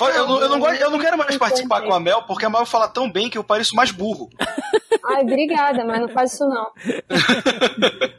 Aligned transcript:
Eu 0.00 0.26
não, 0.26 0.40
eu, 0.40 0.48
não 0.48 0.58
gosto, 0.58 0.80
eu 0.80 0.90
não 0.90 0.98
quero 0.98 1.16
mais 1.16 1.36
participar 1.36 1.82
com 1.82 1.94
a 1.94 2.00
Mel, 2.00 2.22
porque 2.22 2.44
a 2.44 2.50
Mel 2.50 2.66
fala 2.66 2.88
tão 2.88 3.10
bem 3.10 3.30
que 3.30 3.38
eu 3.38 3.44
pareço 3.44 3.76
mais 3.76 3.92
burro. 3.92 4.28
Ai, 5.06 5.22
obrigada, 5.22 5.84
mas 5.84 6.00
não 6.00 6.08
faz 6.08 6.32
isso 6.32 6.48
não. 6.48 6.72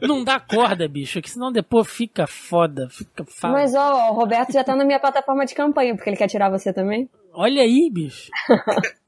não 0.00 0.24
dá 0.24 0.38
corda, 0.38 0.88
bicho, 0.88 1.20
que 1.20 1.30
senão 1.30 1.50
depois 1.50 1.88
fica 1.88 2.26
foda, 2.26 2.88
fica 2.88 3.24
foda. 3.24 3.52
Mas 3.52 3.74
ó, 3.74 4.10
o 4.10 4.14
Roberto 4.14 4.52
já 4.52 4.62
tá 4.62 4.76
na 4.76 4.84
minha 4.84 5.00
plataforma 5.00 5.44
de 5.44 5.54
campanha, 5.54 5.94
porque 5.94 6.08
ele 6.08 6.16
quer 6.16 6.28
tirar 6.28 6.48
você 6.48 6.72
também. 6.72 7.10
Olha 7.34 7.62
aí, 7.62 7.90
bicho. 7.92 8.30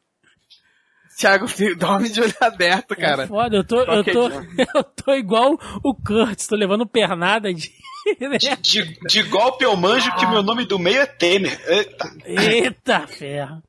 Thiago 1.19 1.47
dorme 1.77 2.09
de 2.09 2.21
olho 2.21 2.35
aberto, 2.41 2.95
cara. 2.95 3.25
É 3.25 3.27
foda, 3.27 3.57
eu 3.57 3.65
tô, 3.65 3.81
eu 3.83 4.05
tô, 4.05 4.29
eu 4.79 4.85
tô 4.85 5.13
igual 5.15 5.59
o 5.83 5.93
Kurt, 5.93 6.47
tô 6.47 6.55
levando 6.55 6.87
pernada 6.87 7.53
de. 7.53 7.77
De, 8.39 8.57
de, 8.63 8.99
de 9.07 9.23
golpe 9.25 9.65
eu 9.65 9.77
manjo 9.77 10.11
que 10.17 10.25
meu 10.25 10.43
nome 10.43 10.65
do 10.65 10.79
meio 10.79 11.03
é 11.03 11.05
Temer. 11.05 11.61
Eita, 11.67 12.11
Eita 12.25 13.07
ferro. 13.07 13.63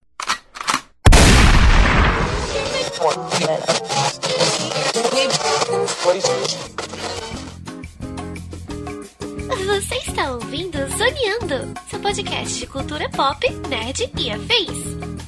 Você 9.66 9.96
está 9.96 10.32
ouvindo 10.32 10.78
Zoneando, 10.98 11.74
seu 11.90 12.00
podcast 12.00 12.60
de 12.60 12.68
cultura 12.68 13.10
pop, 13.10 13.46
nerd 13.68 14.10
e 14.18 14.32
afins. 14.32 15.20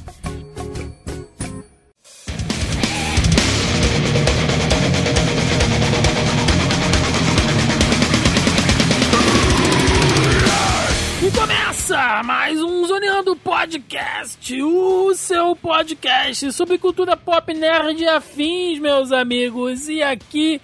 Começa 11.92 12.24
mais 12.24 12.64
um 12.64 12.86
Zoneando 12.86 13.36
Podcast, 13.36 14.64
o 14.64 15.14
seu 15.14 15.54
podcast 15.58 16.54
sobre 16.54 16.78
cultura 16.78 17.18
pop 17.18 17.54
nerd 17.54 18.02
e 18.02 18.08
afins, 18.08 18.80
meus 18.80 19.12
amigos. 19.12 19.90
E 19.90 20.02
aqui, 20.02 20.62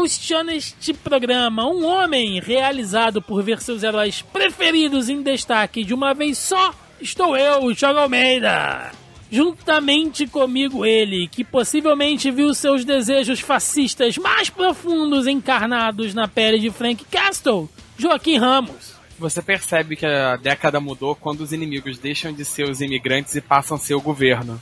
hosteando 0.00 0.52
este 0.52 0.94
programa, 0.94 1.68
um 1.68 1.84
homem 1.84 2.38
realizado 2.38 3.20
por 3.20 3.42
ver 3.42 3.60
seus 3.60 3.82
heróis 3.82 4.22
preferidos 4.22 5.08
em 5.08 5.20
destaque 5.20 5.82
de 5.82 5.92
uma 5.92 6.14
vez 6.14 6.38
só, 6.38 6.72
estou 7.00 7.36
eu, 7.36 7.74
Thiago 7.74 7.98
Almeida. 7.98 8.92
Juntamente 9.28 10.28
comigo 10.28 10.86
ele, 10.86 11.26
que 11.26 11.42
possivelmente 11.42 12.30
viu 12.30 12.54
seus 12.54 12.84
desejos 12.84 13.40
fascistas 13.40 14.16
mais 14.16 14.48
profundos 14.48 15.26
encarnados 15.26 16.14
na 16.14 16.28
pele 16.28 16.60
de 16.60 16.70
Frank 16.70 17.04
Castle, 17.10 17.68
Joaquim 17.98 18.38
Ramos 18.38 18.97
você 19.18 19.42
percebe 19.42 19.96
que 19.96 20.06
a 20.06 20.36
década 20.36 20.80
mudou 20.80 21.14
quando 21.14 21.40
os 21.40 21.52
inimigos 21.52 21.98
deixam 21.98 22.32
de 22.32 22.44
ser 22.44 22.68
os 22.68 22.80
imigrantes 22.80 23.34
e 23.34 23.40
passam 23.40 23.76
a 23.76 23.80
ser 23.80 23.94
o 23.94 24.00
governo. 24.00 24.60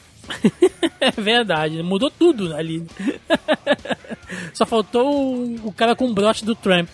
é 1.00 1.10
verdade, 1.10 1.82
mudou 1.82 2.10
tudo 2.10 2.54
ali. 2.54 2.84
Só 4.52 4.66
faltou 4.66 5.44
o 5.62 5.72
cara 5.72 5.94
com 5.94 6.06
o 6.06 6.14
broche 6.14 6.44
do 6.44 6.54
Trump. 6.54 6.88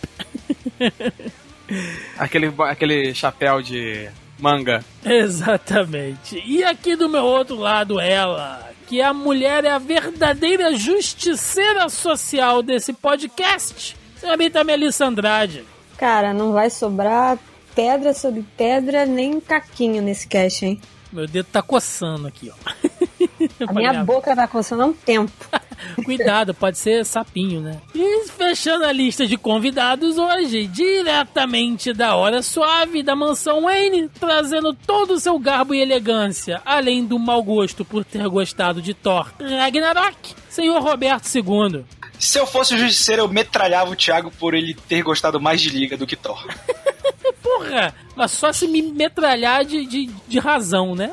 aquele, 2.17 2.53
aquele 2.59 3.13
chapéu 3.13 3.61
de 3.61 4.09
manga. 4.39 4.83
Exatamente. 5.03 6.41
E 6.45 6.63
aqui 6.63 6.95
do 6.95 7.09
meu 7.09 7.23
outro 7.23 7.55
lado, 7.55 7.99
ela, 7.99 8.69
que 8.87 9.01
a 9.01 9.13
mulher 9.13 9.63
é 9.63 9.71
a 9.71 9.79
verdadeira 9.79 10.75
justiceira 10.75 11.89
social 11.89 12.61
desse 12.61 12.93
podcast. 12.93 13.95
Senhorita 14.17 14.63
Melissa 14.63 15.05
Andrade. 15.05 15.65
Cara, 15.97 16.33
não 16.33 16.51
vai 16.53 16.69
sobrar 16.69 17.37
pedra 17.75 18.13
sobre 18.13 18.45
pedra, 18.57 19.05
nem 19.05 19.39
caquinho 19.39 20.01
nesse 20.01 20.27
cast, 20.27 20.65
hein? 20.65 20.79
Meu 21.11 21.27
dedo 21.27 21.47
tá 21.51 21.61
coçando 21.61 22.27
aqui, 22.27 22.51
ó. 22.51 22.73
A 23.67 23.73
minha 23.73 24.03
boca 24.03 24.35
tá 24.35 24.47
coçando 24.47 24.83
há 24.83 24.85
um 24.87 24.93
tempo. 24.93 25.31
Cuidado, 26.03 26.53
pode 26.53 26.77
ser 26.77 27.05
sapinho, 27.05 27.61
né? 27.61 27.79
E 27.93 28.27
fechando 28.29 28.85
a 28.85 28.91
lista 28.91 29.27
de 29.27 29.37
convidados 29.37 30.17
hoje, 30.17 30.65
diretamente 30.67 31.93
da 31.93 32.15
Hora 32.15 32.41
Suave 32.41 33.03
da 33.03 33.15
Mansão 33.15 33.63
Wayne, 33.63 34.09
trazendo 34.09 34.73
todo 34.73 35.11
o 35.11 35.19
seu 35.19 35.37
garbo 35.37 35.73
e 35.73 35.81
elegância, 35.81 36.61
além 36.65 37.05
do 37.05 37.19
mau 37.19 37.43
gosto 37.43 37.83
por 37.83 38.05
ter 38.05 38.27
gostado 38.29 38.81
de 38.81 38.93
Thor 38.93 39.31
Ragnarok, 39.39 40.33
senhor 40.49 40.81
Roberto 40.81 41.27
II. 41.35 41.83
Se 42.19 42.39
eu 42.39 42.45
fosse 42.47 42.75
o 42.75 42.77
justiceiro, 42.77 43.23
eu 43.23 43.27
metralhava 43.27 43.91
o 43.91 43.95
Thiago 43.95 44.31
por 44.31 44.53
ele 44.53 44.73
ter 44.73 45.01
gostado 45.01 45.39
mais 45.39 45.61
de 45.61 45.69
Liga 45.69 45.97
do 45.97 46.07
que 46.07 46.15
Thor. 46.15 46.45
Porra! 47.41 47.93
Mas 48.15 48.31
só 48.31 48.53
se 48.53 48.67
me 48.67 48.81
metralhar 48.81 49.65
de, 49.65 49.85
de, 49.85 50.09
de 50.27 50.39
razão, 50.39 50.95
né? 50.95 51.11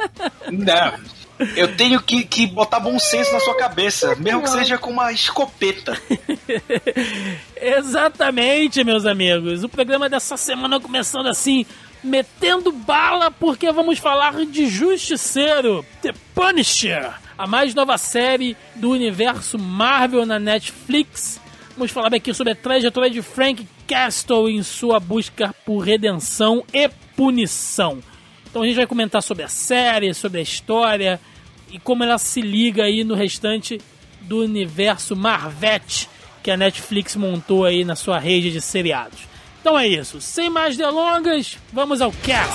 Não. 0.50 1.14
Eu 1.56 1.76
tenho 1.76 2.00
que, 2.00 2.24
que 2.24 2.46
botar 2.46 2.78
bom 2.78 2.96
senso 2.98 3.32
na 3.32 3.40
sua 3.40 3.56
cabeça, 3.56 4.14
mesmo 4.16 4.42
que 4.42 4.50
seja 4.50 4.78
com 4.78 4.90
uma 4.90 5.10
escopeta. 5.12 6.00
Exatamente, 7.60 8.84
meus 8.84 9.04
amigos. 9.04 9.64
O 9.64 9.68
programa 9.68 10.08
dessa 10.08 10.36
semana 10.36 10.78
começando 10.78 11.26
assim, 11.26 11.66
metendo 12.04 12.70
bala, 12.70 13.32
porque 13.32 13.72
vamos 13.72 13.98
falar 13.98 14.46
de 14.46 14.66
Justiceiro, 14.66 15.84
The 16.02 16.14
Punisher 16.34 17.23
a 17.36 17.46
mais 17.46 17.74
nova 17.74 17.98
série 17.98 18.56
do 18.76 18.90
universo 18.90 19.58
Marvel 19.58 20.24
na 20.24 20.38
Netflix. 20.38 21.40
Vamos 21.76 21.92
falar 21.92 22.14
aqui 22.14 22.32
sobre 22.32 22.52
a 22.52 22.56
trajetória 22.56 23.10
de 23.10 23.22
Frank 23.22 23.66
Castle 23.86 24.48
em 24.48 24.62
sua 24.62 25.00
busca 25.00 25.54
por 25.64 25.80
redenção 25.80 26.64
e 26.72 26.88
punição. 27.16 27.98
Então 28.48 28.62
a 28.62 28.66
gente 28.66 28.76
vai 28.76 28.86
comentar 28.86 29.22
sobre 29.22 29.42
a 29.42 29.48
série, 29.48 30.14
sobre 30.14 30.38
a 30.38 30.42
história 30.42 31.20
e 31.70 31.78
como 31.78 32.04
ela 32.04 32.18
se 32.18 32.40
liga 32.40 32.84
aí 32.84 33.02
no 33.02 33.14
restante 33.14 33.80
do 34.20 34.40
universo 34.42 35.16
Marvete 35.16 36.08
que 36.42 36.50
a 36.50 36.56
Netflix 36.56 37.16
montou 37.16 37.64
aí 37.64 37.84
na 37.84 37.96
sua 37.96 38.18
rede 38.18 38.52
de 38.52 38.60
seriados. 38.60 39.20
Então 39.60 39.78
é 39.78 39.88
isso, 39.88 40.20
sem 40.20 40.50
mais 40.50 40.76
delongas, 40.76 41.56
vamos 41.72 42.02
ao 42.02 42.12
cast. 42.12 42.52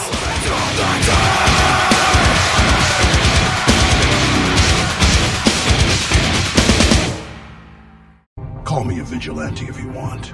Call 8.69 8.83
me 8.83 8.99
a 8.99 9.03
vigilante 9.03 9.65
if 9.67 9.79
you 9.79 9.89
want. 9.89 10.31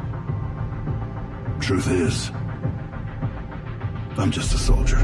Truth 1.62 1.90
is, 1.90 2.32
I'm 4.18 4.30
just 4.30 4.54
a 4.54 4.58
soldier. 4.58 4.98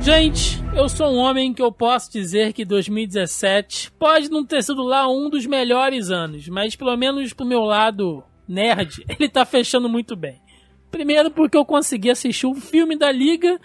Gente, 0.00 0.62
eu 0.76 0.88
sou 0.88 1.08
um 1.08 1.16
homem 1.16 1.52
que 1.52 1.60
eu 1.60 1.72
posso 1.72 2.12
dizer 2.12 2.52
que 2.52 2.64
2017 2.64 3.90
pode 3.98 4.30
não 4.30 4.46
ter 4.46 4.62
sido 4.62 4.84
lá 4.84 5.10
um 5.10 5.28
dos 5.28 5.44
melhores 5.44 6.08
anos, 6.08 6.46
mas 6.46 6.76
pelo 6.76 6.96
menos 6.96 7.32
pro 7.32 7.44
meu 7.44 7.62
lado 7.62 8.22
nerd, 8.46 9.04
ele 9.10 9.28
tá 9.28 9.44
fechando 9.44 9.88
muito 9.88 10.14
bem. 10.14 10.40
Primeiro 10.88 11.32
porque 11.32 11.56
eu 11.56 11.64
consegui 11.64 12.10
assistir 12.10 12.46
o 12.46 12.52
um 12.52 12.60
filme 12.60 12.96
da 12.96 13.10
Liga 13.10 13.60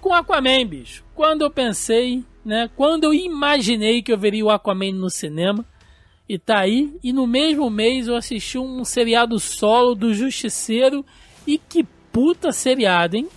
com 0.00 0.14
Aquaman, 0.14 0.66
bicho. 0.66 1.04
Quando 1.14 1.42
eu 1.42 1.50
pensei, 1.50 2.24
né? 2.44 2.70
Quando 2.76 3.04
eu 3.04 3.14
imaginei 3.14 4.02
que 4.02 4.12
eu 4.12 4.18
veria 4.18 4.44
o 4.44 4.50
Aquaman 4.50 4.92
no 4.92 5.10
cinema, 5.10 5.64
e 6.28 6.38
tá 6.38 6.60
aí, 6.60 6.92
e 7.02 7.12
no 7.12 7.26
mesmo 7.26 7.70
mês 7.70 8.08
eu 8.08 8.16
assisti 8.16 8.58
um 8.58 8.84
seriado 8.84 9.38
solo 9.38 9.94
do 9.94 10.12
Justiceiro, 10.12 11.04
e 11.46 11.58
que 11.58 11.84
puta 12.12 12.52
seriado, 12.52 13.16
hein? 13.16 13.28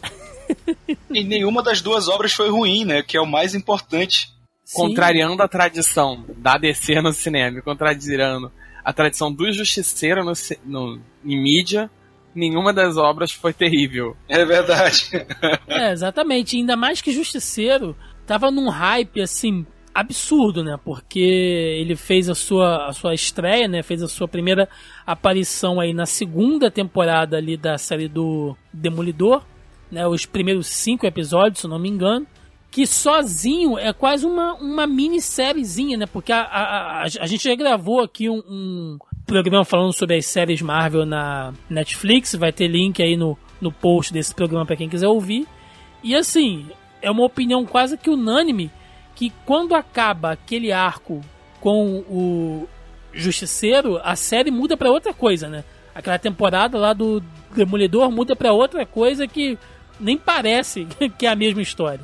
e 1.12 1.24
nenhuma 1.24 1.62
das 1.62 1.82
duas 1.82 2.08
obras 2.08 2.34
foi 2.34 2.50
ruim, 2.50 2.86
né? 2.86 3.04
Que 3.04 3.18
é 3.18 3.22
o 3.22 3.28
mais 3.28 3.54
importante. 3.54 4.32
Sim. 4.64 4.78
Contrariando 4.78 5.42
a 5.42 5.48
tradição 5.48 6.24
da 6.38 6.58
DC 6.58 7.02
no 7.02 7.12
cinema, 7.12 7.62
contrariando 7.62 8.52
a 8.84 8.94
tradição 8.94 9.32
do 9.32 9.52
Justiceiro 9.52 10.24
no, 10.24 10.34
no, 10.66 11.02
em 11.26 11.42
mídia, 11.42 11.90
nenhuma 12.34 12.74
das 12.74 12.98
obras 12.98 13.32
foi 13.32 13.54
terrível. 13.54 14.16
É 14.28 14.46
verdade. 14.46 15.10
é, 15.68 15.92
exatamente. 15.92 16.58
Ainda 16.58 16.76
mais 16.76 17.02
que 17.02 17.12
Justiceiro 17.12 17.96
tava 18.26 18.52
num 18.52 18.70
hype, 18.70 19.22
assim, 19.22 19.66
absurdo, 19.94 20.64
né? 20.64 20.78
Porque 20.84 21.20
ele 21.20 21.96
fez 21.96 22.30
a 22.30 22.36
sua, 22.36 22.88
a 22.88 22.94
sua 22.94 23.14
estreia, 23.14 23.68
né? 23.68 23.84
Fez 23.84 24.02
a 24.02 24.08
sua 24.08 24.28
primeira 24.28 24.70
aparição 25.06 25.80
aí 25.80 25.94
na 25.94 26.06
segunda 26.06 26.72
temporada 26.72 27.38
ali 27.38 27.58
da 27.58 27.78
série 27.78 28.08
do 28.08 28.56
Demolidor, 28.72 29.44
né? 29.92 30.08
Os 30.08 30.26
primeiros 30.26 30.68
cinco 30.68 31.06
episódios, 31.06 31.60
se 31.60 31.68
não 31.68 31.80
me 31.80 31.90
engano. 31.90 32.26
Que 32.72 32.86
sozinho 32.86 33.80
é 33.80 33.92
quase 33.92 34.28
uma, 34.28 34.54
uma 34.54 34.86
minissériezinha, 34.86 35.98
né? 35.98 36.06
Porque 36.06 36.32
a, 36.32 36.42
a, 36.42 37.00
a, 37.00 37.04
a 37.04 37.26
gente 37.26 37.44
já 37.44 37.56
gravou 37.56 38.00
aqui 38.00 38.30
um, 38.30 38.44
um 38.48 38.98
programa 39.30 39.64
falando 39.64 39.94
sobre 39.94 40.18
as 40.18 40.26
séries 40.26 40.62
Marvel 40.62 41.06
na 41.06 41.54
Netflix. 41.70 42.34
Vai 42.34 42.52
ter 42.52 42.68
link 42.68 43.02
aí 43.02 43.16
no, 43.16 43.38
no 43.62 43.72
post 43.72 44.12
desse 44.12 44.34
programa 44.34 44.66
para 44.66 44.76
quem 44.76 44.90
quiser 44.90 45.08
ouvir. 45.08 45.48
E 46.04 46.16
assim, 46.16 46.68
é 47.02 47.12
uma 47.12 47.24
opinião 47.24 47.66
quase 47.66 47.98
que 47.98 48.10
unânime 48.10 48.72
que 49.16 49.32
quando 49.46 49.76
acaba 49.76 50.32
aquele 50.32 50.72
arco 50.72 51.22
com 51.62 52.00
o 52.10 52.68
Justiceiro, 53.14 54.00
a 54.04 54.16
série 54.16 54.50
muda 54.50 54.76
pra 54.76 54.92
outra 54.92 55.14
coisa, 55.14 55.48
né? 55.48 55.64
Aquela 55.94 56.18
temporada 56.18 56.78
lá 56.78 56.94
do 56.94 57.22
Demolidor 57.56 58.10
muda 58.12 58.36
pra 58.36 58.54
outra 58.54 58.86
coisa 58.86 59.28
que 59.28 59.58
nem 60.00 60.18
parece 60.18 60.88
que 61.18 61.26
é 61.26 61.30
a 61.30 61.36
mesma 61.36 61.62
história. 61.62 62.02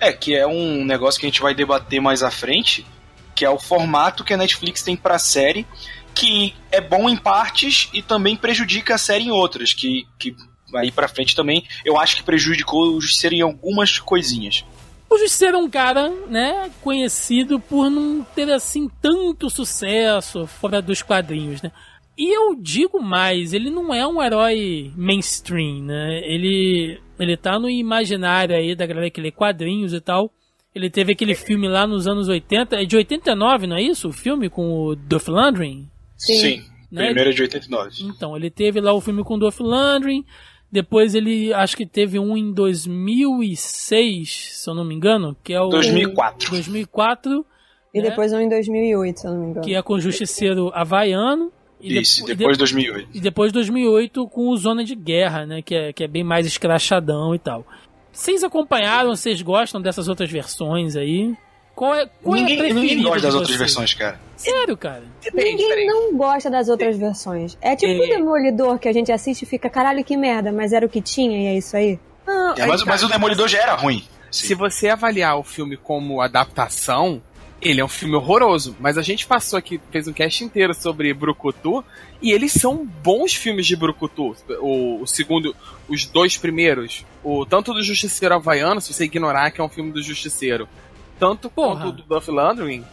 É, 0.00 0.12
que 0.12 0.34
é 0.34 0.46
um 0.46 0.84
negócio 0.84 1.20
que 1.20 1.26
a 1.26 1.28
gente 1.28 1.42
vai 1.42 1.54
debater 1.54 2.00
mais 2.00 2.22
à 2.22 2.30
frente, 2.30 2.86
que 3.34 3.44
é 3.44 3.50
o 3.50 3.58
formato 3.58 4.24
que 4.24 4.34
a 4.34 4.36
Netflix 4.36 4.82
tem 4.82 4.96
pra 4.96 5.18
série, 5.18 5.66
que 6.14 6.54
é 6.70 6.80
bom 6.80 7.08
em 7.08 7.16
partes 7.16 7.88
e 7.92 8.02
também 8.02 8.36
prejudica 8.36 8.94
a 8.94 8.98
série 8.98 9.24
em 9.24 9.30
outras, 9.30 9.72
que, 9.72 10.06
que 10.18 10.34
aí 10.74 10.90
pra 10.90 11.08
frente 11.08 11.36
também 11.36 11.64
eu 11.84 11.98
acho 11.98 12.16
que 12.16 12.22
prejudicou 12.22 12.94
o 12.94 13.00
Justiceiro 13.00 13.36
em 13.36 13.42
algumas 13.42 13.98
coisinhas. 13.98 14.64
O 15.10 15.18
Justiceiro 15.18 15.58
é 15.58 15.60
um 15.60 15.68
cara, 15.68 16.08
né, 16.28 16.70
conhecido 16.80 17.60
por 17.60 17.90
não 17.90 18.24
ter 18.34 18.50
assim 18.50 18.88
tanto 19.00 19.50
sucesso 19.50 20.46
fora 20.46 20.80
dos 20.80 21.02
quadrinhos, 21.02 21.60
né? 21.60 21.70
E 22.16 22.34
eu 22.34 22.54
digo 22.54 23.02
mais, 23.02 23.52
ele 23.52 23.70
não 23.70 23.92
é 23.92 24.06
um 24.06 24.22
herói 24.22 24.92
mainstream, 24.96 25.82
né? 25.82 26.20
Ele 26.24 26.98
ele 27.18 27.36
tá 27.36 27.58
no 27.58 27.70
imaginário 27.70 28.56
aí 28.56 28.74
da 28.74 28.86
galera 28.86 29.10
que 29.10 29.20
lê 29.20 29.30
quadrinhos 29.30 29.92
e 29.92 30.00
tal. 30.00 30.30
Ele 30.74 30.88
teve 30.88 31.12
aquele 31.12 31.34
filme 31.34 31.68
lá 31.68 31.86
nos 31.86 32.06
anos 32.08 32.28
80, 32.28 32.76
é 32.76 32.84
de 32.84 32.96
89, 32.96 33.66
não 33.66 33.76
é 33.76 33.82
isso? 33.82 34.08
O 34.08 34.12
filme 34.12 34.48
com 34.48 34.72
o 34.72 34.96
Duff 34.96 35.30
Landry? 35.30 35.86
Sim. 36.26 36.62
Né? 36.90 37.06
Primeiro 37.06 37.30
é 37.30 37.32
de 37.32 37.42
89. 37.42 37.90
Então, 38.02 38.36
ele 38.36 38.50
teve 38.50 38.80
lá 38.80 38.92
o 38.92 39.00
filme 39.00 39.24
com 39.24 39.34
o 39.34 39.38
Dolph 39.38 39.60
Lundgren, 39.60 40.24
depois 40.70 41.14
ele 41.14 41.52
acho 41.52 41.76
que 41.76 41.86
teve 41.86 42.18
um 42.18 42.36
em 42.36 42.52
2006, 42.52 44.50
se 44.62 44.68
eu 44.70 44.74
não 44.74 44.84
me 44.84 44.94
engano, 44.94 45.36
que 45.42 45.52
é 45.52 45.60
o 45.60 45.68
2004. 45.68 46.50
2004, 46.50 47.46
E 47.94 48.00
né? 48.00 48.08
depois 48.10 48.32
um 48.32 48.40
em 48.40 48.48
2008, 48.48 49.20
se 49.20 49.26
eu 49.26 49.30
não 49.32 49.38
me 49.40 49.46
engano. 49.50 49.64
que 49.66 49.74
é 49.74 49.82
com 49.82 49.94
o 49.94 50.00
Justiceiro 50.00 50.70
Havaiano. 50.74 51.50
E 51.80 51.98
Isso, 51.98 52.24
depo- 52.24 52.38
depois 52.38 52.56
de 52.56 52.58
2008. 52.60 53.08
E 53.12 53.20
depois 53.20 53.52
2008 53.52 54.28
com 54.28 54.48
o 54.50 54.56
Zona 54.56 54.84
de 54.84 54.94
Guerra, 54.94 55.44
né? 55.46 55.62
Que 55.62 55.74
é, 55.74 55.92
que 55.92 56.04
é 56.04 56.08
bem 56.08 56.22
mais 56.22 56.46
escrachadão 56.46 57.34
e 57.34 57.38
tal. 57.40 57.66
Vocês 58.12 58.44
acompanharam? 58.44 59.16
Vocês 59.16 59.42
gostam 59.42 59.80
dessas 59.80 60.06
outras 60.08 60.30
versões 60.30 60.94
aí? 60.94 61.34
Qual 61.74 61.94
é, 61.94 62.08
qual 62.22 62.36
é 62.36 62.38
a 62.38 62.42
Ninguém, 62.42 62.56
ninguém 62.56 62.74
preferida 62.74 63.08
gosta 63.08 63.22
das 63.22 63.34
outras 63.34 63.56
versões, 63.56 63.94
cara. 63.94 64.20
Sério, 64.36 64.76
cara? 64.76 65.02
Ninguém 65.32 65.86
não 65.86 66.16
gosta 66.16 66.50
das 66.50 66.68
outras 66.68 66.96
versões. 66.96 67.56
É 67.60 67.74
tipo 67.74 67.92
o 67.92 68.04
É. 68.04 68.08
Demolidor 68.08 68.78
que 68.78 68.88
a 68.88 68.92
gente 68.92 69.10
assiste 69.10 69.42
e 69.42 69.46
fica, 69.46 69.70
caralho, 69.70 70.04
que 70.04 70.16
merda, 70.16 70.52
mas 70.52 70.72
era 70.72 70.84
o 70.84 70.88
que 70.88 71.00
tinha 71.00 71.38
e 71.38 71.46
é 71.46 71.58
isso 71.58 71.76
aí. 71.76 71.98
Não, 72.26 72.54
É, 72.54 72.62
aí 72.62 72.68
mas, 72.68 72.82
tá. 72.82 72.86
mas 72.90 73.02
o 73.02 73.08
Demolidor 73.08 73.48
já 73.48 73.58
era 73.58 73.74
ruim. 73.74 74.04
Se 74.30 74.54
você 74.54 74.88
avaliar 74.88 75.38
o 75.38 75.42
filme 75.42 75.76
como 75.76 76.20
adaptação, 76.20 77.22
ele 77.60 77.80
é 77.80 77.84
um 77.84 77.88
filme 77.88 78.14
horroroso. 78.16 78.76
Mas 78.80 78.98
a 78.98 79.02
gente 79.02 79.26
passou 79.26 79.58
aqui, 79.58 79.80
fez 79.90 80.08
um 80.08 80.12
cast 80.12 80.42
inteiro 80.42 80.74
sobre 80.74 81.12
Brucutu, 81.14 81.84
e 82.20 82.32
eles 82.32 82.52
são 82.52 82.84
bons 83.02 83.34
filmes 83.34 83.66
de 83.66 83.76
Brucutu. 83.76 84.34
O, 84.60 85.02
o 85.02 85.06
segundo, 85.06 85.54
os 85.88 86.04
dois 86.04 86.36
primeiros, 86.36 87.04
o 87.22 87.46
tanto 87.46 87.72
do 87.72 87.82
Justiceiro 87.82 88.34
Havaiano, 88.34 88.80
se 88.80 88.92
você 88.92 89.04
ignorar 89.04 89.50
que 89.50 89.60
é 89.60 89.64
um 89.64 89.68
filme 89.68 89.92
do 89.92 90.02
Justiceiro, 90.02 90.68
tanto 91.18 91.48
Porra. 91.50 91.80
quanto 91.84 91.92
do 91.92 92.02
Duff 92.02 92.30
Landry, 92.30 92.84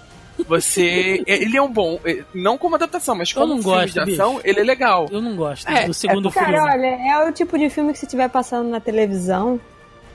você. 0.48 1.24
ele 1.28 1.58
é 1.58 1.62
um 1.62 1.72
bom. 1.72 2.00
Não 2.34 2.58
como 2.58 2.76
adaptação, 2.76 3.16
mas 3.16 3.32
como 3.34 3.48
não 3.48 3.56
um 3.58 3.62
filme 3.62 3.78
gosto, 3.78 3.94
de 4.06 4.14
ação, 4.14 4.36
bicho. 4.36 4.48
ele 4.48 4.60
é 4.60 4.64
legal. 4.64 5.08
Eu 5.12 5.22
não 5.22 5.36
gosto 5.36 5.68
É, 5.70 5.86
do 5.86 5.94
segundo 5.94 6.30
é 6.30 6.32
filme. 6.32 6.48
Cara, 6.48 6.64
olha, 6.64 6.86
é 6.88 7.28
o 7.28 7.32
tipo 7.32 7.58
de 7.58 7.70
filme 7.70 7.92
que 7.94 8.00
se 8.00 8.06
estiver 8.06 8.30
passando 8.30 8.70
na 8.70 8.80
televisão 8.80 9.60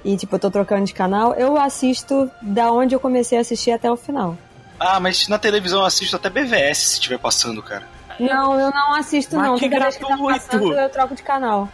e, 0.05 0.17
tipo, 0.17 0.35
eu 0.35 0.39
tô 0.41 0.51
trocando 0.51 0.85
de 0.85 0.93
canal, 0.95 1.35
eu 1.35 1.57
assisto 1.59 2.31
da 2.43 2.71
onde 2.71 2.95
eu 2.95 3.01
comecei 3.01 3.39
a 3.39 3.41
assistir 3.41 3.71
até 3.71 3.91
o 3.91 3.97
final. 3.97 4.37
Ah, 4.79 4.99
mas 5.01 5.29
na 5.29 5.39
televisão 5.39 5.81
eu 5.81 5.87
assisto 5.87 6.17
até 6.17 6.29
BVS 6.29 6.79
se 6.79 6.93
estiver 6.95 7.19
passando, 7.19 7.63
cara. 7.63 7.85
Não, 8.21 8.59
eu 8.61 8.71
não 8.71 8.95
assisto, 8.95 9.35
Mas 9.37 9.47
não. 9.47 9.57
que 9.59 9.69
Toda 9.69 9.81
vez 9.83 9.97
que 9.97 10.07
tá 10.07 10.17
passando, 10.17 10.73
eu 10.73 10.89
troco 10.89 11.15
de 11.17 11.23
canal. 11.23 11.69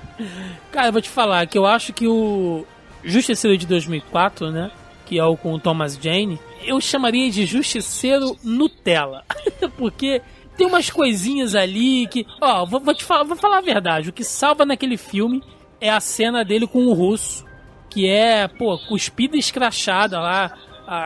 Cara, 0.72 0.88
eu 0.88 0.92
vou 0.92 1.02
te 1.02 1.08
falar 1.10 1.46
que 1.46 1.58
eu 1.58 1.66
acho 1.66 1.92
que 1.92 2.06
o 2.06 2.64
Justiceiro 3.04 3.58
de 3.58 3.66
2004, 3.66 4.50
né? 4.50 4.70
Que 5.10 5.18
é 5.18 5.24
o 5.24 5.36
com 5.36 5.52
o 5.54 5.58
Thomas 5.58 5.98
Jane, 6.00 6.38
eu 6.64 6.80
chamaria 6.80 7.28
de 7.32 7.44
Justiceiro 7.44 8.36
Nutella. 8.44 9.24
Porque 9.76 10.22
tem 10.56 10.68
umas 10.68 10.88
coisinhas 10.88 11.56
ali 11.56 12.06
que. 12.06 12.24
Ó, 12.40 12.64
vou, 12.64 12.78
vou 12.78 12.94
te 12.94 13.02
falar, 13.04 13.24
vou 13.24 13.36
falar 13.36 13.58
a 13.58 13.62
verdade. 13.62 14.08
O 14.08 14.12
que 14.12 14.22
salva 14.22 14.64
naquele 14.64 14.96
filme 14.96 15.42
é 15.80 15.90
a 15.90 15.98
cena 15.98 16.44
dele 16.44 16.64
com 16.68 16.86
o 16.86 16.92
russo. 16.92 17.44
Que 17.90 18.08
é, 18.08 18.46
pô, 18.46 18.78
cuspida 18.86 19.36
escrachada 19.36 20.20
lá. 20.20 20.56
A, 20.86 20.96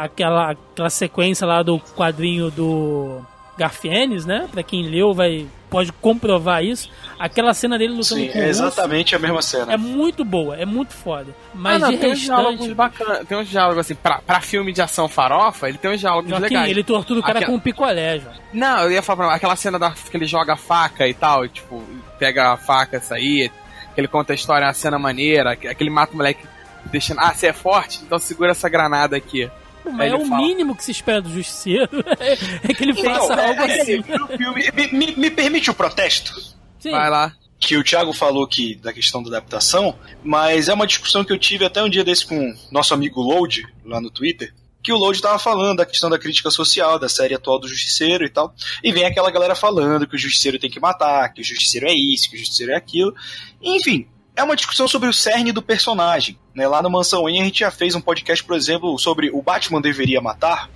a- 0.00 0.04
aquela, 0.04 0.50
aquela 0.50 0.90
sequência 0.90 1.46
lá 1.46 1.62
do 1.62 1.78
quadrinho 1.78 2.50
do 2.50 3.20
Garfienes, 3.58 4.24
né? 4.24 4.48
Pra 4.50 4.62
quem 4.62 4.82
leu, 4.88 5.12
vai 5.12 5.46
pode 5.68 5.92
comprovar 5.92 6.64
isso. 6.64 6.88
Aquela 7.18 7.52
cena 7.52 7.76
dele 7.76 7.92
lutando 7.92 8.22
Sim, 8.22 8.28
com 8.28 8.38
o 8.38 8.42
é 8.42 8.48
exatamente 8.48 9.14
a 9.14 9.18
mesma 9.18 9.42
cena. 9.42 9.72
é 9.72 9.76
muito 9.76 10.24
boa, 10.24 10.56
é 10.56 10.64
muito 10.64 10.94
foda. 10.94 11.34
Mas 11.52 11.74
ah, 11.74 11.78
não, 11.86 11.90
de 11.90 11.98
tem 11.98 12.12
uns 12.12 12.20
diálogos 12.20 12.52
restante. 12.60 12.74
bacanas. 12.74 13.26
Tem 13.28 13.36
uns 13.38 13.48
diálogos 13.48 13.78
assim, 13.80 13.94
pra, 13.94 14.18
pra 14.24 14.40
filme 14.40 14.72
de 14.72 14.80
ação 14.80 15.08
farofa, 15.08 15.68
ele 15.68 15.76
tem 15.76 15.90
uns 15.90 16.00
diálogos 16.00 16.30
Joaquim, 16.30 16.44
legais. 16.44 16.70
ele 16.70 16.82
tortura 16.84 17.20
o 17.20 17.22
cara 17.22 17.40
Aquela- 17.40 17.52
com 17.52 17.58
um 17.58 17.60
picolé, 17.60 18.18
João. 18.20 18.34
Não, 18.52 18.78
eu 18.84 18.92
ia 18.92 19.02
falar 19.02 19.26
pra 19.26 19.34
aquela 19.34 19.56
cena 19.56 19.78
da, 19.78 19.90
que 19.90 20.16
ele 20.16 20.24
joga 20.24 20.54
a 20.54 20.56
faca 20.56 21.06
e 21.06 21.12
tal, 21.12 21.44
e, 21.44 21.48
tipo, 21.50 21.82
pega 22.18 22.52
a 22.52 22.56
faca, 22.56 23.02
aí, 23.10 23.50
que 23.94 24.00
ele 24.00 24.08
conta 24.08 24.32
a 24.32 24.36
história, 24.36 24.66
a 24.66 24.72
cena 24.72 24.98
maneira, 24.98 25.54
que, 25.54 25.74
que 25.74 25.82
ele 25.82 25.90
mata 25.90 26.14
o 26.14 26.16
moleque 26.16 26.46
deixando, 26.86 27.18
ah, 27.20 27.34
você 27.34 27.48
é 27.48 27.52
forte? 27.52 28.00
Então 28.02 28.18
segura 28.18 28.52
essa 28.52 28.68
granada 28.70 29.16
aqui. 29.16 29.50
Mas 29.92 30.12
é 30.12 30.16
o 30.16 30.24
fala. 30.26 30.42
mínimo 30.42 30.74
que 30.76 30.84
se 30.84 30.90
espera 30.90 31.20
do 31.22 31.30
justiceiro 31.30 31.88
é 32.18 32.74
que 32.74 32.82
ele 32.84 32.92
Então, 32.92 33.04
faça 33.28 33.34
é- 33.40 33.46
algo 33.48 33.62
é- 33.62 33.80
assim. 33.80 34.02
filme, 34.02 34.70
me, 34.74 34.86
me- 34.92 35.16
me 35.16 35.30
permite 35.30 35.70
o 35.70 35.74
protesto? 35.74 36.32
Sim. 36.78 36.90
Vai 36.92 37.10
lá. 37.10 37.32
que 37.60 37.76
o 37.76 37.82
Thiago 37.82 38.12
falou 38.12 38.44
aqui 38.44 38.76
da 38.76 38.92
questão 38.92 39.20
da 39.22 39.30
adaptação, 39.30 39.98
mas 40.22 40.68
é 40.68 40.74
uma 40.74 40.86
discussão 40.86 41.24
que 41.24 41.32
eu 41.32 41.38
tive 41.38 41.64
até 41.64 41.82
um 41.82 41.88
dia 41.90 42.04
desse 42.04 42.24
com 42.24 42.54
nosso 42.70 42.94
amigo 42.94 43.20
Load, 43.20 43.64
lá 43.84 44.00
no 44.00 44.10
Twitter, 44.10 44.54
que 44.80 44.92
o 44.92 44.96
Load 44.96 45.20
tava 45.20 45.40
falando 45.40 45.78
da 45.78 45.84
questão 45.84 46.08
da 46.08 46.18
crítica 46.20 46.52
social, 46.52 47.00
da 47.00 47.08
série 47.08 47.34
atual 47.34 47.58
do 47.58 47.66
Justiceiro 47.66 48.24
e 48.24 48.28
tal, 48.30 48.54
e 48.82 48.92
vem 48.92 49.04
aquela 49.04 49.28
galera 49.32 49.56
falando 49.56 50.06
que 50.06 50.14
o 50.14 50.18
Justiceiro 50.18 50.56
tem 50.58 50.70
que 50.70 50.78
matar, 50.78 51.32
que 51.34 51.40
o 51.40 51.44
Justiceiro 51.44 51.88
é 51.88 51.92
isso, 51.92 52.30
que 52.30 52.36
o 52.36 52.38
Justiceiro 52.38 52.72
é 52.72 52.76
aquilo, 52.76 53.12
enfim... 53.60 54.06
É 54.38 54.42
uma 54.44 54.54
discussão 54.54 54.86
sobre 54.86 55.08
o 55.08 55.12
cerne 55.12 55.50
do 55.50 55.60
personagem. 55.60 56.38
Né? 56.54 56.68
Lá 56.68 56.80
no 56.80 56.88
Mansão 56.88 57.24
Wayne 57.24 57.40
a 57.40 57.44
gente 57.46 57.58
já 57.58 57.72
fez 57.72 57.96
um 57.96 58.00
podcast, 58.00 58.44
por 58.44 58.54
exemplo, 58.54 58.96
sobre 58.96 59.30
o 59.32 59.42
Batman 59.42 59.80
deveria 59.80 60.20
matar. 60.20 60.70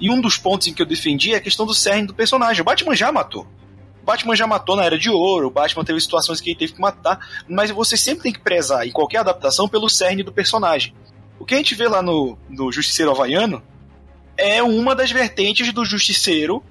E 0.00 0.08
um 0.08 0.18
dos 0.18 0.38
pontos 0.38 0.66
em 0.66 0.72
que 0.72 0.80
eu 0.80 0.86
defendi 0.86 1.34
é 1.34 1.36
a 1.36 1.40
questão 1.40 1.66
do 1.66 1.74
cerne 1.74 2.06
do 2.06 2.14
personagem. 2.14 2.62
O 2.62 2.64
Batman 2.64 2.96
já 2.96 3.12
matou. 3.12 3.46
O 4.02 4.06
Batman 4.06 4.34
já 4.34 4.46
matou 4.46 4.76
na 4.76 4.84
Era 4.86 4.98
de 4.98 5.10
Ouro, 5.10 5.48
o 5.48 5.50
Batman 5.50 5.84
teve 5.84 6.00
situações 6.00 6.40
que 6.40 6.48
ele 6.48 6.58
teve 6.58 6.72
que 6.72 6.80
matar, 6.80 7.20
mas 7.46 7.70
você 7.70 7.98
sempre 7.98 8.22
tem 8.22 8.32
que 8.32 8.40
prezar, 8.40 8.86
em 8.86 8.90
qualquer 8.90 9.18
adaptação, 9.18 9.68
pelo 9.68 9.90
cerne 9.90 10.22
do 10.22 10.32
personagem. 10.32 10.94
O 11.38 11.44
que 11.44 11.52
a 11.52 11.58
gente 11.58 11.74
vê 11.74 11.88
lá 11.88 12.00
no, 12.00 12.38
no 12.48 12.72
Justiceiro 12.72 13.10
Havaiano 13.10 13.62
é 14.38 14.62
uma 14.62 14.94
das 14.94 15.10
vertentes 15.10 15.70
do 15.70 15.84
Justiceiro 15.84 16.64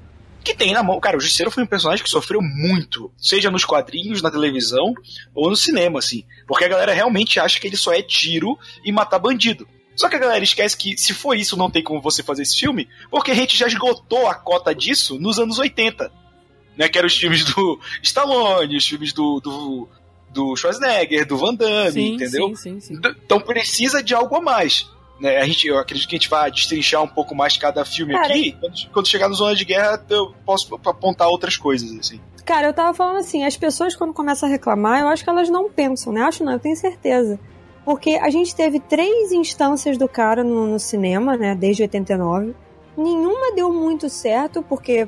que 0.43 0.53
tem 0.53 0.73
na 0.73 0.83
mão. 0.83 0.99
Cara, 0.99 1.17
o 1.17 1.19
Justiceiro 1.19 1.51
foi 1.51 1.63
um 1.63 1.67
personagem 1.67 2.03
que 2.03 2.09
sofreu 2.09 2.41
muito, 2.41 3.11
seja 3.17 3.51
nos 3.51 3.65
quadrinhos, 3.65 4.21
na 4.21 4.31
televisão 4.31 4.93
ou 5.33 5.49
no 5.49 5.55
cinema, 5.55 5.99
assim. 5.99 6.23
Porque 6.47 6.65
a 6.65 6.69
galera 6.69 6.93
realmente 6.93 7.39
acha 7.39 7.59
que 7.59 7.67
ele 7.67 7.77
só 7.77 7.93
é 7.93 8.01
tiro 8.01 8.57
e 8.83 8.91
matar 8.91 9.19
bandido. 9.19 9.67
Só 9.95 10.09
que 10.09 10.15
a 10.15 10.19
galera 10.19 10.43
esquece 10.43 10.75
que 10.75 10.97
se 10.97 11.13
for 11.13 11.35
isso, 11.35 11.57
não 11.57 11.69
tem 11.69 11.83
como 11.83 12.01
você 12.01 12.23
fazer 12.23 12.43
esse 12.43 12.57
filme, 12.57 12.87
porque 13.09 13.31
a 13.31 13.35
gente 13.35 13.57
já 13.57 13.67
esgotou 13.67 14.27
a 14.27 14.33
cota 14.33 14.73
disso 14.73 15.19
nos 15.19 15.37
anos 15.37 15.59
80 15.59 16.21
né? 16.75 16.89
Que 16.89 16.97
eram 16.97 17.07
os 17.07 17.15
filmes 17.15 17.43
do 17.45 17.79
Stallone, 18.01 18.77
os 18.77 18.87
filmes 18.87 19.13
do, 19.13 19.39
do, 19.39 19.87
do 20.29 20.55
Schwarzenegger, 20.55 21.27
do 21.27 21.37
Van 21.37 21.53
Damme, 21.53 21.91
Sim, 21.91 22.13
entendeu? 22.13 22.55
sim, 22.55 22.79
sim, 22.79 22.99
Então 23.23 23.39
precisa 23.39 24.01
de 24.01 24.13
algo 24.13 24.35
a 24.35 24.41
mais. 24.41 24.89
Né? 25.21 25.37
A 25.37 25.45
gente, 25.45 25.67
eu 25.67 25.77
acredito 25.77 26.09
que 26.09 26.15
a 26.15 26.17
gente 26.17 26.29
vai 26.29 26.49
destrinchar 26.49 27.03
um 27.03 27.07
pouco 27.07 27.35
mais 27.35 27.55
cada 27.55 27.85
filme 27.85 28.13
Cara, 28.13 28.25
aqui. 28.25 28.57
Quando, 28.59 28.73
quando 28.91 29.07
chegar 29.07 29.29
no 29.29 29.35
Zona 29.35 29.53
de 29.53 29.63
Guerra, 29.63 30.03
eu 30.09 30.33
posso 30.43 30.73
apontar 30.83 31.27
outras 31.27 31.55
coisas, 31.55 31.91
assim. 31.97 32.19
Cara, 32.43 32.67
eu 32.67 32.73
tava 32.73 32.91
falando 32.91 33.17
assim, 33.17 33.43
as 33.43 33.55
pessoas 33.55 33.95
quando 33.95 34.13
começam 34.13 34.49
a 34.49 34.51
reclamar, 34.51 34.99
eu 35.01 35.07
acho 35.07 35.23
que 35.23 35.29
elas 35.29 35.47
não 35.47 35.69
pensam, 35.69 36.11
né? 36.11 36.23
Acho 36.23 36.43
não, 36.43 36.53
eu 36.53 36.59
tenho 36.59 36.75
certeza. 36.75 37.39
Porque 37.85 38.11
a 38.15 38.31
gente 38.31 38.55
teve 38.55 38.79
três 38.79 39.31
instâncias 39.31 39.95
do 39.95 40.07
cara 40.07 40.43
no, 40.43 40.65
no 40.65 40.79
cinema, 40.79 41.37
né? 41.37 41.53
Desde 41.53 41.83
89. 41.83 42.55
Nenhuma 42.97 43.53
deu 43.55 43.71
muito 43.71 44.09
certo, 44.09 44.63
porque 44.63 45.07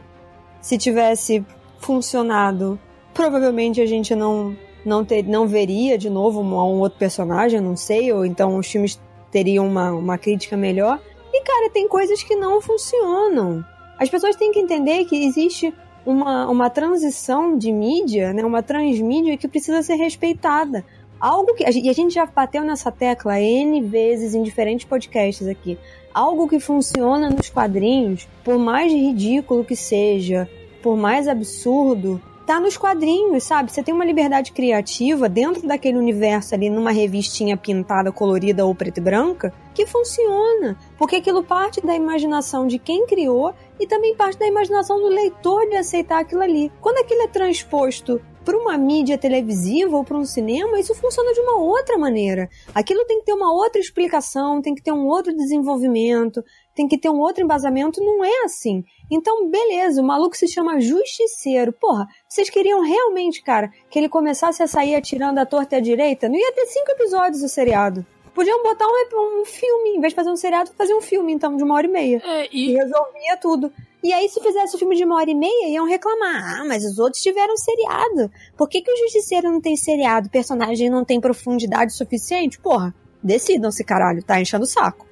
se 0.62 0.78
tivesse 0.78 1.44
funcionado, 1.80 2.80
provavelmente 3.14 3.82
a 3.82 3.86
gente 3.88 4.16
não 4.16 4.56
não, 4.86 5.04
ter, 5.04 5.24
não 5.24 5.48
veria 5.48 5.98
de 5.98 6.10
novo 6.10 6.42
um, 6.42 6.54
um 6.54 6.80
outro 6.80 7.00
personagem, 7.00 7.60
não 7.60 7.76
sei, 7.76 8.12
ou 8.12 8.26
então 8.26 8.58
os 8.58 8.68
filmes 8.68 9.00
teriam 9.34 9.68
uma, 9.68 9.92
uma 9.92 10.18
crítica 10.18 10.56
melhor. 10.56 11.02
E, 11.34 11.42
cara, 11.44 11.72
tem 11.72 11.88
coisas 11.88 12.22
que 12.22 12.36
não 12.36 12.62
funcionam. 12.62 13.66
As 13.98 14.08
pessoas 14.08 14.36
têm 14.36 14.52
que 14.52 14.60
entender 14.60 15.06
que 15.06 15.26
existe 15.26 15.74
uma, 16.06 16.48
uma 16.48 16.70
transição 16.70 17.58
de 17.58 17.72
mídia, 17.72 18.32
né, 18.32 18.46
uma 18.46 18.62
transmídia 18.62 19.36
que 19.36 19.48
precisa 19.48 19.82
ser 19.82 19.96
respeitada. 19.96 20.86
Algo 21.20 21.56
que. 21.56 21.64
E 21.64 21.90
a 21.90 21.94
gente 21.94 22.14
já 22.14 22.26
bateu 22.26 22.64
nessa 22.64 22.92
tecla 22.92 23.40
N 23.42 23.82
vezes 23.82 24.36
em 24.36 24.44
diferentes 24.44 24.86
podcasts 24.86 25.48
aqui. 25.48 25.78
Algo 26.14 26.48
que 26.48 26.60
funciona 26.60 27.30
nos 27.30 27.50
quadrinhos, 27.50 28.28
por 28.44 28.60
mais 28.60 28.92
ridículo 28.92 29.64
que 29.64 29.76
seja, 29.76 30.48
por 30.84 30.96
mais 30.96 31.28
absurdo, 31.28 32.22
tá 32.46 32.60
nos 32.60 32.78
quadrinhos, 32.78 33.44
sabe? 33.44 33.72
Você 33.72 33.82
tem 33.82 33.94
uma 33.94 34.06
liberdade 34.06 34.52
criativa 34.52 35.30
dentro 35.30 35.66
daquele 35.68 35.98
universo 35.98 36.54
ali, 36.54 36.70
numa 36.70 36.92
revistinha 36.92 37.58
pintada, 37.58 38.12
colorida 38.12 38.66
ou 38.66 38.76
preta 38.76 39.00
e 39.00 39.04
branca, 39.04 39.54
que 39.74 39.86
funciona. 39.86 40.78
Porque 40.98 41.16
aquilo 41.16 41.44
parte 41.44 41.82
da 41.82 41.96
imaginação 41.96 42.68
de 42.68 42.78
quem 42.78 43.06
criou 43.06 43.54
e 43.80 43.88
também 43.88 44.16
parte 44.16 44.38
da 44.38 44.48
imaginação 44.48 45.00
do 45.00 45.08
leitor 45.08 45.68
de 45.70 45.76
aceitar 45.76 46.20
aquilo 46.20 46.42
ali. 46.42 46.72
Quando 46.82 47.00
aquilo 47.00 47.24
é 47.24 47.28
transposto 47.28 48.22
para 48.44 48.58
uma 48.58 48.78
mídia 48.78 49.18
televisiva 49.18 49.96
ou 49.96 50.04
para 50.04 50.18
um 50.18 50.26
cinema, 50.26 50.80
isso 50.80 50.94
funciona 50.94 51.34
de 51.34 51.40
uma 51.40 51.58
outra 51.60 51.98
maneira. 51.98 52.50
Aquilo 52.76 53.06
tem 53.06 53.20
que 53.20 53.26
ter 53.26 53.34
uma 53.34 53.54
outra 53.54 53.80
explicação, 53.80 54.62
tem 54.62 54.76
que 54.76 54.84
ter 54.84 54.92
um 54.92 55.08
outro 55.08 55.34
desenvolvimento, 55.36 56.44
tem 56.76 56.88
que 56.88 56.98
ter 56.98 57.10
um 57.10 57.20
outro 57.20 57.44
embasamento. 57.44 58.02
Não 58.02 58.24
é 58.24 58.44
assim. 58.46 58.84
Então, 59.12 59.50
beleza, 59.50 60.02
o 60.02 60.06
maluco 60.06 60.36
se 60.36 60.48
chama 60.48 60.80
Justiceiro. 60.80 61.72
Porra, 61.74 62.08
vocês 62.28 62.50
queriam 62.50 62.82
realmente, 62.82 63.44
cara, 63.44 63.72
que 63.90 64.00
ele 64.00 64.10
começasse 64.10 64.62
a 64.64 64.68
sair 64.68 64.96
atirando 64.96 65.40
a 65.40 65.46
torta 65.46 65.76
e 65.76 65.78
a 65.78 65.82
direita? 65.82 66.28
Não 66.28 66.36
ia 66.36 66.52
ter 66.54 66.66
cinco 66.68 66.92
episódios 66.92 67.42
do 67.42 67.50
seriado. 67.50 68.06
Podiam 68.34 68.64
botar 68.64 68.88
um, 68.88 69.42
um 69.42 69.46
filme, 69.46 69.92
em 69.92 70.00
vez 70.00 70.12
de 70.12 70.16
fazer 70.16 70.32
um 70.32 70.36
seriado, 70.36 70.72
fazer 70.76 70.96
um 70.96 71.02
filme, 71.02 71.32
então, 71.32 71.56
de 71.56 71.64
uma 71.64 71.76
hora 71.76 71.86
e 71.86 71.90
meia. 71.90 72.22
É, 72.26 72.50
E 72.52 72.72
e, 72.72 72.74
resolvia 72.74 73.38
tudo. 73.40 73.72
E 74.04 74.12
aí, 74.12 74.28
se 74.28 74.42
fizesse 74.42 74.76
um 74.76 74.80
filme 74.80 74.96
de 74.96 75.06
uma 75.06 75.16
hora 75.18 75.30
e 75.30 75.36
meia, 75.36 75.70
iam 75.70 75.86
reclamar. 75.86 76.60
Ah, 76.60 76.66
mas 76.66 76.84
os 76.84 76.98
outros 76.98 77.22
tiveram 77.22 77.56
seriado. 77.56 78.32
Por 78.58 78.68
que, 78.68 78.82
que 78.82 78.92
o 78.92 78.98
Justiceiro 78.98 79.52
não 79.52 79.62
tem 79.62 79.78
seriado? 79.78 80.28
O 80.28 80.32
personagem 80.32 80.90
não 80.90 81.06
tem 81.06 81.22
profundidade 81.22 81.94
suficiente? 81.94 82.60
Porra, 82.60 82.94
decidam-se, 83.24 83.84
caralho. 83.84 84.24
Tá 84.24 84.42
enchendo 84.42 84.64
o 84.64 84.68
saco. 84.68 85.06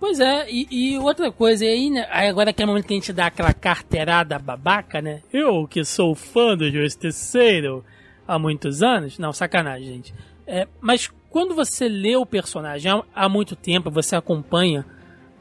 Pois 0.00 0.18
é, 0.18 0.50
e, 0.50 0.66
e 0.70 0.98
outra 0.98 1.30
coisa, 1.30 1.62
aí, 1.62 1.90
né, 1.90 2.08
agora 2.10 2.54
que 2.54 2.62
é 2.62 2.64
o 2.64 2.68
momento 2.68 2.86
que 2.86 2.94
a 2.94 2.96
gente 2.96 3.12
dá 3.12 3.26
aquela 3.26 3.52
carteirada 3.52 4.38
babaca, 4.38 5.02
né? 5.02 5.20
Eu 5.30 5.68
que 5.68 5.84
sou 5.84 6.14
fã 6.14 6.56
do 6.56 6.70
Justiceiro 6.70 7.84
há 8.26 8.38
muitos 8.38 8.82
anos. 8.82 9.18
Não, 9.18 9.30
sacanagem, 9.30 9.86
gente. 9.86 10.14
É, 10.46 10.66
mas 10.80 11.10
quando 11.28 11.54
você 11.54 11.86
lê 11.86 12.16
o 12.16 12.24
personagem 12.24 12.90
há 13.14 13.28
muito 13.28 13.54
tempo, 13.54 13.90
você 13.90 14.16
acompanha 14.16 14.86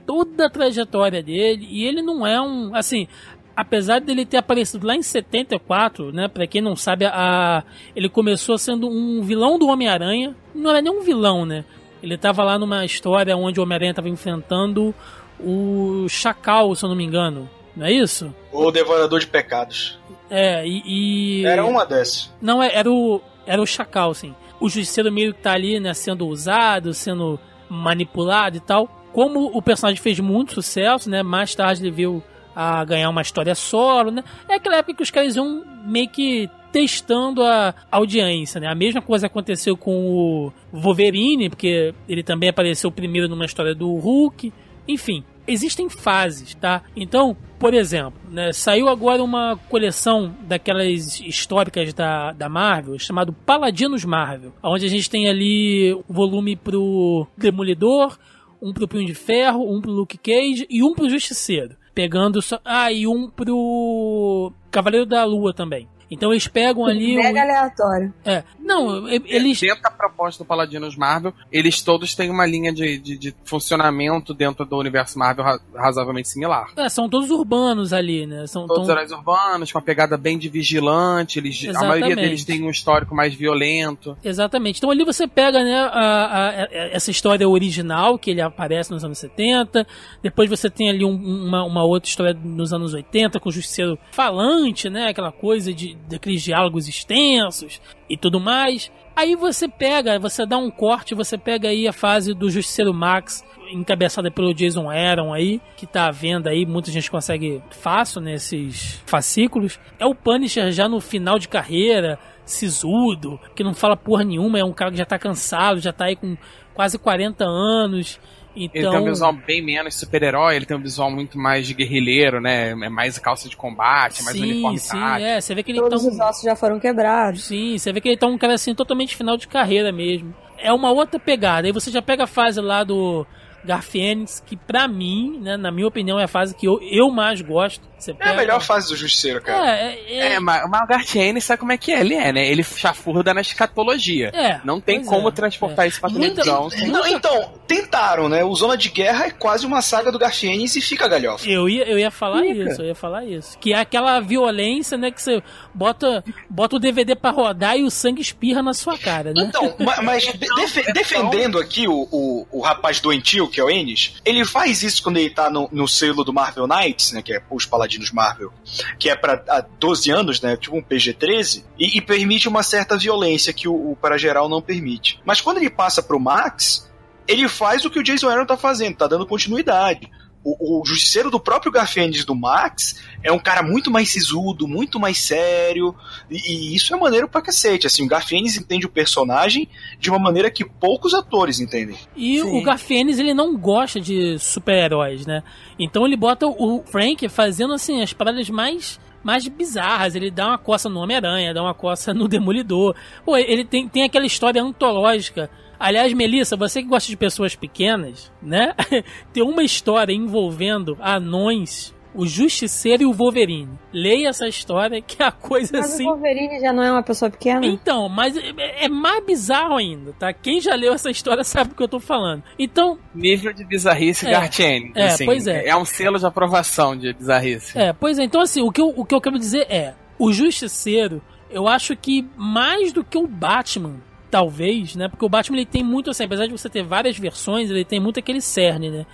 toda 0.06 0.48
a 0.48 0.50
trajetória 0.50 1.24
dele, 1.24 1.66
e 1.70 1.86
ele 1.86 2.01
não 2.01 2.28
é 2.28 2.42
um. 2.42 2.75
Assim, 2.75 3.08
apesar 3.56 4.01
dele 4.01 4.25
ter 4.25 4.38
aparecido 4.38 4.86
lá 4.86 4.94
em 4.94 5.01
74, 5.01 6.12
né? 6.12 6.28
Pra 6.28 6.46
quem 6.46 6.62
não 6.62 6.75
sabe, 6.75 7.06
a, 7.06 7.63
ele 7.96 8.10
começou 8.10 8.58
sendo 8.58 8.89
um 8.89 9.22
vilão 9.22 9.58
do 9.58 9.68
Homem-Aranha. 9.68 10.36
Não 10.54 10.70
era 10.70 10.82
nem 10.82 10.92
um 10.92 11.01
vilão, 11.01 11.46
né? 11.46 11.63
Ele 12.01 12.18
tava 12.18 12.44
lá 12.44 12.58
numa 12.58 12.86
história 12.86 13.36
onde 13.36 13.60
o 13.60 13.63
Homem-Aranha 13.63 13.94
tava 13.94 14.10
enfrentando 14.10 14.94
o 15.39 16.06
Chacal, 16.10 16.74
se 16.75 16.84
eu 16.84 16.89
não 16.89 16.96
me 16.96 17.03
engano. 17.03 17.50
Não 17.75 17.86
é 17.86 17.91
isso? 17.91 18.34
O 18.51 18.72
Devorador 18.72 19.20
de 19.20 19.27
Pecados. 19.27 19.98
É, 20.29 20.65
e. 20.68 21.41
e- 21.41 21.46
Era 21.46 21.65
uma 21.65 21.86
dessas. 21.86 22.34
Não, 22.41 22.62
é- 22.62 22.74
era 22.75 22.89
o, 22.91 23.22
era 23.46 23.62
o 23.62 23.65
Chacal, 23.65 24.13
sim. 24.13 24.34
O 24.60 24.70
Justiceiro 24.70 25.12
meio 25.12 25.34
que 25.34 25.41
tá 25.41 25.53
ali, 25.53 25.79
né, 25.79 25.94
sendo 25.94 26.27
usado, 26.27 26.94
sendo 26.94 27.39
manipulado 27.70 28.58
e 28.58 28.60
tal. 28.60 28.88
Como 29.13 29.46
o 29.58 29.62
personagem 29.62 30.01
fez 30.01 30.20
muito 30.20 30.53
sucesso, 30.53 31.10
né, 31.10 31.24
mais 31.24 31.56
tarde 31.56 31.82
ele 31.82 31.91
veio 31.91 32.24
a 32.56 32.84
ganhar 32.84 33.10
uma 33.10 33.22
história 33.22 33.56
solo, 33.56 34.12
né. 34.12 34.24
É 34.48 34.56
aquela 34.56 34.77
época 34.77 34.96
que 34.96 35.03
os 35.03 35.10
caras 35.12 35.36
iam 35.36 35.63
meio 35.86 36.10
que 36.10 36.50
testando 36.72 37.44
a 37.44 37.74
audiência, 37.92 38.60
né. 38.60 38.68
A 38.68 38.76
mesma 38.76 39.02
coisa 39.02 39.28
aconteceu 39.28 39.76
com 39.76 39.92
o 39.92 40.54
Wolverine, 40.72 41.50
porque 41.50 41.94
ele 42.08 42.24
também 42.24 42.50
apareceu 42.50 42.92
primeiro 42.92 43.28
numa 43.28 43.46
história 43.46 43.76
do 43.76 43.94
Hulk. 43.96 44.52
Enfim, 44.88 45.24
existem 45.48 45.90
fases, 45.90 46.56
tá? 46.56 46.84
Então, 46.96 47.36
por 47.58 47.74
exemplo, 47.74 48.20
né, 48.30 48.52
saiu 48.54 48.88
agora 48.88 49.24
uma 49.24 49.58
coleção 49.70 50.34
daquelas 50.42 51.20
históricas 51.20 51.94
da, 51.94 52.32
da 52.32 52.48
Marvel, 52.48 52.98
chamado 52.98 53.34
Paladinos 53.34 54.06
Marvel, 54.06 54.54
onde 54.64 54.86
a 54.86 54.90
gente 54.90 55.10
tem 55.10 55.28
ali 55.28 55.94
um 56.10 56.14
volume 56.14 56.56
pro 56.56 57.28
Demolidor, 57.38 58.18
um 58.62 58.74
pro 58.74 58.88
Punho 58.88 59.06
de 59.06 59.14
Ferro, 59.14 59.72
um 59.72 59.82
pro 59.82 59.92
Luke 59.92 60.18
Cage 60.18 60.66
e 60.70 60.84
um 60.84 60.94
pro 60.94 61.10
Justiceiro. 61.10 61.76
Pegando 61.94 62.42
só. 62.42 62.60
Ah, 62.64 62.92
e 62.92 63.08
um 63.08 63.30
pro 63.30 64.54
Cavaleiro 64.72 65.06
da 65.06 65.26
Lua 65.26 65.54
também. 65.54 65.88
Então 66.12 66.32
eles 66.32 66.48
pegam 66.48 66.86
ali. 66.86 67.18
o- 67.18 67.22
Mega 67.22 67.42
aleatório. 67.42 68.13
É. 68.25 68.44
Não, 68.60 69.08
eles. 69.10 69.60
Dentro 69.60 69.82
da 69.82 69.92
proposta 69.92 70.44
do 70.44 70.48
Paladinos 70.48 70.96
Marvel, 70.96 71.34
eles 71.51 71.82
todos 71.82 72.16
têm 72.16 72.30
uma 72.30 72.46
linha 72.46 72.72
de, 72.74 72.98
de, 72.98 73.18
de 73.18 73.36
funcionamento 73.44 74.34
dentro 74.34 74.66
do 74.66 74.78
universo 74.78 75.18
Marvel 75.20 75.44
ra- 75.44 75.60
razoavelmente 75.75 76.28
similar. 76.30 76.68
é, 76.78 76.88
são 76.89 77.10
todos 77.10 77.30
urbanos 77.30 77.94
ali, 77.94 78.25
né? 78.25 78.46
São 78.48 78.66
Todos 78.68 78.86
tão- 78.88 78.96
heróis 78.96 79.12
urbanos, 79.12 79.72
com 79.72 79.78
uma 79.80 79.84
pegada 79.86 80.18
bem 80.18 80.38
de 80.38 80.50
vigilante, 80.50 81.39
eles, 81.39 81.63
a 81.75 81.80
maioria 81.86 82.16
deles 82.16 82.44
tem 82.46 82.63
um 82.63 82.70
histórico 82.70 83.13
mais 83.16 83.34
violento. 83.34 84.18
Exatamente. 84.24 84.78
Então 84.78 84.89
ali 84.92 85.04
você 85.04 85.28
pega 85.28 85.63
né, 85.63 85.75
a- 85.75 85.88
a- 85.88 86.50
a- 86.63 86.68
essa 86.92 87.12
história 87.12 87.48
original 87.48 88.18
que 88.18 88.32
ele 88.32 88.42
aparece 88.42 88.92
nos 88.92 89.04
anos 89.04 89.18
70. 89.18 89.86
Depois 90.22 90.50
você 90.50 90.70
tem 90.70 90.89
ali 90.89 91.04
um- 91.06 91.10
uma, 91.48 91.63
uma 91.63 91.84
outra 91.84 92.10
história 92.10 92.34
nos 92.34 92.74
anos 92.74 92.94
80 92.94 93.39
com 93.39 93.50
o 93.50 93.51
Justiceiro 93.51 93.98
falante, 94.12 94.89
né? 94.89 95.08
Aquela 95.08 95.32
coisa 95.32 95.74
de 95.74 95.98
daqueles 96.08 96.41
diálogos 96.41 96.88
extensos 96.88 97.82
e 98.10 98.15
tudo 98.15 98.39
mais. 98.39 98.91
Aí 99.15 99.36
você 99.36 99.68
pega, 99.68 100.18
você 100.18 100.46
dá 100.46 100.58
um 100.58 100.72
corte, 100.72 101.13
você 101.13 101.38
pega 101.38 101.68
aí 101.68 101.88
a 101.88 101.94
fase 101.94 102.34
do 102.34 102.50
Justiceiro 102.50 102.94
Max, 102.94 103.44
encabeçada 103.72 104.32
pelo 104.32 104.53
Jason 104.53 104.89
Aaron 104.89 105.34
aí, 105.34 105.62
que 105.75 105.86
tá 105.86 106.08
à 106.08 106.12
venda 106.12 106.50
aí, 106.50 106.65
muita 106.65 106.89
gente 106.91 107.12
consegue 107.12 107.62
fácil 107.70 108.22
nesses 108.22 109.03
fascículos. 109.06 109.79
É 110.00 110.06
o 110.06 110.15
Punisher 110.15 110.72
já 110.72 110.88
no 110.88 111.01
final 111.01 111.38
de 111.38 111.48
carreira, 111.48 112.18
sisudo, 112.46 113.39
que 113.56 113.63
não 113.63 113.74
fala 113.74 113.98
porra 113.98 114.24
nenhuma, 114.24 114.60
é 114.60 114.63
um 114.63 114.74
cara 114.74 114.91
que 114.91 114.98
já 114.98 115.06
tá 115.06 115.20
cansado, 115.20 115.79
já 115.79 115.91
tá 115.91 116.06
aí 116.06 116.15
com 116.15 116.38
quase 116.74 116.98
40 116.98 117.44
anos. 117.44 118.20
Ele 118.56 118.70
Então, 118.74 118.91
tem 118.91 119.00
um 119.01 119.06
visual 119.06 119.34
bem 119.34 119.62
menos 119.62 119.96
super-herói, 119.96 120.56
ele 120.56 120.65
tem 120.65 120.75
um 120.75 120.82
visual 120.82 121.10
muito 121.12 121.38
mais 121.38 121.68
de 121.68 121.74
guerrilheiro, 121.74 122.41
né? 122.41 122.72
É 122.72 122.89
mais 122.89 123.18
calça 123.20 123.48
de 123.48 123.56
combate, 123.56 124.22
é 124.22 124.24
mais 124.24 124.38
sim, 124.38 124.44
uniforme 124.44 124.79
sim, 124.79 125.00
tático. 125.00 125.29
é, 125.29 125.41
você 125.41 125.56
vê 125.56 125.63
que 125.63 125.72
ele 125.72 125.79
Todos 125.79 126.03
tá 126.03 126.10
os 126.10 126.18
um, 126.18 126.24
ossos 126.24 126.44
já 126.44 126.56
foram 126.56 126.79
quebrados. 126.79 127.44
Sim, 127.44 127.77
você 127.77 127.94
vê 127.94 128.01
que 128.01 128.10
ele 128.10 128.18
tá 128.18 128.27
um 128.27 128.38
cara 128.38 128.53
assim 128.56 128.74
totalmente 128.74 129.15
final 129.15 129.38
de 129.38 129.48
carreira 129.48 129.91
mesmo. 129.91 130.34
É 130.58 130.74
uma 130.74 130.91
outra 130.91 131.20
pegada. 131.20 131.68
Aí 131.68 131.72
você 131.74 131.89
já 131.91 132.01
pega 132.01 132.24
a 132.24 132.27
fase 132.27 132.60
lá 132.60 132.84
do 132.84 133.25
Garfienes, 133.63 134.42
que 134.46 134.56
pra 134.56 134.88
mim, 134.88 135.39
né, 135.42 135.58
na 135.58 135.72
minha 135.72 135.88
opinião, 135.88 136.20
é 136.20 136.24
a 136.24 136.28
fase 136.28 136.56
que 136.56 136.68
eu, 136.68 136.80
eu 136.82 137.10
mais 137.10 137.42
gosto. 137.42 137.88
Você 138.00 138.12
É 138.12 138.13
pega... 138.13 138.32
a 138.32 138.36
melhor 138.38 138.62
fase 138.62 138.88
do 138.88 138.96
Justiceiro, 138.96 139.42
cara. 139.42 139.70
É, 139.78 139.94
é, 139.94 140.13
é, 140.16 140.34
É, 140.36 140.39
mas 140.39 140.63
o 140.63 140.70
Margartiene 140.70 141.42
sabe 141.42 141.60
como 141.60 141.74
é 141.74 141.78
que 141.78 141.92
é, 141.92 142.00
ele 142.00 142.16
é, 142.16 142.32
né? 142.32 142.48
Ele 142.48 142.63
chafurda 142.63 143.34
na 143.34 143.42
escatologia. 143.42 144.30
é, 144.34 144.62
Não 144.63 144.80
tem 144.80 145.04
como 145.04 145.28
é, 145.28 145.32
transportar 145.32 145.86
isso 145.88 146.00
pra 146.00 146.10
Muita-. 146.10 146.46
Não, 146.46 146.70
então, 147.08 147.51
tentaram, 147.68 148.30
né? 148.30 148.44
O 148.44 148.56
Zona 148.56 148.78
de 148.78 148.88
Guerra 148.89 149.25
é 149.25 149.32
quase 149.32 149.66
uma 149.66 149.82
saga 149.82 150.12
do 150.12 150.18
Garfienes 150.20 150.75
e 150.78 150.82
fica 150.82 151.08
galhofa. 151.10 151.46
Eu 151.50 151.68
ia, 151.68 151.84
eu 151.84 152.00
ia 152.00 152.10
falar 152.10 152.42
Fica. 152.44 152.70
isso, 152.72 152.82
eu 152.82 152.86
ia 152.88 152.96
falar 152.96 153.25
isso. 153.25 153.58
Que 153.60 153.74
é 153.74 153.80
aquela 153.80 154.20
violência, 154.22 154.98
né, 154.98 155.12
que 155.12 155.22
você 155.22 155.44
bota, 155.74 156.24
bota 156.50 156.78
o 156.78 156.80
DVD 156.80 157.16
pra 157.16 157.32
rodar 157.32 157.75
e 157.78 157.84
o 157.84 157.92
sangue 157.92 158.22
espirra 158.22 158.63
na 158.63 158.74
sua 158.74 158.98
cara, 158.98 159.34
né? 159.34 159.44
Então, 159.48 159.75
ma- 159.80 160.01
mas 160.01 160.24
de- 160.32 160.48
defe- 160.56 160.92
defendendo 160.94 161.60
aqui 161.60 161.86
o, 161.88 162.08
o, 162.12 162.48
o 162.51 162.62
rapaz 162.62 163.00
doentio, 163.01 163.50
que 163.50 163.59
o 163.63 163.70
Ennis, 163.70 164.16
ele 164.25 164.46
faz 164.46 164.84
isso 164.84 165.01
quando 165.04 165.18
ele 165.18 165.30
tá 165.30 165.50
no, 165.50 165.70
no 165.72 165.88
selo 165.88 166.24
do 166.24 166.34
Marvel 166.34 166.68
Knights, 166.68 167.12
né? 167.12 167.22
Que 167.22 167.34
é 167.34 167.42
os 167.50 167.66
Paladinos 167.66 168.12
Marvel, 168.12 168.51
que 168.98 169.10
é 169.10 169.13
há 169.13 169.66
12 169.80 170.12
anos, 170.12 170.42
né? 170.42 170.58
Tipo 170.58 170.78
um 170.78 170.82
PG-13, 170.82 171.63
e, 171.78 171.98
e 171.98 172.01
permite 172.01 172.48
uma 172.48 172.63
certa 172.63 172.98
violência 172.98 173.54
que 173.54 173.68
o, 173.68 173.92
o 173.92 173.96
para 173.96 174.18
geral 174.18 174.50
não 174.50 174.62
permite. 174.62 175.20
Mas 175.25 175.42
quando 175.42 175.58
ele 175.58 175.70
passa 175.70 176.01
pro 176.01 176.20
Max, 176.20 176.89
ele 177.28 177.48
faz 177.48 177.86
o 177.86 177.89
que 177.89 178.00
o 178.00 178.04
Jason 178.04 178.28
Aaron 178.28 178.46
tá 178.46 178.58
fazendo, 178.58 178.98
tá 178.98 179.08
dando 179.08 179.25
continuidade. 179.25 180.10
O, 180.43 180.81
o 180.81 180.86
justiceiro 180.86 181.29
do 181.29 181.39
próprio 181.39 181.72
Garfienes 181.72 182.24
do 182.24 182.34
Max 182.34 183.01
é 183.22 183.31
um 183.31 183.39
cara 183.39 183.62
muito 183.62 183.91
mais 183.91 184.10
sisudo, 184.10 184.67
muito 184.67 185.00
mais 185.00 185.17
sério, 185.17 185.93
e, 186.29 186.38
e 186.38 186.75
isso 186.75 186.93
é 186.93 186.98
maneiro 186.98 187.27
pra 187.27 187.41
cacete. 187.41 187.86
Assim, 187.86 188.05
o 188.05 188.08
Garfienes 188.08 188.58
entende 188.58 188.86
o 188.86 188.89
personagem 188.89 189.67
de 190.00 190.10
uma 190.10 190.19
maneira 190.19 190.50
que 190.50 190.63
poucos 190.63 191.13
atores 191.13 191.60
entendem. 191.60 191.98
E 192.15 192.39
Sim. 192.39 192.58
o 192.58 192.63
Garfienes, 192.63 193.19
ele 193.19 193.34
não 193.34 193.58
gosta 193.58 194.00
de 194.00 194.39
super-heróis, 194.39 195.25
né? 195.25 195.43
Então 195.77 196.05
ele 196.05 196.15
bota 196.15 196.48
o 196.48 196.84
Frank 196.86 197.27
fazendo, 197.27 197.74
assim, 197.74 198.01
as 198.01 198.13
paradas 198.13 198.50
mais 198.50 199.00
mais 199.24 199.46
bizarras, 199.48 200.15
ele 200.15 200.31
dá 200.31 200.48
uma 200.48 200.58
coça 200.58 200.88
no 200.88 201.00
Homem-Aranha, 201.01 201.53
dá 201.53 201.62
uma 201.62 201.74
coça 201.74 202.13
no 202.13 202.27
Demolidor. 202.27 202.96
Pô, 203.25 203.36
ele 203.36 203.65
tem, 203.65 203.88
tem 203.88 204.03
aquela 204.03 204.25
história 204.25 204.62
antológica. 204.63 205.50
Aliás, 205.80 206.12
Melissa, 206.14 206.56
você 206.58 206.82
que 206.82 206.90
gosta 206.90 207.10
de 207.10 207.16
pessoas 207.18 207.56
pequenas, 207.56 208.32
né? 208.42 208.74
tem 209.32 209.42
uma 209.44 209.64
história 209.64 210.12
envolvendo 210.14 210.98
anões 211.00 211.94
O 212.14 212.26
Justiceiro 212.26 213.04
e 213.04 213.06
o 213.06 213.14
Wolverine. 213.14 213.70
Leia 213.94 214.30
essa 214.30 214.48
história 214.48 215.00
que 215.02 215.22
é 215.22 215.28
a 215.28 215.32
coisa 215.32 215.78
Mas 215.78 215.94
assim. 215.94 216.04
o 216.06 216.10
Wolverine 216.10 216.60
já 216.60 216.74
não 216.74 216.84
é 216.84 216.92
uma 216.92 217.04
pessoa 217.04 217.30
pequena? 217.30 217.66
Então, 217.66 218.10
mas 218.10 218.36
é, 218.36 218.86
é 218.86 218.90
mais 218.90 219.24
bizarro 219.24 219.78
ainda, 219.78 220.12
tá? 220.14 220.34
Quem 220.34 220.60
já 220.60 220.74
leu 220.76 220.92
essa 220.94 221.12
história 221.12 221.44
sabe 221.44 221.70
do 221.70 221.76
que 221.76 221.84
eu 221.84 221.88
tô 221.88 222.00
falando. 222.00 222.44
Então, 222.58 222.98
Nível 223.14 223.54
de 223.54 223.64
bizarrice 223.64 224.28
É. 224.28 224.32
Gartiene. 224.32 224.92
É, 224.96 225.06
assim, 225.06 225.26
pois 225.26 225.46
é. 225.48 225.68
É 225.68 225.76
um 225.78 225.86
selo 225.86 226.18
de 226.18 226.26
aprovação 226.26 226.98
de 226.98 227.14
bizarrice. 227.14 227.78
É, 227.78 227.94
pois 227.94 228.18
é, 228.20 228.24
então 228.24 228.42
assim, 228.42 228.62
o 228.62 228.72
que, 228.72 228.82
eu, 228.82 228.90
o 228.96 229.06
que 229.06 229.14
eu 229.14 229.22
quero 229.22 229.38
dizer 229.38 229.68
é, 229.70 229.94
o 230.18 230.34
Justiceiro, 230.34 231.22
eu 231.50 231.68
acho 231.68 231.96
que 231.96 232.28
mais 232.36 232.92
do 232.92 233.04
que 233.04 233.18
o 233.18 233.28
Batman, 233.28 233.96
talvez, 234.30 234.96
né? 234.96 235.08
Porque 235.08 235.26
o 235.26 235.30
Batman 235.30 235.58
ele 235.58 235.66
tem 235.66 235.84
muito 235.84 236.10
assim, 236.10 236.24
apesar 236.24 236.46
de 236.46 236.52
você 236.52 236.70
ter 236.70 236.84
várias 236.84 237.18
versões, 237.18 237.70
ele 237.70 237.86
tem 237.86 238.00
muito 238.00 238.20
aquele 238.20 238.42
cerne, 238.42 238.90
né? 238.90 239.06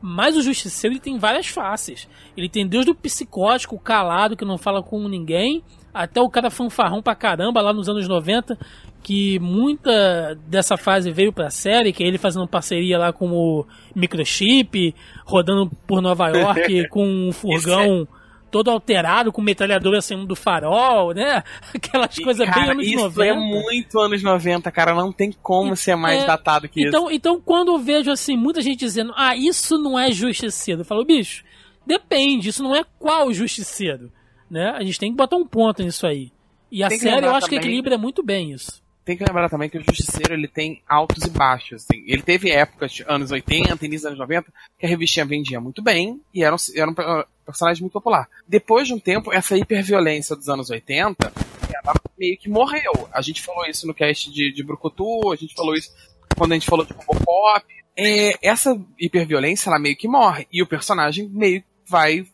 Mas 0.00 0.36
o 0.36 0.42
Justiceiro 0.42 0.94
ele 0.94 1.00
tem 1.00 1.18
várias 1.18 1.48
faces. 1.48 2.08
Ele 2.36 2.48
tem 2.48 2.66
desde 2.66 2.90
o 2.90 2.94
psicótico, 2.94 3.78
calado, 3.78 4.36
que 4.36 4.44
não 4.44 4.56
fala 4.56 4.82
com 4.82 5.08
ninguém, 5.08 5.62
até 5.92 6.20
o 6.20 6.30
cara 6.30 6.50
fanfarrão 6.50 7.02
pra 7.02 7.14
caramba 7.14 7.60
lá 7.60 7.72
nos 7.72 7.88
anos 7.88 8.06
90, 8.06 8.56
que 9.02 9.38
muita 9.40 10.36
dessa 10.46 10.76
fase 10.76 11.10
veio 11.10 11.32
pra 11.32 11.50
série, 11.50 11.92
que 11.92 12.04
é 12.04 12.06
ele 12.06 12.18
fazendo 12.18 12.46
parceria 12.46 12.98
lá 12.98 13.12
com 13.12 13.30
o 13.32 13.66
Microchip, 13.94 14.94
rodando 15.24 15.70
por 15.86 16.00
Nova 16.00 16.28
York 16.36 16.88
com 16.88 17.04
um 17.04 17.32
furgão 17.32 18.06
todo 18.50 18.70
alterado, 18.70 19.30
com 19.32 19.42
metralhadora 19.42 20.00
saindo 20.00 20.26
do 20.26 20.34
farol, 20.36 21.12
né? 21.14 21.42
Aquelas 21.74 22.16
E, 22.18 22.22
coisas 22.22 22.48
bem 22.48 22.70
anos 22.70 22.86
isso 22.86 22.96
90. 22.96 23.24
é 23.26 23.32
muito 23.34 23.98
anos 24.00 24.22
90, 24.22 24.70
cara. 24.70 24.94
Não 24.94 25.12
tem 25.12 25.32
como 25.42 25.76
ser 25.76 25.96
mais 25.96 26.22
É, 26.22 26.26
datado 26.26 26.68
que 26.68 26.80
isso. 26.80 26.88
Então, 26.88 27.10
então, 27.10 27.40
quando 27.40 27.72
eu 27.72 27.78
vejo 27.78 28.10
assim, 28.10 28.36
muita 28.36 28.60
gente 28.62 28.78
dizendo, 28.80 29.12
ah, 29.16 29.36
isso 29.36 29.76
não 29.78 29.98
é 29.98 30.10
justiceiro, 30.10 30.80
eu 30.80 30.84
falo, 30.84 31.04
bicho, 31.04 31.44
depende, 31.86 32.48
isso 32.48 32.62
não 32.62 32.74
é 32.74 32.84
qual 32.98 33.32
justiceiro, 33.32 34.10
né? 34.50 34.70
A 34.76 34.82
gente 34.84 34.98
tem 34.98 35.10
que 35.10 35.16
botar 35.16 35.36
um 35.36 35.46
ponto 35.46 35.82
nisso 35.82 36.06
aí. 36.06 36.30
E 36.70 36.82
a 36.82 36.88
que 36.88 36.98
série 36.98 37.24
eu 37.24 37.34
acho 37.34 37.48
que 37.48 37.54
também- 37.56 37.70
equilibra 37.70 37.96
muito 37.96 38.22
bem 38.22 38.52
isso. 38.52 38.82
Tem 39.04 39.16
que 39.16 39.24
lembrar 39.24 39.48
também 39.48 39.70
que 39.70 39.78
o 39.78 39.82
Justiceiro 39.82 40.34
ele 40.34 40.46
tem 40.46 40.82
altos 40.86 41.24
e 41.24 41.30
baixos. 41.30 41.82
assim. 41.82 42.04
Ele 42.06 42.20
teve 42.20 42.50
épocas, 42.50 43.02
anos 43.08 43.30
80, 43.30 43.86
início 43.86 44.00
dos 44.02 44.04
anos 44.04 44.18
90, 44.18 44.52
que 44.78 44.84
a 44.84 44.88
revistinha 44.88 45.24
vendia 45.24 45.58
muito 45.58 45.80
bem 45.82 46.20
e 46.34 46.44
era 46.44 46.54
um, 46.54 46.58
era 46.76 46.90
um 46.90 46.92
per- 46.92 47.24
personagem 47.48 47.82
muito 47.82 47.94
popular. 47.94 48.28
Depois 48.46 48.86
de 48.86 48.92
um 48.92 48.98
tempo, 48.98 49.32
essa 49.32 49.56
hiperviolência 49.56 50.36
dos 50.36 50.48
anos 50.48 50.68
80, 50.68 51.32
ela 51.72 51.94
meio 52.18 52.36
que 52.36 52.48
morreu. 52.48 53.08
A 53.10 53.22
gente 53.22 53.42
falou 53.42 53.64
isso 53.66 53.86
no 53.86 53.94
cast 53.94 54.30
de, 54.30 54.52
de 54.52 54.62
Brucutu, 54.62 55.32
a 55.32 55.36
gente 55.36 55.54
falou 55.54 55.74
isso 55.74 55.90
quando 56.36 56.52
a 56.52 56.54
gente 56.54 56.66
falou 56.66 56.84
de 56.84 56.92
Robocop. 56.92 57.66
É, 57.96 58.34
essa 58.46 58.78
hiperviolência, 58.98 59.70
ela 59.70 59.78
meio 59.78 59.96
que 59.96 60.06
morre. 60.06 60.46
E 60.52 60.62
o 60.62 60.66
personagem 60.66 61.26
meio 61.28 61.62
que 61.62 61.66
vai 61.86 62.26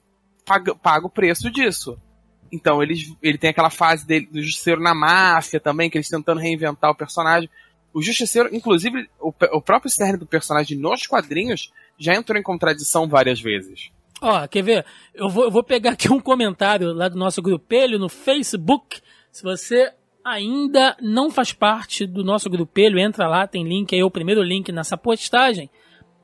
paga, 0.44 0.74
paga 0.74 1.06
o 1.06 1.10
preço 1.10 1.50
disso. 1.50 1.96
Então 2.52 2.82
ele, 2.82 2.94
ele 3.22 3.38
tem 3.38 3.50
aquela 3.50 3.70
fase 3.70 4.06
dele, 4.06 4.26
do 4.26 4.42
Justiceiro 4.42 4.80
na 4.80 4.94
máfia 4.94 5.60
também, 5.60 5.88
que 5.88 5.96
eles 5.96 6.08
tentando 6.08 6.40
reinventar 6.40 6.90
o 6.90 6.94
personagem. 6.94 7.48
O 7.92 8.02
Justiceiro, 8.02 8.48
inclusive, 8.52 9.08
o, 9.20 9.32
o 9.52 9.62
próprio 9.62 9.90
cerne 9.90 10.18
do 10.18 10.26
personagem 10.26 10.76
nos 10.76 11.06
quadrinhos 11.06 11.72
já 11.96 12.14
entrou 12.14 12.38
em 12.38 12.42
contradição 12.42 13.08
várias 13.08 13.40
vezes. 13.40 13.92
Ó, 14.20 14.46
quer 14.48 14.62
ver? 14.62 14.86
Eu 15.14 15.28
vou, 15.28 15.44
eu 15.44 15.50
vou 15.50 15.62
pegar 15.62 15.90
aqui 15.92 16.10
um 16.10 16.20
comentário 16.20 16.92
lá 16.92 17.08
do 17.08 17.18
nosso 17.18 17.42
grupelho 17.42 17.98
no 17.98 18.08
Facebook. 18.08 19.00
Se 19.30 19.42
você 19.42 19.92
ainda 20.24 20.96
não 21.00 21.30
faz 21.30 21.52
parte 21.52 22.06
do 22.06 22.24
nosso 22.24 22.48
grupelho, 22.48 22.98
entra 22.98 23.28
lá, 23.28 23.46
tem 23.46 23.64
link 23.64 23.94
aí, 23.94 24.02
o 24.02 24.10
primeiro 24.10 24.42
link 24.42 24.72
nessa 24.72 24.96
postagem. 24.96 25.68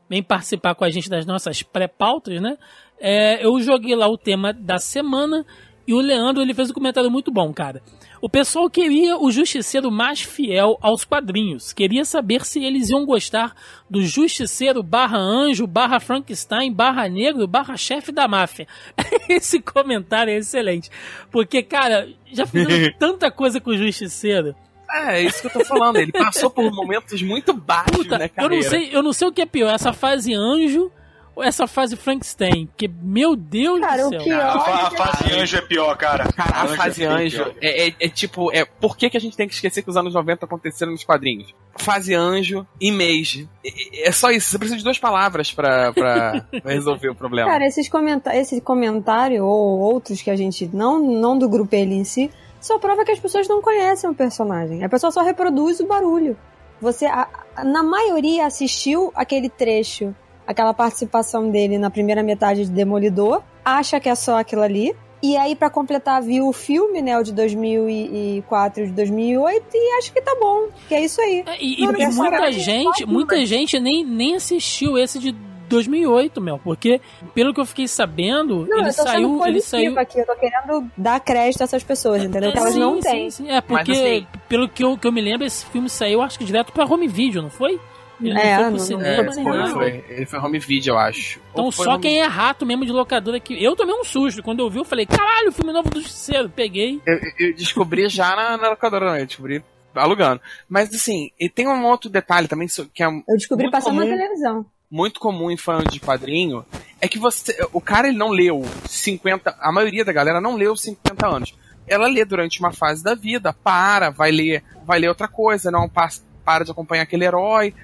Vem 0.09 0.23
participar 0.23 0.75
com 0.75 0.85
a 0.85 0.91
gente 0.91 1.11
das 1.11 1.27
nossas 1.27 1.63
pré-pautas, 1.63 2.41
né? 2.41 2.57
É, 2.99 3.45
eu 3.45 3.61
joguei 3.61 3.95
lá 3.95 4.09
o 4.09 4.19
tema 4.19 4.53
da 4.53 4.79
semana 4.79 5.45
e 5.87 5.95
o 5.95 6.01
Leandro 6.01 6.43
ele 6.43 6.55
fez 6.55 6.71
um 6.71 6.75
comentário 6.75 7.11
muito 7.11 7.31
bom, 7.31 7.53
cara. 7.53 7.83
O 8.23 8.29
pessoal 8.29 8.69
queria 8.69 9.17
o 9.17 9.31
Justiceiro 9.31 9.91
mais 9.91 10.21
fiel 10.21 10.79
aos 10.83 11.05
quadrinhos. 11.05 11.73
Queria 11.73 12.05
saber 12.05 12.45
se 12.45 12.63
eles 12.63 12.91
iam 12.91 13.07
gostar 13.07 13.55
do 13.89 14.03
Justiceiro 14.03 14.83
barra 14.83 15.17
anjo, 15.17 15.67
barra 15.67 15.99
Frankenstein, 15.99 16.71
barra 16.71 17.09
negro, 17.09 17.47
barra 17.47 17.79
chefe 17.79 18.13
da 18.13 18.29
máfia. 18.29 18.69
Esse 19.27 19.59
comentário 19.59 20.33
é 20.33 20.37
excelente. 20.37 20.91
Porque, 21.31 21.63
cara, 21.63 22.09
já 22.31 22.47
fizeram 22.47 22.93
tanta 23.01 23.31
coisa 23.31 23.59
com 23.59 23.71
o 23.71 23.77
Justiceiro. 23.77 24.55
É, 24.91 25.21
é 25.21 25.23
isso 25.23 25.41
que 25.41 25.47
eu 25.47 25.53
tô 25.53 25.65
falando. 25.65 25.97
Ele 25.97 26.13
passou 26.13 26.51
por 26.51 26.71
momentos 26.71 27.23
muito 27.23 27.55
baixos, 27.55 27.97
Puta, 27.97 28.19
né, 28.19 28.27
eu 28.27 28.31
cara? 28.31 28.49
não 28.49 28.63
sei, 28.63 28.91
eu 28.93 29.03
não 29.03 29.13
sei 29.15 29.29
o 29.29 29.33
que 29.33 29.41
é 29.41 29.47
pior, 29.47 29.73
essa 29.73 29.95
fase 29.95 30.35
anjo 30.35 30.93
essa 31.39 31.67
fase 31.67 31.97
Frankenstein. 31.97 32.67
Porque, 32.67 32.89
meu 33.03 33.35
Deus 33.37 33.81
Cara, 33.81 34.03
do 34.03 34.07
o 34.09 34.11
céu. 34.11 34.23
pior- 34.25 34.41
A, 34.41 34.51
a 34.53 34.87
Olha, 34.89 34.91
fase 34.97 35.33
anjo 35.33 35.57
é 35.57 35.61
pior, 35.61 35.97
cara. 35.97 36.33
Cara, 36.33 36.57
a 36.57 36.63
Anjo 36.65 36.77
fase 36.77 37.05
é 37.05 37.07
anjo 37.07 37.45
pior. 37.45 37.55
é, 37.61 37.89
é- 37.89 37.95
é 38.01 38.09
tipo, 38.09 38.53
é, 38.53 38.65
por 38.65 38.97
que, 38.97 39.09
que 39.11 39.17
a 39.17 39.21
gente 39.21 39.37
tem 39.37 39.47
que 39.49 39.55
esquecer 39.55 39.83
que 39.83 39.91
os 39.91 39.97
anos 39.97 40.15
90 40.15 40.45
aconteceram 40.45 40.93
nos 40.93 41.05
quadrinhos? 41.05 41.55
Fase 41.79 42.15
anjo 42.15 42.67
e 42.81 42.91
mês. 42.91 43.47
É, 43.65 44.09
é 44.09 44.13
só 44.13 44.31
isso, 44.31 44.51
você 44.51 44.59
precisa 44.59 44.79
de 44.79 44.85
duas 44.85 44.99
palavras 44.99 45.53
pra, 45.53 45.93
pra, 45.93 46.45
resolver 46.65 47.09
o 47.11 47.15
problema. 47.15 47.51
Cara, 47.51 47.67
esses 47.67 47.89
comenta 47.89 48.35
esse 48.37 48.61
comentário 48.61 49.45
ou 49.45 49.79
outros 49.79 50.21
que 50.23 50.31
a 50.31 50.37
gente. 50.37 50.69
Não, 50.73 50.99
não 51.01 51.39
do 51.39 51.49
grupo 51.49 51.75
ele 51.75 51.95
em 51.95 52.05
si, 52.05 52.31
só 52.61 52.79
prova 52.79 53.05
que 53.05 53.13
as 53.13 53.19
pessoas 53.21 53.49
não 53.49 53.63
conhecem 53.63 54.09
o 54.11 54.15
personagem. 54.15 54.85
A 54.85 54.89
pessoa 54.89 55.11
só 55.11 55.23
reproduz 55.23 55.81
o 55.81 55.87
barulho. 55.87 56.37
Você, 56.81 57.07
a- 57.07 57.29
a- 57.57 57.65
na 57.65 57.83
maioria, 57.83 58.47
assistiu 58.47 59.13
aquele 59.15 59.49
trecho, 59.51 60.15
aquela 60.51 60.75
participação 60.75 61.51
dele 61.51 61.79
na 61.79 61.91
primeira 61.91 62.23
metade 62.23 62.65
de 62.65 62.71
Demolidor, 62.71 63.43
acha 63.65 64.01
que 64.01 64.09
é 64.09 64.15
só 64.15 64.39
aquilo 64.39 64.63
ali. 64.63 64.95
E 65.23 65.37
aí, 65.37 65.55
pra 65.55 65.69
completar, 65.69 66.23
viu 66.23 66.49
o 66.49 66.53
filme, 66.53 67.03
né? 67.03 67.19
O 67.19 67.23
de 67.23 67.31
2004 67.33 68.85
e 68.85 68.87
de 68.87 68.93
2008, 68.93 69.65
e 69.75 69.99
acho 69.99 70.13
que 70.13 70.21
tá 70.23 70.35
bom. 70.41 70.69
Que 70.89 70.95
é 70.95 71.05
isso 71.05 71.21
aí. 71.21 71.43
É, 71.47 71.57
E, 71.63 71.83
e- 71.83 71.87
Não, 71.87 71.95
e 71.95 72.07
muita 72.07 72.53
gente, 72.53 73.07
muita 73.07 73.45
gente 73.47 73.79
nem, 73.79 74.05
nem 74.05 74.35
assistiu 74.37 74.97
esse 74.99 75.19
de 75.19 75.33
2008, 75.69 76.41
meu, 76.41 76.59
porque 76.59 77.01
pelo 77.33 77.55
que 77.55 77.61
eu 77.61 77.65
fiquei 77.67 77.87
sabendo, 77.87 78.67
Não, 78.67 78.79
ele 78.79 78.89
eu 78.89 78.95
tô 78.95 79.03
saiu, 79.05 79.29
sendo 79.39 79.47
ele 79.47 79.61
saiu 79.61 79.99
aqui. 80.01 80.19
Eu 80.19 80.27
tô 80.27 80.35
querendo 80.35 80.91
dar 80.97 81.21
crédito 81.21 81.61
a 81.61 81.65
essas 81.65 81.85
pessoas, 81.85 82.25
entendeu? 82.25 82.51
Que 82.51 82.59
elas 82.59 82.73
sim, 82.73 82.81
não 82.81 82.95
sim, 82.95 83.01
têm. 83.09 83.31
sim. 83.31 83.49
É 83.51 83.61
porque 83.61 83.93
assim- 83.93 84.27
pelo 84.49 84.69
que 84.69 84.83
eu, 84.83 84.99
que 84.99 85.07
eu 85.07 85.13
me 85.13 85.21
lembro, 85.21 85.47
esse 85.47 85.65
filme 85.67 85.89
saiu 85.89 86.23
acho 86.23 86.37
que 86.39 86.45
direto 86.45 86.73
pra 86.73 86.85
home 86.85 87.07
video, 87.07 87.41
não 87.41 87.51
foi? 87.51 87.79
Ele 88.21 88.39
É, 88.39 88.57
não 88.59 88.59
foi 88.59 88.63
não- 88.65 88.71
pro 88.71 88.73
não 88.73 88.79
cinema, 88.79 89.33
foi 89.33 89.57
nem 89.59 89.69
foi. 89.73 90.05
Ele 90.09 90.27
foi 90.27 90.39
home 90.39 90.59
video, 90.59 90.93
eu 90.95 90.99
acho. 90.99 91.41
Então 91.53 91.71
só 91.71 91.93
home- 91.95 92.03
quem 92.03 92.21
é 92.21 92.27
rato 92.27 92.67
mesmo 92.67 92.85
de 92.85 92.93
locadora 92.93 93.41
que 93.41 93.63
eu 93.63 93.75
tomei 93.77 93.95
um 93.95 94.05
susto 94.05 94.43
quando 94.43 94.61
eu 94.61 94.71
vi, 94.71 94.79
eu 94.79 94.85
falei, 94.85 95.07
caralho, 95.07 95.49
o 95.49 95.53
filme 95.53 95.73
novo 95.73 95.89
do 95.91 96.01
Justiceiro, 96.01 96.49
peguei. 96.49 97.01
Eu, 97.07 97.19
eu 97.39 97.55
descobri 97.55 98.09
já 98.09 98.35
na, 98.37 98.57
na 98.57 98.69
locadora, 98.71 99.13
né? 99.13 99.23
Eu 99.23 99.27
descobri 99.27 99.63
alugando. 99.95 100.41
Mas 100.69 100.95
assim, 100.95 101.31
e 101.39 101.49
tem 101.49 101.67
um 101.67 101.85
outro 101.87 102.09
detalhe 102.11 102.47
também 102.47 102.69
que 102.95 103.03
é 103.03 103.07
Eu 103.07 103.23
descobri 103.37 103.65
Muito 103.65 103.73
passando 103.73 103.97
na 103.97 104.03
comum. 104.03 104.17
televisão. 104.17 104.67
muito 104.91 105.19
comum 105.21 105.51
em 105.51 105.57
fã 105.57 105.83
de 105.85 105.99
quadrinho, 106.01 106.65
é 107.01 107.09
que 107.09 107.19
você. 107.19 107.57
O 107.73 107.81
cara 107.81 108.09
ele 108.09 108.17
não 108.19 108.29
leu 108.31 108.63
50. 108.87 109.57
A 109.61 109.73
maioria 109.73 110.05
da 110.05 110.13
galera 110.13 110.41
não 110.41 110.57
leu 110.57 110.77
50 110.77 111.27
anos. 111.27 111.55
Ela 111.89 112.07
lê 112.07 112.25
durante 112.25 112.61
uma 112.61 112.71
fase 112.73 113.03
da 113.03 113.15
vida, 113.17 113.53
para, 113.53 114.11
vai 114.11 114.31
ler, 114.31 114.63
vai 114.85 114.99
ler 115.01 115.09
outra 115.09 115.27
coisa, 115.27 115.71
não 115.73 115.89
passa, 115.89 116.23
para 116.45 116.65
de 116.65 116.71
acompanhar 116.71 117.03
aquele 117.03 117.25
herói, 117.25 117.75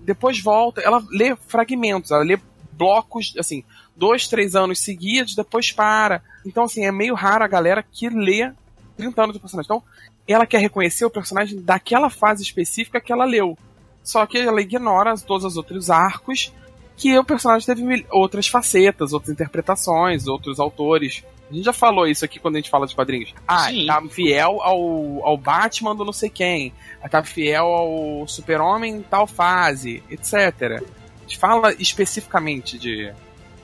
depois 0.00 0.40
volta, 0.40 0.80
ela 0.80 1.02
lê 1.10 1.36
fragmentos, 1.36 2.10
ela 2.10 2.24
lê 2.24 2.38
blocos, 2.72 3.34
assim, 3.38 3.64
dois, 3.96 4.28
três 4.28 4.54
anos 4.54 4.78
seguidos, 4.80 5.34
depois 5.34 5.72
para. 5.72 6.22
Então, 6.46 6.64
assim, 6.64 6.84
é 6.84 6.92
meio 6.92 7.14
raro 7.14 7.44
a 7.44 7.48
galera 7.48 7.82
que 7.82 8.08
lê 8.08 8.52
30 8.96 9.22
anos 9.22 9.36
do 9.36 9.40
personagem. 9.40 9.66
Então, 9.66 9.82
ela 10.26 10.46
quer 10.46 10.60
reconhecer 10.60 11.04
o 11.04 11.10
personagem 11.10 11.60
daquela 11.60 12.10
fase 12.10 12.42
específica 12.42 13.00
que 13.00 13.12
ela 13.12 13.24
leu. 13.24 13.56
Só 14.04 14.24
que 14.26 14.38
ela 14.38 14.60
ignora 14.60 15.16
todos 15.18 15.44
os 15.44 15.56
outros 15.56 15.90
arcos 15.90 16.52
que 16.96 17.16
o 17.16 17.24
personagem 17.24 17.66
teve 17.66 18.06
outras 18.10 18.48
facetas, 18.48 19.12
outras 19.12 19.32
interpretações, 19.32 20.26
outros 20.26 20.58
autores. 20.58 21.24
A 21.50 21.54
gente 21.54 21.64
já 21.64 21.72
falou 21.72 22.06
isso 22.06 22.24
aqui 22.24 22.38
quando 22.38 22.56
a 22.56 22.58
gente 22.58 22.68
fala 22.70 22.86
de 22.86 22.94
quadrinhos. 22.94 23.32
Ah, 23.46 23.68
Sim. 23.70 23.86
tá 23.86 24.02
fiel 24.10 24.60
ao, 24.62 25.24
ao 25.24 25.36
Batman 25.38 25.96
do 25.96 26.04
não 26.04 26.12
sei 26.12 26.28
quem. 26.28 26.72
Tá 27.10 27.22
fiel 27.24 27.64
ao 27.66 28.28
Super-Homem 28.28 28.96
em 28.96 29.02
tal 29.02 29.26
fase, 29.26 30.02
etc. 30.10 30.34
A 30.62 31.20
gente 31.22 31.38
fala 31.38 31.72
especificamente 31.78 32.78
de, 32.78 33.12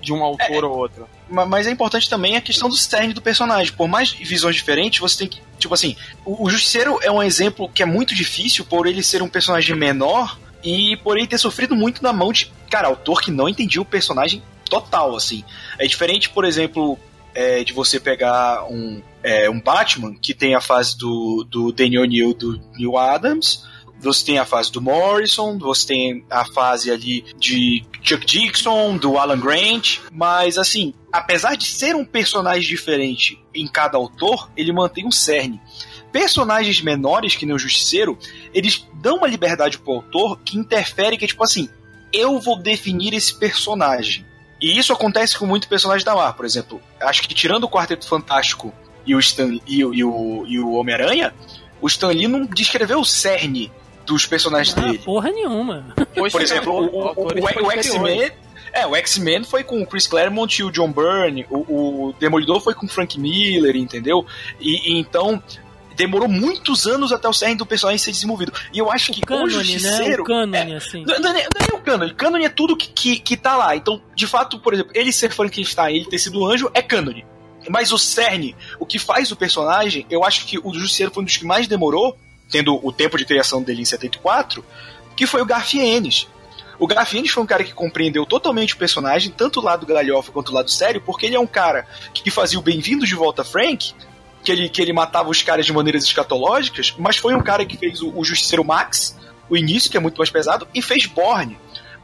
de 0.00 0.12
um 0.12 0.22
autor 0.24 0.64
ou 0.64 0.76
outro. 0.76 1.06
Ma- 1.28 1.44
Mas 1.46 1.66
é 1.66 1.70
importante 1.70 2.08
também 2.08 2.36
a 2.36 2.40
questão 2.40 2.68
do 2.68 2.76
cerne 2.76 3.12
do 3.12 3.20
personagem. 3.22 3.72
Por 3.74 3.88
mais 3.88 4.10
visões 4.12 4.56
diferentes, 4.56 5.00
você 5.00 5.18
tem 5.18 5.28
que. 5.28 5.40
Tipo 5.58 5.74
assim, 5.74 5.96
o, 6.24 6.44
o 6.44 6.50
Justiceiro 6.50 6.98
é 7.02 7.10
um 7.10 7.22
exemplo 7.22 7.68
que 7.68 7.82
é 7.82 7.86
muito 7.86 8.14
difícil 8.14 8.64
por 8.64 8.86
ele 8.86 9.02
ser 9.02 9.22
um 9.22 9.28
personagem 9.28 9.76
menor 9.76 10.38
e 10.62 10.96
por 10.98 11.16
ele 11.18 11.26
ter 11.26 11.38
sofrido 11.38 11.74
muito 11.76 12.02
na 12.02 12.12
mão 12.12 12.32
de, 12.32 12.50
cara, 12.70 12.88
autor 12.88 13.20
que 13.20 13.30
não 13.30 13.48
entendia 13.48 13.80
o 13.82 13.84
personagem 13.84 14.42
total, 14.68 15.14
assim. 15.16 15.44
É 15.78 15.86
diferente, 15.86 16.30
por 16.30 16.44
exemplo, 16.46 16.98
é, 17.34 17.64
de 17.64 17.72
você 17.72 17.98
pegar 17.98 18.64
um, 18.70 19.02
é, 19.22 19.50
um 19.50 19.60
Batman 19.60 20.14
que 20.14 20.32
tem 20.32 20.54
a 20.54 20.60
fase 20.60 20.96
do, 20.96 21.44
do 21.48 21.72
Daniel 21.72 22.02
O'Neill 22.02 22.34
do 22.34 22.60
Neil 22.76 22.96
Adams. 22.96 23.64
Você 24.00 24.26
tem 24.26 24.38
a 24.38 24.44
fase 24.44 24.70
do 24.70 24.82
Morrison, 24.82 25.58
você 25.58 25.86
tem 25.86 26.24
a 26.28 26.44
fase 26.44 26.90
ali 26.90 27.24
de 27.38 27.84
Chuck 28.02 28.26
Dixon, 28.26 28.98
do 28.98 29.16
Alan 29.16 29.40
Grant, 29.40 29.98
mas 30.12 30.58
assim, 30.58 30.92
apesar 31.10 31.56
de 31.56 31.64
ser 31.64 31.96
um 31.96 32.04
personagem 32.04 32.68
diferente 32.68 33.42
em 33.54 33.66
cada 33.66 33.96
autor, 33.96 34.50
ele 34.56 34.72
mantém 34.72 35.06
um 35.06 35.10
cerne. 35.10 35.60
Personagens 36.12 36.80
menores, 36.82 37.34
que 37.34 37.46
nem 37.46 37.54
o 37.54 37.58
Justiceiro, 37.58 38.18
eles 38.52 38.86
dão 38.94 39.16
uma 39.16 39.26
liberdade 39.26 39.78
pro 39.78 39.94
autor 39.94 40.38
que 40.44 40.58
interfere, 40.58 41.16
que 41.16 41.24
é 41.24 41.28
tipo 41.28 41.42
assim, 41.42 41.68
eu 42.12 42.38
vou 42.38 42.56
definir 42.56 43.14
esse 43.14 43.34
personagem. 43.38 44.24
E 44.64 44.78
isso 44.78 44.94
acontece 44.94 45.36
com 45.38 45.44
muitos 45.44 45.68
personagens 45.68 46.02
da 46.04 46.14
Marvel, 46.14 46.32
por 46.34 46.46
exemplo. 46.46 46.80
Acho 46.98 47.20
que 47.20 47.34
tirando 47.34 47.64
o 47.64 47.68
Quarteto 47.68 48.08
Fantástico 48.08 48.72
e 49.04 49.14
o, 49.14 49.18
Stan, 49.18 49.58
e, 49.66 49.84
o, 49.84 49.92
e 49.92 50.02
o, 50.02 50.44
e 50.46 50.58
o 50.58 50.72
Homem-Aranha, 50.72 51.34
o 51.82 51.86
Stan 51.86 52.08
Lee 52.08 52.26
não 52.26 52.46
descreveu 52.46 52.98
o 52.98 53.04
cerne 53.04 53.70
dos 54.06 54.24
personagens 54.24 54.74
Ah, 54.74 54.80
dele. 54.80 54.98
porra 54.98 55.30
nenhuma. 55.30 55.94
Por 56.14 56.40
exemplo, 56.40 56.72
o, 56.72 56.86
o, 56.86 57.12
o, 57.14 57.66
o 57.66 57.70
X-Men. 57.72 58.30
É, 58.72 58.86
o 58.86 58.96
X-Men 58.96 59.44
foi 59.44 59.62
com 59.62 59.82
o 59.82 59.86
Chris 59.86 60.06
Claremont 60.06 60.58
e 60.58 60.64
o 60.64 60.70
John 60.72 60.90
Byrne, 60.90 61.46
o, 61.50 62.08
o 62.08 62.12
Demolidor 62.18 62.60
foi 62.60 62.74
com 62.74 62.86
o 62.86 62.88
Frank 62.88 63.20
Miller, 63.20 63.76
entendeu? 63.76 64.26
E, 64.58 64.94
e 64.94 64.98
então 64.98 65.42
demorou 65.96 66.28
muitos 66.28 66.86
anos 66.86 67.12
até 67.12 67.28
o 67.28 67.32
cerne 67.32 67.56
do 67.56 67.66
personagem 67.66 67.98
ser 67.98 68.10
desenvolvido. 68.10 68.52
E 68.72 68.78
eu 68.78 68.90
acho 68.90 69.12
que 69.12 69.20
o, 69.20 69.26
cânone, 69.26 69.50
Justiceiro... 69.50 70.06
né? 70.08 70.20
O 70.20 70.24
cânone, 70.24 70.72
é, 70.72 70.76
assim. 70.76 71.04
Não, 71.04 71.18
não, 71.18 71.30
é, 71.30 71.32
não 71.32 71.38
é 71.38 71.68
nem 71.70 71.78
o 71.78 71.82
cânone. 71.82 72.14
Cânone 72.14 72.44
é 72.44 72.48
tudo 72.48 72.76
que, 72.76 72.88
que, 72.88 73.18
que 73.18 73.36
tá 73.36 73.56
lá. 73.56 73.76
Então, 73.76 74.00
de 74.14 74.26
fato, 74.26 74.58
por 74.58 74.74
exemplo, 74.74 74.92
ele 74.94 75.12
ser 75.12 75.30
Frankenstein, 75.30 75.96
ele 75.96 76.06
ter 76.06 76.18
sido 76.18 76.40
um 76.40 76.46
anjo, 76.46 76.70
é 76.74 76.82
cânone. 76.82 77.24
Mas 77.68 77.92
o 77.92 77.98
cerne, 77.98 78.54
o 78.78 78.84
que 78.84 78.98
faz 78.98 79.30
o 79.30 79.36
personagem, 79.36 80.06
eu 80.10 80.24
acho 80.24 80.44
que 80.44 80.58
o 80.58 80.74
Justiceiro 80.74 81.12
foi 81.12 81.22
um 81.22 81.26
dos 81.26 81.36
que 81.36 81.46
mais 81.46 81.66
demorou, 81.66 82.16
tendo 82.50 82.78
o 82.86 82.92
tempo 82.92 83.16
de 83.16 83.24
criação 83.24 83.62
dele 83.62 83.82
em 83.82 83.86
74, 83.86 84.64
que 85.16 85.26
foi 85.26 85.40
o 85.40 85.46
Garfienes. 85.46 86.28
O 86.78 86.86
Garfienes 86.86 87.30
foi 87.30 87.42
um 87.42 87.46
cara 87.46 87.64
que 87.64 87.72
compreendeu 87.72 88.26
totalmente 88.26 88.74
o 88.74 88.76
personagem, 88.76 89.32
tanto 89.34 89.60
o 89.60 89.62
lado 89.62 89.86
galhofa 89.86 90.32
quanto 90.32 90.50
o 90.50 90.54
lado 90.54 90.70
sério, 90.70 91.00
porque 91.00 91.26
ele 91.26 91.36
é 91.36 91.40
um 91.40 91.46
cara 91.46 91.86
que 92.12 92.30
fazia 92.30 92.58
o 92.58 92.62
Bem-vindo 92.62 93.06
de 93.06 93.14
volta 93.14 93.44
Frank, 93.44 93.94
que 94.44 94.52
ele, 94.52 94.68
que 94.68 94.82
ele 94.82 94.92
matava 94.92 95.30
os 95.30 95.42
caras 95.42 95.64
de 95.64 95.72
maneiras 95.72 96.04
escatológicas, 96.04 96.94
mas 96.98 97.16
foi 97.16 97.34
um 97.34 97.42
cara 97.42 97.64
que 97.64 97.76
fez 97.76 98.02
o, 98.02 98.12
o 98.16 98.22
Justiceiro 98.22 98.64
Max, 98.64 99.18
o 99.48 99.56
início, 99.56 99.90
que 99.90 99.96
é 99.96 100.00
muito 100.00 100.18
mais 100.18 100.30
pesado, 100.30 100.68
e 100.74 100.82
fez 100.82 101.06
Borne. 101.06 101.58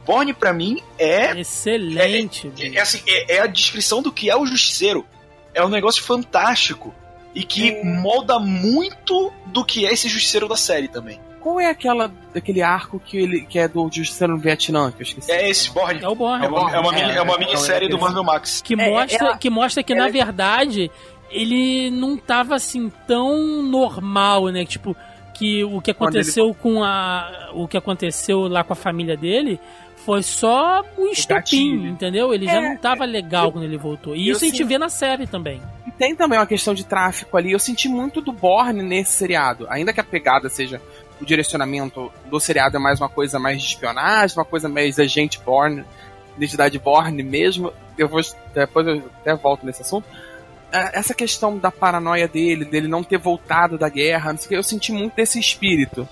Borne, 0.05 0.33
para 0.33 0.51
mim, 0.51 0.81
é. 0.97 1.39
Excelente. 1.39 2.51
É, 2.59 2.67
é, 2.67 2.75
é, 2.75 2.81
assim, 2.81 3.01
é, 3.07 3.35
é, 3.35 3.41
a 3.41 3.47
descrição 3.47 4.01
do 4.01 4.11
que 4.11 4.29
é 4.29 4.35
o 4.35 4.45
Justiceiro. 4.45 5.05
É 5.53 5.63
um 5.63 5.69
negócio 5.69 6.03
fantástico. 6.03 6.93
E 7.35 7.43
que 7.43 7.71
hum. 7.71 8.01
molda 8.01 8.39
muito 8.39 9.31
do 9.45 9.63
que 9.63 9.85
é 9.85 9.93
esse 9.93 10.09
Justiceiro 10.09 10.47
da 10.47 10.57
série 10.57 10.87
também. 10.87 11.19
Qual 11.39 11.59
é 11.59 11.67
aquela 11.67 12.11
daquele 12.33 12.61
arco 12.61 12.99
que 12.99 13.17
ele 13.17 13.41
que 13.41 13.57
é 13.57 13.67
do 13.67 13.89
Justiceiro 13.91 14.33
no 14.33 14.39
Vietnã, 14.39 14.91
que 14.91 15.01
eu 15.01 15.03
esqueci? 15.03 15.31
É 15.31 15.49
esse, 15.49 15.71
Borne. 15.71 16.03
É 16.03 16.07
o 16.07 16.13
Borne. 16.13 16.45
É 16.45 16.47
uma, 16.47 16.71
é 16.71 16.79
uma, 16.79 16.91
mini, 16.91 17.11
é 17.11 17.21
uma 17.21 17.37
minissérie 17.37 17.89
do 17.89 17.99
Marvel 17.99 18.23
Max. 18.23 18.61
Que 18.61 18.75
mostra, 18.75 19.37
que, 19.37 19.49
mostra 19.49 19.83
que, 19.83 19.95
na 19.95 20.07
verdade, 20.07 20.91
ele 21.31 21.89
não 21.91 22.17
tava 22.17 22.55
assim 22.55 22.91
tão 23.07 23.63
normal, 23.63 24.47
né? 24.49 24.65
Tipo, 24.65 24.95
que 25.33 25.63
o 25.63 25.81
que 25.81 25.91
aconteceu 25.91 26.45
ele... 26.45 26.53
com 26.55 26.83
a. 26.83 27.51
O 27.53 27.67
que 27.67 27.77
aconteceu 27.77 28.47
lá 28.47 28.63
com 28.63 28.73
a 28.73 28.75
família 28.75 29.17
dele 29.17 29.59
foi 30.05 30.23
só 30.23 30.83
um 30.97 31.07
estopim, 31.07 31.87
entendeu? 31.87 32.33
Ele 32.33 32.47
é, 32.47 32.53
já 32.53 32.61
não 32.61 32.77
tava 32.77 33.05
legal 33.05 33.45
eu, 33.45 33.51
quando 33.51 33.63
ele 33.63 33.77
voltou. 33.77 34.15
E 34.15 34.29
isso 34.29 34.43
a 34.43 34.47
gente 34.47 34.57
sim. 34.57 34.65
vê 34.65 34.77
na 34.77 34.89
série 34.89 35.27
também. 35.27 35.61
E 35.85 35.91
tem 35.91 36.15
também 36.15 36.39
uma 36.39 36.45
questão 36.45 36.73
de 36.73 36.83
tráfico 36.83 37.37
ali. 37.37 37.51
Eu 37.51 37.59
senti 37.59 37.87
muito 37.87 38.21
do 38.21 38.31
Borne 38.31 38.81
nesse 38.81 39.11
seriado. 39.13 39.67
Ainda 39.69 39.93
que 39.93 39.99
a 39.99 40.03
pegada 40.03 40.49
seja 40.49 40.81
o 41.19 41.25
direcionamento 41.25 42.11
do 42.25 42.39
seriado 42.39 42.77
é 42.77 42.79
mais 42.79 42.99
uma 42.99 43.09
coisa 43.09 43.37
mais 43.37 43.61
de 43.61 43.67
espionagem, 43.67 44.37
uma 44.37 44.45
coisa 44.45 44.67
mais 44.67 44.95
da 44.95 45.05
gente 45.05 45.39
Borne, 45.39 45.83
identidade 46.35 46.79
Borne 46.79 47.21
mesmo. 47.21 47.71
Eu 47.97 48.07
vou 48.07 48.21
depois 48.53 48.87
eu 48.87 49.03
até 49.21 49.35
volto 49.35 49.65
nesse 49.65 49.81
assunto 49.81 50.05
essa 50.71 51.13
questão 51.13 51.57
da 51.57 51.71
paranoia 51.71 52.27
dele, 52.27 52.65
dele 52.65 52.87
não 52.87 53.03
ter 53.03 53.17
voltado 53.17 53.77
da 53.77 53.89
guerra, 53.89 54.31
não 54.31 54.37
sei 54.37 54.45
o 54.45 54.49
que, 54.49 54.55
eu 54.55 54.63
senti 54.63 54.91
muito 54.91 55.15
desse 55.15 55.39
espírito. 55.39 56.07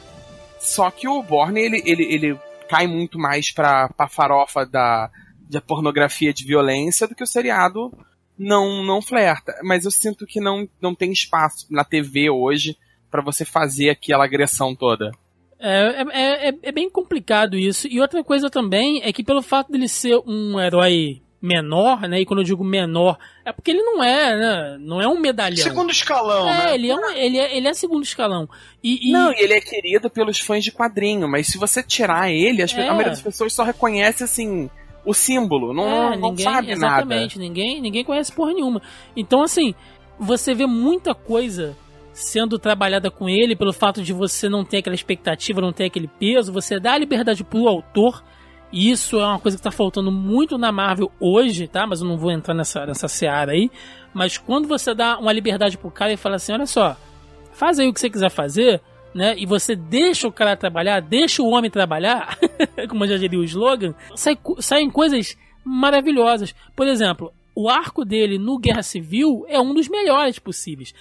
Só 0.59 0.91
que 0.91 1.07
o 1.07 1.23
Borne, 1.23 1.61
ele, 1.61 1.81
ele, 1.85 2.03
ele 2.03 2.39
cai 2.67 2.85
muito 2.85 3.17
mais 3.17 3.51
pra, 3.51 3.89
pra 3.89 4.07
farofa 4.07 4.65
da, 4.65 5.09
da 5.49 5.61
pornografia 5.61 6.33
de 6.33 6.45
violência 6.45 7.07
do 7.07 7.15
que 7.15 7.23
o 7.23 7.27
seriado 7.27 7.91
não, 8.37 8.83
não 8.83 9.01
flerta. 9.01 9.53
Mas 9.63 9.85
eu 9.85 9.91
sinto 9.91 10.25
que 10.25 10.39
não, 10.39 10.67
não 10.81 10.93
tem 10.93 11.11
espaço 11.11 11.65
na 11.69 11.83
TV 11.83 12.29
hoje 12.29 12.77
para 13.09 13.23
você 13.23 13.43
fazer 13.43 13.89
aquela 13.89 14.25
agressão 14.25 14.75
toda. 14.75 15.11
É, 15.59 16.03
é, 16.13 16.49
é, 16.49 16.53
é, 16.61 16.71
bem 16.71 16.89
complicado 16.89 17.57
isso. 17.57 17.87
E 17.87 17.99
outra 17.99 18.23
coisa 18.23 18.49
também 18.49 19.01
é 19.03 19.11
que 19.11 19.23
pelo 19.23 19.41
fato 19.41 19.71
dele 19.71 19.89
ser 19.89 20.17
um 20.25 20.59
herói 20.59 21.21
menor, 21.41 22.01
né? 22.01 22.19
E 22.21 22.25
quando 22.25 22.39
eu 22.39 22.45
digo 22.45 22.63
menor, 22.63 23.17
é 23.45 23.51
porque 23.51 23.71
ele 23.71 23.81
não 23.81 24.03
é, 24.03 24.35
né? 24.35 24.77
Não 24.79 25.01
é 25.01 25.07
um 25.07 25.19
medalhão. 25.19 25.63
Segundo 25.63 25.91
escalão, 25.91 26.47
é, 26.47 26.65
né? 26.65 26.75
Ele 26.75 26.89
é, 26.89 26.95
um, 26.95 27.09
ele, 27.11 27.37
é, 27.37 27.57
ele 27.57 27.67
é 27.67 27.73
segundo 27.73 28.03
escalão. 28.03 28.49
E, 28.83 29.09
e... 29.09 29.11
Não, 29.11 29.31
e 29.31 29.39
ele 29.39 29.53
é 29.53 29.61
querido 29.61 30.09
pelos 30.09 30.39
fãs 30.39 30.63
de 30.63 30.71
quadrinho, 30.71 31.27
mas 31.27 31.47
se 31.47 31.57
você 31.57 31.81
tirar 31.81 32.29
ele, 32.29 32.61
as, 32.61 32.73
é. 32.73 32.81
a 32.81 32.87
maioria 32.87 33.11
das 33.11 33.21
pessoas 33.21 33.53
só 33.53 33.63
reconhece, 33.63 34.23
assim, 34.23 34.69
o 35.05 35.13
símbolo, 35.13 35.73
não, 35.73 36.13
é, 36.13 36.17
não 36.17 36.29
ninguém, 36.29 36.43
sabe 36.43 36.71
exatamente, 36.71 37.37
nada. 37.37 37.47
Ninguém, 37.47 37.81
ninguém 37.81 38.03
conhece 38.03 38.31
porra 38.31 38.53
nenhuma. 38.53 38.81
Então, 39.15 39.41
assim, 39.41 39.73
você 40.19 40.53
vê 40.53 40.65
muita 40.65 41.15
coisa 41.15 41.75
sendo 42.11 42.59
trabalhada 42.59 43.09
com 43.09 43.29
ele 43.29 43.55
pelo 43.55 43.71
fato 43.71 44.03
de 44.03 44.11
você 44.11 44.49
não 44.49 44.65
ter 44.65 44.77
aquela 44.77 44.95
expectativa, 44.95 45.61
não 45.61 45.71
ter 45.71 45.85
aquele 45.85 46.07
peso, 46.07 46.51
você 46.51 46.77
dá 46.77 46.93
a 46.93 46.97
liberdade 46.97 47.45
pro 47.45 47.67
autor 47.67 48.21
isso 48.71 49.19
é 49.19 49.25
uma 49.25 49.39
coisa 49.39 49.57
que 49.57 49.59
está 49.59 49.71
faltando 49.71 50.11
muito 50.11 50.57
na 50.57 50.71
Marvel 50.71 51.11
hoje, 51.19 51.67
tá? 51.67 51.87
Mas 51.87 52.01
eu 52.01 52.07
não 52.07 52.17
vou 52.17 52.31
entrar 52.31 52.53
nessa, 52.53 52.85
nessa 52.85 53.07
seara 53.07 53.53
aí. 53.53 53.71
Mas 54.13 54.37
quando 54.37 54.67
você 54.67 54.93
dá 54.93 55.17
uma 55.17 55.33
liberdade 55.33 55.77
pro 55.77 55.89
cara 55.89 56.13
e 56.13 56.17
fala 56.17 56.35
assim: 56.35 56.53
olha 56.53 56.65
só, 56.65 56.95
faz 57.51 57.79
aí 57.79 57.87
o 57.87 57.93
que 57.93 57.99
você 57.99 58.09
quiser 58.09 58.29
fazer, 58.29 58.81
né? 59.13 59.35
E 59.37 59.45
você 59.45 59.75
deixa 59.75 60.27
o 60.27 60.31
cara 60.31 60.55
trabalhar, 60.55 61.01
deixa 61.01 61.41
o 61.41 61.49
homem 61.49 61.71
trabalhar, 61.71 62.37
como 62.87 63.07
já 63.07 63.17
diria 63.17 63.39
o 63.39 63.43
slogan, 63.43 63.93
sai, 64.15 64.37
saem 64.59 64.89
coisas 64.89 65.35
maravilhosas. 65.63 66.53
Por 66.75 66.87
exemplo, 66.87 67.33
o 67.55 67.69
arco 67.69 68.05
dele 68.05 68.37
no 68.37 68.59
Guerra 68.59 68.83
Civil 68.83 69.45
é 69.47 69.59
um 69.59 69.73
dos 69.73 69.89
melhores 69.89 70.37
possíveis. 70.39 70.93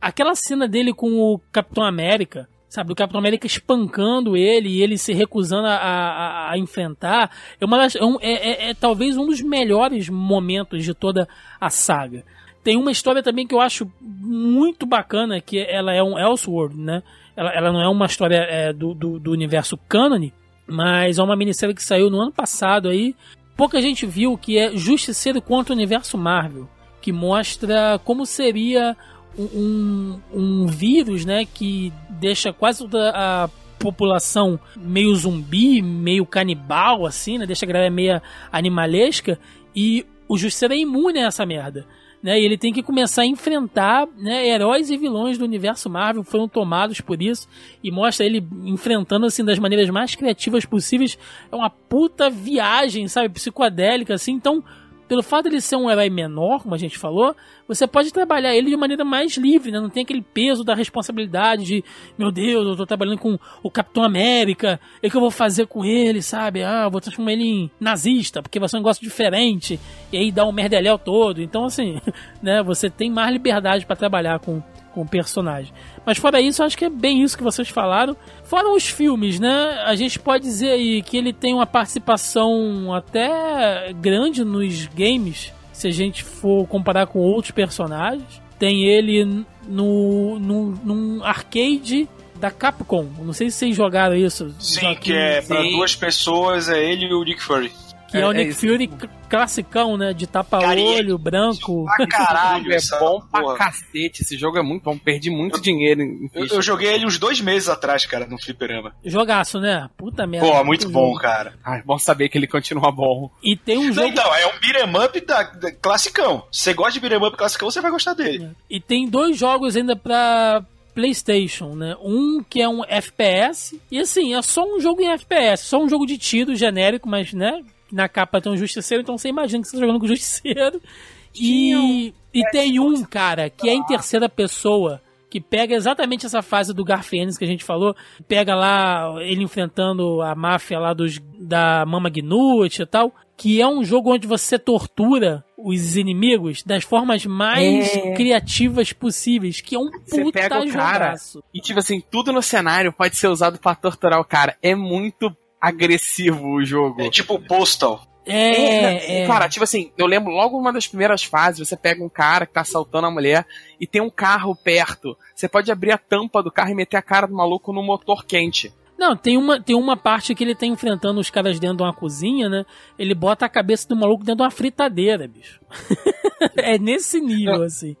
Aquela 0.00 0.34
cena 0.34 0.68
dele 0.68 0.92
com 0.92 1.18
o 1.18 1.40
Capitão 1.50 1.82
América, 1.82 2.48
sabe, 2.74 2.88
do 2.88 2.94
Capitão 2.96 3.20
América 3.20 3.46
espancando 3.46 4.36
ele 4.36 4.68
e 4.68 4.82
ele 4.82 4.98
se 4.98 5.12
recusando 5.12 5.68
a, 5.68 5.76
a, 5.76 6.50
a 6.50 6.58
enfrentar, 6.58 7.30
é, 7.60 7.64
uma 7.64 7.78
das, 7.78 7.94
é, 7.94 8.00
é, 8.20 8.70
é, 8.70 8.74
talvez 8.74 9.16
um 9.16 9.26
dos 9.26 9.40
melhores 9.40 10.08
momentos 10.08 10.84
de 10.84 10.92
toda 10.92 11.28
a 11.60 11.70
saga. 11.70 12.24
Tem 12.64 12.76
uma 12.76 12.90
história 12.90 13.22
também 13.22 13.46
que 13.46 13.54
eu 13.54 13.60
acho 13.60 13.88
muito 14.00 14.86
bacana, 14.86 15.40
que 15.40 15.58
ela 15.58 15.92
é 15.92 16.02
um 16.02 16.18
Elseworld, 16.18 16.76
né? 16.76 17.02
Ela, 17.36 17.52
ela 17.52 17.72
não 17.72 17.80
é 17.80 17.88
uma 17.88 18.06
história 18.06 18.38
é, 18.38 18.72
do, 18.72 18.92
do, 18.92 19.20
do 19.20 19.30
universo 19.30 19.76
canon, 19.88 20.30
mas 20.66 21.18
é 21.18 21.22
uma 21.22 21.36
minissérie 21.36 21.74
que 21.74 21.82
saiu 21.82 22.10
no 22.10 22.20
ano 22.20 22.32
passado 22.32 22.88
aí. 22.88 23.14
Pouca 23.56 23.80
gente 23.80 24.04
viu 24.04 24.36
que 24.36 24.58
é 24.58 24.76
Justiceiro 24.76 25.40
contra 25.40 25.72
o 25.72 25.76
Universo 25.76 26.18
Marvel, 26.18 26.68
que 27.00 27.12
mostra 27.12 28.00
como 28.04 28.26
seria 28.26 28.96
um, 29.38 30.20
um 30.32 30.66
vírus, 30.66 31.24
né, 31.24 31.44
que 31.44 31.92
deixa 32.08 32.52
quase 32.52 32.80
toda 32.80 33.10
a 33.14 33.48
população 33.78 34.58
meio 34.76 35.14
zumbi, 35.14 35.82
meio 35.82 36.24
canibal, 36.24 37.04
assim, 37.04 37.38
né, 37.38 37.46
deixa 37.46 37.66
a 37.66 37.68
galera 37.68 37.90
meio 37.90 38.20
animalesca, 38.50 39.38
e 39.74 40.06
o 40.28 40.38
Justiceiro 40.38 40.74
é 40.74 40.78
imune 40.78 41.18
a 41.18 41.26
essa 41.26 41.44
merda. 41.44 41.86
Né, 42.22 42.40
ele 42.40 42.56
tem 42.56 42.72
que 42.72 42.82
começar 42.82 43.20
a 43.20 43.26
enfrentar 43.26 44.08
né, 44.16 44.48
heróis 44.48 44.88
e 44.88 44.96
vilões 44.96 45.36
do 45.36 45.44
universo 45.44 45.90
Marvel 45.90 46.24
foram 46.24 46.48
tomados 46.48 46.98
por 47.02 47.20
isso 47.20 47.46
e 47.82 47.90
mostra 47.90 48.24
ele 48.24 48.42
enfrentando 48.64 49.26
assim 49.26 49.44
das 49.44 49.58
maneiras 49.58 49.90
mais 49.90 50.14
criativas 50.14 50.64
possíveis. 50.64 51.18
É 51.52 51.54
uma 51.54 51.68
puta 51.68 52.30
viagem, 52.30 53.06
sabe, 53.08 53.28
psicodélica 53.28 54.14
assim. 54.14 54.32
Então, 54.32 54.64
pelo 55.08 55.22
fato 55.22 55.44
de 55.44 55.56
ele 55.56 55.60
ser 55.60 55.76
um 55.76 55.90
herói 55.90 56.08
menor, 56.08 56.62
como 56.62 56.74
a 56.74 56.78
gente 56.78 56.98
falou, 56.98 57.34
você 57.66 57.86
pode 57.86 58.12
trabalhar 58.12 58.54
ele 58.54 58.70
de 58.70 58.76
maneira 58.76 59.04
mais 59.04 59.36
livre, 59.36 59.70
né? 59.70 59.80
Não 59.80 59.90
tem 59.90 60.02
aquele 60.02 60.22
peso 60.22 60.64
da 60.64 60.74
responsabilidade 60.74 61.64
de, 61.64 61.84
meu 62.18 62.30
Deus, 62.30 62.66
eu 62.66 62.76
tô 62.76 62.86
trabalhando 62.86 63.18
com 63.18 63.38
o 63.62 63.70
Capitão 63.70 64.02
América, 64.02 64.80
o 65.02 65.10
que 65.10 65.16
eu 65.16 65.20
vou 65.20 65.30
fazer 65.30 65.66
com 65.66 65.84
ele, 65.84 66.22
sabe? 66.22 66.62
Ah, 66.62 66.84
eu 66.84 66.90
vou 66.90 67.00
transformar 67.00 67.32
ele 67.32 67.44
em 67.44 67.70
nazista, 67.80 68.42
porque 68.42 68.58
vai 68.58 68.68
ser 68.68 68.76
um 68.76 68.80
negócio 68.80 69.02
diferente, 69.02 69.78
e 70.12 70.16
aí 70.16 70.32
dá 70.32 70.44
um 70.46 70.52
merdelhel 70.52 70.98
todo. 70.98 71.40
Então, 71.40 71.64
assim, 71.64 72.00
né? 72.42 72.62
Você 72.62 72.88
tem 72.90 73.10
mais 73.10 73.32
liberdade 73.32 73.86
para 73.86 73.96
trabalhar 73.96 74.38
com, 74.40 74.62
com 74.94 75.02
o 75.02 75.08
personagem. 75.08 75.72
Mas 76.06 76.18
fora 76.18 76.40
isso, 76.40 76.62
acho 76.62 76.78
que 76.78 76.84
é 76.84 76.90
bem 76.90 77.22
isso 77.22 77.36
que 77.36 77.42
vocês 77.42 77.68
falaram. 77.68 78.16
Fora 78.44 78.70
os 78.70 78.86
filmes, 78.86 79.40
né? 79.40 79.82
A 79.84 79.96
gente 79.96 80.18
pode 80.18 80.44
dizer 80.44 80.70
aí 80.70 81.02
que 81.02 81.16
ele 81.16 81.32
tem 81.32 81.52
uma 81.52 81.66
participação 81.66 82.94
até 82.94 83.92
grande 83.94 84.44
nos 84.44 84.86
games, 84.86 85.52
se 85.72 85.88
a 85.88 85.90
gente 85.90 86.22
for 86.22 86.66
comparar 86.68 87.06
com 87.08 87.18
outros 87.18 87.50
personagens. 87.50 88.42
Tem 88.58 88.84
ele 88.84 89.44
no, 89.66 90.38
no 90.38 90.70
num 90.84 91.24
arcade 91.24 92.08
da 92.36 92.50
Capcom. 92.50 93.08
Não 93.18 93.32
sei 93.32 93.50
se 93.50 93.58
vocês 93.58 93.76
jogaram 93.76 94.14
isso. 94.14 94.54
Sim, 94.60 94.94
que 94.94 95.12
é 95.12 95.42
para 95.42 95.62
duas 95.62 95.96
pessoas, 95.96 96.68
é 96.68 96.82
ele 96.82 97.06
e 97.06 97.12
o 97.12 97.24
Nick 97.24 97.42
Fury. 97.42 97.72
Que 98.14 98.20
é, 98.20 98.26
o 98.26 98.32
É- 98.32 98.34
é 98.34 98.38
Nick 98.38 98.50
isso. 98.50 98.60
Fury 98.60 98.90
classicão, 99.28 99.96
né? 99.96 100.12
De 100.12 100.26
tapa-olho, 100.26 101.18
branco. 101.18 101.84
Pra 101.96 102.06
caralho, 102.06 102.72
é 102.72 102.76
bom 103.00 103.20
pra 103.20 103.40
porra. 103.40 103.56
cacete. 103.58 104.22
Esse 104.22 104.36
jogo 104.38 104.58
é 104.58 104.62
muito 104.62 104.82
bom. 104.84 104.96
Perdi 104.96 105.30
muito 105.30 105.60
dinheiro 105.60 106.00
em, 106.02 106.30
Eu, 106.32 106.46
eu 106.46 106.62
joguei 106.62 106.92
ele 106.92 107.06
uns 107.06 107.18
dois 107.18 107.40
meses 107.40 107.68
atrás, 107.68 108.06
cara, 108.06 108.26
no 108.26 108.38
fliperama. 108.40 108.94
Jogaço, 109.04 109.58
né? 109.58 109.88
Puta 109.96 110.26
merda. 110.26 110.46
Pô, 110.46 110.64
muito 110.64 110.88
bom, 110.88 111.08
jogo. 111.08 111.18
cara. 111.20 111.54
É 111.66 111.82
bom 111.82 111.98
saber 111.98 112.28
que 112.28 112.38
ele 112.38 112.46
continua 112.46 112.92
bom. 112.92 113.30
E 113.42 113.56
tem 113.56 113.78
um 113.78 113.86
Não, 113.86 113.92
jogo. 113.92 114.08
Então, 114.08 114.34
é 114.36 114.46
um 114.46 114.58
beat'em 114.60 115.04
up 115.04 115.20
da, 115.26 115.42
da- 115.42 115.72
classicão. 115.72 116.44
Se 116.52 116.60
você 116.64 116.74
gosta 116.74 116.92
de 116.92 117.00
beat'em 117.00 117.26
up 117.28 117.36
classicão, 117.36 117.70
você 117.70 117.80
vai 117.80 117.90
gostar 117.90 118.14
dele. 118.14 118.50
E 118.70 118.80
tem 118.80 119.08
dois 119.08 119.36
jogos 119.36 119.76
ainda 119.76 119.96
pra 119.96 120.62
PlayStation, 120.94 121.74
né? 121.74 121.96
Um 122.00 122.42
que 122.48 122.62
é 122.62 122.68
um 122.68 122.84
FPS, 122.84 123.80
e 123.90 123.98
assim, 123.98 124.32
é 124.34 124.40
só 124.42 124.64
um 124.64 124.80
jogo 124.80 125.02
em 125.02 125.08
FPS, 125.12 125.64
só 125.64 125.82
um 125.82 125.88
jogo 125.88 126.06
de 126.06 126.16
tiro 126.16 126.54
genérico, 126.54 127.08
mas, 127.08 127.32
né? 127.32 127.60
Na 127.92 128.08
capa 128.08 128.40
tem 128.40 128.52
um 128.52 128.56
justiceiro, 128.56 129.02
então 129.02 129.16
você 129.18 129.28
imagina 129.28 129.62
que 129.62 129.68
você 129.68 129.76
tá 129.76 129.80
jogando 129.80 129.98
com 130.00 130.06
o 130.06 130.08
justiceiro. 130.08 130.80
E, 131.36 132.14
e 132.32 132.42
tem 132.52 132.78
um, 132.78 133.02
cara, 133.02 133.50
que 133.50 133.68
é 133.68 133.74
em 133.74 133.84
terceira 133.84 134.28
pessoa, 134.28 135.02
que 135.28 135.40
pega 135.40 135.74
exatamente 135.74 136.24
essa 136.24 136.42
fase 136.42 136.72
do 136.72 136.84
Garfienes 136.84 137.36
que 137.36 137.42
a 137.44 137.48
gente 137.48 137.64
falou, 137.64 137.92
pega 138.28 138.54
lá 138.54 139.16
ele 139.20 139.42
enfrentando 139.42 140.22
a 140.22 140.32
máfia 140.36 140.78
lá 140.78 140.94
dos, 140.94 141.18
da 141.36 141.84
Mama 141.86 142.08
Gnut 142.08 142.80
e 142.80 142.86
tal, 142.86 143.12
que 143.36 143.60
é 143.60 143.66
um 143.66 143.82
jogo 143.82 144.14
onde 144.14 144.28
você 144.28 144.60
tortura 144.60 145.44
os 145.58 145.96
inimigos 145.96 146.62
das 146.62 146.84
formas 146.84 147.26
mais 147.26 147.96
É. 147.96 148.12
criativas 148.14 148.92
possíveis, 148.92 149.60
que 149.60 149.74
é 149.74 149.78
um 149.80 149.90
Você 150.06 150.22
puta 150.22 150.38
pega 150.38 150.60
o 150.60 150.68
cara 150.72 151.06
jogaço. 151.06 151.42
E, 151.52 151.60
tipo 151.60 151.80
assim, 151.80 152.00
tudo 152.00 152.32
no 152.32 152.42
cenário 152.42 152.92
pode 152.92 153.16
ser 153.16 153.26
usado 153.26 153.58
pra 153.58 153.74
torturar 153.74 154.20
o 154.20 154.24
cara. 154.24 154.56
É 154.62 154.72
muito 154.76 155.36
agressivo 155.68 156.48
o 156.48 156.64
jogo. 156.64 157.02
É 157.02 157.10
tipo 157.10 157.38
Postal. 157.38 158.06
É, 158.26 159.22
é. 159.22 159.26
Cara, 159.26 159.48
tipo 159.48 159.64
assim, 159.64 159.92
eu 159.98 160.06
lembro 160.06 160.32
logo 160.32 160.58
uma 160.58 160.72
das 160.72 160.86
primeiras 160.86 161.22
fases, 161.22 161.68
você 161.68 161.76
pega 161.76 162.02
um 162.02 162.08
cara 162.08 162.46
que 162.46 162.54
tá 162.54 162.62
assaltando 162.62 163.06
a 163.06 163.10
mulher 163.10 163.46
e 163.78 163.86
tem 163.86 164.00
um 164.00 164.08
carro 164.08 164.56
perto. 164.56 165.16
Você 165.34 165.46
pode 165.46 165.70
abrir 165.70 165.92
a 165.92 165.98
tampa 165.98 166.42
do 166.42 166.50
carro 166.50 166.70
e 166.70 166.74
meter 166.74 166.96
a 166.96 167.02
cara 167.02 167.26
do 167.26 167.34
maluco 167.34 167.72
no 167.72 167.82
motor 167.82 168.24
quente. 168.24 168.72
Não, 168.96 169.16
tem 169.16 169.36
uma, 169.36 169.60
tem 169.60 169.76
uma 169.76 169.96
parte 169.96 170.34
que 170.34 170.44
ele 170.44 170.54
tá 170.54 170.64
enfrentando 170.64 171.20
os 171.20 171.28
caras 171.28 171.58
dentro 171.58 171.78
de 171.78 171.82
uma 171.82 171.92
cozinha, 171.92 172.48
né? 172.48 172.64
Ele 172.98 173.14
bota 173.14 173.44
a 173.44 173.48
cabeça 173.48 173.88
do 173.88 173.96
maluco 173.96 174.24
dentro 174.24 174.36
de 174.36 174.42
uma 174.42 174.50
fritadeira, 174.50 175.28
bicho. 175.28 175.60
é 176.56 176.78
nesse 176.78 177.20
nível, 177.20 177.62
assim. 177.62 177.96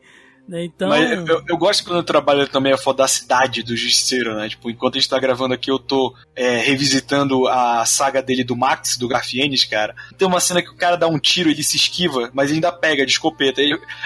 Né? 0.46 0.64
Então. 0.64 0.88
Mas 0.88 1.26
eu, 1.26 1.42
eu 1.48 1.56
gosto 1.56 1.84
quando 1.84 1.98
eu 1.98 2.04
trabalho 2.04 2.46
também 2.46 2.72
a 2.72 2.78
fodacidade 2.78 3.62
do 3.62 3.74
Justiceiro, 3.74 4.34
né? 4.36 4.48
Tipo, 4.48 4.70
enquanto 4.70 4.96
a 4.96 5.00
gente 5.00 5.08
tá 5.08 5.18
gravando 5.18 5.54
aqui, 5.54 5.70
eu 5.70 5.78
tô 5.78 6.14
é, 6.36 6.58
revisitando 6.58 7.48
a 7.48 7.84
saga 7.86 8.22
dele 8.22 8.44
do 8.44 8.56
Max, 8.56 8.96
do 8.96 9.08
Garfienes, 9.08 9.64
cara. 9.64 9.94
Tem 10.18 10.28
uma 10.28 10.40
cena 10.40 10.62
que 10.62 10.70
o 10.70 10.76
cara 10.76 10.96
dá 10.96 11.06
um 11.06 11.18
tiro, 11.18 11.50
ele 11.50 11.62
se 11.62 11.76
esquiva, 11.76 12.30
mas 12.34 12.52
ainda 12.52 12.70
pega 12.70 13.06
de 13.06 13.12
escopeta. 13.12 13.62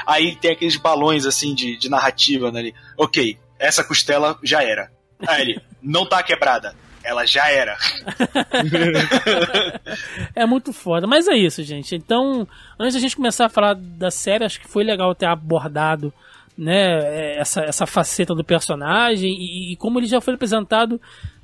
Aí, 0.06 0.36
tem 0.36 0.52
aqueles 0.52 0.76
balões, 0.76 1.26
assim, 1.26 1.54
de, 1.54 1.76
de 1.76 1.88
narrativa, 1.88 2.52
né? 2.52 2.70
Ok, 2.96 3.36
essa 3.58 3.82
costela 3.82 4.38
já 4.42 4.62
era. 4.62 4.92
Aí 5.26 5.42
ele, 5.42 5.60
não 5.82 6.08
tá 6.08 6.22
quebrada. 6.22 6.74
Ela 7.02 7.26
já 7.26 7.50
era. 7.50 7.76
É 10.34 10.46
muito 10.46 10.72
foda. 10.72 11.06
Mas 11.06 11.26
é 11.26 11.36
isso, 11.36 11.62
gente. 11.62 11.96
Então, 11.96 12.46
antes 12.78 12.94
da 12.94 13.00
gente 13.00 13.16
começar 13.16 13.46
a 13.46 13.50
falar 13.50 13.74
da 13.74 14.10
série, 14.10 14.44
acho 14.44 14.60
que 14.60 14.68
foi 14.68 14.84
legal 14.84 15.14
ter 15.14 15.26
abordado 15.26 16.12
né, 16.56 17.36
essa, 17.38 17.62
essa 17.62 17.86
faceta 17.86 18.34
do 18.34 18.44
personagem 18.44 19.30
e, 19.30 19.72
e 19.72 19.76
como 19.76 19.98
ele 19.98 20.06
já 20.06 20.20
foi 20.20 20.34
apresentado 20.34 21.00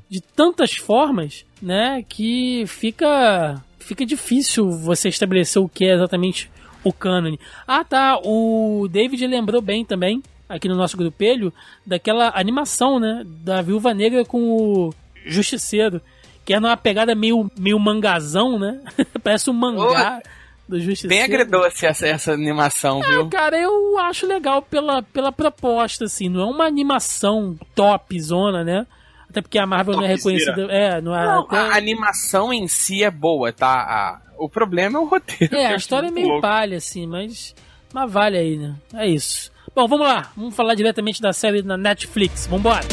de 0.08 0.20
tantas 0.20 0.72
formas, 0.74 1.44
né, 1.62 2.04
que 2.08 2.64
fica 2.66 3.62
fica 3.78 4.04
difícil 4.04 4.70
você 4.70 5.08
estabelecer 5.08 5.60
o 5.60 5.68
que 5.68 5.84
é 5.84 5.94
exatamente 5.94 6.50
o 6.82 6.92
cânone. 6.92 7.38
Ah, 7.66 7.84
tá, 7.84 8.18
o 8.24 8.88
David 8.90 9.26
lembrou 9.26 9.60
bem 9.60 9.84
também 9.84 10.22
aqui 10.48 10.68
no 10.68 10.76
nosso 10.76 10.96
grupelho 10.96 11.52
daquela 11.86 12.32
animação, 12.34 12.98
né, 12.98 13.22
da 13.24 13.62
Viúva 13.62 13.94
Negra 13.94 14.24
com 14.24 14.40
o 14.40 14.94
Justiceiro, 15.24 16.00
que 16.44 16.52
é 16.54 16.60
numa 16.60 16.76
pegada 16.76 17.14
meio 17.14 17.50
meio 17.58 17.78
mangazão, 17.78 18.58
né? 18.58 18.80
Parece 19.22 19.48
um 19.50 19.54
mangá 19.54 20.20
do 20.68 20.78
Justiceiro. 20.80 21.08
Bem 21.14 21.22
agridoce 21.22 21.86
essa, 21.86 22.06
essa 22.06 22.32
animação, 22.32 23.00
viu? 23.02 23.28
Cara, 23.28 23.58
eu 23.58 23.98
acho 23.98 24.26
legal 24.26 24.62
pela, 24.62 25.02
pela 25.02 25.30
proposta, 25.32 26.04
assim. 26.06 26.28
Não 26.28 26.40
é 26.40 26.44
uma 26.46 26.64
animação 26.66 27.56
top 27.74 28.20
zona, 28.20 28.62
né? 28.64 28.86
Até 29.28 29.42
porque 29.42 29.58
a 29.58 29.66
Marvel 29.66 29.96
não 29.96 30.04
é 30.04 30.08
reconhecida. 30.08 30.66
É, 30.70 31.00
não 31.00 31.14
é. 31.14 31.26
Não, 31.26 31.40
até- 31.42 31.56
a 31.58 31.76
animação 31.76 32.52
em 32.52 32.68
si 32.68 33.02
é 33.02 33.10
boa, 33.10 33.52
tá? 33.52 33.68
A- 33.68 34.20
o 34.38 34.48
problema 34.48 34.98
é 34.98 35.02
o 35.02 35.04
roteiro. 35.06 35.54
é, 35.56 35.66
a 35.66 35.70
eu 35.72 35.76
história 35.76 36.08
é 36.08 36.10
meio 36.10 36.26
louco. 36.28 36.42
palha, 36.42 36.76
assim, 36.76 37.06
mas. 37.06 37.54
Mas 37.92 38.10
vale 38.10 38.36
aí, 38.36 38.56
né? 38.56 38.74
É 38.94 39.06
isso. 39.08 39.52
Bom, 39.74 39.86
vamos 39.88 40.06
lá. 40.06 40.30
Vamos 40.36 40.54
falar 40.54 40.74
diretamente 40.74 41.20
da 41.22 41.32
série 41.32 41.62
na 41.62 41.76
Netflix. 41.76 42.46
Vambora. 42.46 42.84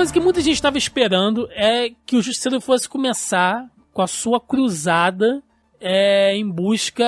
Coisa 0.00 0.14
que 0.14 0.20
muita 0.20 0.40
gente 0.40 0.54
estava 0.54 0.78
esperando 0.78 1.46
é 1.52 1.90
que 2.06 2.16
o 2.16 2.22
Justiceiro 2.22 2.58
fosse 2.58 2.88
começar 2.88 3.68
com 3.92 4.00
a 4.00 4.06
sua 4.06 4.40
cruzada 4.40 5.42
é, 5.78 6.34
em 6.34 6.50
busca 6.50 7.04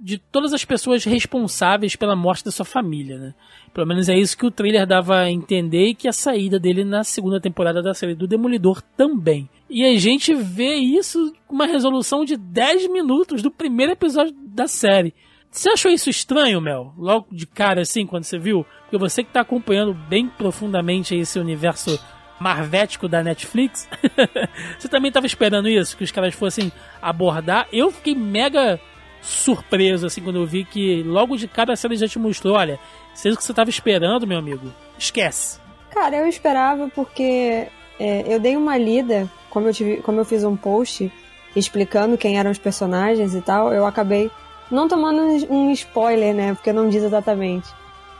de 0.00 0.18
todas 0.18 0.52
as 0.52 0.64
pessoas 0.64 1.04
responsáveis 1.04 1.94
pela 1.94 2.16
morte 2.16 2.44
da 2.44 2.50
sua 2.50 2.64
família, 2.64 3.18
né? 3.18 3.34
Pelo 3.72 3.86
menos 3.86 4.08
é 4.08 4.18
isso 4.18 4.36
que 4.36 4.44
o 4.44 4.50
trailer 4.50 4.84
dava 4.84 5.18
a 5.18 5.30
entender 5.30 5.90
e 5.90 5.94
que 5.94 6.08
a 6.08 6.12
saída 6.12 6.58
dele 6.58 6.82
na 6.82 7.04
segunda 7.04 7.40
temporada 7.40 7.80
da 7.80 7.94
série 7.94 8.16
do 8.16 8.26
Demolidor 8.26 8.82
também. 8.96 9.48
E 9.70 9.84
a 9.84 9.96
gente 9.96 10.34
vê 10.34 10.74
isso 10.74 11.32
com 11.46 11.54
uma 11.54 11.66
resolução 11.66 12.24
de 12.24 12.36
10 12.36 12.88
minutos 12.88 13.42
do 13.42 13.50
primeiro 13.50 13.92
episódio 13.92 14.34
da 14.44 14.66
série. 14.66 15.14
Você 15.52 15.68
achou 15.68 15.90
isso 15.90 16.08
estranho, 16.08 16.62
Mel? 16.62 16.94
Logo 16.96 17.26
de 17.30 17.46
cara 17.46 17.82
assim, 17.82 18.06
quando 18.06 18.24
você 18.24 18.38
viu? 18.38 18.64
Porque 18.84 18.96
você 18.96 19.22
que 19.22 19.30
tá 19.30 19.42
acompanhando 19.42 19.92
bem 19.92 20.26
profundamente 20.26 21.14
esse 21.14 21.38
universo 21.38 22.02
marvético 22.40 23.06
da 23.06 23.22
Netflix, 23.22 23.86
você 24.78 24.88
também 24.88 25.12
tava 25.12 25.26
esperando 25.26 25.68
isso? 25.68 25.94
Que 25.94 26.04
os 26.04 26.10
caras 26.10 26.34
fossem 26.34 26.72
abordar? 27.02 27.68
Eu 27.70 27.90
fiquei 27.92 28.14
mega 28.14 28.80
surpreso, 29.20 30.06
assim, 30.06 30.22
quando 30.22 30.36
eu 30.36 30.46
vi 30.46 30.64
que 30.64 31.02
logo 31.02 31.36
de 31.36 31.46
cara 31.46 31.74
a 31.74 31.76
série 31.76 31.96
já 31.96 32.08
te 32.08 32.18
mostrou, 32.18 32.56
olha, 32.56 32.80
se 33.14 33.28
é 33.28 33.30
isso 33.30 33.38
que 33.38 33.44
você 33.44 33.52
tava 33.52 33.68
esperando, 33.68 34.26
meu 34.26 34.38
amigo, 34.38 34.72
esquece. 34.98 35.60
Cara, 35.90 36.16
eu 36.16 36.26
esperava 36.26 36.88
porque 36.88 37.68
é, 38.00 38.34
eu 38.34 38.40
dei 38.40 38.56
uma 38.56 38.78
lida, 38.78 39.30
como 39.50 39.68
eu, 39.68 39.74
tive, 39.74 39.98
como 39.98 40.18
eu 40.18 40.24
fiz 40.24 40.44
um 40.44 40.56
post 40.56 41.12
explicando 41.54 42.16
quem 42.16 42.38
eram 42.38 42.50
os 42.50 42.58
personagens 42.58 43.34
e 43.34 43.42
tal, 43.42 43.72
eu 43.72 43.86
acabei 43.86 44.30
não 44.72 44.88
tomando 44.88 45.20
um 45.50 45.70
spoiler, 45.70 46.34
né? 46.34 46.54
Porque 46.54 46.72
não 46.72 46.88
diz 46.88 47.02
exatamente. 47.02 47.68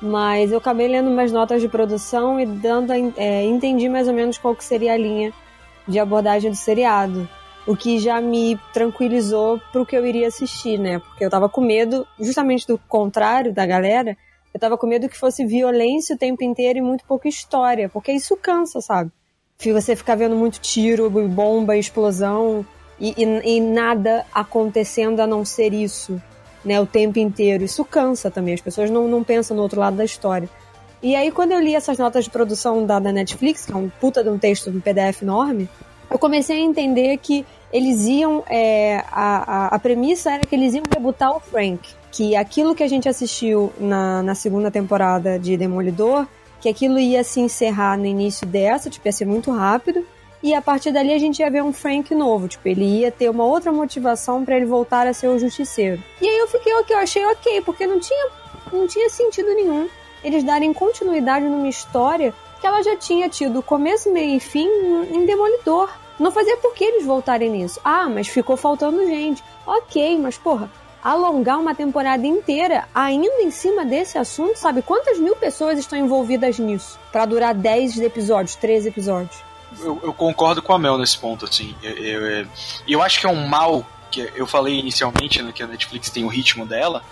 Mas 0.00 0.50
eu 0.52 0.58
acabei 0.58 0.88
lendo 0.88 1.08
umas 1.10 1.32
notas 1.32 1.60
de 1.60 1.68
produção 1.68 2.38
e 2.38 2.44
dando 2.46 2.92
é, 3.16 3.44
entendi 3.44 3.88
mais 3.88 4.08
ou 4.08 4.14
menos 4.14 4.36
qual 4.38 4.54
que 4.54 4.64
seria 4.64 4.92
a 4.92 4.96
linha 4.96 5.32
de 5.86 5.98
abordagem 5.98 6.50
do 6.50 6.56
seriado. 6.56 7.28
O 7.66 7.76
que 7.76 7.98
já 8.00 8.20
me 8.20 8.58
tranquilizou 8.72 9.60
pro 9.70 9.86
que 9.86 9.96
eu 9.96 10.04
iria 10.04 10.26
assistir, 10.26 10.78
né? 10.78 10.98
Porque 10.98 11.24
eu 11.24 11.30
tava 11.30 11.48
com 11.48 11.60
medo, 11.60 12.06
justamente 12.18 12.66
do 12.66 12.76
contrário 12.88 13.52
da 13.52 13.64
galera, 13.64 14.16
eu 14.52 14.58
tava 14.58 14.76
com 14.76 14.86
medo 14.86 15.08
que 15.08 15.16
fosse 15.16 15.46
violência 15.46 16.16
o 16.16 16.18
tempo 16.18 16.42
inteiro 16.42 16.80
e 16.80 16.82
muito 16.82 17.04
pouca 17.04 17.28
história, 17.28 17.88
porque 17.88 18.12
isso 18.12 18.36
cansa, 18.36 18.80
sabe? 18.80 19.10
Você 19.58 19.94
ficar 19.94 20.16
vendo 20.16 20.34
muito 20.34 20.58
tiro, 20.58 21.08
bomba, 21.08 21.76
explosão 21.76 22.66
e, 22.98 23.14
e- 23.16 23.56
e 23.56 23.60
nada 23.60 24.26
acontecendo 24.34 25.20
a 25.20 25.26
não 25.26 25.44
ser 25.44 25.72
isso, 25.72 26.20
né? 26.64 26.80
O 26.80 26.86
tempo 26.86 27.18
inteiro. 27.18 27.64
Isso 27.64 27.84
cansa 27.84 28.30
também, 28.30 28.54
as 28.54 28.60
pessoas 28.60 28.90
não, 28.90 29.08
não 29.08 29.22
pensam 29.22 29.56
no 29.56 29.62
outro 29.62 29.80
lado 29.80 29.96
da 29.96 30.04
história. 30.04 30.48
E 31.02 31.16
aí, 31.16 31.32
quando 31.32 31.52
eu 31.52 31.60
li 31.60 31.74
essas 31.74 31.98
notas 31.98 32.24
de 32.24 32.30
produção 32.30 32.86
da, 32.86 33.00
da 33.00 33.10
Netflix, 33.10 33.66
que 33.66 33.72
é 33.72 33.76
um 33.76 33.88
puta 33.88 34.22
de 34.22 34.30
um 34.30 34.38
texto, 34.38 34.70
um 34.70 34.80
PDF 34.80 35.22
enorme, 35.22 35.68
eu 36.08 36.18
comecei 36.18 36.58
a 36.58 36.60
entender 36.60 37.16
que 37.16 37.44
eles 37.72 38.06
iam. 38.06 38.44
é, 38.48 39.02
a, 39.10 39.66
a, 39.66 39.66
a 39.68 39.78
premissa 39.78 40.30
era 40.30 40.46
que 40.46 40.54
eles 40.54 40.74
iam 40.74 40.84
rebutar 40.92 41.34
o 41.34 41.40
Frank. 41.40 41.88
Que 42.12 42.36
aquilo 42.36 42.74
que 42.74 42.82
a 42.82 42.88
gente 42.88 43.08
assistiu 43.08 43.72
na, 43.80 44.22
na 44.22 44.34
segunda 44.34 44.70
temporada 44.70 45.38
de 45.38 45.56
Demolidor, 45.56 46.26
que 46.60 46.68
aquilo 46.68 46.98
ia 46.98 47.24
se 47.24 47.40
encerrar 47.40 47.96
no 47.96 48.06
início 48.06 48.46
dessa, 48.46 48.88
tipo, 48.88 49.08
ia 49.08 49.12
ser 49.12 49.24
muito 49.24 49.50
rápido. 49.50 50.06
E 50.42 50.54
a 50.54 50.60
partir 50.60 50.90
dali 50.90 51.12
a 51.12 51.18
gente 51.18 51.40
ia 51.40 51.50
ver 51.50 51.62
um 51.62 51.72
Frank 51.72 52.12
novo, 52.14 52.48
tipo, 52.48 52.66
ele 52.66 52.84
ia 52.84 53.12
ter 53.12 53.30
uma 53.30 53.44
outra 53.44 53.70
motivação 53.70 54.44
pra 54.44 54.56
ele 54.56 54.66
voltar 54.66 55.06
a 55.06 55.12
ser 55.12 55.28
o 55.28 55.38
justiceiro. 55.38 56.02
E 56.20 56.28
aí 56.28 56.38
eu 56.38 56.48
fiquei 56.48 56.74
ok, 56.74 56.96
eu 56.96 57.00
achei 57.00 57.24
ok, 57.26 57.60
porque 57.62 57.86
não 57.86 58.00
tinha, 58.00 58.28
não 58.72 58.86
tinha 58.86 59.08
sentido 59.08 59.54
nenhum 59.54 59.88
eles 60.24 60.44
darem 60.44 60.72
continuidade 60.72 61.44
numa 61.46 61.68
história 61.68 62.32
que 62.60 62.66
ela 62.66 62.82
já 62.82 62.96
tinha 62.96 63.28
tido 63.28 63.62
começo, 63.62 64.12
meio 64.12 64.36
e 64.36 64.40
fim 64.40 64.68
em 65.10 65.26
Demolidor. 65.26 65.90
Não 66.18 66.30
fazia 66.30 66.56
por 66.58 66.74
que 66.74 66.84
eles 66.84 67.04
voltarem 67.04 67.50
nisso. 67.50 67.80
Ah, 67.82 68.08
mas 68.08 68.28
ficou 68.28 68.56
faltando 68.56 69.04
gente. 69.04 69.42
Ok, 69.66 70.18
mas 70.18 70.38
porra, 70.38 70.70
alongar 71.02 71.58
uma 71.58 71.74
temporada 71.74 72.24
inteira 72.24 72.84
ainda 72.94 73.42
em 73.42 73.50
cima 73.50 73.84
desse 73.84 74.16
assunto, 74.16 74.56
sabe? 74.56 74.82
Quantas 74.82 75.18
mil 75.18 75.34
pessoas 75.34 75.78
estão 75.78 75.98
envolvidas 75.98 76.58
nisso? 76.58 77.00
para 77.10 77.26
durar 77.26 77.54
10 77.54 78.00
episódios, 78.00 78.54
13 78.56 78.88
episódios. 78.88 79.51
Eu, 79.80 80.00
eu, 80.02 80.12
concordo 80.12 80.62
com 80.62 80.72
a 80.72 80.78
Mel 80.78 80.98
nesse 80.98 81.18
ponto, 81.18 81.44
assim. 81.44 81.74
Eu, 81.82 82.26
eu, 82.26 82.48
eu, 82.86 83.02
acho 83.02 83.20
que 83.20 83.26
é 83.26 83.28
um 83.28 83.46
mal, 83.46 83.86
que 84.10 84.30
eu 84.34 84.46
falei 84.46 84.78
inicialmente, 84.78 85.42
né, 85.42 85.52
que 85.52 85.62
a 85.62 85.66
Netflix 85.66 86.10
tem 86.10 86.24
o 86.24 86.28
ritmo 86.28 86.66
dela, 86.66 87.02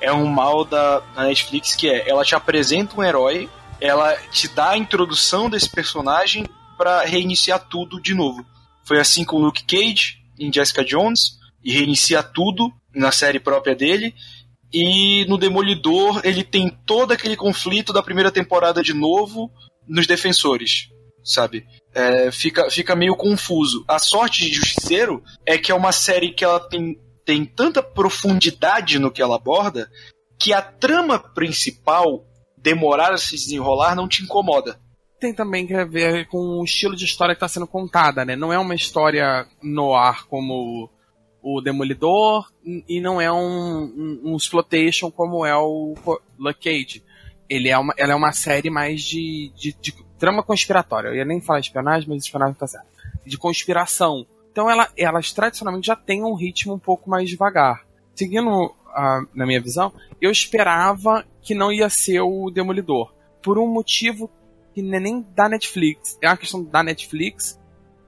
é 0.00 0.12
um 0.12 0.26
mal 0.26 0.64
da, 0.64 1.00
da 1.00 1.24
Netflix 1.24 1.74
que 1.74 1.88
é, 1.88 2.08
ela 2.08 2.24
te 2.24 2.34
apresenta 2.34 2.96
um 2.96 3.02
herói, 3.02 3.48
ela 3.80 4.16
te 4.30 4.48
dá 4.48 4.70
a 4.70 4.78
introdução 4.78 5.48
desse 5.48 5.68
personagem 5.68 6.46
para 6.76 7.04
reiniciar 7.04 7.58
tudo 7.68 8.00
de 8.00 8.14
novo. 8.14 8.44
Foi 8.84 8.98
assim 8.98 9.24
com 9.24 9.36
o 9.36 9.40
Luke 9.40 9.64
Cage 9.64 10.24
em 10.38 10.52
Jessica 10.52 10.84
Jones, 10.84 11.38
e 11.64 11.72
reinicia 11.72 12.22
tudo 12.22 12.72
na 12.94 13.10
série 13.10 13.40
própria 13.40 13.74
dele. 13.74 14.14
E 14.72 15.24
no 15.26 15.38
Demolidor 15.38 16.20
ele 16.24 16.44
tem 16.44 16.68
todo 16.84 17.12
aquele 17.12 17.36
conflito 17.36 17.92
da 17.92 18.02
primeira 18.02 18.30
temporada 18.30 18.82
de 18.82 18.92
novo 18.92 19.50
nos 19.88 20.06
defensores, 20.06 20.88
sabe? 21.24 21.64
É, 21.94 22.30
fica, 22.32 22.68
fica 22.70 22.96
meio 22.96 23.14
confuso. 23.16 23.84
A 23.86 23.98
sorte 23.98 24.44
de 24.44 24.52
Justiceiro 24.52 25.22
é 25.46 25.56
que 25.56 25.70
é 25.70 25.74
uma 25.74 25.92
série 25.92 26.32
que 26.32 26.44
ela 26.44 26.60
tem, 26.60 26.98
tem 27.24 27.44
tanta 27.44 27.82
profundidade 27.82 28.98
no 28.98 29.10
que 29.10 29.22
ela 29.22 29.36
aborda 29.36 29.90
que 30.38 30.52
a 30.52 30.60
trama 30.60 31.18
principal 31.18 32.24
demorar 32.58 33.12
a 33.12 33.18
se 33.18 33.36
desenrolar 33.36 33.94
não 33.94 34.08
te 34.08 34.22
incomoda 34.22 34.78
tem 35.24 35.32
também 35.32 35.66
que 35.66 35.84
ver 35.86 36.26
com 36.26 36.60
o 36.60 36.64
estilo 36.64 36.94
de 36.94 37.06
história 37.06 37.34
que 37.34 37.38
está 37.38 37.48
sendo 37.48 37.66
contada, 37.66 38.26
né? 38.26 38.36
Não 38.36 38.52
é 38.52 38.58
uma 38.58 38.74
história 38.74 39.46
no 39.62 39.94
ar 39.94 40.26
como 40.26 40.90
o 41.42 41.62
Demolidor 41.62 42.46
e 42.86 43.00
não 43.00 43.18
é 43.18 43.32
um, 43.32 43.84
um, 43.84 44.20
um 44.32 44.36
exploitation 44.36 45.10
como 45.10 45.46
é 45.46 45.56
o 45.56 45.94
Luke 46.38 46.60
Cage. 46.60 47.02
Ele 47.48 47.70
é 47.70 47.78
uma, 47.78 47.94
ela 47.96 48.12
é 48.12 48.14
uma 48.14 48.32
série 48.32 48.68
mais 48.68 49.02
de, 49.02 49.50
de, 49.56 49.74
de 49.80 49.94
trama 50.24 50.42
conspiratória. 50.42 51.08
Eu 51.08 51.16
ia 51.16 51.24
nem 51.24 51.38
falar 51.38 51.60
espionagem, 51.60 52.08
mas 52.08 52.24
espionagem 52.24 52.54
tá 52.54 52.66
certo. 52.66 52.86
De 53.26 53.36
conspiração. 53.36 54.26
Então 54.50 54.70
ela, 54.70 54.88
elas 54.96 55.32
tradicionalmente 55.32 55.88
já 55.88 55.96
têm 55.96 56.24
um 56.24 56.34
ritmo 56.34 56.72
um 56.72 56.78
pouco 56.78 57.10
mais 57.10 57.28
devagar. 57.28 57.84
Seguindo 58.14 58.48
uh, 58.48 59.28
na 59.34 59.44
minha 59.44 59.60
visão, 59.60 59.92
eu 60.22 60.30
esperava 60.30 61.26
que 61.42 61.54
não 61.54 61.70
ia 61.70 61.90
ser 61.90 62.22
o 62.22 62.50
Demolidor. 62.50 63.12
Por 63.42 63.58
um 63.58 63.66
motivo 63.66 64.30
que 64.72 64.80
não 64.80 64.96
é 64.96 65.00
nem 65.00 65.26
da 65.34 65.46
Netflix. 65.46 66.16
É 66.22 66.28
uma 66.28 66.38
questão 66.38 66.64
da 66.64 66.82
Netflix 66.82 67.60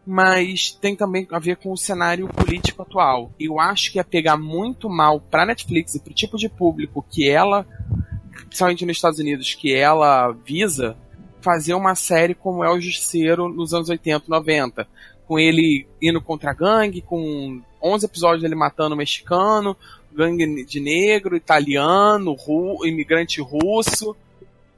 mas 0.08 0.70
tem 0.70 0.94
também 0.94 1.26
a 1.32 1.38
ver 1.40 1.56
com 1.56 1.72
o 1.72 1.76
cenário 1.76 2.28
político 2.28 2.82
atual. 2.82 3.32
Eu 3.40 3.58
acho 3.58 3.90
que 3.90 3.98
ia 3.98 4.04
pegar 4.04 4.36
muito 4.36 4.88
mal 4.88 5.20
para 5.20 5.44
Netflix 5.44 5.96
e 5.96 6.00
para 6.00 6.12
o 6.12 6.14
tipo 6.14 6.36
de 6.38 6.48
público 6.48 7.04
que 7.10 7.28
ela, 7.28 7.66
principalmente 8.46 8.86
nos 8.86 8.98
Estados 8.98 9.18
Unidos, 9.18 9.52
que 9.54 9.74
ela 9.74 10.30
visa, 10.30 10.96
fazer 11.46 11.74
uma 11.74 11.94
série 11.94 12.34
como 12.34 12.64
é 12.64 12.68
o 12.68 12.80
Justiceiro 12.80 13.48
nos 13.48 13.72
anos 13.72 13.88
80, 13.88 14.24
90. 14.26 14.88
Com 15.28 15.38
ele 15.38 15.86
indo 16.02 16.20
contra 16.20 16.50
a 16.50 16.54
gangue, 16.54 17.00
com 17.00 17.62
11 17.80 18.04
episódios 18.04 18.42
dele 18.42 18.56
matando 18.56 18.96
o 18.96 18.98
mexicano, 18.98 19.76
gangue 20.12 20.64
de 20.64 20.80
negro, 20.80 21.36
italiano, 21.36 22.32
ru, 22.32 22.84
imigrante 22.84 23.40
russo. 23.40 24.16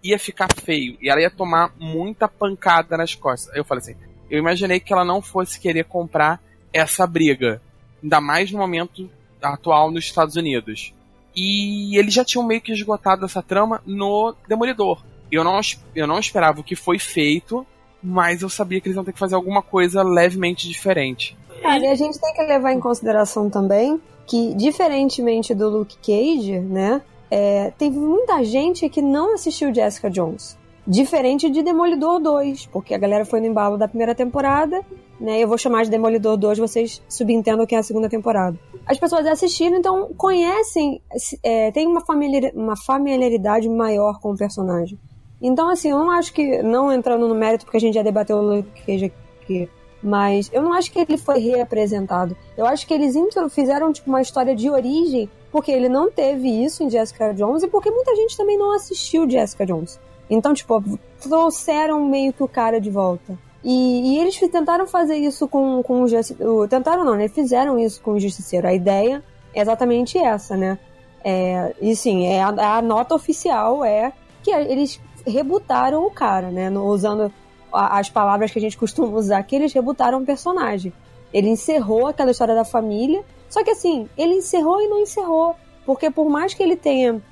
Ia 0.04 0.18
ficar 0.18 0.48
feio. 0.62 0.98
E 1.00 1.08
ela 1.08 1.22
ia 1.22 1.30
tomar 1.30 1.72
muita 1.78 2.28
pancada 2.28 2.98
nas 2.98 3.14
costas. 3.14 3.54
Eu 3.56 3.64
falei 3.64 3.80
assim, 3.80 3.96
eu 4.28 4.38
imaginei 4.38 4.78
que 4.78 4.92
ela 4.92 5.06
não 5.06 5.22
fosse 5.22 5.58
querer 5.58 5.86
comprar 5.86 6.38
essa 6.70 7.06
briga. 7.06 7.62
Ainda 8.02 8.20
mais 8.20 8.52
no 8.52 8.58
momento 8.58 9.08
atual 9.40 9.90
nos 9.90 10.04
Estados 10.04 10.36
Unidos. 10.36 10.92
E 11.34 11.96
eles 11.98 12.12
já 12.12 12.26
tinham 12.26 12.46
meio 12.46 12.60
que 12.60 12.72
esgotado 12.72 13.24
essa 13.24 13.42
trama 13.42 13.80
no 13.86 14.34
Demolidor. 14.46 15.02
Eu 15.30 15.44
não, 15.44 15.60
eu 15.94 16.06
não 16.06 16.18
esperava 16.18 16.60
o 16.60 16.64
que 16.64 16.74
foi 16.74 16.98
feito, 16.98 17.66
mas 18.02 18.42
eu 18.42 18.48
sabia 18.48 18.80
que 18.80 18.88
eles 18.88 18.96
iam 18.96 19.04
ter 19.04 19.12
que 19.12 19.18
fazer 19.18 19.34
alguma 19.34 19.62
coisa 19.62 20.02
levemente 20.02 20.68
diferente. 20.68 21.36
Cara, 21.60 21.84
e 21.84 21.88
a 21.88 21.94
gente 21.94 22.18
tem 22.20 22.32
que 22.34 22.42
levar 22.42 22.72
em 22.72 22.80
consideração 22.80 23.50
também 23.50 24.00
que, 24.26 24.54
diferentemente 24.54 25.54
do 25.54 25.68
Luke 25.68 25.96
Cage, 25.96 26.60
né? 26.60 27.00
É, 27.30 27.72
teve 27.76 27.98
muita 27.98 28.42
gente 28.44 28.88
que 28.88 29.02
não 29.02 29.34
assistiu 29.34 29.74
Jessica 29.74 30.10
Jones. 30.10 30.56
Diferente 30.86 31.50
de 31.50 31.62
Demolidor 31.62 32.18
2, 32.18 32.66
porque 32.66 32.94
a 32.94 32.98
galera 32.98 33.24
foi 33.26 33.40
no 33.40 33.46
embalo 33.46 33.76
da 33.76 33.86
primeira 33.86 34.14
temporada, 34.14 34.80
né? 35.20 35.42
Eu 35.42 35.48
vou 35.48 35.58
chamar 35.58 35.84
de 35.84 35.90
Demolidor 35.90 36.36
2, 36.38 36.58
vocês 36.58 37.02
subentendam 37.08 37.66
que 37.66 37.74
é 37.74 37.78
a 37.78 37.82
segunda 37.82 38.08
temporada. 38.08 38.58
As 38.86 38.98
pessoas 38.98 39.26
assistiram, 39.26 39.76
então 39.76 40.08
conhecem, 40.16 41.02
é, 41.42 41.70
tem 41.72 41.86
uma, 41.86 42.00
familiar, 42.00 42.52
uma 42.54 42.76
familiaridade 42.76 43.68
maior 43.68 44.18
com 44.20 44.32
o 44.32 44.36
personagem. 44.36 44.98
Então, 45.40 45.68
assim, 45.68 45.90
eu 45.90 45.98
não 45.98 46.10
acho 46.10 46.32
que, 46.32 46.62
não 46.62 46.92
entrando 46.92 47.28
no 47.28 47.34
mérito, 47.34 47.64
porque 47.64 47.76
a 47.76 47.80
gente 47.80 47.94
já 47.94 48.02
debateu 48.02 48.38
o 48.38 48.42
Luke 48.42 48.82
Cage 48.84 49.12
aqui, 49.40 49.68
mas 50.02 50.50
eu 50.52 50.62
não 50.62 50.72
acho 50.72 50.90
que 50.90 50.98
ele 50.98 51.16
foi 51.16 51.38
reapresentado. 51.38 52.36
Eu 52.56 52.66
acho 52.66 52.86
que 52.86 52.94
eles 52.94 53.14
fizeram 53.50 53.92
tipo 53.92 54.08
uma 54.08 54.20
história 54.20 54.54
de 54.54 54.68
origem, 54.68 55.30
porque 55.50 55.70
ele 55.70 55.88
não 55.88 56.10
teve 56.10 56.48
isso 56.48 56.82
em 56.82 56.90
Jessica 56.90 57.32
Jones 57.34 57.62
e 57.62 57.68
porque 57.68 57.90
muita 57.90 58.14
gente 58.16 58.36
também 58.36 58.58
não 58.58 58.72
assistiu 58.72 59.28
Jessica 59.28 59.64
Jones. 59.64 59.98
Então, 60.28 60.52
tipo, 60.52 60.82
trouxeram 61.20 62.04
meio 62.04 62.32
que 62.32 62.42
o 62.42 62.48
cara 62.48 62.80
de 62.80 62.90
volta. 62.90 63.38
E, 63.64 64.14
e 64.14 64.18
eles 64.18 64.38
tentaram 64.50 64.86
fazer 64.86 65.16
isso 65.16 65.48
com, 65.48 65.82
com 65.82 66.02
o 66.02 66.08
Justiceiro. 66.08 66.68
Tentaram 66.68 67.04
não, 67.04 67.14
né? 67.14 67.28
Fizeram 67.28 67.78
isso 67.78 68.00
com 68.00 68.12
o 68.12 68.20
Justiceiro. 68.20 68.68
A 68.68 68.74
ideia 68.74 69.22
é 69.54 69.60
exatamente 69.60 70.18
essa, 70.18 70.56
né? 70.56 70.78
É, 71.24 71.74
e 71.80 71.96
sim, 71.96 72.26
é 72.26 72.42
a, 72.42 72.76
a, 72.76 72.82
nota 72.82 73.14
oficial 73.14 73.84
é 73.84 74.12
que 74.42 74.52
eles 74.52 75.00
rebutaram 75.26 76.04
o 76.04 76.10
cara, 76.10 76.50
né? 76.50 76.70
No, 76.70 76.84
usando 76.86 77.32
a, 77.72 77.98
as 77.98 78.10
palavras 78.10 78.50
que 78.50 78.58
a 78.58 78.62
gente 78.62 78.78
costuma 78.78 79.16
usar, 79.16 79.42
que 79.42 79.56
eles 79.56 79.72
rebutaram 79.72 80.20
o 80.22 80.26
personagem. 80.26 80.92
Ele 81.32 81.48
encerrou 81.48 82.06
aquela 82.06 82.30
história 82.30 82.54
da 82.54 82.64
família, 82.64 83.24
só 83.48 83.62
que 83.62 83.70
assim, 83.70 84.08
ele 84.16 84.34
encerrou 84.34 84.80
e 84.80 84.88
não 84.88 85.00
encerrou. 85.00 85.54
Porque 85.84 86.10
por 86.10 86.28
mais 86.28 86.54
que 86.54 86.62
ele 86.62 86.76
tenha 86.76 87.22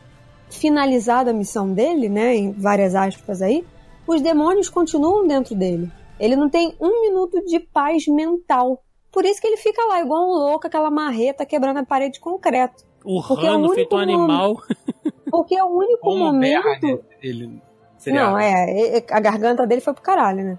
finalizado 0.51 1.31
a 1.31 1.33
missão 1.33 1.73
dele, 1.73 2.09
né, 2.09 2.35
em 2.37 2.53
várias 2.53 2.95
aspas 2.95 3.43
aí, 3.43 3.65
os 4.07 4.21
demônios 4.21 4.69
continuam 4.69 5.27
dentro 5.27 5.55
dele. 5.55 5.91
Ele 6.19 6.37
não 6.37 6.49
tem 6.49 6.75
um 6.81 7.03
minuto 7.03 7.45
de 7.45 7.61
paz 7.61 8.07
mental. 8.07 8.83
Por 9.13 9.25
isso 9.25 9.41
que 9.41 9.47
ele 9.47 9.57
fica 9.57 9.85
lá, 9.87 10.01
igual 10.01 10.23
um 10.23 10.33
louco, 10.33 10.67
aquela 10.67 10.91
marreta 10.91 11.45
quebrando 11.45 11.79
a 11.79 11.85
parede 11.85 12.15
de 12.15 12.21
concreto. 12.21 12.85
Urrando, 13.05 13.67
é 13.67 13.71
o 13.71 13.75
feito 13.75 13.95
um 13.95 13.99
animal. 13.99 14.57
Porque 15.31 15.55
é 15.55 15.63
o 15.63 15.69
único 15.69 16.01
Como 16.03 16.25
momento. 16.25 16.81
Berra, 16.81 17.01
ele 17.23 17.61
Não, 18.13 18.39
é, 18.39 19.03
a 19.11 19.21
garganta 19.21 19.67
dele 19.67 19.81
foi 19.81 19.93
pro 19.93 20.03
caralho, 20.03 20.45
né? 20.45 20.59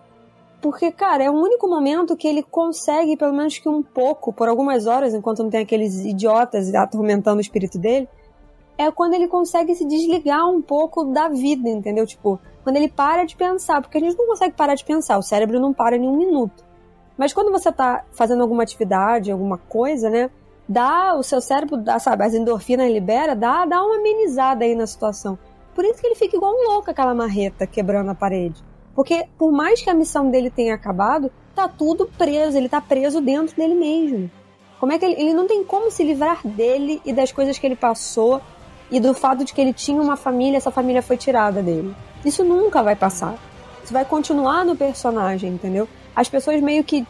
Porque, 0.62 0.92
cara, 0.92 1.24
é 1.24 1.30
o 1.30 1.34
único 1.34 1.68
momento 1.68 2.16
que 2.16 2.28
ele 2.28 2.42
consegue, 2.42 3.16
pelo 3.16 3.34
menos 3.34 3.60
que 3.60 3.70
um 3.70 3.84
pouco, 3.84 4.34
por 4.34 4.50
algumas 4.50 4.88
horas, 4.88 5.14
enquanto 5.14 5.44
não 5.44 5.50
tem 5.50 5.62
aqueles 5.62 6.04
idiotas 6.04 6.74
atormentando 6.74 7.38
o 7.38 7.42
espírito 7.42 7.78
dele, 7.78 8.10
é 8.78 8.92
quando 8.92 9.14
ele 9.14 9.28
consegue 9.28 9.76
se 9.76 9.86
desligar 9.86 10.50
um 10.50 10.62
pouco 10.62 11.06
da 11.06 11.30
vida, 11.30 11.70
entendeu? 11.70 12.06
Tipo, 12.06 12.40
quando 12.64 12.76
ele 12.76 12.88
para 12.88 13.24
de 13.24 13.36
pensar, 13.36 13.82
porque 13.82 13.98
a 13.98 14.02
gente 14.02 14.18
não 14.18 14.28
consegue 14.28 14.56
parar 14.56 14.76
de 14.76 14.84
pensar, 14.84 15.18
o 15.18 15.24
cérebro 15.24 15.60
não 15.60 15.74
para 15.74 15.98
nem 15.98 16.10
um 16.10 16.18
minuto. 16.18 16.66
Mas 17.18 17.34
quando 17.34 17.52
você 17.52 17.72
tá 17.72 18.04
fazendo 18.12 18.42
alguma 18.42 18.64
atividade, 18.64 19.32
alguma 19.32 19.58
coisa, 19.58 20.10
né? 20.10 20.30
Dá, 20.70 21.16
o 21.16 21.24
seu 21.24 21.42
cérebro, 21.42 21.78
dá, 21.78 21.98
sabe, 21.98 22.24
as 22.24 22.34
endorfinas 22.34 22.92
libera, 22.92 23.36
dá, 23.36 23.66
dá 23.66 23.84
uma 23.84 23.96
amenizada 23.96 24.66
aí 24.66 24.76
na 24.76 24.86
situação. 24.86 25.38
Por 25.78 25.86
isso 25.86 26.02
que 26.02 26.08
ele 26.08 26.16
fica 26.16 26.36
igual 26.36 26.52
um 26.52 26.72
louco 26.72 26.90
aquela 26.90 27.14
marreta 27.14 27.68
quebrando 27.68 28.10
a 28.10 28.16
parede. 28.16 28.64
Porque 28.96 29.28
por 29.38 29.52
mais 29.52 29.80
que 29.80 29.92
a 29.92 29.94
missão 29.94 30.32
dele 30.32 30.50
tenha 30.50 30.74
acabado, 30.74 31.32
tá 31.54 31.68
tudo 31.68 32.10
preso, 32.18 32.58
ele 32.58 32.68
tá 32.68 32.82
preso 32.82 33.22
dentro 33.22 33.56
dele 33.56 33.76
mesmo. 33.76 34.32
Como 34.80 34.92
é 34.92 34.98
que 34.98 35.06
ele, 35.06 35.22
ele 35.22 35.34
não 35.36 35.46
tem 35.46 35.64
como 35.64 35.92
se 35.92 36.04
livrar 36.04 36.42
dele 36.44 37.00
e 37.06 37.14
das 37.14 37.32
coisas 37.32 37.60
que 37.60 37.68
ele 37.68 37.76
passou 37.76 38.42
e 38.90 39.00
do 39.00 39.14
fato 39.14 39.46
de 39.46 39.54
que 39.54 39.62
ele 39.62 39.72
tinha 39.72 40.02
uma 40.02 40.18
família, 40.18 40.58
essa 40.58 40.72
família 40.72 41.04
foi 41.04 41.16
tirada 41.16 41.62
dele. 41.62 41.96
Isso 42.26 42.44
nunca 42.44 42.82
vai 42.82 42.96
passar. 42.96 43.38
Isso 43.84 43.94
vai 43.94 44.04
continuar 44.04 44.66
no 44.66 44.76
personagem, 44.76 45.52
entendeu? 45.52 45.88
As 46.16 46.28
pessoas 46.28 46.60
meio 46.60 46.84
que 46.84 47.06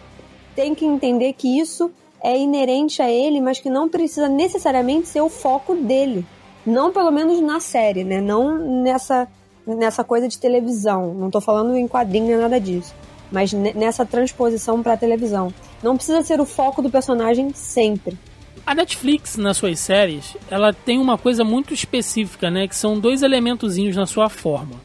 têm 0.58 0.76
que 0.76 0.84
entender 0.84 1.32
que 1.32 1.58
isso 1.58 1.90
é 2.22 2.38
inerente 2.38 3.02
a 3.02 3.10
ele, 3.10 3.40
mas 3.40 3.62
que 3.62 3.70
não 3.70 3.88
precisa 3.88 4.28
necessariamente 4.28 5.08
ser 5.08 5.22
o 5.22 5.30
foco 5.30 5.74
dele. 5.74 6.26
Não 6.68 6.92
pelo 6.92 7.10
menos 7.12 7.40
na 7.40 7.62
série, 7.62 8.04
né? 8.04 8.20
Não 8.20 8.58
nessa, 8.84 9.26
nessa 9.66 10.04
coisa 10.04 10.28
de 10.28 10.38
televisão. 10.38 11.14
Não 11.14 11.32
tô 11.32 11.40
falando 11.40 11.78
em 11.78 11.88
quadrinho 11.88 12.28
nem 12.28 12.36
nada 12.38 12.60
disso. 12.60 12.94
Mas 13.32 13.54
nessa 13.54 14.06
transposição 14.06 14.84
para 14.84 14.98
televisão. 14.98 15.54
Não 15.82 15.96
precisa 15.96 16.22
ser 16.24 16.42
o 16.42 16.46
foco 16.46 16.82
do 16.82 16.90
personagem 16.90 17.54
sempre. 17.54 18.18
A 18.66 18.76
Netflix, 18.76 19.38
nas 19.38 19.56
suas 19.56 19.80
séries, 19.80 20.36
ela 20.52 20.74
tem 20.74 21.00
uma 21.00 21.18
coisa 21.18 21.42
muito 21.46 21.74
específica, 21.74 22.52
né? 22.52 22.68
Que 22.68 22.76
são 22.76 23.00
dois 23.00 23.24
elementozinhos 23.24 23.96
na 23.96 24.06
sua 24.06 24.28
forma. 24.28 24.76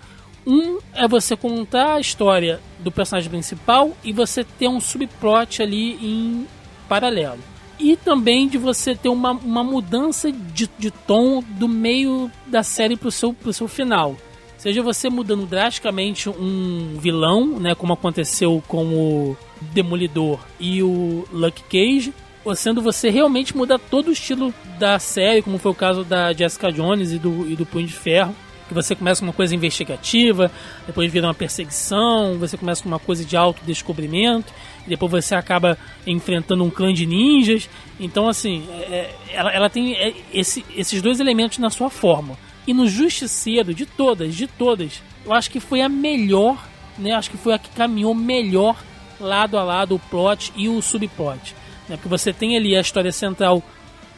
Um 0.46 0.78
é 0.94 1.08
você 1.08 1.36
contar 1.36 1.94
a 1.94 2.00
história 2.00 2.60
do 2.78 2.92
personagem 2.92 3.28
principal 3.28 3.90
e 4.04 4.12
você 4.12 4.44
ter 4.44 4.68
um 4.68 4.78
subplot 4.78 5.60
ali 5.60 5.94
em 5.94 6.46
paralelo. 6.88 7.51
E 7.82 7.96
também 7.96 8.46
de 8.46 8.56
você 8.56 8.94
ter 8.94 9.08
uma, 9.08 9.32
uma 9.32 9.64
mudança 9.64 10.30
de, 10.30 10.70
de 10.78 10.90
tom 10.92 11.42
do 11.42 11.68
meio 11.68 12.30
da 12.46 12.62
série 12.62 12.96
pro 12.96 13.10
seu, 13.10 13.34
pro 13.34 13.52
seu 13.52 13.66
final. 13.66 14.16
Seja 14.56 14.80
você 14.80 15.10
mudando 15.10 15.44
drasticamente 15.44 16.28
um 16.28 16.96
vilão, 17.00 17.58
né, 17.58 17.74
como 17.74 17.92
aconteceu 17.92 18.62
com 18.68 18.84
o 18.84 19.36
Demolidor 19.60 20.38
e 20.60 20.80
o 20.80 21.26
Luke 21.32 21.64
Cage, 21.64 22.14
ou 22.44 22.54
sendo 22.54 22.80
você 22.80 23.10
realmente 23.10 23.56
mudar 23.56 23.80
todo 23.80 24.06
o 24.08 24.12
estilo 24.12 24.54
da 24.78 25.00
série, 25.00 25.42
como 25.42 25.58
foi 25.58 25.72
o 25.72 25.74
caso 25.74 26.04
da 26.04 26.32
Jessica 26.32 26.70
Jones 26.70 27.10
e 27.10 27.18
do, 27.18 27.50
e 27.50 27.56
do 27.56 27.66
Punho 27.66 27.88
de 27.88 27.92
Ferro, 27.92 28.32
que 28.68 28.74
você 28.74 28.94
começa 28.94 29.20
com 29.20 29.26
uma 29.26 29.32
coisa 29.32 29.54
investigativa, 29.54 30.48
depois 30.86 31.10
vira 31.10 31.26
uma 31.26 31.34
perseguição, 31.34 32.38
você 32.38 32.56
começa 32.56 32.82
com 32.82 32.88
uma 32.88 33.00
coisa 33.00 33.24
de 33.24 33.36
autodescobrimento, 33.36 34.52
e 34.52 34.71
depois 34.86 35.10
você 35.10 35.34
acaba 35.34 35.78
enfrentando 36.06 36.64
um 36.64 36.70
clã 36.70 36.92
de 36.92 37.06
ninjas. 37.06 37.68
Então, 37.98 38.28
assim, 38.28 38.66
é, 38.70 38.82
é 38.82 39.16
ela, 39.32 39.52
ela 39.52 39.70
tem 39.70 39.94
é, 39.94 40.14
esse, 40.32 40.64
esses 40.76 41.00
dois 41.00 41.20
elementos 41.20 41.58
na 41.58 41.70
sua 41.70 41.90
forma. 41.90 42.36
E 42.66 42.72
no 42.72 42.86
Justiceiro, 42.86 43.74
de 43.74 43.86
todas, 43.86 44.34
de 44.34 44.46
todas, 44.46 45.02
eu 45.24 45.32
acho 45.32 45.50
que 45.50 45.60
foi 45.60 45.80
a 45.80 45.88
melhor, 45.88 46.64
né? 46.98 47.12
Acho 47.12 47.30
que 47.30 47.36
foi 47.36 47.54
a 47.54 47.58
que 47.58 47.70
caminhou 47.70 48.14
melhor 48.14 48.76
lado 49.20 49.56
a 49.56 49.62
lado 49.62 49.94
o 49.94 49.98
plot 49.98 50.52
e 50.56 50.68
o 50.68 50.80
subplot. 50.82 51.54
Né? 51.88 51.96
Porque 51.96 52.08
você 52.08 52.32
tem 52.32 52.56
ali 52.56 52.76
a 52.76 52.80
história 52.80 53.12
central 53.12 53.62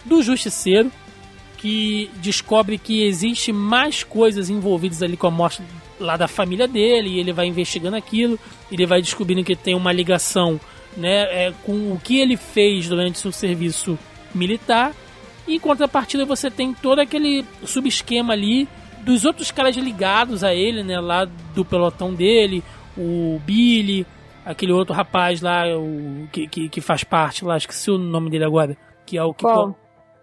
do 0.05 0.23
Justiceiro, 0.23 0.91
que 1.57 2.11
descobre 2.17 2.77
que 2.77 3.03
existe 3.03 3.53
mais 3.53 4.03
coisas 4.03 4.51
envolvidas 4.51 5.03
ali 5.03 5.17
com 5.17 5.27
a 5.27 5.31
morte 5.31 5.63
lá 5.99 6.17
da 6.17 6.29
família 6.29 6.67
dele, 6.67 7.11
e 7.11 7.21
ele 7.21 7.33
vai 7.33 7.47
investigando 7.47 7.97
aquilo, 7.97 8.39
ele 8.71 8.87
vai 8.87 9.01
descobrindo 9.01 9.45
que 9.45 9.57
tem 9.57 9.75
uma 9.75 9.93
ligação 9.93 10.61
né, 10.97 11.47
é, 11.47 11.53
com 11.65 11.93
o 11.93 12.01
que 12.03 12.19
ele 12.19 12.37
fez 12.37 12.89
durante 12.89 13.19
seu 13.19 13.33
serviço 13.33 13.99
militar, 14.35 14.93
e 15.47 15.57
em 15.57 15.61
contrapartida 15.61 16.25
você 16.25 16.51
tem 16.51 16.73
todo 16.73 17.01
aquele 17.01 17.45
subesquema 17.65 18.33
ali 18.33 18.69
dos 19.03 19.25
outros 19.25 19.51
caras 19.51 19.77
ligados 19.77 20.43
a 20.43 20.55
ele, 20.55 20.83
né, 20.83 20.99
lá 20.99 21.25
do 21.25 21.65
pelotão 21.65 22.15
dele, 22.15 22.63
o 22.97 23.41
Billy, 23.45 24.07
aquele 24.45 24.73
outro 24.73 24.95
rapaz 24.95 25.41
lá, 25.41 25.65
o 25.77 26.29
que, 26.33 26.49
que, 26.49 26.69
que 26.69 26.81
faz 26.81 27.05
parte 27.05 27.45
lá, 27.45 27.57
esqueci 27.57 27.91
o 27.91 27.99
nome 27.99 28.31
dele 28.31 28.45
agora, 28.45 28.77
que 29.07 29.19
é 29.19 29.23
o 29.23 29.35
que... 29.35 29.45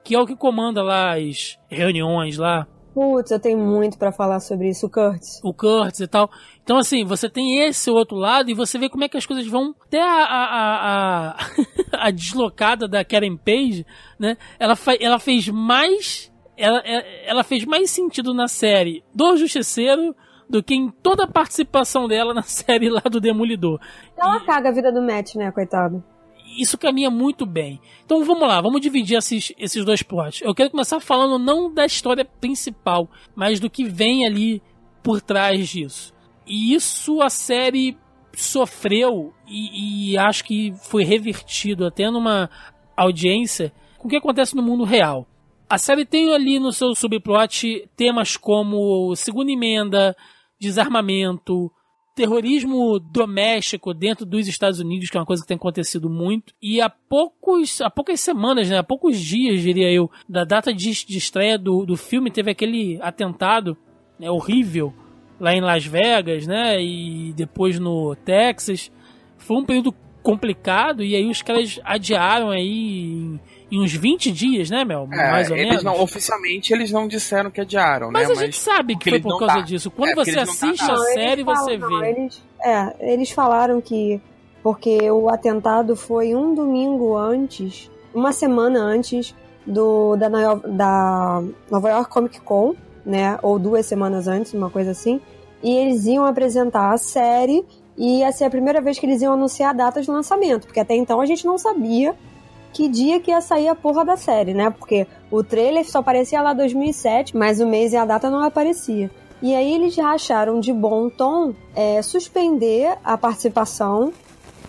Que 0.04 0.16
é 0.16 0.20
o 0.20 0.26
que 0.26 0.36
comanda 0.36 0.82
lá 0.82 1.16
as 1.16 1.60
reuniões 1.70 2.36
lá. 2.36 2.66
Putz, 2.94 3.32
eu 3.32 3.40
tenho 3.40 3.58
muito 3.58 3.98
para 3.98 4.12
falar 4.12 4.40
sobre 4.42 4.70
isso, 4.70 4.86
o 4.86 4.90
Curtis. 4.90 5.40
O 5.44 5.54
Curtis 5.54 6.02
e 6.02 6.08
tal. 6.08 6.30
Então, 6.64 6.78
assim, 6.78 7.06
você 7.06 7.30
tem 7.30 7.60
esse 7.60 7.90
outro 7.90 8.18
lado 8.18 8.50
e 8.50 8.54
você 8.54 8.78
vê 8.78 8.90
como 8.90 9.04
é 9.04 9.10
que 9.10 9.18
as 9.18 9.26
coisas 9.26 9.48
vão. 9.48 9.74
Até 9.88 10.02
a, 10.02 10.24
a, 10.24 11.30
a, 11.30 12.08
a 12.08 12.12
deslocada 12.12 12.88
da 12.88 13.06
Karen 13.06 13.38
Page, 13.38 13.86
né? 14.20 14.38
Ela, 14.60 14.76
ela 15.00 15.20
fez 15.20 15.48
mais. 15.48 16.32
Ela, 16.58 16.82
ela 17.26 17.44
fez 17.44 17.66
mais 17.66 17.90
sentido 17.90 18.34
na 18.34 18.48
série 18.48 19.04
do 19.16 19.38
Justiceiro 19.38 20.14
do 20.50 20.62
que 20.62 20.76
em 20.76 20.90
toda 20.90 21.24
a 21.24 21.32
participação 21.32 22.08
dela 22.08 22.34
na 22.34 22.44
série 22.44 22.90
lá 22.90 23.02
do 23.10 23.22
Demolidor. 23.22 23.80
Ela 24.18 24.38
e... 24.38 24.46
caga 24.46 24.70
a 24.70 24.74
vida 24.74 24.92
do 24.92 25.02
Matt, 25.02 25.36
né, 25.36 25.50
coitado? 25.52 26.04
Isso 26.58 26.78
caminha 26.78 27.10
muito 27.10 27.46
bem. 27.46 27.80
Então 28.06 28.24
vamos 28.24 28.48
lá, 28.48 28.62
vamos 28.62 28.82
dividir 28.82 29.18
esses, 29.18 29.54
esses 29.58 29.86
dois 29.86 30.02
plots. 30.04 30.42
Eu 30.42 30.54
quero 30.54 30.72
começar 30.72 31.00
falando 31.00 31.38
não 31.38 31.74
da 31.74 31.86
história 31.86 32.26
principal, 32.26 33.10
mas 33.36 33.60
do 33.60 33.70
que 33.70 33.84
vem 33.84 34.26
ali 34.26 34.62
por 35.04 35.22
trás 35.22 35.70
disso. 35.70 36.14
E 36.46 36.74
isso 36.74 37.22
a 37.22 37.30
série 37.30 37.98
sofreu 38.34 39.34
e, 39.48 40.12
e 40.12 40.18
acho 40.18 40.44
que 40.44 40.74
foi 40.84 41.04
revertido 41.04 41.86
até 41.86 42.10
numa 42.10 42.50
audiência 42.96 43.74
com 43.98 44.08
o 44.08 44.10
que 44.10 44.18
acontece 44.18 44.56
no 44.56 44.64
mundo 44.64 44.84
real. 44.84 45.28
A 45.70 45.78
série 45.78 46.06
tem 46.06 46.34
ali 46.34 46.60
no 46.60 46.74
seu 46.74 46.94
subplot 46.94 47.90
temas 47.96 48.36
como 48.36 49.16
segunda 49.16 49.52
emenda, 49.52 50.16
desarmamento, 50.60 51.72
terrorismo 52.16 53.00
doméstico 53.00 53.94
dentro 53.94 54.26
dos 54.26 54.48
Estados 54.48 54.80
Unidos, 54.80 55.10
que 55.10 55.18
é 55.18 55.20
uma 55.20 55.26
coisa 55.26 55.42
que 55.42 55.48
tem 55.48 55.58
acontecido 55.58 56.10
muito. 56.10 56.54
E 56.62 56.82
há 56.82 56.90
poucos, 56.90 57.82
há 57.82 57.90
poucas 57.90 58.20
semanas, 58.20 58.70
né, 58.70 58.78
há 58.78 58.84
poucos 58.84 59.20
dias, 59.20 59.62
diria 59.62 59.92
eu, 59.92 60.10
da 60.28 60.44
data 60.44 60.74
de, 60.74 61.06
de 61.06 61.18
estreia 61.18 61.58
do, 61.58 61.86
do 61.86 61.96
filme, 61.96 62.32
teve 62.32 62.52
aquele 62.52 63.00
atentado 63.02 63.78
né, 64.20 64.30
horrível 64.30 64.94
lá 65.40 65.54
em 65.54 65.62
Las 65.62 65.86
Vegas, 65.86 66.46
né, 66.46 66.82
e 66.82 67.34
depois 67.34 67.80
no 67.80 68.16
Texas. 68.16 68.92
Foi 69.38 69.58
um 69.58 69.66
período 69.66 69.94
complicado 70.22 71.04
e 71.04 71.16
aí 71.16 71.28
os 71.28 71.42
caras 71.42 71.80
adiaram 71.84 72.52
aí 72.52 73.40
em 73.72 73.82
uns 73.82 73.94
20 73.94 74.32
dias, 74.32 74.70
né, 74.70 74.84
Mel? 74.84 75.08
É, 75.12 75.32
Mais 75.32 75.50
ou 75.50 75.56
eles 75.56 75.70
menos. 75.70 75.84
Não, 75.84 76.02
oficialmente 76.02 76.74
eles 76.74 76.92
não 76.92 77.08
disseram 77.08 77.50
que 77.50 77.62
adiaram, 77.62 78.12
mas 78.12 78.28
né? 78.28 78.34
A 78.34 78.38
gente 78.38 78.58
sabe 78.58 78.98
que 78.98 79.10
foi 79.10 79.22
por 79.22 79.40
causa 79.40 79.56
dá. 79.56 79.62
disso. 79.62 79.90
Quando 79.90 80.12
é, 80.12 80.16
você 80.16 80.40
assiste 80.40 80.84
a 80.84 80.98
série, 80.98 81.46
falam, 81.46 81.64
você 81.64 81.78
não, 81.78 82.00
vê. 82.00 82.10
Eles, 82.10 82.44
é, 82.62 83.14
eles 83.14 83.32
falaram 83.32 83.80
que 83.80 84.22
porque 84.62 85.10
o 85.10 85.30
atentado 85.30 85.96
foi 85.96 86.36
um 86.36 86.54
domingo 86.54 87.18
antes, 87.18 87.90
uma 88.14 88.32
semana 88.32 88.80
antes 88.80 89.34
do 89.66 90.16
da, 90.18 90.28
da 90.28 91.44
Nova 91.70 91.90
York 91.90 92.12
Comic 92.12 92.42
Con, 92.42 92.76
né? 93.06 93.40
Ou 93.42 93.58
duas 93.58 93.86
semanas 93.86 94.28
antes, 94.28 94.54
uma 94.54 94.70
coisa 94.70 94.92
assim. 94.92 95.22
E 95.64 95.74
eles 95.74 96.06
iam 96.06 96.26
apresentar 96.26 96.92
a 96.92 96.98
série 96.98 97.66
e 97.98 98.20
ia 98.20 98.32
ser 98.32 98.46
a 98.46 98.50
primeira 98.50 98.82
vez 98.82 99.00
que 99.00 99.06
eles 99.06 99.22
iam 99.22 99.34
anunciar 99.34 99.70
a 99.70 99.74
data 99.74 100.02
de 100.02 100.10
lançamento, 100.10 100.66
porque 100.66 100.80
até 100.80 100.96
então 100.96 101.22
a 101.22 101.26
gente 101.26 101.46
não 101.46 101.58
sabia 101.58 102.16
que 102.74 102.88
dia 102.88 103.20
que 103.20 103.32
ia 103.32 103.42
sair 103.42 103.68
a 103.68 103.76
porra 103.76 104.04
da 104.04 104.18
série, 104.18 104.54
né? 104.54 104.70
Porque 104.70 105.08
o 105.30 105.44
trailer 105.44 105.90
só 105.90 106.00
aparecia 106.00 106.42
lá 106.42 106.54
2007, 106.54 107.36
mas 107.36 107.60
o 107.60 107.68
mês 107.68 107.94
e 107.94 107.98
a 107.98 108.06
data 108.06 108.30
não 108.30 108.44
aparecia. 108.44 109.10
E 109.42 109.56
aí 109.56 109.74
eles 109.74 109.98
acharam 109.98 110.60
de 110.60 110.72
bom 110.72 111.10
tom 111.10 111.54
é, 111.76 112.02
suspender 112.02 112.98
a 113.04 113.18
participação 113.18 114.14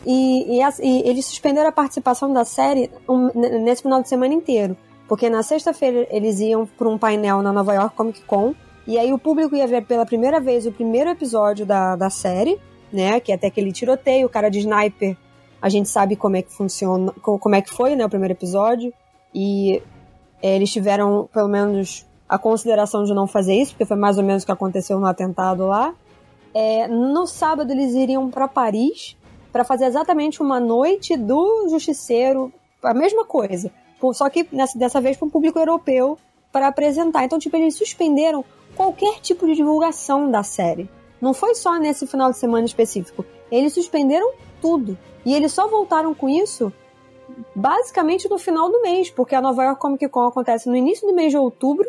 e, 0.06 0.58
e, 0.58 0.62
e, 0.80 1.08
eles 1.08 1.26
suspenderam 1.26 1.68
a 1.68 1.72
participação 1.72 2.32
da 2.32 2.44
série 2.44 2.90
um, 3.08 3.28
nesse 3.62 3.82
final 3.82 4.00
de 4.00 4.08
semana 4.08 4.32
inteiro. 4.32 4.76
Porque 5.06 5.28
na 5.28 5.42
sexta-feira 5.42 6.06
eles 6.10 6.40
iam 6.40 6.66
para 6.66 6.88
um 6.88 6.96
painel 6.96 7.42
na 7.42 7.52
Nova 7.52 7.74
York 7.74 7.94
Comic 7.94 8.22
Con 8.22 8.54
e 8.86 8.98
aí 8.98 9.12
o 9.12 9.18
público 9.18 9.54
ia 9.54 9.66
ver 9.66 9.84
pela 9.84 10.06
primeira 10.06 10.40
vez 10.40 10.66
o 10.66 10.72
primeiro 10.72 11.10
episódio 11.10 11.66
da, 11.66 11.94
da 11.94 12.08
série, 12.08 12.58
né? 12.90 13.20
Que 13.20 13.30
é 13.30 13.34
até 13.34 13.48
aquele 13.48 13.72
tiroteio, 13.72 14.26
o 14.26 14.30
cara 14.30 14.48
de 14.48 14.60
sniper 14.60 15.16
a 15.62 15.68
gente 15.68 15.88
sabe 15.88 16.16
como 16.16 16.36
é 16.36 16.42
que 16.42 16.52
funciona, 16.52 17.12
como 17.22 17.54
é 17.54 17.62
que 17.62 17.70
foi, 17.70 17.94
né, 17.94 18.04
o 18.04 18.08
primeiro 18.08 18.34
episódio. 18.34 18.92
E 19.32 19.80
é, 20.42 20.56
eles 20.56 20.72
tiveram, 20.72 21.28
pelo 21.32 21.48
menos, 21.48 22.04
a 22.28 22.36
consideração 22.36 23.04
de 23.04 23.14
não 23.14 23.28
fazer 23.28 23.54
isso, 23.54 23.70
porque 23.70 23.86
foi 23.86 23.96
mais 23.96 24.18
ou 24.18 24.24
menos 24.24 24.42
o 24.42 24.46
que 24.46 24.50
aconteceu 24.50 24.98
no 24.98 25.06
atentado 25.06 25.66
lá. 25.66 25.94
É, 26.52 26.88
no 26.88 27.26
sábado 27.28 27.70
eles 27.70 27.94
iriam 27.94 28.28
para 28.28 28.48
Paris 28.48 29.16
para 29.52 29.64
fazer 29.64 29.84
exatamente 29.84 30.42
uma 30.42 30.58
noite 30.58 31.16
do 31.16 31.68
Justiceiro, 31.68 32.52
a 32.82 32.92
mesma 32.92 33.24
coisa, 33.24 33.70
só 34.14 34.28
que 34.28 34.46
nessa, 34.50 34.78
dessa 34.78 35.00
vez 35.00 35.16
para 35.16 35.26
um 35.26 35.30
público 35.30 35.58
europeu 35.58 36.18
para 36.50 36.68
apresentar. 36.68 37.24
Então, 37.24 37.38
tipo, 37.38 37.56
eles 37.56 37.76
suspenderam 37.76 38.44
qualquer 38.74 39.20
tipo 39.20 39.46
de 39.46 39.54
divulgação 39.54 40.30
da 40.30 40.42
série. 40.42 40.88
Não 41.20 41.32
foi 41.32 41.54
só 41.54 41.78
nesse 41.78 42.06
final 42.06 42.30
de 42.30 42.38
semana 42.38 42.66
específico. 42.66 43.24
Eles 43.50 43.72
suspenderam 43.72 44.32
tudo. 44.62 44.96
E 45.26 45.34
eles 45.34 45.52
só 45.52 45.68
voltaram 45.68 46.14
com 46.14 46.28
isso 46.28 46.72
basicamente 47.54 48.28
no 48.28 48.38
final 48.38 48.70
do 48.70 48.80
mês, 48.80 49.10
porque 49.10 49.34
a 49.34 49.40
Nova 49.40 49.64
York 49.64 49.80
Comic 49.80 50.08
Con 50.08 50.26
acontece 50.26 50.68
no 50.68 50.76
início 50.76 51.06
do 51.06 51.14
mês 51.14 51.30
de 51.30 51.36
outubro, 51.36 51.88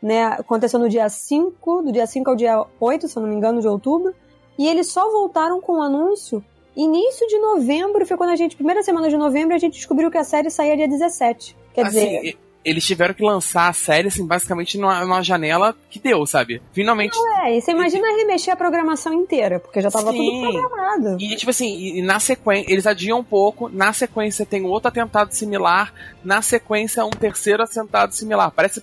né? 0.00 0.24
Aconteceu 0.24 0.78
no 0.78 0.88
dia 0.88 1.08
5, 1.08 1.82
do 1.82 1.92
dia 1.92 2.06
5 2.06 2.30
ao 2.30 2.36
dia 2.36 2.64
8, 2.78 3.08
se 3.08 3.16
eu 3.16 3.22
não 3.22 3.28
me 3.28 3.34
engano, 3.34 3.60
de 3.60 3.68
outubro. 3.68 4.14
E 4.58 4.68
eles 4.68 4.88
só 4.88 5.10
voltaram 5.10 5.60
com 5.60 5.78
o 5.78 5.82
anúncio 5.82 6.44
início 6.76 7.26
de 7.28 7.38
novembro, 7.38 8.06
foi 8.06 8.16
quando 8.16 8.30
a 8.30 8.36
gente, 8.36 8.56
primeira 8.56 8.82
semana 8.82 9.08
de 9.08 9.16
novembro, 9.16 9.54
a 9.54 9.58
gente 9.58 9.74
descobriu 9.74 10.10
que 10.10 10.18
a 10.18 10.24
série 10.24 10.50
saía 10.50 10.76
dia 10.76 10.88
17. 10.88 11.56
Quer 11.74 11.86
assim, 11.86 11.98
dizer, 11.98 12.38
eles 12.64 12.84
tiveram 12.84 13.14
que 13.14 13.22
lançar 13.22 13.68
a 13.68 13.72
série, 13.72 14.08
assim, 14.08 14.26
basicamente 14.26 14.78
numa, 14.78 15.00
numa 15.04 15.22
janela 15.22 15.74
que 15.90 15.98
deu, 15.98 16.24
sabe? 16.26 16.62
Finalmente. 16.72 17.16
Não, 17.16 17.44
é, 17.44 17.56
e 17.56 17.60
você 17.60 17.72
imagina 17.72 18.06
remexer 18.16 18.52
a 18.52 18.56
programação 18.56 19.12
inteira, 19.12 19.58
porque 19.58 19.80
já 19.80 19.90
tava 19.90 20.12
Sim. 20.12 20.18
tudo 20.18 20.52
programado. 20.52 21.16
E, 21.20 21.36
tipo 21.36 21.50
assim, 21.50 21.76
e, 21.76 22.02
na 22.02 22.20
sequência, 22.20 22.72
eles 22.72 22.86
adiam 22.86 23.18
um 23.18 23.24
pouco, 23.24 23.68
na 23.68 23.92
sequência 23.92 24.46
tem 24.46 24.64
outro 24.64 24.88
atentado 24.88 25.32
similar, 25.32 25.92
na 26.24 26.40
sequência 26.40 27.04
um 27.04 27.10
terceiro 27.10 27.62
atentado 27.62 28.12
similar. 28.12 28.50
Parece 28.50 28.82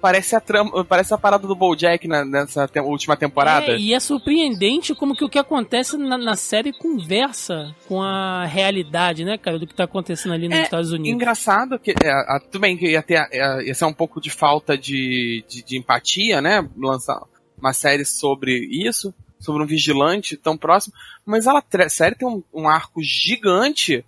parece 0.00 0.34
a 0.34 0.40
trama, 0.40 0.84
parece 0.84 1.12
a 1.12 1.18
parada 1.18 1.46
do 1.46 1.54
BoJack 1.54 2.08
na, 2.08 2.24
nessa 2.24 2.66
te 2.66 2.80
última 2.80 3.16
temporada. 3.16 3.72
É, 3.72 3.78
e 3.78 3.92
é 3.92 4.00
surpreendente 4.00 4.94
como 4.94 5.14
que 5.14 5.24
o 5.24 5.28
que 5.28 5.38
acontece 5.38 5.96
na, 5.96 6.16
na, 6.16 6.36
série 6.36 6.72
conversa 6.72 7.74
com 7.86 8.02
a 8.02 8.44
realidade, 8.46 9.24
né, 9.24 9.36
cara, 9.36 9.58
do 9.58 9.66
que 9.66 9.74
tá 9.74 9.84
acontecendo 9.84 10.32
ali 10.32 10.48
nos 10.48 10.58
é, 10.58 10.62
Estados 10.62 10.92
Unidos. 10.92 11.14
Engraçado 11.14 11.78
que 11.78 11.90
é, 11.90 12.10
a, 12.10 12.40
tudo 12.40 12.60
bem 12.60 12.76
que 12.76 12.90
ia 12.90 13.02
ter 13.02 13.14
ia, 13.32 13.62
ia 13.62 13.74
ser 13.74 13.84
um 13.84 13.92
pouco 13.92 14.20
de 14.20 14.30
falta 14.30 14.76
de, 14.76 15.44
de, 15.48 15.62
de 15.62 15.78
empatia, 15.78 16.40
né, 16.40 16.66
lançar 16.76 17.20
uma 17.58 17.72
série 17.72 18.04
sobre 18.04 18.52
isso. 18.70 19.12
sobre 19.38 19.62
um 19.62 19.66
vigilante 19.66 20.36
tão 20.36 20.56
próximo, 20.56 20.94
mas 21.24 21.46
ela, 21.46 21.62
a 21.62 21.88
série 21.88 22.14
tem 22.14 22.28
um, 22.28 22.42
um 22.52 22.68
arco 22.68 23.02
gigante 23.02 24.04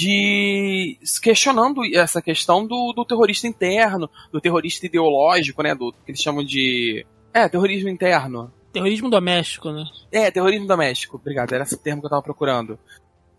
de 0.00 0.98
questionando 1.22 1.82
essa 1.94 2.22
questão 2.22 2.66
do, 2.66 2.94
do 2.94 3.04
terrorista 3.04 3.46
interno, 3.46 4.08
do 4.32 4.40
terrorista 4.40 4.86
ideológico, 4.86 5.62
né, 5.62 5.74
do 5.74 5.92
que 5.92 6.10
eles 6.10 6.22
chamam 6.22 6.42
de 6.42 7.04
é, 7.34 7.46
terrorismo 7.48 7.90
interno. 7.90 8.50
Terrorismo 8.72 9.10
doméstico, 9.10 9.70
né? 9.70 9.84
É, 10.10 10.30
terrorismo 10.30 10.66
doméstico. 10.66 11.18
Obrigado, 11.18 11.52
era 11.52 11.64
esse 11.64 11.76
termo 11.76 12.00
que 12.00 12.06
eu 12.06 12.10
tava 12.10 12.22
procurando. 12.22 12.78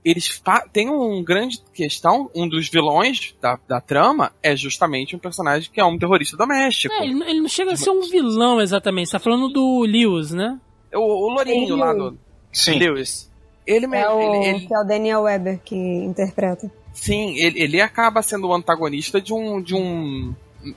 Eles 0.05 0.41
têm 0.71 0.89
um 0.89 1.23
grande 1.23 1.59
questão, 1.73 2.29
um 2.35 2.47
dos 2.47 2.69
vilões 2.69 3.35
da, 3.41 3.59
da 3.67 3.81
trama 3.81 4.31
é 4.43 4.55
justamente 4.55 5.15
um 5.15 5.19
personagem 5.19 5.71
que 5.71 5.79
é 5.79 5.85
um 5.85 5.97
terrorista 5.97 6.37
doméstico. 6.37 6.93
É, 6.93 7.05
ele, 7.05 7.23
ele, 7.23 7.41
não 7.41 7.49
chega 7.49 7.73
a 7.73 7.77
ser 7.77 7.89
um 7.89 8.01
vilão 8.01 8.61
exatamente, 8.61 9.09
você 9.09 9.13
tá 9.13 9.19
falando 9.19 9.49
do 9.49 9.81
Lewis, 9.81 10.31
né? 10.31 10.59
O, 10.93 11.27
o 11.27 11.33
Lourinho 11.33 11.75
lá 11.75 11.93
do 11.93 12.17
Sim. 12.51 12.77
Lewis. 12.77 13.30
Ele 13.71 13.87
mesmo. 13.87 14.05
É 14.05 14.13
o, 14.13 14.19
ele, 14.19 14.45
ele... 14.47 14.67
Que 14.67 14.73
é 14.73 14.79
o 14.79 14.83
Daniel 14.83 15.21
Weber 15.21 15.59
que 15.63 15.75
interpreta. 15.75 16.71
Sim, 16.93 17.35
ele, 17.37 17.61
ele 17.61 17.81
acaba 17.81 18.21
sendo 18.21 18.47
o 18.47 18.53
antagonista 18.53 19.21
de 19.21 19.33
um, 19.33 19.61
de 19.61 19.75
um 19.75 20.33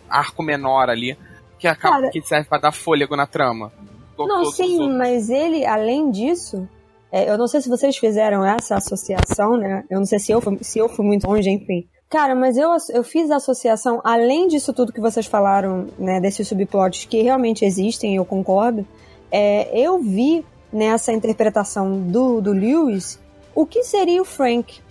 arco 0.09 0.43
menor 0.43 0.89
ali, 0.89 1.19
que 1.59 1.67
acaba 1.67 1.97
Cara, 1.97 2.11
que 2.11 2.23
serve 2.23 2.49
para 2.49 2.63
dar 2.63 2.73
fôlego 2.73 3.17
na 3.17 3.27
trama. 3.27 3.73
Não, 4.17 4.45
sim, 4.47 4.93
mas 4.97 5.29
ele, 5.29 5.67
além 5.67 6.11
disso, 6.11 6.69
é, 7.11 7.29
eu 7.29 7.37
não 7.37 7.49
sei 7.49 7.61
se 7.61 7.69
vocês 7.69 7.97
fizeram 7.97 8.45
essa 8.45 8.77
associação, 8.77 9.57
né? 9.57 9.85
Eu 9.91 9.99
não 9.99 10.07
sei 10.07 10.19
se 10.21 10.31
eu 10.31 10.41
fui, 10.41 10.59
se 10.63 10.79
eu 10.79 10.89
fui 10.89 11.05
muito 11.05 11.27
longe, 11.27 11.51
enfim. 11.51 11.87
Cara, 12.09 12.35
mas 12.35 12.57
eu, 12.57 12.71
eu 12.91 13.03
fiz 13.03 13.29
a 13.31 13.37
associação, 13.37 14.01
além 14.05 14.47
disso 14.47 14.73
tudo 14.73 14.93
que 14.93 15.01
vocês 15.01 15.27
falaram, 15.27 15.89
né, 15.99 16.21
desses 16.21 16.47
subplots 16.47 17.07
que 17.07 17.23
realmente 17.23 17.65
existem, 17.65 18.15
eu 18.15 18.25
concordo, 18.25 18.87
é, 19.33 19.69
eu 19.77 19.99
vi 19.99 20.45
nessa 20.75 21.13
interpretação 21.13 22.01
do, 22.03 22.41
do 22.41 22.53
Lewis 22.53 23.19
o 23.55 23.65
que 23.65 23.85
seria 23.85 24.21
o 24.21 24.25
Frank 24.25 24.83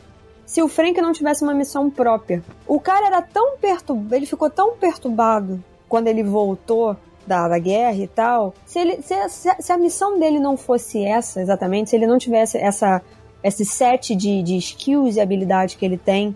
se 0.46 0.62
o 0.62 0.68
Frank 0.68 1.02
não 1.02 1.14
tivesse 1.14 1.44
uma 1.44 1.54
missão 1.54 1.90
própria. 1.90 2.44
O 2.68 2.80
cara 2.80 3.08
era 3.08 3.22
tão 3.22 3.58
perturbado, 3.58 4.14
ele 4.14 4.26
ficou 4.26 4.50
tão 4.50 4.76
perturbado 4.76 5.64
quando 5.90 6.08
ele 6.08 6.22
voltou 6.22 6.96
da, 7.26 7.48
da 7.48 7.58
guerra 7.58 7.98
e 7.98 8.08
tal. 8.08 8.54
Se, 8.66 8.78
ele, 8.78 9.02
se, 9.02 9.16
se, 9.30 9.72
a 9.72 9.78
missão 9.78 10.20
dele 10.20 10.40
não 10.40 10.56
fosse 10.56 11.04
essa, 11.04 11.42
exatamente, 11.42 11.90
se 11.90 11.96
ele 11.96 12.06
não 12.06 12.20
tivesse 12.20 12.58
essa, 12.58 13.02
esse 13.44 13.66
set 13.66 14.16
de, 14.16 14.44
de 14.44 14.58
skills 14.58 15.16
e 15.16 15.22
habilidade 15.22 15.76
que 15.76 15.86
ele 15.86 15.98
tem, 15.98 16.36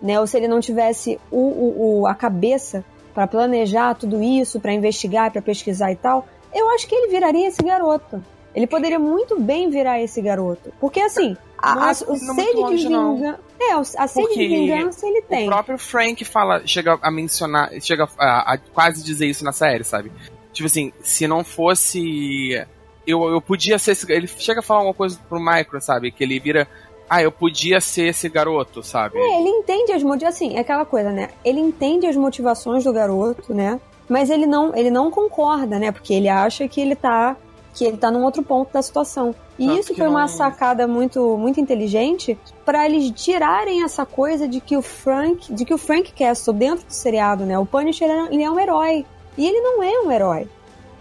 né, 0.00 0.18
ou 0.18 0.26
se 0.26 0.36
ele 0.36 0.48
não 0.48 0.60
tivesse 0.60 1.20
o, 1.30 1.36
o, 1.36 2.00
o 2.00 2.06
a 2.06 2.14
cabeça 2.14 2.84
para 3.12 3.26
planejar 3.26 3.94
tudo 3.94 4.22
isso, 4.22 4.60
para 4.60 4.72
investigar, 4.72 5.30
para 5.30 5.42
pesquisar 5.42 5.92
e 5.92 5.96
tal, 5.96 6.26
eu 6.54 6.70
acho 6.70 6.86
que 6.86 6.94
ele 6.94 7.10
viraria 7.10 7.48
esse 7.48 7.62
garoto. 7.62 8.22
Ele 8.58 8.66
poderia 8.66 8.98
muito 8.98 9.38
bem 9.38 9.70
virar 9.70 10.02
esse 10.02 10.20
garoto. 10.20 10.72
Porque 10.80 10.98
assim, 10.98 11.36
a, 11.56 11.90
a, 11.90 11.92
o 11.92 11.94
sede 12.16 12.64
de 12.70 12.88
vingança. 12.88 13.38
É, 13.60 13.72
a 13.72 14.08
sede 14.08 14.34
de 14.34 14.48
vingança 14.48 15.06
ele 15.06 15.22
tem. 15.22 15.46
O 15.46 15.50
próprio 15.52 15.78
Frank 15.78 16.24
fala, 16.24 16.66
chega 16.66 16.98
a 17.00 17.08
mencionar, 17.08 17.70
chega 17.80 18.08
a, 18.18 18.54
a, 18.54 18.58
quase 18.58 19.04
dizer 19.04 19.26
isso 19.26 19.44
na 19.44 19.52
série, 19.52 19.84
sabe? 19.84 20.10
Tipo 20.52 20.66
assim, 20.66 20.92
se 21.00 21.28
não 21.28 21.44
fosse. 21.44 22.60
Eu, 23.06 23.28
eu 23.30 23.40
podia 23.40 23.78
ser 23.78 23.92
esse. 23.92 24.12
Ele 24.12 24.26
chega 24.26 24.58
a 24.58 24.62
falar 24.62 24.82
uma 24.82 24.94
coisa 24.94 25.16
pro 25.28 25.38
Micro, 25.38 25.80
sabe? 25.80 26.10
Que 26.10 26.24
ele 26.24 26.40
vira. 26.40 26.66
Ah, 27.08 27.22
eu 27.22 27.30
podia 27.30 27.80
ser 27.80 28.08
esse 28.08 28.28
garoto, 28.28 28.82
sabe? 28.82 29.18
É, 29.18 29.40
ele 29.40 29.50
entende 29.50 29.92
as 29.92 30.02
motivações. 30.02 30.34
Assim, 30.34 30.56
é 30.56 30.60
aquela 30.60 30.84
coisa, 30.84 31.12
né? 31.12 31.30
Ele 31.44 31.60
entende 31.60 32.08
as 32.08 32.16
motivações 32.16 32.82
do 32.82 32.92
garoto, 32.92 33.54
né? 33.54 33.80
Mas 34.08 34.30
ele 34.30 34.46
não, 34.46 34.74
ele 34.74 34.90
não 34.90 35.12
concorda, 35.12 35.78
né? 35.78 35.92
Porque 35.92 36.12
ele 36.12 36.28
acha 36.28 36.66
que 36.66 36.80
ele 36.80 36.96
tá 36.96 37.36
que 37.74 37.84
ele 37.84 37.96
tá 37.96 38.10
num 38.10 38.24
outro 38.24 38.42
ponto 38.42 38.72
da 38.72 38.82
situação. 38.82 39.34
E 39.58 39.66
Tanto 39.66 39.80
isso 39.80 39.94
foi 39.94 40.04
não... 40.04 40.12
uma 40.12 40.28
sacada 40.28 40.86
muito 40.86 41.36
muito 41.36 41.60
inteligente 41.60 42.38
para 42.64 42.86
eles 42.86 43.10
tirarem 43.10 43.82
essa 43.82 44.04
coisa 44.04 44.48
de 44.48 44.60
que 44.60 44.76
o 44.76 44.82
Frank, 44.82 45.52
de 45.52 45.64
que 45.64 45.74
o 45.74 45.78
Frank 45.78 46.12
Castle 46.12 46.54
dentro 46.54 46.86
do 46.86 46.92
seriado, 46.92 47.44
né, 47.44 47.58
o 47.58 47.66
Punisher 47.66 48.08
ele 48.30 48.42
é 48.42 48.50
um 48.50 48.58
herói. 48.58 49.04
E 49.36 49.46
ele 49.46 49.60
não 49.60 49.82
é 49.82 50.00
um 50.00 50.10
herói. 50.10 50.48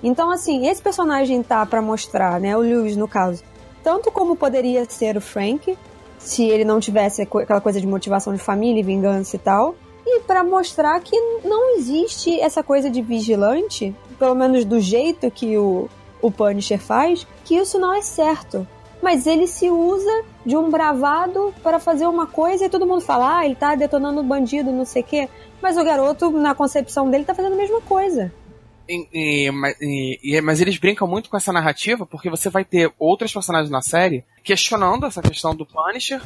Então 0.04 0.30
assim, 0.30 0.68
esse 0.68 0.82
personagem 0.82 1.42
tá 1.42 1.66
para 1.66 1.82
mostrar, 1.82 2.40
né, 2.40 2.56
o 2.56 2.62
Lewis 2.62 2.96
no 2.96 3.08
caso, 3.08 3.44
tanto 3.84 4.12
como 4.12 4.36
poderia 4.36 4.86
ser 4.86 5.18
o 5.18 5.22
Frank, 5.22 5.78
se 6.20 6.44
ele 6.44 6.66
não 6.66 6.80
tivesse 6.80 7.22
aquela 7.22 7.62
coisa 7.62 7.80
de 7.80 7.88
motivação 7.88 8.34
de 8.34 8.40
família 8.40 8.80
e 8.80 8.84
vingança 8.84 9.36
e 9.36 9.40
tal, 9.40 9.76
e 10.06 10.20
para 10.22 10.44
mostrar 10.44 11.00
que 11.02 11.16
não 11.44 11.78
existe 11.78 12.40
essa 12.40 12.64
coisa 12.64 12.90
de 12.90 13.02
vigilante, 13.02 13.94
pelo 14.18 14.36
menos 14.36 14.64
do 14.64 14.80
jeito 14.80 15.30
que 15.30 15.58
o 15.58 15.90
o 16.28 16.32
Punisher 16.32 16.80
faz, 16.80 17.26
que 17.44 17.56
isso 17.56 17.80
não 17.80 17.94
é 17.94 18.02
certo. 18.02 18.68
Mas 19.02 19.28
ele 19.28 19.46
se 19.46 19.70
usa 19.70 20.24
de 20.46 20.58
um 20.58 20.70
bravado 20.70 21.54
para 21.62 21.80
fazer 21.80 22.08
uma 22.08 22.26
coisa 22.26 22.66
e 22.66 22.70
todo 22.70 22.88
mundo 22.88 23.02
fala, 23.02 23.40
ah, 23.40 23.46
ele 23.46 23.56
tá 23.56 23.76
detonando 23.76 24.24
bandido, 24.24 24.72
não 24.72 24.86
sei 24.86 25.04
o 25.04 25.06
quê. 25.06 25.30
Mas 25.62 25.78
o 25.78 25.84
garoto, 25.84 26.32
na 26.32 26.56
concepção 26.56 27.10
dele, 27.10 27.26
tá 27.26 27.36
fazendo 27.36 27.54
a 27.54 27.58
mesma 27.58 27.82
coisa. 27.82 28.34
E, 28.90 29.50
e, 29.52 30.20
e, 30.24 30.42
mas 30.42 30.62
eles 30.62 30.78
brincam 30.78 31.08
muito 31.08 31.30
com 31.30 31.38
essa 31.38 31.52
narrativa 31.52 32.06
porque 32.06 32.30
você 32.30 32.50
vai 32.50 32.64
ter 32.64 32.92
outros 32.98 33.34
personagens 33.34 33.70
na 33.70 33.82
série 33.82 34.24
questionando 34.44 35.06
essa 35.06 35.22
questão 35.22 35.54
do 35.54 35.66
Punisher 35.66 36.22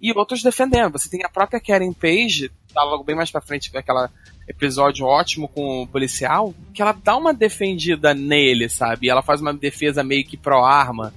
e 0.00 0.12
outros 0.12 0.42
defendendo. 0.42 0.92
Você 0.92 1.08
tem 1.08 1.24
a 1.24 1.28
própria 1.28 1.60
Karen 1.60 1.92
Page, 1.92 2.50
tá 2.72 2.82
logo 2.82 3.04
bem 3.04 3.14
mais 3.14 3.30
pra 3.30 3.40
frente, 3.40 3.70
aquela 3.76 4.10
episódio 4.48 5.06
ótimo 5.06 5.46
com 5.48 5.82
o 5.82 5.86
policial, 5.86 6.52
que 6.74 6.82
ela 6.82 6.92
dá 6.92 7.16
uma 7.16 7.32
defendida 7.32 8.12
nele, 8.12 8.68
sabe? 8.68 9.08
Ela 9.08 9.22
faz 9.22 9.40
uma 9.40 9.54
defesa 9.54 10.02
meio 10.02 10.24
que 10.24 10.36
pró-arma, 10.36 11.12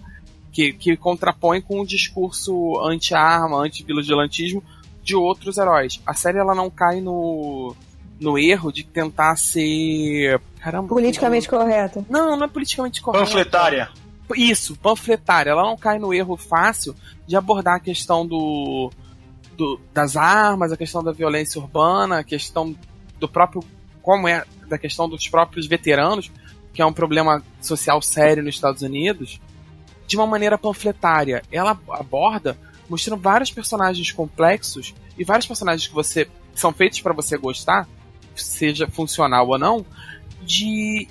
que, 0.51 0.71
que 0.73 0.95
contrapõe 0.95 1.59
com 1.59 1.79
o 1.79 1.85
discurso 1.85 2.79
anti-arma, 2.81 3.57
anti-vigilantismo 3.57 4.63
de 5.01 5.15
outros 5.15 5.57
heróis. 5.57 5.99
A 6.05 6.13
série 6.13 6.37
ela 6.37 6.53
não 6.53 6.69
cai 6.69 7.01
no, 7.01 7.75
no 8.19 8.37
erro 8.37 8.71
de 8.71 8.83
tentar 8.83 9.35
ser. 9.35 10.39
Caramba. 10.59 10.87
Politicamente 10.87 11.49
que... 11.49 11.55
correta. 11.55 12.05
Não, 12.09 12.37
não 12.37 12.45
é 12.45 12.47
politicamente 12.47 13.01
correta. 13.01 13.25
Panfletária. 13.25 13.89
Isso, 14.35 14.75
panfletária. 14.77 15.51
Ela 15.51 15.63
não 15.63 15.75
cai 15.75 15.99
no 15.99 16.13
erro 16.13 16.37
fácil 16.37 16.95
de 17.25 17.35
abordar 17.35 17.75
a 17.75 17.79
questão 17.79 18.25
do, 18.25 18.91
do, 19.55 19.79
das 19.93 20.15
armas, 20.17 20.71
a 20.71 20.77
questão 20.77 21.03
da 21.03 21.11
violência 21.11 21.59
urbana, 21.59 22.19
a 22.19 22.23
questão 22.23 22.75
do 23.19 23.27
próprio. 23.27 23.63
como 24.01 24.27
é 24.27 24.43
da 24.67 24.77
questão 24.77 25.07
dos 25.07 25.27
próprios 25.27 25.67
veteranos, 25.67 26.31
que 26.73 26.81
é 26.81 26.85
um 26.85 26.93
problema 26.93 27.43
social 27.61 28.01
sério 28.01 28.43
nos 28.43 28.55
Estados 28.55 28.81
Unidos, 28.81 29.39
de 30.07 30.17
uma 30.17 30.25
maneira 30.25 30.57
panfletária. 30.57 31.43
Ela 31.51 31.79
aborda 31.89 32.57
mostrando 32.89 33.21
vários 33.21 33.51
personagens 33.51 34.11
complexos 34.11 34.93
e 35.17 35.23
vários 35.23 35.47
personagens 35.47 35.87
que 35.87 35.93
você 35.93 36.27
são 36.53 36.73
feitos 36.73 37.01
para 37.01 37.13
você 37.13 37.37
gostar, 37.37 37.87
seja 38.35 38.87
funcional 38.87 39.47
ou 39.47 39.57
não, 39.57 39.85
de 40.41 41.07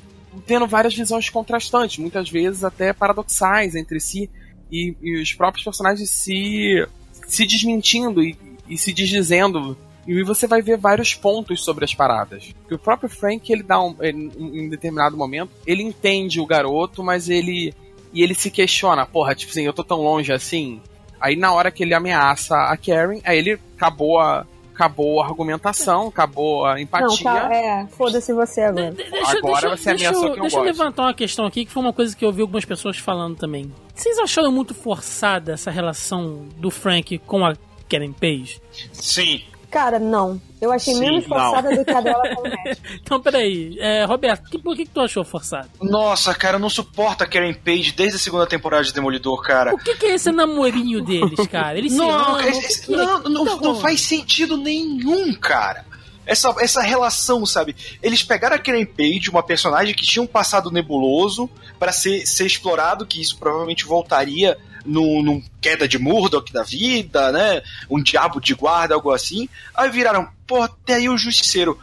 tendo 0.46 0.66
várias 0.66 0.94
visões 0.94 1.28
contrastantes, 1.28 1.98
muitas 1.98 2.28
vezes 2.30 2.64
até 2.64 2.92
paradoxais 2.92 3.74
entre 3.74 4.00
si 4.00 4.30
e, 4.72 4.96
e 5.02 5.20
os 5.20 5.32
próprios 5.34 5.64
personagens 5.64 6.10
se 6.10 6.86
se 7.26 7.46
desmentindo 7.46 8.22
e, 8.22 8.36
e 8.68 8.76
se 8.76 8.92
desdizendo 8.92 9.76
e 10.06 10.22
você 10.24 10.46
vai 10.46 10.60
ver 10.60 10.76
vários 10.76 11.14
pontos 11.14 11.62
sobre 11.62 11.84
as 11.84 11.94
paradas. 11.94 12.52
Que 12.66 12.74
o 12.74 12.78
próprio 12.78 13.08
Frank, 13.08 13.52
ele 13.52 13.62
dá 13.62 13.80
um, 13.80 13.94
ele, 14.00 14.32
em 14.36 14.68
determinado 14.68 15.16
momento, 15.16 15.52
ele 15.66 15.82
entende 15.82 16.40
o 16.40 16.46
garoto, 16.46 17.04
mas 17.04 17.28
ele 17.28 17.72
e 18.12 18.22
ele 18.22 18.34
se 18.34 18.50
questiona, 18.50 19.06
porra, 19.06 19.34
tipo 19.34 19.50
assim, 19.50 19.62
eu 19.62 19.72
tô 19.72 19.82
tão 19.82 19.98
longe 19.98 20.32
assim. 20.32 20.80
Aí 21.20 21.36
na 21.36 21.52
hora 21.52 21.70
que 21.70 21.82
ele 21.82 21.94
ameaça 21.94 22.54
a 22.54 22.76
Karen, 22.76 23.20
aí 23.24 23.38
ele 23.38 23.58
acabou 23.76 24.18
a 24.18 24.46
acabou 24.74 25.22
a 25.22 25.26
argumentação, 25.26 26.08
acabou 26.08 26.64
a 26.64 26.80
empatia. 26.80 27.30
Não, 27.30 27.40
tá, 27.40 27.54
é, 27.54 27.86
foda-se 27.88 28.32
você 28.32 28.62
agora. 28.62 28.90
De 28.90 28.96
deixa, 28.96 29.38
agora 29.38 29.60
deixa, 29.60 29.76
você 29.76 29.90
ameaçou 29.90 30.20
deixa, 30.22 30.34
que 30.34 30.38
eu 30.38 30.42
Deixa 30.42 30.56
eu 30.56 30.62
levantar 30.62 31.02
uma 31.02 31.14
questão 31.14 31.46
aqui, 31.46 31.64
que 31.64 31.70
foi 31.70 31.82
uma 31.82 31.92
coisa 31.92 32.16
que 32.16 32.24
eu 32.24 32.28
ouvi 32.28 32.40
algumas 32.40 32.64
pessoas 32.64 32.96
falando 32.96 33.36
também. 33.36 33.70
Vocês 33.94 34.18
acharam 34.18 34.50
muito 34.50 34.74
forçada 34.74 35.52
essa 35.52 35.70
relação 35.70 36.48
do 36.56 36.70
Frank 36.70 37.18
com 37.18 37.44
a 37.44 37.54
Karen 37.88 38.12
Page? 38.12 38.60
Sim. 38.92 39.42
Cara, 39.70 39.98
não. 39.98 40.38
Eu 40.60 40.70
achei 40.70 40.92
Sim, 40.92 41.00
menos 41.00 41.24
forçada 41.24 41.70
não. 41.70 41.78
do 41.78 41.84
que 41.84 41.90
a 41.90 42.00
dela 42.02 42.22
com 42.34 42.42
o 42.42 42.52
Então, 43.00 43.20
peraí. 43.20 43.74
É, 43.80 44.04
Roberto, 44.04 44.50
que, 44.50 44.58
por 44.58 44.76
que, 44.76 44.84
que 44.84 44.90
tu 44.90 45.00
achou 45.00 45.24
forçado? 45.24 45.70
Nossa, 45.80 46.34
cara, 46.34 46.56
eu 46.56 46.60
não 46.60 46.68
suporto 46.68 47.24
a 47.24 47.26
Karen 47.26 47.54
Page 47.54 47.92
desde 47.92 48.16
a 48.16 48.18
segunda 48.18 48.46
temporada 48.46 48.84
de 48.84 48.92
Demolidor, 48.92 49.42
cara. 49.42 49.74
O 49.74 49.78
que, 49.78 49.94
que 49.96 50.06
é 50.06 50.14
esse 50.14 50.30
namorinho 50.30 51.02
deles, 51.02 51.46
cara? 51.50 51.78
Eles 51.78 51.94
não, 51.94 52.06
se 52.06 52.12
amam, 52.12 52.40
esse, 52.40 52.90
não, 52.90 53.22
não, 53.22 53.44
não, 53.44 53.60
não 53.60 53.74
faz 53.76 54.02
sentido 54.02 54.58
nenhum, 54.58 55.32
cara 55.34 55.91
essa, 56.24 56.54
essa 56.60 56.82
relação, 56.82 57.44
sabe? 57.44 57.74
Eles 58.02 58.22
pegaram 58.22 58.56
a 58.56 58.58
Karen 58.58 58.84
Page, 58.84 59.30
uma 59.30 59.42
personagem 59.42 59.94
que 59.94 60.06
tinha 60.06 60.22
um 60.22 60.26
passado 60.26 60.70
nebuloso, 60.70 61.50
para 61.78 61.92
ser, 61.92 62.26
ser 62.26 62.46
explorado, 62.46 63.06
que 63.06 63.20
isso 63.20 63.36
provavelmente 63.36 63.84
voltaria 63.84 64.56
num, 64.84 65.22
num 65.22 65.42
queda 65.60 65.86
de 65.88 65.98
Murdoch 65.98 66.52
da 66.52 66.62
vida, 66.62 67.32
né? 67.32 67.62
Um 67.90 68.02
diabo 68.02 68.40
de 68.40 68.54
guarda, 68.54 68.94
algo 68.94 69.10
assim. 69.10 69.48
Aí 69.74 69.90
viraram, 69.90 70.28
pô, 70.46 70.62
até 70.62 70.94
aí 70.94 71.08
o 71.08 71.18
Justiceiro. 71.18 71.78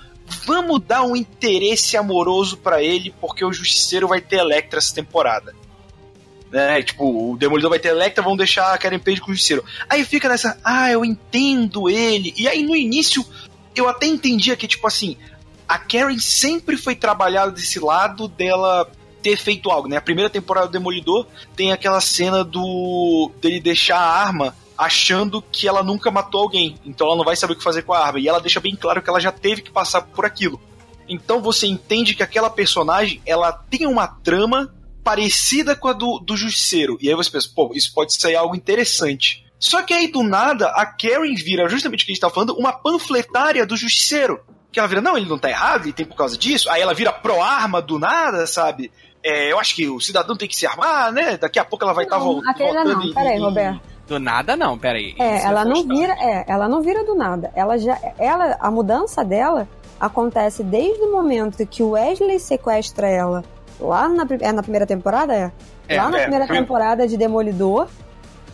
Vamos 0.45 0.81
dar 0.81 1.03
um 1.03 1.15
interesse 1.15 1.97
amoroso 1.97 2.57
para 2.57 2.83
ele, 2.83 3.13
porque 3.19 3.43
o 3.43 3.51
Justiceiro 3.51 4.07
vai 4.07 4.21
ter 4.21 4.37
Electra 4.37 4.77
essa 4.77 4.93
temporada. 4.93 5.55
né? 6.51 6.81
Tipo, 6.81 7.31
o 7.31 7.37
Demolidor 7.37 7.71
vai 7.71 7.79
ter 7.79 7.89
Electra, 7.89 8.23
vão 8.23 8.37
deixar 8.37 8.73
a 8.73 8.77
Karen 8.77 8.99
Page 8.99 9.21
com 9.21 9.31
o 9.31 9.33
Justiceiro. 9.33 9.65
Aí 9.89 10.05
fica 10.05 10.29
nessa, 10.29 10.57
ah, 10.63 10.91
eu 10.91 11.03
entendo 11.03 11.89
ele. 11.89 12.33
E 12.37 12.47
aí 12.47 12.63
no 12.63 12.75
início 12.75 13.25
eu 13.79 13.89
até 13.89 14.05
entendia 14.05 14.55
que, 14.55 14.67
tipo 14.67 14.85
assim, 14.87 15.17
a 15.67 15.77
Karen 15.77 16.17
sempre 16.19 16.77
foi 16.77 16.95
trabalhada 16.95 17.51
desse 17.51 17.79
lado 17.79 18.27
dela 18.27 18.89
ter 19.21 19.37
feito 19.37 19.69
algo, 19.69 19.87
né? 19.87 19.97
A 19.97 20.01
primeira 20.01 20.29
temporada 20.29 20.67
do 20.67 20.71
Demolidor 20.71 21.27
tem 21.55 21.71
aquela 21.71 22.01
cena 22.01 22.43
do 22.43 23.31
dele 23.41 23.59
deixar 23.59 23.97
a 23.97 24.23
arma 24.23 24.55
achando 24.77 25.41
que 25.41 25.67
ela 25.67 25.83
nunca 25.83 26.09
matou 26.09 26.41
alguém, 26.41 26.77
então 26.85 27.05
ela 27.07 27.17
não 27.17 27.25
vai 27.25 27.35
saber 27.35 27.51
o 27.51 27.55
que 27.57 27.63
fazer 27.63 27.81
com 27.81 27.93
a 27.93 27.99
arma. 27.99 28.19
E 28.19 28.27
ela 28.29 28.39
deixa 28.39 28.61
bem 28.61 28.75
claro 28.75 29.01
que 29.01 29.09
ela 29.09 29.19
já 29.19 29.31
teve 29.31 29.61
que 29.61 29.71
passar 29.71 30.01
por 30.01 30.25
aquilo. 30.25 30.59
Então 31.07 31.41
você 31.41 31.67
entende 31.67 32.15
que 32.15 32.23
aquela 32.23 32.49
personagem 32.49 33.21
ela 33.25 33.51
tem 33.51 33.85
uma 33.85 34.07
trama 34.07 34.73
parecida 35.03 35.75
com 35.75 35.87
a 35.87 35.93
do, 35.93 36.19
do 36.19 36.37
Justiceiro. 36.37 36.97
E 37.01 37.09
aí 37.09 37.15
você 37.15 37.29
pensa, 37.29 37.49
pô, 37.53 37.71
isso 37.73 37.93
pode 37.93 38.13
ser 38.15 38.35
algo 38.35 38.55
interessante. 38.55 39.45
Só 39.59 39.83
que 39.83 39.93
aí 39.93 40.07
do 40.07 40.23
nada 40.23 40.67
a 40.69 40.85
Karen 40.85 41.35
vira 41.35 41.67
justamente 41.67 42.03
o 42.03 42.05
que 42.05 42.13
a 42.13 42.15
gente 42.15 42.21
tá 42.21 42.29
falando, 42.29 42.55
uma 42.57 42.71
panfletária 42.71 43.65
do 43.65 43.75
Justiceiro. 43.75 44.39
Que 44.71 44.79
ela 44.79 44.87
vira, 44.87 45.01
não, 45.01 45.17
ele 45.17 45.27
não 45.27 45.37
tá 45.37 45.49
errado, 45.49 45.85
ele 45.85 45.93
tem 45.93 46.05
por 46.05 46.15
causa 46.15 46.37
disso. 46.37 46.69
Aí 46.69 46.81
ela 46.81 46.93
vira 46.93 47.11
pró-arma 47.11 47.81
do 47.81 47.99
nada, 47.99 48.47
sabe? 48.47 48.91
É, 49.23 49.51
eu 49.51 49.59
acho 49.59 49.75
que 49.75 49.89
o 49.89 49.99
cidadão 49.99 50.37
tem 50.37 50.47
que 50.47 50.55
se 50.55 50.65
armar, 50.65 51.11
né? 51.11 51.37
Daqui 51.37 51.59
a 51.59 51.65
pouco 51.65 51.83
ela 51.83 51.93
vai 51.93 52.05
estar 52.05 52.17
tá 52.17 52.23
voltando. 52.23 52.49
Aquela 52.49 52.83
não, 52.85 53.13
peraí, 53.13 53.39
Roberto. 53.39 53.81
Do 54.07 54.19
nada 54.19 54.55
não, 54.55 54.77
peraí. 54.77 55.13
É, 55.19 55.43
ela 55.43 55.65
não 55.65 55.83
vira, 55.83 56.13
é, 56.13 56.45
ela 56.47 56.67
não 56.67 56.81
vira 56.81 57.03
do 57.03 57.13
nada. 57.13 57.51
Ela 57.55 57.77
já, 57.77 57.99
ela, 58.17 58.57
a 58.59 58.71
mudança 58.71 59.23
dela 59.23 59.67
acontece 59.99 60.63
desde 60.63 61.03
o 61.03 61.11
momento 61.11 61.65
que 61.67 61.83
o 61.83 61.91
Wesley 61.91 62.39
sequestra 62.39 63.07
ela 63.07 63.43
lá 63.79 64.07
na, 64.07 64.25
é 64.39 64.51
na 64.51 64.61
primeira 64.61 64.87
temporada, 64.87 65.35
é? 65.35 65.51
é 65.87 66.01
lá 66.01 66.09
na 66.09 66.19
é, 66.19 66.21
primeira 66.21 66.47
temporada 66.47 67.07
de 67.07 67.17
Demolidor, 67.17 67.87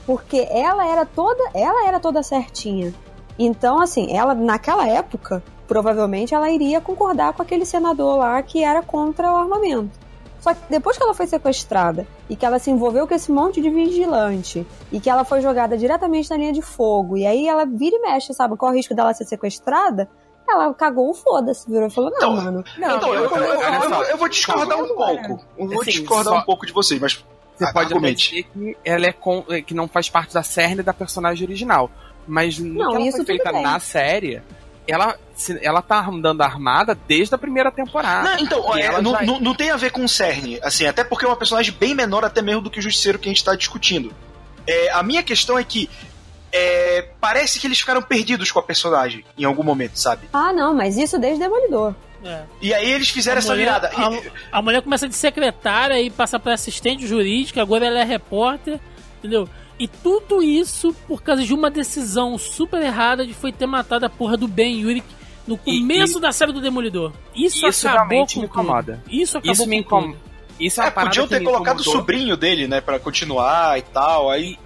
porque 0.05 0.47
ela 0.49 0.87
era 0.87 1.05
toda, 1.05 1.43
ela 1.53 1.87
era 1.87 1.99
toda 1.99 2.23
certinha. 2.23 2.93
Então, 3.37 3.81
assim, 3.81 4.15
ela 4.15 4.33
naquela 4.33 4.87
época, 4.87 5.43
provavelmente 5.67 6.33
ela 6.33 6.49
iria 6.49 6.79
concordar 6.79 7.33
com 7.33 7.41
aquele 7.41 7.65
senador 7.65 8.17
lá 8.17 8.41
que 8.41 8.63
era 8.63 8.81
contra 8.81 9.31
o 9.31 9.35
armamento. 9.35 10.05
Só 10.39 10.53
que 10.53 10.61
depois 10.69 10.95
que 10.95 11.03
ela 11.03 11.15
foi 11.15 11.25
sequestrada 11.25 12.05
e 12.29 12.35
que 12.35 12.45
ela 12.45 12.59
se 12.59 12.69
envolveu 12.69 13.07
com 13.07 13.15
esse 13.15 13.31
monte 13.31 13.59
de 13.59 13.69
vigilante 13.69 14.65
e 14.91 14.99
que 14.99 15.09
ela 15.09 15.25
foi 15.25 15.41
jogada 15.41 15.75
diretamente 15.75 16.29
na 16.29 16.37
linha 16.37 16.53
de 16.53 16.61
fogo 16.61 17.17
e 17.17 17.25
aí 17.25 17.47
ela 17.47 17.65
vira 17.65 17.95
e 17.95 17.99
mexe, 17.99 18.31
sabe? 18.31 18.55
Qual 18.55 18.71
o 18.71 18.75
risco 18.75 18.93
dela 18.93 19.11
ser 19.11 19.25
sequestrada? 19.25 20.07
Ela 20.47 20.71
cagou 20.75 21.09
o 21.09 21.15
foda-se, 21.15 21.67
virou 21.67 21.87
e 21.87 21.89
falou, 21.89 22.11
não, 22.11 22.17
então, 22.17 22.35
mano. 22.35 22.63
Não, 22.77 22.97
então, 22.97 23.13
eu, 23.15 23.23
eu, 23.23 23.37
eu, 23.37 24.03
eu, 24.03 24.17
vou 24.17 24.29
discordar 24.29 24.77
um 24.77 24.87
pouco. 24.87 25.43
Eu 25.57 25.67
vou 25.67 25.81
assim, 25.81 25.91
discordar 25.91 26.33
só... 26.35 26.39
um 26.39 26.43
pouco 26.43 26.67
de 26.67 26.71
vocês, 26.71 27.01
mas 27.01 27.25
você 27.57 27.71
pode 27.71 27.93
dizer 27.93 28.43
que 28.43 28.77
ela 28.83 29.05
é 29.05 29.11
com, 29.11 29.43
que 29.65 29.73
não 29.73 29.87
faz 29.87 30.09
parte 30.09 30.33
da 30.33 30.43
cerne 30.43 30.83
da 30.83 30.93
personagem 30.93 31.45
original. 31.45 31.89
Mas 32.27 32.59
no 32.59 32.73
não, 32.73 32.91
que 32.91 32.95
ela 32.95 33.11
foi 33.11 33.25
feita 33.25 33.51
bem. 33.51 33.61
na 33.61 33.79
série, 33.79 34.41
ela, 34.87 35.17
ela 35.61 35.81
tá 35.81 36.05
andando 36.07 36.41
armada 36.41 36.97
desde 37.07 37.33
a 37.33 37.37
primeira 37.37 37.71
temporada. 37.71 38.29
Não, 38.29 38.39
então, 38.39 38.77
é, 38.77 39.01
não, 39.01 39.11
já... 39.11 39.21
não, 39.23 39.39
não, 39.39 39.55
tem 39.55 39.71
a 39.71 39.77
ver 39.77 39.91
com 39.91 40.03
o 40.03 40.09
cerne, 40.09 40.59
assim, 40.61 40.85
até 40.85 41.03
porque 41.03 41.25
é 41.25 41.27
uma 41.27 41.35
personagem 41.35 41.73
bem 41.73 41.93
menor 41.93 42.25
até 42.25 42.41
mesmo 42.41 42.61
do 42.61 42.69
que 42.69 42.79
o 42.79 42.81
Justiceiro 42.81 43.19
que 43.19 43.29
a 43.29 43.31
gente 43.31 43.43
tá 43.43 43.55
discutindo. 43.55 44.13
É, 44.67 44.91
a 44.91 45.03
minha 45.03 45.21
questão 45.21 45.57
é 45.57 45.63
que 45.63 45.89
é, 46.51 47.09
parece 47.19 47.59
que 47.59 47.67
eles 47.67 47.79
ficaram 47.79 48.01
perdidos 48.01 48.51
com 48.51 48.59
a 48.59 48.63
personagem 48.63 49.25
em 49.37 49.43
algum 49.43 49.63
momento, 49.63 49.97
sabe? 49.97 50.29
Ah, 50.33 50.53
não, 50.53 50.73
mas 50.73 50.97
isso 50.97 51.19
desde 51.19 51.39
Demolidor. 51.39 51.93
É. 52.25 52.43
E 52.59 52.73
aí 52.73 52.91
eles 52.91 53.09
fizeram 53.09 53.37
a 53.37 53.39
essa 53.39 53.53
mulher, 53.53 53.65
virada. 53.65 53.91
A, 54.51 54.57
a, 54.57 54.61
mulher 54.61 54.81
começa 54.81 55.07
de 55.07 55.15
secretária 55.15 56.01
e 56.01 56.09
passa 56.09 56.39
para 56.39 56.53
assistente 56.53 57.05
jurídica, 57.05 57.61
agora 57.61 57.85
ela 57.85 57.99
é 57.99 58.03
repórter, 58.03 58.79
entendeu? 59.19 59.47
E 59.77 59.87
tudo 59.87 60.41
isso 60.41 60.95
por 61.07 61.21
causa 61.21 61.43
de 61.43 61.53
uma 61.53 61.69
decisão 61.69 62.37
super 62.37 62.81
errada 62.81 63.25
de 63.25 63.33
foi 63.33 63.51
ter 63.51 63.67
matado 63.67 64.05
a 64.05 64.09
porra 64.09 64.35
do 64.35 64.47
Ben 64.47 64.79
Yurik 64.79 65.05
no 65.45 65.57
começo 65.57 66.15
e, 66.15 66.17
e, 66.17 66.21
da 66.21 66.31
série 66.31 66.51
do 66.51 66.61
Demolidor. 66.61 67.13
Isso, 67.35 67.67
isso 67.67 67.87
acabou 67.87 68.25
com 68.25 68.39
me 68.39 68.45
incomoda. 68.45 69.01
Tudo. 69.03 69.21
Isso 69.21 69.37
acabou 69.37 69.53
isso 69.53 69.67
me 69.67 69.77
incomoda. 69.77 70.17
Isso 70.59 70.81
é, 70.81 70.87
é 70.87 70.91
podiam 70.91 71.27
ter 71.27 71.43
colocado 71.43 71.81
o 71.81 71.83
sobrinho 71.83 72.35
dele, 72.35 72.67
né, 72.67 72.81
para 72.81 72.97
continuar 72.97 73.77
e 73.77 73.81
tal. 73.81 74.31
Aí 74.31 74.57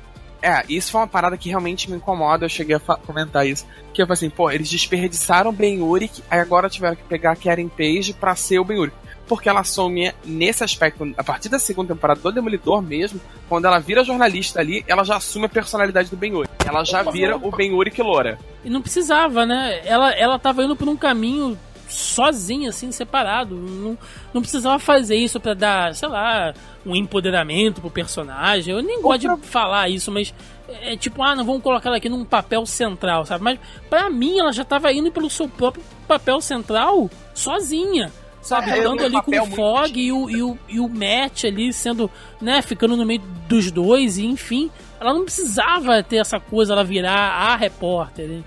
é, 0.41 0.63
isso 0.69 0.91
foi 0.91 1.01
uma 1.01 1.07
parada 1.07 1.37
que 1.37 1.49
realmente 1.49 1.89
me 1.89 1.97
incomoda, 1.97 2.45
eu 2.45 2.49
cheguei 2.49 2.75
a 2.75 2.79
comentar 2.79 3.45
isso. 3.47 3.65
Que 3.93 4.01
eu 4.01 4.07
falei 4.07 4.17
assim, 4.17 4.29
pô, 4.29 4.49
eles 4.49 4.69
desperdiçaram 4.69 5.49
o 5.49 5.53
Ben 5.53 5.81
Urich, 5.81 6.23
aí 6.29 6.39
agora 6.39 6.69
tiveram 6.69 6.95
que 6.95 7.03
pegar 7.03 7.31
a 7.31 7.35
Karen 7.35 7.67
Page 7.67 8.13
pra 8.13 8.35
ser 8.35 8.59
o 8.59 8.63
Ben 8.63 8.79
Urich. 8.79 8.95
Porque 9.27 9.47
ela 9.47 9.59
assume 9.59 10.11
nesse 10.25 10.63
aspecto, 10.63 11.13
a 11.15 11.23
partir 11.23 11.49
da 11.49 11.59
segunda 11.59 11.93
temporada 11.93 12.19
do 12.19 12.31
Demolidor 12.31 12.81
mesmo, 12.81 13.21
quando 13.47 13.65
ela 13.65 13.77
vira 13.77 14.03
jornalista 14.03 14.59
ali, 14.59 14.83
ela 14.87 15.03
já 15.03 15.17
assume 15.17 15.45
a 15.45 15.49
personalidade 15.49 16.09
do 16.09 16.17
Ben 16.17 16.33
Urich. 16.33 16.51
Ela 16.65 16.83
já 16.83 17.03
vira 17.03 17.37
o 17.37 17.51
Ben 17.51 17.71
Urich 17.71 18.01
loura. 18.01 18.39
E 18.63 18.69
não 18.69 18.81
precisava, 18.81 19.45
né? 19.45 19.81
Ela, 19.85 20.11
ela 20.13 20.39
tava 20.39 20.63
indo 20.63 20.75
por 20.75 20.87
um 20.87 20.97
caminho 20.97 21.57
sozinha, 21.89 22.69
assim, 22.69 22.91
separado. 22.91 23.55
Não, 23.55 23.97
não 24.33 24.41
precisava 24.41 24.79
fazer 24.79 25.15
isso 25.15 25.39
para 25.39 25.53
dar, 25.53 25.95
sei 25.95 26.07
lá, 26.07 26.53
um 26.85 26.95
empoderamento 26.95 27.81
pro 27.81 27.89
personagem. 27.89 28.73
Eu 28.73 28.81
nem 28.81 29.01
gosto 29.01 29.35
de 29.35 29.47
falar 29.47 29.89
isso, 29.89 30.11
mas 30.11 30.33
é 30.81 30.95
tipo, 30.95 31.21
ah, 31.23 31.35
não 31.35 31.45
vamos 31.45 31.63
colocar 31.63 31.89
ela 31.89 31.97
aqui 31.97 32.09
num 32.09 32.23
papel 32.23 32.65
central, 32.65 33.25
sabe? 33.25 33.43
Mas 33.43 33.59
para 33.89 34.09
mim 34.09 34.39
ela 34.39 34.51
já 34.51 34.63
tava 34.63 34.91
indo 34.93 35.11
pelo 35.11 35.29
seu 35.29 35.47
próprio 35.47 35.83
papel 36.07 36.39
central 36.41 37.09
sozinha. 37.33 38.11
Sabe, 38.41 38.69
é, 38.71 38.87
ali 38.87 39.21
com 39.21 39.37
o 39.37 39.45
Fog 39.47 39.99
e 39.99 40.13
o, 40.13 40.29
e, 40.29 40.41
o, 40.41 40.57
e 40.69 40.79
o 40.79 40.87
Matt 40.87 41.43
ali 41.43 41.73
sendo, 41.73 42.09
né, 42.41 42.61
ficando 42.61 42.95
no 42.95 43.05
meio 43.05 43.21
dos 43.49 43.69
dois, 43.69 44.17
e 44.17 44.25
enfim, 44.25 44.71
ela 44.99 45.13
não 45.13 45.25
precisava 45.25 46.01
ter 46.01 46.17
essa 46.17 46.39
coisa, 46.39 46.71
ela 46.71 46.83
virar 46.83 47.31
a 47.33 47.57
repórter, 47.57 48.29
né? 48.29 48.43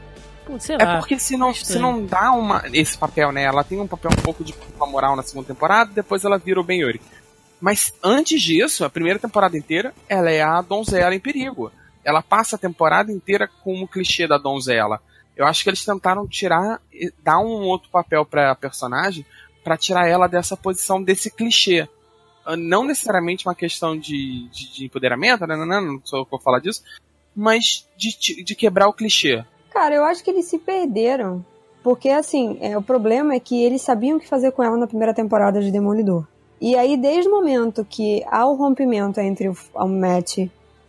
Pô, 0.59 0.72
é 0.72 0.84
lá, 0.84 0.98
porque 0.98 1.18
se 1.18 1.36
não, 1.36 1.55
se 1.55 1.78
não 1.78 2.05
dá 2.05 2.32
uma, 2.32 2.62
esse 2.72 2.96
papel, 2.98 3.32
né? 3.32 3.44
Ela 3.44 3.64
tem 3.64 3.80
um 3.80 3.86
papel 3.86 4.11
um 4.11 4.22
pouco 4.22 4.44
de 4.44 4.55
moral 4.78 5.16
na 5.16 5.22
segunda 5.22 5.46
temporada, 5.46 5.90
depois 5.94 6.24
ela 6.24 6.38
vira 6.38 6.61
o 6.61 6.64
Ben 6.64 6.80
Yuri. 6.80 7.00
Mas 7.61 7.94
antes 8.03 8.42
disso, 8.42 8.84
a 8.84 8.90
primeira 8.90 9.18
temporada 9.18 9.57
inteira, 9.57 9.94
ela 10.09 10.30
é 10.30 10.42
a 10.42 10.61
donzela 10.61 11.14
em 11.14 11.20
perigo. 11.20 11.72
Ela 12.05 12.20
passa 12.20 12.57
a 12.57 12.59
temporada 12.59 13.12
inteira 13.12 13.48
com 13.62 13.80
o 13.82 13.88
clichê 13.88 14.26
da 14.26 14.36
donzela. 14.36 15.00
Eu 15.36 15.46
acho 15.46 15.62
que 15.62 15.70
eles 15.70 15.84
tentaram 15.84 16.26
tirar, 16.26 16.80
dar 17.22 17.38
um 17.38 17.62
outro 17.62 17.88
papel 17.88 18.26
pra 18.26 18.55
personagem, 18.55 19.24
para 19.62 19.76
tirar 19.76 20.09
ela 20.09 20.26
dessa 20.26 20.57
posição, 20.57 21.03
desse 21.03 21.30
clichê. 21.30 21.88
Ah, 22.44 22.57
não 22.57 22.84
necessariamente 22.84 23.46
uma 23.46 23.55
questão 23.55 23.96
de, 23.96 24.48
de, 24.48 24.74
de 24.74 24.84
empoderamento, 24.84 25.46
né, 25.46 25.57
não, 25.57 25.64
não, 25.64 25.80
não 25.80 26.00
sou 26.05 26.18
eu 26.18 26.24
que 26.24 26.32
vou 26.32 26.40
falar 26.40 26.59
disso, 26.59 26.82
mas 27.34 27.88
de, 27.96 28.42
de 28.42 28.55
quebrar 28.55 28.88
o 28.88 28.92
clichê. 28.92 29.44
Cara, 29.73 29.95
eu 29.95 30.05
acho 30.05 30.23
que 30.23 30.31
eles 30.31 30.45
se 30.45 30.59
perderam. 30.59 31.45
Porque, 31.83 32.11
assim, 32.11 32.59
é, 32.61 32.77
o 32.77 32.83
problema 32.83 33.35
é 33.35 33.41
que 33.41 33.64
eles 33.64 33.83
sabiam 33.83 34.16
o 34.16 34.20
que 34.20 34.29
fazer 34.29 34.53
com 34.53 34.62
ela 34.62 34.77
na 34.77 34.87
primeira 34.87 35.14
temporada 35.14 35.61
de 35.61 35.70
Demolidor. 35.70 36.25
E 36.61 36.77
aí, 36.77 36.97
desde 36.97 37.29
o 37.29 37.33
momento 37.33 37.85
que 37.89 38.23
há 38.31 38.47
o 38.47 38.55
rompimento 38.55 39.18
entre 39.18 39.49
o, 39.49 39.57
o 39.75 39.89
Matt 39.89 40.39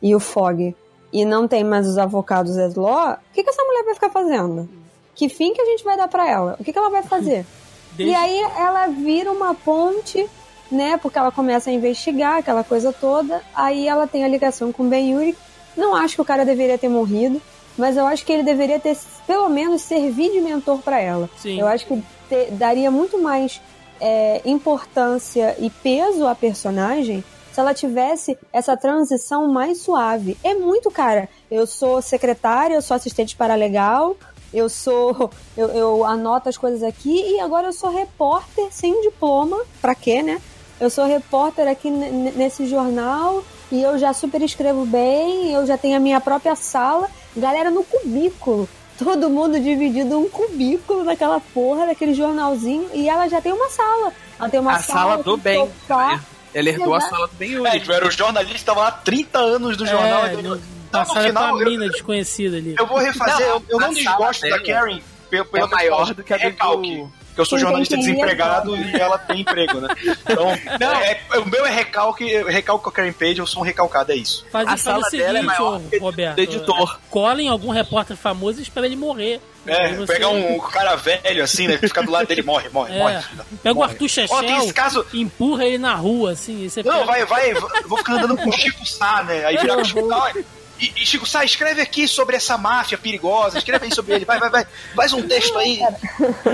e 0.01 0.15
o 0.15 0.19
Fog 0.19 0.75
e 1.11 1.25
não 1.25 1.47
tem 1.47 1.63
mais 1.63 1.87
os 1.87 1.97
avocados 1.97 2.55
Law, 2.75 3.13
o 3.13 3.17
que, 3.33 3.43
que 3.43 3.49
essa 3.49 3.63
mulher 3.63 3.83
vai 3.85 3.93
ficar 3.95 4.09
fazendo? 4.09 4.69
Que 5.15 5.29
fim 5.29 5.53
que 5.53 5.61
a 5.61 5.65
gente 5.65 5.83
vai 5.83 5.97
dar 5.97 6.07
para 6.07 6.29
ela? 6.29 6.57
O 6.59 6.63
que, 6.63 6.71
que 6.71 6.77
ela 6.77 6.89
vai 6.89 7.03
fazer? 7.03 7.45
Desde... 7.95 8.13
E 8.13 8.15
aí 8.15 8.39
ela 8.57 8.87
vira 8.87 9.31
uma 9.31 9.55
ponte, 9.55 10.27
né? 10.71 10.97
Porque 10.97 11.17
ela 11.17 11.31
começa 11.31 11.69
a 11.69 11.73
investigar 11.73 12.37
aquela 12.37 12.63
coisa 12.63 12.91
toda. 12.91 13.41
Aí 13.55 13.87
ela 13.87 14.05
tem 14.05 14.23
a 14.23 14.27
ligação 14.27 14.71
com 14.71 14.87
Ben 14.87 15.11
Yuri. 15.11 15.35
Não 15.75 15.95
acho 15.95 16.15
que 16.15 16.21
o 16.21 16.25
cara 16.25 16.45
deveria 16.45 16.77
ter 16.77 16.89
morrido 16.89 17.41
mas 17.77 17.97
eu 17.97 18.05
acho 18.05 18.25
que 18.25 18.31
ele 18.31 18.43
deveria 18.43 18.79
ter, 18.79 18.97
pelo 19.25 19.49
menos, 19.49 19.81
servir 19.81 20.31
de 20.31 20.39
mentor 20.39 20.79
para 20.79 20.99
ela. 20.99 21.29
Sim. 21.37 21.59
Eu 21.59 21.67
acho 21.67 21.85
que 21.85 22.03
ter, 22.29 22.51
daria 22.51 22.91
muito 22.91 23.21
mais 23.21 23.61
é, 23.99 24.41
importância 24.45 25.55
e 25.59 25.69
peso 25.69 26.27
à 26.27 26.35
personagem 26.35 27.23
se 27.51 27.59
ela 27.59 27.73
tivesse 27.73 28.37
essa 28.51 28.75
transição 28.75 29.47
mais 29.47 29.79
suave. 29.79 30.35
É 30.43 30.55
muito, 30.55 30.89
cara. 30.89 31.29
Eu 31.51 31.67
sou 31.67 32.01
secretária, 32.01 32.73
eu 32.73 32.81
sou 32.81 32.95
assistente 32.95 33.35
paralegal, 33.35 34.17
eu 34.51 34.67
sou. 34.67 35.29
Eu, 35.55 35.67
eu 35.69 36.03
anoto 36.03 36.49
as 36.49 36.57
coisas 36.57 36.81
aqui 36.81 37.15
e 37.15 37.39
agora 37.39 37.67
eu 37.67 37.73
sou 37.73 37.91
repórter 37.91 38.69
sem 38.71 39.03
diploma. 39.03 39.55
Pra 39.79 39.93
quê, 39.93 40.23
né? 40.23 40.41
Eu 40.79 40.89
sou 40.89 41.05
repórter 41.05 41.67
aqui 41.67 41.91
nesse 41.91 42.65
jornal 42.65 43.43
e 43.71 43.83
eu 43.83 43.99
já 43.99 44.13
super 44.13 44.41
escrevo 44.41 44.83
bem, 44.83 45.51
eu 45.51 45.63
já 45.63 45.77
tenho 45.77 45.95
a 45.95 45.99
minha 45.99 46.19
própria 46.19 46.55
sala 46.55 47.07
Galera 47.35 47.69
no 47.69 47.83
cubículo. 47.83 48.67
Todo 48.97 49.29
mundo 49.29 49.59
dividido 49.59 50.19
um 50.19 50.29
cubículo 50.29 51.03
naquela 51.03 51.39
porra, 51.39 51.87
daquele 51.87 52.13
jornalzinho. 52.13 52.89
E 52.93 53.09
ela 53.09 53.27
já 53.27 53.41
tem 53.41 53.51
uma 53.51 53.69
sala. 53.69 54.13
Ela 54.39 54.49
tem 54.49 54.59
uma 54.59 54.73
a 54.73 54.79
sala, 54.79 54.99
sala 54.99 55.23
do 55.23 55.37
bem. 55.37 55.59
Sofá, 55.59 56.19
ela 56.53 56.69
herdou 56.69 56.93
a 56.93 57.01
sala 57.01 57.27
do 57.27 57.33
bem 57.35 57.59
hoje. 57.59 57.91
É, 57.91 57.95
era 57.95 58.07
o 58.07 58.11
jornalista, 58.11 58.55
estava 58.55 58.81
lá 58.81 58.87
há 58.89 58.91
30 58.91 59.39
anos 59.39 59.77
do 59.77 59.85
jornal. 59.85 60.25
É, 60.25 60.33
no, 60.33 60.61
passaram 60.91 61.27
final, 61.27 61.55
uma 61.55 61.65
mina 61.65 61.89
desconhecida 61.89 62.57
ali. 62.57 62.75
Eu 62.77 62.85
vou 62.85 62.99
refazer, 62.99 63.47
não, 63.47 63.55
eu, 63.55 63.63
eu 63.69 63.79
não 63.79 63.93
desgosto 63.93 64.47
da 64.47 64.63
Karen 64.63 65.01
pelo, 65.29 65.45
pelo 65.45 65.65
é 65.65 65.69
maior 65.69 66.13
do 66.13 66.23
que 66.23 66.33
a 66.33 66.37
do, 66.37 67.11
Porque 67.33 67.41
eu 67.41 67.45
sou 67.45 67.57
jornalista 67.57 67.95
é 67.95 67.97
desempregado 67.97 68.75
e 68.75 68.95
ela 68.95 69.17
tem 69.17 69.41
emprego, 69.41 69.81
né? 69.81 69.87
Então, 70.29 70.51
é- 71.01 71.19
é- 71.31 71.39
o 71.39 71.45
meu 71.49 71.65
é 71.65 71.71
recalque, 71.71 72.43
recalque 72.43 72.91
Karen 72.91 73.11
Page, 73.11 73.39
eu 73.39 73.47
sou 73.47 73.63
um 73.63 73.65
recalcado, 73.65 74.11
é 74.11 74.15
isso. 74.15 74.45
Faz, 74.51 74.65
A 74.67 74.69
faz 74.69 74.81
sala 74.81 74.99
o 74.99 75.03
seguinte, 75.05 75.25
dela 75.25 75.39
é 75.39 75.41
maior 75.41 75.81
Roberto. 75.99 76.35
do 76.35 76.41
editor. 76.41 76.99
Cola 77.09 77.41
em 77.41 77.47
algum 77.49 77.69
repórter 77.71 78.15
famoso 78.15 78.59
e 78.59 78.61
espera 78.63 78.85
ele 78.85 78.95
morrer. 78.95 79.41
É, 79.65 79.93
você- 79.93 80.13
pegar 80.13 80.27
um 80.27 80.59
cara 80.59 80.95
velho 80.95 81.43
assim, 81.43 81.67
né? 81.67 81.77
Que 81.77 81.87
fica 81.87 82.03
do 82.03 82.11
lado 82.11 82.27
dele, 82.27 82.43
morre, 82.43 82.69
morre, 82.69 82.93
É. 82.93 82.99
morre. 82.99 83.15
Pega 83.63 83.73
o 83.73 83.75
morre. 83.79 83.91
Arthur 83.93 84.05
Ó, 84.05 84.07
tem 84.07 84.07
Chechel, 84.09 84.63
esse 84.63 84.73
caso. 84.73 85.05
empurra 85.13 85.65
ele 85.65 85.77
na 85.79 85.95
rua, 85.95 86.33
assim. 86.33 86.65
E 86.65 86.69
você 86.69 86.83
Não, 86.83 86.91
pega- 86.93 87.05
vai, 87.05 87.25
vai, 87.25 87.51
eu 87.53 87.87
vou 87.87 87.97
ficar 87.97 88.13
andando 88.13 88.37
com 88.37 88.49
o 88.49 88.51
Chico 88.51 88.85
Sá, 88.85 89.23
né? 89.23 89.45
Aí 89.45 89.57
vira 89.57 89.83
Chico 89.83 90.07
Sá, 90.07 90.33
e, 90.83 90.93
e 91.01 91.05
Chico 91.05 91.25
Sá, 91.25 91.45
escreve 91.45 91.81
aqui 91.81 92.07
sobre 92.07 92.35
essa 92.35 92.57
máfia 92.57 92.97
perigosa, 92.97 93.57
escreve 93.57 93.85
aí 93.85 93.93
sobre 93.93 94.15
ele, 94.15 94.25
vai, 94.25 94.39
vai, 94.39 94.49
vai, 94.49 94.67
faz 94.95 95.13
um 95.13 95.25
texto 95.25 95.57
aí. 95.57 95.79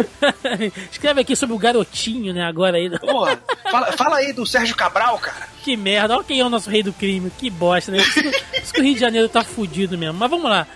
Escreve 0.92 1.22
aqui 1.22 1.36
sobre 1.36 1.56
o 1.56 1.60
garotinho, 1.60 2.34
né? 2.34 2.44
Agora 2.44 2.78
aí. 2.78 2.90
Porra, 3.00 3.42
fala, 3.72 3.92
fala 3.94 4.18
aí 4.18 4.34
do 4.34 4.46
Sérgio 4.46 4.76
Cabral, 4.76 5.18
cara. 5.18 5.48
Que 5.64 5.76
merda, 5.76 6.16
olha 6.16 6.24
quem 6.24 6.40
é 6.40 6.46
o 6.46 6.50
nosso 6.50 6.70
rei 6.70 6.84
do 6.84 6.94
crime. 6.94 7.32
Que 7.38 7.50
bosta, 7.50 7.92
né? 7.92 8.00
Isso, 8.00 8.20
isso 8.64 8.74
que 8.74 8.82
o 8.82 8.84
Rio 8.84 8.94
de 8.94 9.00
Janeiro 9.00 9.30
tá 9.30 9.44
fudido 9.44 9.98
mesmo. 9.98 10.18
Mas 10.18 10.30
vamos 10.30 10.50
lá. 10.50 10.68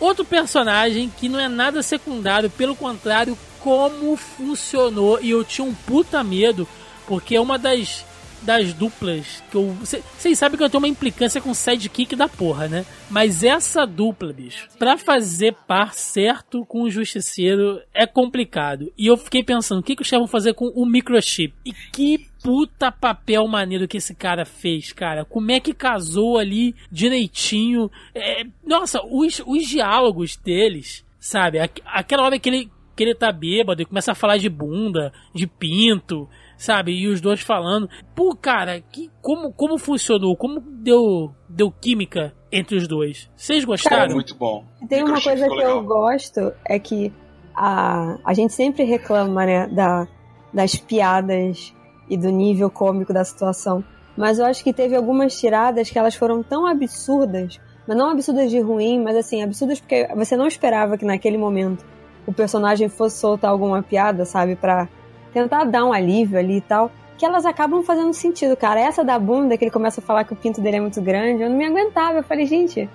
Outro 0.00 0.24
personagem 0.24 1.12
que 1.18 1.28
não 1.28 1.38
é 1.38 1.48
nada 1.48 1.82
secundário, 1.82 2.48
pelo 2.50 2.74
contrário, 2.74 3.38
como 3.60 4.16
funcionou. 4.16 5.20
E 5.20 5.30
eu 5.30 5.44
tinha 5.44 5.64
um 5.64 5.74
puta 5.74 6.24
medo, 6.24 6.66
porque 7.06 7.36
é 7.36 7.40
uma 7.40 7.58
das, 7.58 8.04
das 8.42 8.72
duplas 8.72 9.42
que 9.50 9.56
eu. 9.56 9.68
Vocês 9.74 10.38
sabem 10.38 10.56
que 10.56 10.64
eu 10.64 10.70
tenho 10.70 10.80
uma 10.82 10.88
implicância 10.88 11.40
com 11.40 11.52
sidekick 11.52 12.16
da 12.16 12.28
porra, 12.28 12.68
né? 12.68 12.86
Mas 13.10 13.42
essa 13.44 13.84
dupla, 13.86 14.32
bicho, 14.32 14.68
pra 14.78 14.96
fazer 14.96 15.54
par 15.66 15.92
certo 15.94 16.64
com 16.66 16.82
o 16.82 16.90
Justiceiro 16.90 17.80
é 17.92 18.06
complicado. 18.06 18.92
E 18.96 19.06
eu 19.06 19.16
fiquei 19.16 19.42
pensando, 19.44 19.80
o 19.80 19.82
que, 19.82 19.94
que 19.96 20.02
os 20.02 20.08
caras 20.08 20.22
vão 20.22 20.28
fazer 20.30 20.54
com 20.54 20.66
o 20.74 20.86
microchip? 20.86 21.54
E 21.64 21.72
que 21.92 22.28
puta 22.42 22.90
papel 22.90 23.46
maneiro 23.46 23.86
que 23.86 23.98
esse 23.98 24.14
cara 24.14 24.44
fez, 24.46 24.92
cara. 24.92 25.24
Como 25.24 25.50
é 25.50 25.60
que 25.60 25.74
casou 25.74 26.38
ali 26.38 26.74
direitinho. 26.90 27.90
É, 28.14 28.44
nossa, 28.64 29.00
os, 29.04 29.42
os 29.46 29.66
diálogos 29.66 30.36
deles, 30.36 31.04
sabe? 31.18 31.58
Aqu- 31.58 31.82
Aquela 31.84 32.22
hora 32.24 32.38
que 32.38 32.48
ele, 32.48 32.70
que 32.96 33.02
ele 33.02 33.14
tá 33.14 33.30
bêbado 33.30 33.82
e 33.82 33.84
começa 33.84 34.12
a 34.12 34.14
falar 34.14 34.38
de 34.38 34.48
bunda, 34.48 35.12
de 35.34 35.46
pinto, 35.46 36.28
sabe? 36.60 36.92
E 36.92 37.08
os 37.08 37.20
dois 37.20 37.40
falando. 37.40 37.88
Pô, 38.14 38.36
cara, 38.36 38.80
que, 38.80 39.10
como, 39.22 39.50
como 39.50 39.78
funcionou? 39.78 40.36
Como 40.36 40.60
deu, 40.60 41.34
deu 41.48 41.72
química 41.72 42.34
entre 42.52 42.76
os 42.76 42.86
dois? 42.86 43.30
Vocês 43.34 43.64
gostaram? 43.64 44.14
Muito 44.14 44.36
bom. 44.36 44.64
Tem 44.86 45.02
uma 45.02 45.20
coisa 45.20 45.48
que 45.48 45.54
eu 45.54 45.80
legal. 45.80 45.82
gosto, 45.82 46.52
é 46.66 46.78
que 46.78 47.10
a, 47.56 48.18
a 48.24 48.34
gente 48.34 48.52
sempre 48.52 48.84
reclama, 48.84 49.46
né, 49.46 49.66
da, 49.68 50.06
das 50.52 50.76
piadas 50.76 51.74
e 52.08 52.16
do 52.16 52.28
nível 52.28 52.70
cômico 52.70 53.12
da 53.12 53.24
situação. 53.24 53.82
Mas 54.14 54.38
eu 54.38 54.44
acho 54.44 54.62
que 54.62 54.72
teve 54.72 54.94
algumas 54.94 55.40
tiradas 55.40 55.88
que 55.88 55.98
elas 55.98 56.14
foram 56.14 56.42
tão 56.42 56.66
absurdas, 56.66 57.58
mas 57.88 57.96
não 57.96 58.10
absurdas 58.10 58.50
de 58.50 58.60
ruim, 58.60 59.00
mas 59.00 59.16
assim, 59.16 59.42
absurdas 59.42 59.80
porque 59.80 60.06
você 60.14 60.36
não 60.36 60.46
esperava 60.46 60.98
que 60.98 61.06
naquele 61.06 61.38
momento 61.38 61.86
o 62.26 62.34
personagem 62.34 62.88
fosse 62.90 63.18
soltar 63.18 63.50
alguma 63.50 63.82
piada, 63.82 64.26
sabe, 64.26 64.56
pra 64.56 64.88
tentar 65.32 65.64
dar 65.64 65.84
um 65.84 65.92
alívio 65.92 66.38
ali 66.38 66.58
e 66.58 66.60
tal, 66.60 66.90
que 67.16 67.26
elas 67.26 67.44
acabam 67.44 67.82
fazendo 67.82 68.12
sentido, 68.12 68.56
cara. 68.56 68.80
Essa 68.80 69.04
da 69.04 69.18
bunda, 69.18 69.56
que 69.56 69.64
ele 69.64 69.70
começa 69.70 70.00
a 70.00 70.04
falar 70.04 70.24
que 70.24 70.32
o 70.32 70.36
pinto 70.36 70.60
dele 70.60 70.78
é 70.78 70.80
muito 70.80 71.00
grande, 71.00 71.42
eu 71.42 71.50
não 71.50 71.56
me 71.56 71.66
aguentava. 71.66 72.18
Eu 72.18 72.22
falei, 72.22 72.46
gente, 72.46 72.88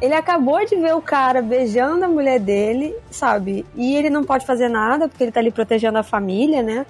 ele 0.00 0.14
acabou 0.14 0.64
de 0.66 0.76
ver 0.76 0.94
o 0.94 1.00
cara 1.00 1.40
beijando 1.40 2.04
a 2.04 2.08
mulher 2.08 2.38
dele, 2.38 2.94
sabe? 3.10 3.64
E 3.74 3.96
ele 3.96 4.10
não 4.10 4.22
pode 4.22 4.44
fazer 4.44 4.68
nada 4.68 5.08
porque 5.08 5.24
ele 5.24 5.32
tá 5.32 5.40
ali 5.40 5.50
protegendo 5.50 5.98
a 5.98 6.02
família, 6.02 6.62
né? 6.62 6.84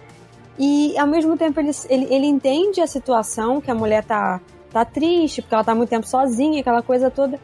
E 0.58 0.96
ao 0.98 1.06
mesmo 1.06 1.36
tempo 1.36 1.60
ele, 1.60 1.70
ele, 1.88 2.06
ele 2.12 2.26
entende 2.26 2.80
a 2.80 2.86
situação, 2.86 3.60
que 3.60 3.70
a 3.70 3.74
mulher 3.74 4.04
tá, 4.04 4.40
tá 4.72 4.84
triste, 4.84 5.42
porque 5.42 5.54
ela 5.54 5.64
tá 5.64 5.74
muito 5.74 5.90
tempo 5.90 6.06
sozinha, 6.06 6.60
aquela 6.60 6.82
coisa 6.82 7.10
toda. 7.10 7.38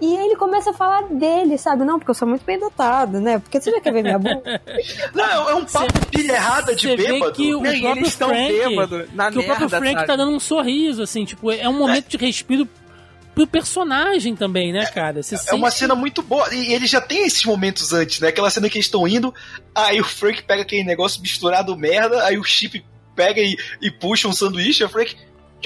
E 0.00 0.16
aí 0.16 0.26
ele 0.26 0.36
começa 0.36 0.70
a 0.70 0.74
falar 0.74 1.04
dele, 1.04 1.56
sabe? 1.56 1.84
Não, 1.84 1.98
porque 1.98 2.10
eu 2.10 2.14
sou 2.14 2.28
muito 2.28 2.44
bem 2.44 2.58
dotado, 2.58 3.20
né? 3.20 3.38
Porque 3.38 3.60
você 3.60 3.70
já 3.70 3.80
quer 3.80 3.92
ver 3.92 4.02
minha 4.02 4.18
bunda? 4.18 4.60
Não, 5.14 5.48
é 5.50 5.54
um 5.54 5.64
papo 5.64 6.06
pilha 6.10 6.32
errada 6.32 6.74
de 6.74 6.86
Você 6.88 6.96
vê 6.96 7.12
bêbado. 7.12 7.32
que 7.32 7.54
o 7.54 7.60
próprio 7.60 7.90
eles 7.90 8.08
estão 8.08 8.28
Frank, 8.28 8.52
bêbados 8.52 9.14
na 9.14 9.30
que 9.30 9.38
o 9.38 9.44
próprio 9.44 9.70
merda, 9.70 9.78
Frank 9.78 9.94
sabe? 9.94 10.06
tá 10.06 10.16
dando 10.16 10.32
um 10.32 10.40
sorriso, 10.40 11.02
assim, 11.02 11.24
tipo, 11.24 11.50
é 11.50 11.68
um 11.68 11.78
momento 11.78 12.08
de 12.08 12.16
respiro 12.18 12.68
pro 13.34 13.46
personagem 13.46 14.34
também, 14.36 14.72
né, 14.72 14.86
cara? 14.86 15.22
Você 15.22 15.36
É 15.48 15.54
uma 15.54 15.70
cena 15.70 15.94
muito 15.94 16.22
boa. 16.22 16.54
E 16.54 16.72
ele 16.72 16.86
já 16.86 17.00
tem 17.00 17.26
esses 17.26 17.44
momentos 17.44 17.92
antes, 17.92 18.20
né? 18.20 18.28
Aquela 18.28 18.50
cena 18.50 18.68
que 18.68 18.76
eles 18.76 18.86
estão 18.86 19.06
indo, 19.08 19.32
aí 19.74 20.00
o 20.00 20.04
Frank 20.04 20.42
pega 20.42 20.62
aquele 20.62 20.84
negócio 20.84 21.20
misturado 21.22 21.76
merda, 21.76 22.24
aí 22.24 22.38
o 22.38 22.44
Chip 22.44 22.84
pega 23.14 23.40
e, 23.40 23.56
e 23.80 23.90
puxa 23.90 24.28
um 24.28 24.32
sanduíche, 24.32 24.84
o 24.84 24.88
Frank. 24.88 25.16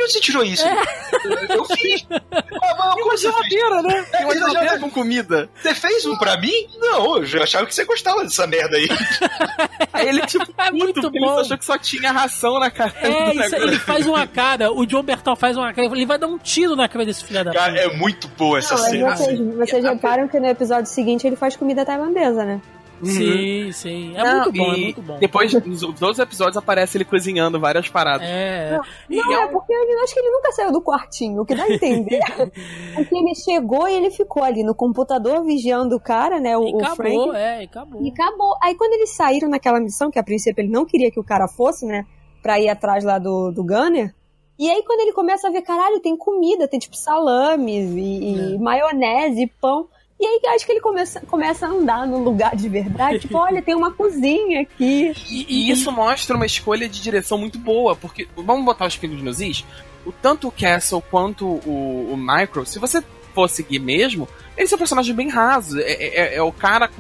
De 0.01 0.05
onde 0.05 0.13
você 0.13 0.21
tirou 0.21 0.43
isso? 0.43 0.65
Eu, 0.67 1.57
eu 1.57 1.65
fiz. 1.67 2.07
Ah, 2.11 2.85
mas 3.07 3.21
fez? 3.21 3.21
Geladeira, 3.21 3.83
né? 3.83 4.07
Tem 4.11 4.25
uma 4.25 4.33
É, 4.33 4.39
geladeira 4.39 4.79
com 4.79 4.91
comida. 4.91 5.51
Você 5.61 5.75
fez 5.75 6.07
um 6.07 6.17
pra 6.17 6.39
mim? 6.41 6.69
Não, 6.79 7.19
eu 7.19 7.27
já 7.27 7.43
achava 7.43 7.67
que 7.67 7.75
você 7.75 7.85
gostava 7.85 8.23
dessa 8.23 8.47
merda 8.47 8.77
aí. 8.77 8.89
Aí 9.93 10.09
ele, 10.09 10.25
tipo, 10.27 10.47
É 10.57 10.71
muito 10.71 10.95
puto, 11.03 11.11
ele 11.15 11.27
bom. 11.27 11.39
achou 11.39 11.59
que 11.59 11.65
só 11.65 11.77
tinha 11.77 12.13
ração 12.13 12.59
na 12.59 12.71
cara 12.71 12.93
É, 13.03 13.33
do 13.35 13.41
isso, 13.43 13.57
ele 13.57 13.79
faz 13.79 14.07
uma 14.07 14.27
cara, 14.27 14.73
o 14.73 14.87
John 14.87 15.03
Bertal 15.03 15.37
faz 15.37 15.57
uma 15.57 15.73
cara, 15.75 15.87
ele 15.89 16.07
vai 16.07 16.17
dar 16.19 16.27
um 16.29 16.39
tiro 16.39 16.75
na 16.77 16.89
cara 16.89 17.05
desse 17.05 17.25
filho 17.25 17.45
da 17.45 17.53
Cara, 17.53 17.73
puta. 17.73 17.83
é 17.85 17.97
muito 17.97 18.29
boa 18.29 18.59
essa 18.59 18.75
Não, 18.77 18.85
cena. 18.85 19.17
vocês, 19.17 19.39
vocês 19.57 19.85
reparam 19.85 20.29
que 20.29 20.39
no 20.41 20.47
episódio 20.47 20.87
seguinte 20.87 21.27
ele 21.27 21.37
faz 21.37 21.57
comida 21.57 21.85
tailandesa, 21.85 22.45
né? 22.45 22.61
Sim, 23.03 23.73
sim. 23.73 24.17
É 24.17 24.23
Não, 24.25 24.35
muito 24.43 24.53
bom, 24.53 24.73
é 24.73 24.77
muito 24.77 25.03
bom. 25.03 25.19
Depois, 25.19 25.53
nos 25.53 25.83
outros 25.83 26.19
episódios, 26.19 26.57
aparece 26.57 26.97
ele 26.97 27.05
cozinhando 27.05 27.59
várias 27.61 27.89
paradas. 27.89 28.27
É. 28.29 28.79
E 29.09 29.17
Não, 29.17 29.33
é 29.33 29.45
é 29.45 29.47
porque 29.49 29.73
ele 29.73 29.93
acho 30.01 30.15
que 30.15 30.21
ele 30.21 30.31
nunca 30.31 30.53
saiu 30.53 30.73
do 30.73 30.81
quartinho. 30.83 31.43
O 31.43 31.47
que 31.47 31.55
dá 31.55 31.65
a 31.65 31.73
entender 31.73 32.21
é 32.97 33.05
que 33.05 33.17
ele 33.17 33.35
chegou 33.35 33.89
e 33.89 33.95
ele 33.95 34.11
ficou 34.11 34.43
ali 34.43 34.63
no 34.63 34.75
computador 34.75 35.45
vigiando 35.45 35.97
o 35.97 36.01
cara, 36.01 36.41
né? 36.41 36.57
O, 36.57 36.67
E 36.69 36.73
o 36.75 36.79
acabou, 36.79 36.97
Frank. 36.97 37.37
é, 37.37 37.63
e 37.63 37.65
acabou. 37.65 38.03
E 38.03 38.09
acabou. 38.11 38.57
Aí 38.63 38.75
quando 38.75 38.93
eles 38.95 39.11
saíram 39.17 39.49
naquela 39.49 39.81
missão, 39.81 40.11
que 40.11 40.19
a 40.19 40.23
princípio 40.23 40.63
ele 40.63 40.71
não 40.73 40.85
queria 40.85 41.11
que 41.11 41.21
o 41.21 41.25
cara 41.25 41.47
fosse, 41.49 41.87
né? 41.87 42.05
Pra 42.43 42.59
ir 42.61 42.69
atrás 42.69 43.05
lá 43.05 43.19
do, 43.19 43.51
do 43.53 43.65
Gunner. 43.65 44.15
E 44.59 44.69
aí 44.71 44.83
quando 44.85 45.01
ele 45.01 45.13
começa 45.13 45.49
a 45.49 45.51
ver, 45.51 45.63
caralho, 45.63 46.01
tem 46.01 46.17
comida, 46.17 46.69
tem 46.69 46.79
tipo 46.79 46.95
salame 46.97 47.81
e, 47.81 48.35
e 48.53 48.55
É. 48.55 48.59
maionese 48.59 49.43
e 49.43 49.47
pão. 49.47 49.89
E 50.21 50.27
aí 50.27 50.41
acho 50.55 50.67
que 50.67 50.73
ele 50.73 50.81
começa, 50.83 51.21
começa 51.23 51.67
a 51.67 51.71
andar 51.71 52.07
no 52.07 52.19
lugar 52.19 52.55
de 52.55 52.69
verdade. 52.69 53.21
tipo, 53.21 53.39
olha, 53.39 53.63
tem 53.63 53.75
uma 53.75 53.91
cozinha 53.91 54.61
aqui. 54.61 55.15
E, 55.31 55.47
e 55.49 55.71
isso 55.71 55.91
mostra 55.91 56.37
uma 56.37 56.45
escolha 56.45 56.87
de 56.89 57.01
direção 57.01 57.39
muito 57.39 57.59
boa, 57.59 57.97
porque, 57.97 58.29
vamos 58.37 58.65
botar 58.65 58.87
os 58.87 58.97
pingos 58.97 59.23
nos 59.23 59.41
is, 59.41 59.65
o, 60.05 60.13
tanto 60.13 60.49
o 60.49 60.53
Castle 60.53 61.03
quanto 61.11 61.47
o, 61.47 62.11
o 62.13 62.17
Micro, 62.19 62.67
se 62.67 62.79
você 62.79 63.03
for 63.35 63.49
seguir 63.49 63.79
mesmo, 63.79 64.29
eles 64.57 64.69
são 64.69 64.79
personagens 64.79 65.17
bem 65.17 65.29
rasos. 65.31 65.79
É, 65.81 65.93
é- 65.93 66.35
é 66.37 66.43
o 66.43 66.53
cara 66.53 66.91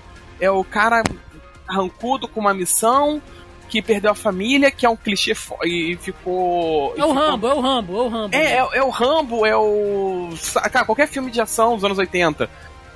é 0.40 0.50
o 0.50 0.64
cara 0.64 1.02
arrancudo 1.68 2.26
com 2.26 2.40
uma 2.40 2.54
missão 2.54 3.20
que 3.68 3.80
perdeu 3.82 4.10
a 4.10 4.14
família, 4.14 4.70
que 4.70 4.84
é 4.84 4.88
um 4.88 4.96
clichê 4.96 5.32
fo- 5.34 5.58
e 5.64 5.96
ficou... 6.00 6.92
É 6.96 7.04
o 7.04 7.08
ficou- 7.08 7.12
Rambo, 7.12 7.46
é 7.46 7.54
o 7.54 7.60
Rambo, 7.60 7.96
é 7.96 8.00
o 8.02 8.08
Rambo. 8.08 8.34
É, 8.36 8.52
é, 8.54 8.68
é 8.78 8.82
o 8.82 8.88
Rambo, 8.90 9.46
é 9.46 9.56
o. 9.56 10.30
Cara, 10.72 10.84
qualquer 10.84 11.06
filme 11.06 11.30
de 11.30 11.40
ação 11.40 11.74
dos 11.76 11.84
anos 11.84 11.96
80. 11.98 12.50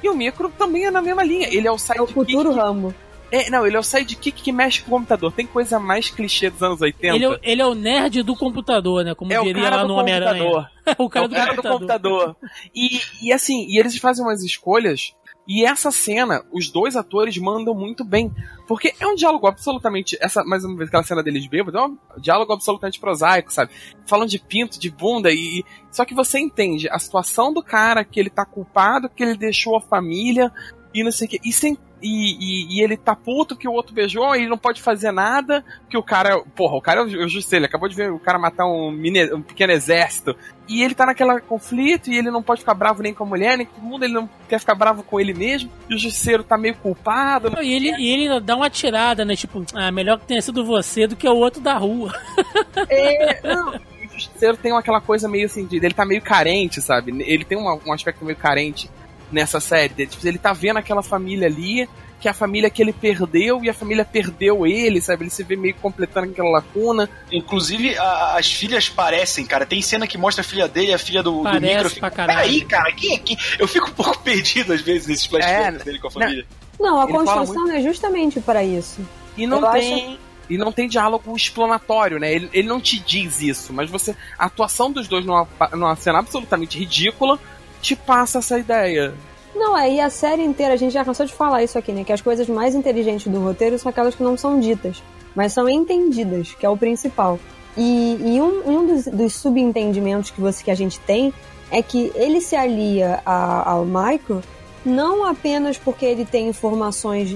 E 0.05 0.09
o 0.09 0.15
Micro 0.15 0.51
também 0.51 0.85
é 0.85 0.91
na 0.91 1.01
mesma 1.01 1.25
linha. 1.25 1.49
Ele 1.49 1.67
é 1.67 1.71
o 1.71 1.73
É 1.73 1.77
o 1.77 1.79
sidekick. 1.79 2.13
futuro 2.13 2.53
Rambo. 2.53 2.95
É, 3.33 3.49
não, 3.51 3.67
ele 3.67 3.75
é 3.75 3.79
o 3.79 3.83
sidekick 3.83 4.31
que 4.43 4.53
mexe 4.53 4.83
com 4.83 4.89
o 4.89 4.95
computador. 4.99 5.33
Tem 5.33 5.47
coisa 5.47 5.81
mais 5.81 6.11
clichê 6.11 6.51
dos 6.51 6.63
anos 6.63 6.81
80. 6.81 7.17
Ele 7.17 7.25
é, 7.25 7.29
o- 7.31 7.39
ele 7.43 7.63
é 7.63 7.67
o 7.67 7.75
nerd 7.75 8.23
do 8.23 8.37
computador, 8.37 9.03
né? 9.05 9.15
Como 9.15 9.33
É 9.33 9.43
diria 9.43 9.71
lá 9.71 9.83
do 9.83 9.89
no 9.89 9.95
Homem-Aranha. 9.95 10.45
computador. 10.45 10.71
o 10.99 11.09
cara, 11.09 11.25
é 11.25 11.29
o 11.29 11.31
cara 11.33 11.55
do 11.55 11.63
computador. 11.63 12.37
E, 12.75 13.01
e 13.23 13.33
assim, 13.33 13.67
e 13.69 13.79
eles 13.81 13.97
fazem 13.97 14.25
umas 14.25 14.43
escolhas. 14.45 15.15
E 15.47 15.65
essa 15.65 15.91
cena, 15.91 16.43
os 16.51 16.71
dois 16.71 16.97
atores 16.97 17.37
mandam 17.37 17.75
muito 17.75 18.05
bem. 18.05 18.33
Porque 18.67 18.95
é 18.99 19.07
um 19.07 19.15
diálogo 19.15 19.47
absolutamente. 19.47 20.17
Essa, 20.21 20.43
mais 20.43 20.65
uma 20.65 20.77
vez, 20.77 20.89
aquela 20.89 21.03
cena 21.03 21.23
deles 21.23 21.47
bêbados, 21.47 21.79
é 21.79 21.85
um 21.85 21.99
diálogo 22.19 22.53
absolutamente 22.53 22.99
prosaico, 22.99 23.53
sabe? 23.53 23.71
Falam 24.07 24.27
de 24.27 24.39
pinto, 24.39 24.79
de 24.79 24.91
bunda, 24.91 25.31
e. 25.31 25.65
Só 25.91 26.05
que 26.05 26.15
você 26.15 26.39
entende 26.39 26.89
a 26.89 26.99
situação 26.99 27.53
do 27.53 27.63
cara, 27.63 28.05
que 28.05 28.19
ele 28.19 28.31
tá 28.31 28.45
culpado, 28.45 29.09
que 29.09 29.23
ele 29.23 29.37
deixou 29.37 29.77
a 29.77 29.81
família, 29.81 30.51
e 30.95 31.05
não 31.05 31.13
sei 31.13 31.27
o 31.27 31.31
que. 31.31 31.41
E, 31.45 31.53
sem, 31.53 31.77
e, 32.05 32.37
e, 32.39 32.77
e 32.77 32.83
ele 32.83 32.97
tá 32.97 33.17
puto 33.17 33.57
que 33.57 33.67
o 33.67 33.73
outro 33.73 33.95
beijou, 33.95 34.35
e 34.37 34.41
ele 34.41 34.49
não 34.49 34.59
pode 34.59 34.83
fazer 34.83 35.11
nada, 35.11 35.65
que 35.89 35.97
o 35.97 36.03
cara. 36.03 36.39
Porra, 36.55 36.77
o 36.77 36.81
cara 36.83 37.01
é 37.01 37.05
o 37.05 37.09
eu 37.09 37.29
justiça, 37.29 37.57
ele 37.57 37.65
acabou 37.67 37.89
de 37.89 37.97
ver 37.97 38.13
o 38.13 38.19
cara 38.19 38.39
matar 38.39 38.67
um, 38.67 38.91
mini, 38.91 39.33
um 39.33 39.41
pequeno 39.41 39.73
exército. 39.73 40.37
E 40.69 40.83
ele 40.83 40.95
tá 40.95 41.07
naquele 41.07 41.41
conflito 41.41 42.11
e 42.11 42.17
ele 42.19 42.31
não 42.31 42.43
pode 42.43 42.61
ficar 42.61 42.75
bravo 42.75 43.03
nem 43.03 43.13
com 43.15 43.25
a 43.25 43.27
mulher, 43.27 43.57
nem 43.57 43.67
com 43.67 43.75
todo 43.75 43.85
mundo, 43.85 44.05
ele 44.05 44.15
não 44.15 44.29
quer 44.49 44.59
ficar 44.59 44.75
bravo 44.75 45.03
com 45.03 45.19
ele 45.19 45.33
mesmo. 45.35 45.71
E 45.89 45.95
o 45.95 45.99
justiceiro 45.99 46.45
tá 46.45 46.57
meio 46.59 46.75
culpado. 46.77 47.51
E 47.63 47.73
ele, 47.73 47.91
e 47.99 48.09
ele 48.13 48.41
dá 48.41 48.55
uma 48.57 48.69
tirada, 48.71 49.25
né? 49.25 49.35
Tipo, 49.37 49.65
ah, 49.75 49.91
melhor 49.91 50.19
que 50.19 50.27
tenha 50.27 50.43
sido 50.43 50.65
você 50.65 51.07
do 51.07 51.17
que 51.17 51.29
o 51.29 51.35
outro 51.37 51.61
da 51.61 51.75
rua. 51.79 52.13
É, 52.89 53.41
não. 53.43 53.75
O 53.75 54.09
justiceiro 54.15 54.57
tem 54.57 54.73
aquela 54.77 55.01
coisa 55.01 55.29
meio 55.29 55.47
assim, 55.47 55.67
de, 55.67 55.77
ele 55.77 55.93
tá 55.93 56.05
meio 56.05 56.23
carente, 56.23 56.81
sabe? 56.81 57.11
Ele 57.27 57.45
tem 57.45 57.59
uma- 57.59 57.79
um 57.87 57.93
aspecto 57.93 58.25
meio 58.25 58.37
carente 58.39 58.89
nessa 59.35 59.61
série. 59.61 59.93
dele. 59.93 60.11
Tipo, 60.11 60.27
ele 60.27 60.39
tá 60.39 60.53
vendo 60.53 60.79
aquela 60.79 61.03
família 61.03 61.47
ali 61.47 61.89
que 62.21 62.29
a 62.29 62.33
família 62.33 62.71
que 62.71 62.81
ele 62.81 62.93
perdeu 62.95 63.63
e 63.63 63.69
a 63.69 63.75
família 63.75 64.03
perdeu 64.03 64.67
ele, 64.67 64.99
sabe? 64.99 65.25
Ele 65.25 65.31
se 65.31 65.43
vê 65.43 65.57
meio 65.57 65.75
completando 65.75 66.31
aquela 66.31 66.49
lacuna. 66.49 67.11
Inclusive, 67.31 67.99
a- 67.99 68.37
as 68.39 68.51
filhas 68.51 68.89
parecem, 68.89 69.45
cara. 69.45 69.67
Tem 69.67 69.83
cena 69.83 70.07
que 70.07 70.17
mostra 70.17 70.41
a 70.41 70.45
filha 70.45 70.67
dele 70.67 70.93
e 70.93 70.95
a 70.95 70.99
filha 70.99 71.23
do, 71.23 71.33
do 71.39 71.43
Parece 71.43 71.67
micro. 71.67 71.83
Eu 71.85 71.91
fico, 71.91 72.01
pra 72.01 72.11
caralho. 72.11 72.39
Peraí, 72.41 72.61
cara, 72.65 72.93
quem 72.93 73.15
é 73.15 73.19
quem? 73.19 73.37
Eu 73.59 73.69
fico 73.69 73.89
um 73.89 73.93
pouco 73.93 74.19
perdido 74.25 74.73
às 74.73 74.81
vezes 74.81 75.07
nesses 75.07 75.27
flashbacks 75.27 75.81
É, 75.83 75.85
dele 75.85 75.99
com 75.99 76.07
a 76.07 76.11
não. 76.11 76.21
família. 76.21 76.47
Não, 76.81 77.01
a 77.01 77.05
Ele 77.05 77.13
construção 77.13 77.71
é 77.71 77.83
justamente 77.83 78.41
para 78.41 78.65
isso. 78.65 79.07
E 79.37 79.47
não 79.47 79.61
Eu 79.63 79.71
tem. 79.73 80.19
E 80.49 80.59
não 80.59 80.71
tem 80.71 80.87
diálogo 80.89 81.35
explanatório, 81.35 82.19
né? 82.19 82.33
Ele, 82.33 82.51
ele 82.53 82.69
não 82.69 82.79
te 82.81 82.99
diz 83.01 83.41
isso, 83.41 83.73
mas 83.73 83.89
você. 83.91 84.15
A 84.39 84.45
atuação 84.47 84.91
dos 84.93 85.09
dois 85.09 85.25
numa, 85.25 85.49
numa 85.73 85.97
cena 85.97 86.19
absolutamente 86.19 86.79
ridícula 86.79 87.39
te 87.85 87.95
passa 87.95 88.39
essa 88.39 88.59
ideia. 88.59 89.15
Não, 89.55 89.77
é, 89.77 89.91
e 89.93 90.01
a 90.01 90.09
série 90.11 90.43
inteira, 90.43 90.73
a 90.75 90.77
gente 90.77 90.93
já 90.93 91.05
cansou 91.05 91.27
de 91.27 91.33
falar 91.35 91.63
isso 91.63 91.79
aqui, 91.79 91.93
né? 91.93 92.03
Que 92.03 92.13
as 92.13 92.21
coisas 92.23 92.49
mais 92.49 92.75
inteligentes 92.75 93.31
do 93.31 93.41
roteiro 93.41 93.79
são 93.79 93.91
aquelas 93.91 94.15
que 94.15 94.23
não 94.23 94.37
são 94.37 94.59
ditas, 94.59 95.03
mas 95.35 95.53
são 95.53 95.69
entendidas, 95.69 96.55
que 96.55 96.65
é 96.67 96.69
o 96.69 96.77
principal. 96.77 97.39
E, 97.77 98.17
e 98.21 98.41
um, 98.41 98.63
um 98.69 98.87
dos, 98.87 99.05
dos 99.07 99.35
subentendimentos 99.35 100.31
que, 100.31 100.41
você, 100.41 100.65
que 100.65 100.71
a 100.71 100.75
gente 100.75 100.99
tem 101.01 101.33
é 101.71 101.83
que 101.83 102.11
ele 102.15 102.41
se 102.41 102.57
alia 102.57 103.21
a- 103.25 103.71
ao 103.71 103.85
Michael 103.85 104.41
não 104.85 105.25
apenas 105.25 105.77
porque 105.79 106.05
ele 106.07 106.25
tem 106.25 106.49
informações 106.49 107.35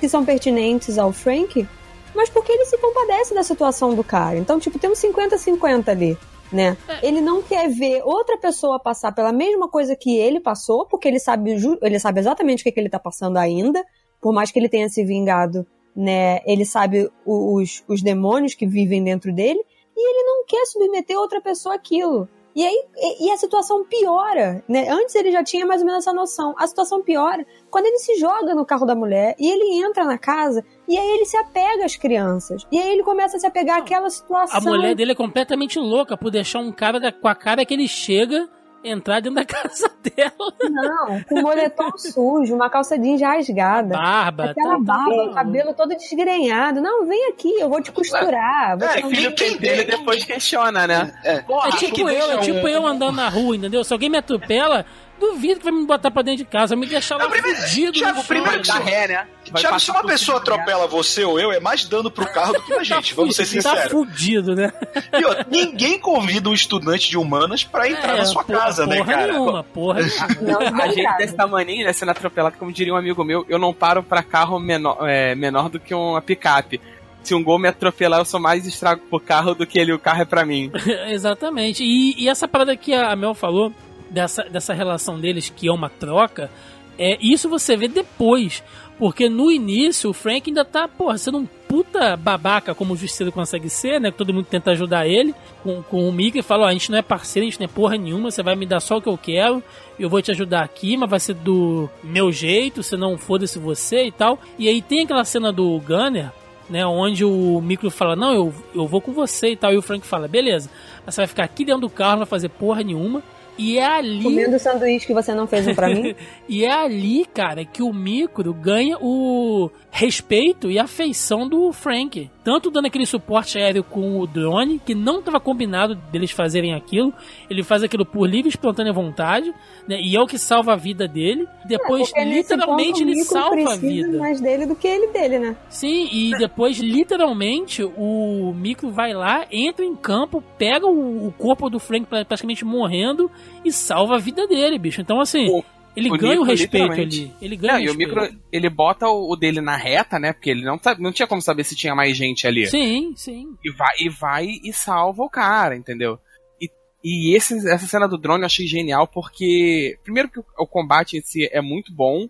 que 0.00 0.08
são 0.08 0.24
pertinentes 0.24 0.96
ao 0.98 1.12
Frank, 1.12 1.66
mas 2.14 2.28
porque 2.30 2.52
ele 2.52 2.64
se 2.66 2.78
compadece 2.78 3.34
da 3.34 3.42
situação 3.42 3.94
do 3.94 4.04
cara. 4.04 4.36
Então, 4.38 4.58
tipo, 4.60 4.78
tem 4.78 4.88
um 4.90 4.94
50-50 4.94 5.88
ali, 5.88 6.16
né? 6.54 6.76
Ele 7.02 7.20
não 7.20 7.42
quer 7.42 7.68
ver 7.68 8.02
outra 8.04 8.38
pessoa 8.38 8.78
passar 8.78 9.12
pela 9.12 9.32
mesma 9.32 9.68
coisa 9.68 9.96
que 9.96 10.16
ele 10.16 10.38
passou, 10.38 10.86
porque 10.86 11.08
ele 11.08 11.18
sabe, 11.18 11.56
ele 11.82 11.98
sabe 11.98 12.20
exatamente 12.20 12.60
o 12.60 12.64
que, 12.64 12.70
que 12.72 12.78
ele 12.78 12.88
tá 12.88 12.98
passando 12.98 13.36
ainda, 13.36 13.84
por 14.20 14.32
mais 14.32 14.52
que 14.52 14.58
ele 14.58 14.68
tenha 14.68 14.88
se 14.88 15.04
vingado, 15.04 15.66
né? 15.96 16.40
Ele 16.46 16.64
sabe 16.64 17.10
os, 17.26 17.82
os 17.88 18.02
demônios 18.02 18.54
que 18.54 18.66
vivem 18.66 19.02
dentro 19.02 19.34
dele, 19.34 19.60
e 19.96 20.10
ele 20.10 20.24
não 20.24 20.46
quer 20.46 20.64
submeter 20.66 21.18
outra 21.18 21.40
pessoa 21.40 21.74
àquilo. 21.74 22.28
E 22.54 22.64
aí, 22.64 22.84
e, 22.96 23.26
e 23.26 23.32
a 23.32 23.36
situação 23.36 23.84
piora, 23.84 24.62
né? 24.68 24.88
Antes 24.88 25.16
ele 25.16 25.32
já 25.32 25.42
tinha 25.42 25.66
mais 25.66 25.80
ou 25.80 25.86
menos 25.86 26.04
essa 26.04 26.14
noção. 26.14 26.54
A 26.56 26.68
situação 26.68 27.02
piora 27.02 27.44
quando 27.68 27.86
ele 27.86 27.98
se 27.98 28.16
joga 28.16 28.54
no 28.54 28.64
carro 28.64 28.86
da 28.86 28.94
mulher 28.94 29.34
e 29.40 29.50
ele 29.50 29.84
entra 29.84 30.04
na 30.04 30.16
casa 30.16 30.64
e 30.88 30.96
aí 30.98 31.10
ele 31.12 31.24
se 31.24 31.36
apega 31.36 31.84
às 31.84 31.96
crianças. 31.96 32.66
E 32.70 32.78
aí 32.78 32.92
ele 32.92 33.02
começa 33.02 33.36
a 33.36 33.40
se 33.40 33.46
apegar 33.46 33.78
àquela 33.78 34.10
situação. 34.10 34.58
A 34.58 34.60
mulher 34.60 34.94
dele 34.94 35.12
é 35.12 35.14
completamente 35.14 35.78
louca 35.78 36.16
por 36.16 36.30
deixar 36.30 36.58
um 36.60 36.72
cara 36.72 37.12
com 37.12 37.28
a 37.28 37.34
cara 37.34 37.64
que 37.64 37.72
ele 37.74 37.88
chega 37.88 38.48
entrar 38.86 39.18
dentro 39.20 39.36
da 39.36 39.44
casa 39.46 39.90
dela. 40.02 40.52
Não, 40.70 41.22
com 41.22 41.40
moletom 41.40 41.90
sujo, 41.96 42.54
uma 42.54 42.68
calça 42.68 42.98
jeans 42.98 43.20
rasgada. 43.22 43.96
Barba. 43.96 44.44
Aquela 44.50 44.74
tá- 44.74 44.78
barba, 44.80 45.22
o 45.30 45.34
cabelo 45.34 45.74
todo 45.74 45.96
desgrenhado. 45.96 46.80
Não, 46.82 47.06
vem 47.06 47.28
aqui, 47.30 47.50
eu 47.58 47.68
vou 47.70 47.80
te 47.80 47.90
costurar. 47.90 48.78
Vou 48.78 48.86
É, 48.86 49.02
filho, 49.02 49.34
quem 49.34 49.56
dele 49.56 49.84
depois 49.84 50.22
questiona, 50.24 50.86
né? 50.86 51.14
É. 51.24 51.34
É 51.36 51.42
Porra, 51.42 51.70
tipo 51.72 51.94
que 51.94 52.02
eu, 52.02 52.08
é 52.08 52.38
tipo 52.38 52.68
eu 52.68 52.86
andando 52.86 53.16
na 53.16 53.28
rua, 53.28 53.56
entendeu? 53.56 53.82
Se 53.82 53.92
alguém 53.92 54.10
me 54.10 54.18
atropela, 54.18 54.84
duvido 55.20 55.58
que 55.60 55.64
vai 55.64 55.72
me 55.72 55.86
botar 55.86 56.10
pra 56.10 56.22
dentro 56.22 56.38
de 56.38 56.50
casa, 56.50 56.74
vai 56.74 56.84
me 56.84 56.90
deixar 56.90 57.16
lá 57.16 57.24
Não, 57.24 57.30
primeiro- 57.30 57.58
fudido. 57.62 57.92
Thiago, 57.92 58.24
primeiro 58.24 58.62
que 58.62 58.70
ré, 58.72 59.08
né? 59.08 59.26
Thiago, 59.54 59.78
se 59.78 59.90
uma 59.90 60.02
pessoa 60.02 60.38
atropela 60.38 60.86
você 60.86 61.22
ou 61.24 61.38
eu, 61.38 61.52
é 61.52 61.60
mais 61.60 61.84
dano 61.84 62.10
pro 62.10 62.26
carro 62.32 62.54
do 62.54 62.62
que 62.62 62.74
pra 62.74 62.82
gente, 62.84 63.14
vamos 63.14 63.36
ser 63.36 63.42
Tá 63.44 63.48
sinceros. 63.48 63.92
fudido, 63.92 64.54
né? 64.54 64.72
E 65.18 65.24
outra, 65.24 65.46
ninguém 65.50 65.98
convida 65.98 66.48
um 66.48 66.54
estudante 66.54 67.08
de 67.10 67.16
humanas 67.18 67.62
pra 67.64 67.88
entrar 67.88 68.14
É, 68.14 68.18
na 68.18 68.24
sua 68.24 68.44
porra- 68.44 68.58
casa, 68.58 68.86
né, 68.86 68.96
porra 68.98 69.12
cara? 69.14 69.32
Nenhuma, 69.32 69.64
porra 69.64 70.00
nenhuma. 70.02 70.26
Não, 70.40 70.60
A 70.60 70.64
gente 70.86 70.90
obrigada. 70.90 71.18
desse 71.18 71.34
tamanho, 71.36 71.84
né, 71.84 71.92
sendo 71.92 72.10
atropelado, 72.10 72.56
como 72.58 72.72
diria 72.72 72.92
um 72.92 72.96
amigo 72.96 73.22
meu, 73.24 73.44
eu 73.48 73.58
não 73.58 73.72
paro 73.72 74.02
pra 74.02 74.22
carro 74.22 74.58
menor, 74.58 74.98
é, 75.08 75.34
menor 75.34 75.68
do 75.68 75.78
que 75.80 75.94
uma 75.94 76.20
picape. 76.22 76.80
Se 77.22 77.34
um 77.34 77.42
gol 77.42 77.58
me 77.58 77.68
atropelar, 77.68 78.20
eu 78.20 78.24
sou 78.26 78.38
mais 78.38 78.66
estrago 78.66 79.00
pro 79.08 79.18
carro 79.18 79.54
do 79.54 79.66
que 79.66 79.78
ele, 79.78 79.92
o 79.94 79.98
carro 79.98 80.20
é 80.20 80.24
pra 80.26 80.44
mim. 80.44 80.70
Exatamente. 81.08 81.82
E, 81.82 82.22
e 82.22 82.28
essa 82.28 82.46
parada 82.46 82.76
que 82.76 82.92
a 82.92 83.16
Mel 83.16 83.32
falou, 83.34 83.72
dessa, 84.14 84.44
dessa 84.44 84.72
relação 84.72 85.20
deles, 85.20 85.52
que 85.54 85.68
é 85.68 85.72
uma 85.72 85.90
troca, 85.90 86.50
é 86.98 87.18
isso 87.20 87.48
você 87.48 87.76
vê 87.76 87.88
depois. 87.88 88.62
Porque 88.96 89.28
no 89.28 89.50
início 89.50 90.10
o 90.10 90.12
Frank 90.12 90.48
ainda 90.48 90.64
tá, 90.64 90.86
porra, 90.86 91.18
sendo 91.18 91.38
um 91.38 91.46
puta 91.46 92.16
babaca 92.16 92.76
como 92.76 92.94
o 92.94 92.96
Justiceiro 92.96 93.32
consegue 93.32 93.68
ser, 93.68 94.00
né? 94.00 94.12
Todo 94.12 94.32
mundo 94.32 94.46
tenta 94.48 94.70
ajudar 94.70 95.08
ele 95.08 95.34
com, 95.64 95.82
com 95.82 96.08
o 96.08 96.12
Mickey 96.12 96.38
e 96.38 96.42
fala, 96.42 96.66
ó, 96.66 96.68
a 96.68 96.72
gente 96.72 96.92
não 96.92 96.98
é 96.98 97.02
parceiro, 97.02 97.44
a 97.44 97.50
gente 97.50 97.58
não 97.58 97.64
é 97.64 97.68
porra 97.68 97.96
nenhuma, 97.96 98.30
você 98.30 98.40
vai 98.40 98.54
me 98.54 98.64
dar 98.64 98.78
só 98.78 98.98
o 98.98 99.02
que 99.02 99.08
eu 99.08 99.18
quero, 99.18 99.60
eu 99.98 100.08
vou 100.08 100.22
te 100.22 100.30
ajudar 100.30 100.62
aqui, 100.62 100.96
mas 100.96 101.10
vai 101.10 101.18
ser 101.18 101.34
do 101.34 101.90
meu 102.04 102.30
jeito, 102.30 102.84
senão 102.84 103.18
foda-se 103.18 103.58
você 103.58 104.04
e 104.04 104.12
tal. 104.12 104.38
E 104.56 104.68
aí 104.68 104.80
tem 104.80 105.02
aquela 105.02 105.24
cena 105.24 105.52
do 105.52 105.76
Gunner, 105.80 106.30
né, 106.70 106.86
onde 106.86 107.24
o 107.24 107.60
Micro 107.60 107.90
fala, 107.90 108.14
não, 108.14 108.32
eu, 108.32 108.54
eu 108.72 108.86
vou 108.86 109.00
com 109.00 109.12
você 109.12 109.50
e 109.50 109.56
tal, 109.56 109.72
e 109.72 109.76
o 109.76 109.82
Frank 109.82 110.06
fala, 110.06 110.28
beleza, 110.28 110.70
mas 111.04 111.16
você 111.16 111.22
vai 111.22 111.26
ficar 111.26 111.44
aqui 111.44 111.64
dentro 111.64 111.82
do 111.82 111.90
carro, 111.90 112.12
não 112.12 112.18
vai 112.18 112.26
fazer 112.26 112.48
porra 112.48 112.82
nenhuma, 112.84 113.22
e 113.58 113.78
é 113.78 113.86
ali, 113.86 114.22
Comendo 114.22 114.56
o 114.56 114.58
sanduíche 114.58 115.06
que 115.06 115.14
você 115.14 115.34
não 115.34 115.46
fez 115.46 115.66
um 115.68 115.74
pra 115.74 115.88
mim. 115.88 116.14
e 116.48 116.64
é 116.64 116.72
ali, 116.72 117.24
cara, 117.32 117.64
que 117.64 117.82
o 117.82 117.92
Micro 117.92 118.52
ganha 118.52 118.96
o 119.00 119.70
respeito 119.90 120.70
e 120.70 120.78
afeição 120.78 121.48
do 121.48 121.72
Frank. 121.72 122.30
Tanto 122.42 122.70
dando 122.70 122.86
aquele 122.86 123.06
suporte 123.06 123.56
aéreo 123.58 123.82
com 123.82 124.18
o 124.20 124.26
drone, 124.26 124.78
que 124.84 124.94
não 124.94 125.20
estava 125.20 125.40
combinado 125.40 125.94
deles 125.94 126.30
fazerem 126.30 126.74
aquilo. 126.74 127.12
Ele 127.48 127.62
faz 127.62 127.82
aquilo 127.82 128.04
por 128.04 128.26
livre 128.28 128.48
e 128.48 128.50
espontânea 128.50 128.92
vontade, 128.92 129.52
né? 129.88 129.98
E 130.00 130.14
é 130.14 130.20
o 130.20 130.26
que 130.26 130.38
salva 130.38 130.72
a 130.74 130.76
vida 130.76 131.08
dele. 131.08 131.48
Depois, 131.64 132.08
Porque 132.10 132.24
nesse 132.24 132.52
literalmente, 132.54 133.02
ele 133.02 133.24
salva 133.24 133.72
a 133.72 133.76
vida. 133.76 134.18
mais 134.18 134.40
dele 134.40 134.66
do 134.66 134.74
que 134.76 134.86
ele 134.86 135.06
dele, 135.08 135.38
né? 135.38 135.56
Sim, 135.70 136.08
e 136.12 136.32
depois, 136.36 136.76
literalmente, 136.78 137.82
o 137.82 138.52
Micro 138.54 138.90
vai 138.90 139.14
lá, 139.14 139.46
entra 139.50 139.84
em 139.84 139.94
campo, 139.96 140.42
pega 140.58 140.86
o, 140.86 141.28
o 141.28 141.32
corpo 141.32 141.70
do 141.70 141.78
Frank 141.78 142.04
pra- 142.06 142.24
praticamente 142.24 142.64
morrendo 142.64 143.30
e 143.64 143.72
salva 143.72 144.16
a 144.16 144.18
vida 144.18 144.46
dele, 144.46 144.78
bicho. 144.78 145.00
Então, 145.00 145.20
assim, 145.20 145.48
O- 145.50 145.64
ele 145.96 146.10
o 146.10 146.16
ganha 146.18 146.40
o 146.40 146.44
Micro, 146.44 146.50
respeito 146.50 146.92
ali. 146.92 147.32
Ele 147.40 147.56
ganha 147.56 147.72
Não, 147.74 147.80
o 147.80 147.82
e 147.82 147.84
o 147.84 147.88
respeito. 147.92 148.20
micro, 148.20 148.40
ele 148.52 148.68
bota 148.68 149.08
o, 149.08 149.32
o 149.32 149.36
dele 149.36 149.60
na 149.60 149.76
reta, 149.76 150.18
né? 150.18 150.32
Porque 150.32 150.50
ele 150.50 150.64
não, 150.64 150.78
não 150.98 151.12
tinha 151.12 151.26
como 151.26 151.40
saber 151.40 151.64
se 151.64 151.76
tinha 151.76 151.94
mais 151.94 152.16
gente 152.16 152.46
ali. 152.46 152.66
Sim, 152.66 153.12
sim. 153.16 153.56
E 153.64 153.70
vai, 153.72 153.94
e 154.00 154.08
vai 154.08 154.46
e 154.64 154.72
salva 154.72 155.22
o 155.22 155.30
cara, 155.30 155.76
entendeu? 155.76 156.18
E, 156.60 156.68
e 157.04 157.36
esse, 157.36 157.54
essa 157.70 157.86
cena 157.86 158.08
do 158.08 158.18
drone 158.18 158.42
eu 158.42 158.46
achei 158.46 158.66
genial 158.66 159.06
porque, 159.06 159.96
primeiro 160.02 160.28
que 160.28 160.40
o, 160.40 160.44
o 160.58 160.66
combate 160.66 161.16
em 161.16 161.20
si 161.22 161.48
é 161.52 161.60
muito 161.60 161.92
bom, 161.92 162.28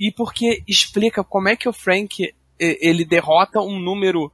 e 0.00 0.10
porque 0.10 0.62
explica 0.66 1.22
como 1.22 1.48
é 1.48 1.56
que 1.56 1.68
o 1.68 1.72
Frank 1.72 2.34
ele 2.58 3.04
derrota 3.04 3.60
um 3.60 3.78
número 3.78 4.32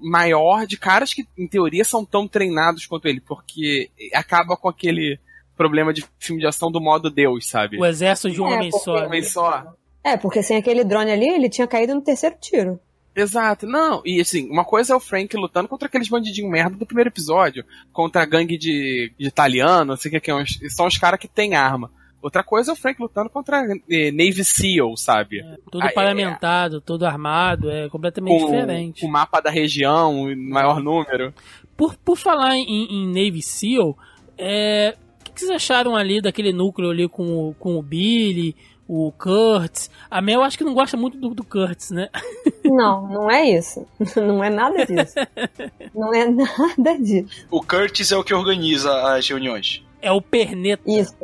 maior 0.00 0.66
de 0.66 0.76
caras 0.76 1.12
que, 1.12 1.26
em 1.36 1.46
teoria, 1.46 1.84
são 1.84 2.04
tão 2.04 2.26
treinados 2.26 2.86
quanto 2.86 3.06
ele, 3.06 3.20
porque 3.20 3.90
acaba 4.14 4.56
com 4.56 4.68
aquele 4.68 5.18
problema 5.62 5.92
de 5.92 6.04
filme 6.18 6.40
de 6.40 6.46
ação 6.46 6.70
do 6.72 6.80
modo 6.80 7.08
Deus, 7.10 7.48
sabe? 7.48 7.78
O 7.78 7.86
exército 7.86 8.30
de 8.30 8.40
um 8.40 8.48
É, 8.48 8.54
homem 8.56 8.70
porque- 8.70 8.84
só. 8.84 9.00
né? 9.00 9.06
Homem 9.06 9.22
só. 9.22 9.74
É, 10.04 10.16
porque 10.16 10.42
sem 10.42 10.56
aquele 10.56 10.82
drone 10.84 11.10
ali, 11.12 11.28
ele 11.28 11.48
tinha 11.48 11.66
caído 11.66 11.94
no 11.94 12.00
terceiro 12.02 12.34
tiro. 12.40 12.80
Exato, 13.14 13.66
não, 13.66 14.00
e 14.06 14.20
assim, 14.22 14.48
uma 14.50 14.64
coisa 14.64 14.94
é 14.94 14.96
o 14.96 15.00
Frank 15.00 15.36
lutando 15.36 15.68
contra 15.68 15.86
aqueles 15.86 16.08
bandidinhos 16.08 16.50
merda 16.50 16.74
do 16.76 16.86
primeiro 16.86 17.10
episódio, 17.10 17.62
contra 17.92 18.22
a 18.22 18.26
gangue 18.26 18.56
de, 18.56 19.12
de 19.18 19.26
italiano, 19.28 19.84
não 19.84 19.96
sei 19.96 20.08
o 20.08 20.12
que, 20.12 20.20
que 20.20 20.30
é, 20.30 20.34
uns- 20.34 20.58
são 20.74 20.86
os 20.86 20.96
caras 20.96 21.20
que 21.20 21.28
têm 21.28 21.54
arma. 21.54 21.90
Outra 22.22 22.42
coisa 22.42 22.70
é 22.70 22.72
o 22.72 22.76
Frank 22.76 22.98
lutando 23.02 23.28
contra 23.28 23.62
eh, 23.90 24.10
Navy 24.12 24.42
SEAL, 24.44 24.96
sabe? 24.96 25.42
Todo 25.70 25.82
Ah, 25.82 25.88
é- 25.88 25.92
paramentado, 25.92 26.80
todo 26.80 27.04
armado, 27.04 27.68
é 27.70 27.88
completamente 27.90 28.40
Com 28.40 28.46
diferente. 28.46 29.04
o 29.04 29.08
mapa 29.10 29.40
da 29.40 29.50
região, 29.50 30.30
em 30.30 30.36
maior 30.36 30.80
número. 30.80 31.34
Por, 31.76 31.94
por 31.96 32.16
falar 32.16 32.54
em, 32.56 32.86
em 32.90 33.06
Navy 33.08 33.42
SEAL, 33.42 33.98
é, 34.38 34.96
que, 35.32 35.34
que 35.34 35.40
vocês 35.40 35.50
acharam 35.50 35.96
ali 35.96 36.20
daquele 36.20 36.52
núcleo 36.52 36.90
ali 36.90 37.08
com 37.08 37.48
o, 37.48 37.54
com 37.54 37.76
o 37.76 37.82
Billy, 37.82 38.54
o 38.86 39.12
Kurtz? 39.12 39.90
A 40.10 40.20
Mel 40.20 40.42
acho 40.42 40.58
que 40.58 40.64
não 40.64 40.74
gosta 40.74 40.96
muito 40.96 41.18
do, 41.18 41.34
do 41.34 41.44
Kurtz, 41.44 41.90
né? 41.90 42.08
Não, 42.64 43.08
não 43.08 43.30
é 43.30 43.50
isso. 43.50 43.84
Não 44.16 44.42
é 44.42 44.48
nada 44.48 44.86
disso. 44.86 45.14
Não 45.92 46.14
é 46.14 46.26
nada 46.26 46.98
disso. 46.98 47.46
O 47.50 47.60
Curtis 47.60 48.12
é 48.12 48.16
o 48.16 48.22
que 48.22 48.32
organiza 48.32 49.14
as 49.14 49.28
reuniões. 49.28 49.84
É 50.00 50.10
o 50.12 50.22
perneta. 50.22 50.82
Isso. 50.86 51.14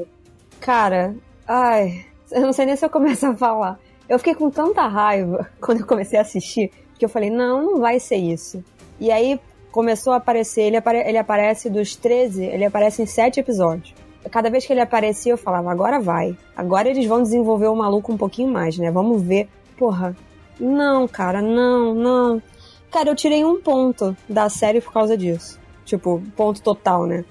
Cara, 0.60 1.14
ai, 1.46 2.04
eu 2.30 2.42
não 2.42 2.52
sei 2.52 2.66
nem 2.66 2.76
se 2.76 2.84
eu 2.84 2.90
começo 2.90 3.24
a 3.24 3.36
falar. 3.36 3.78
Eu 4.08 4.18
fiquei 4.18 4.34
com 4.34 4.50
tanta 4.50 4.86
raiva 4.86 5.48
quando 5.60 5.80
eu 5.80 5.86
comecei 5.86 6.18
a 6.18 6.22
assistir, 6.22 6.70
que 6.98 7.04
eu 7.04 7.08
falei, 7.08 7.30
não, 7.30 7.62
não 7.62 7.80
vai 7.80 8.00
ser 8.00 8.16
isso. 8.16 8.62
E 9.00 9.10
aí 9.10 9.40
começou 9.78 10.12
a 10.12 10.16
aparecer, 10.16 10.62
ele, 10.62 10.76
apare- 10.76 11.04
ele 11.06 11.18
aparece 11.18 11.70
dos 11.70 11.94
13, 11.94 12.42
ele 12.44 12.64
aparece 12.64 13.00
em 13.00 13.06
7 13.06 13.38
episódios. 13.38 13.94
Cada 14.28 14.50
vez 14.50 14.66
que 14.66 14.72
ele 14.72 14.80
aparecia, 14.80 15.32
eu 15.32 15.38
falava, 15.38 15.70
agora 15.70 16.00
vai. 16.00 16.36
Agora 16.56 16.88
eles 16.88 17.06
vão 17.06 17.22
desenvolver 17.22 17.68
o 17.68 17.76
maluco 17.76 18.12
um 18.12 18.16
pouquinho 18.16 18.48
mais, 18.50 18.76
né? 18.76 18.90
Vamos 18.90 19.22
ver. 19.22 19.48
Porra, 19.78 20.16
não, 20.58 21.06
cara, 21.06 21.40
não, 21.40 21.94
não. 21.94 22.42
Cara, 22.90 23.08
eu 23.10 23.14
tirei 23.14 23.44
um 23.44 23.60
ponto 23.60 24.16
da 24.28 24.48
série 24.48 24.80
por 24.80 24.92
causa 24.92 25.16
disso. 25.16 25.60
Tipo, 25.84 26.20
ponto 26.36 26.60
total, 26.60 27.06
né? 27.06 27.24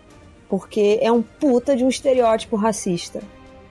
Porque 0.47 0.99
é 1.01 1.11
um 1.11 1.21
puta 1.21 1.75
de 1.75 1.83
um 1.83 1.89
estereótipo 1.89 2.55
racista. 2.55 3.19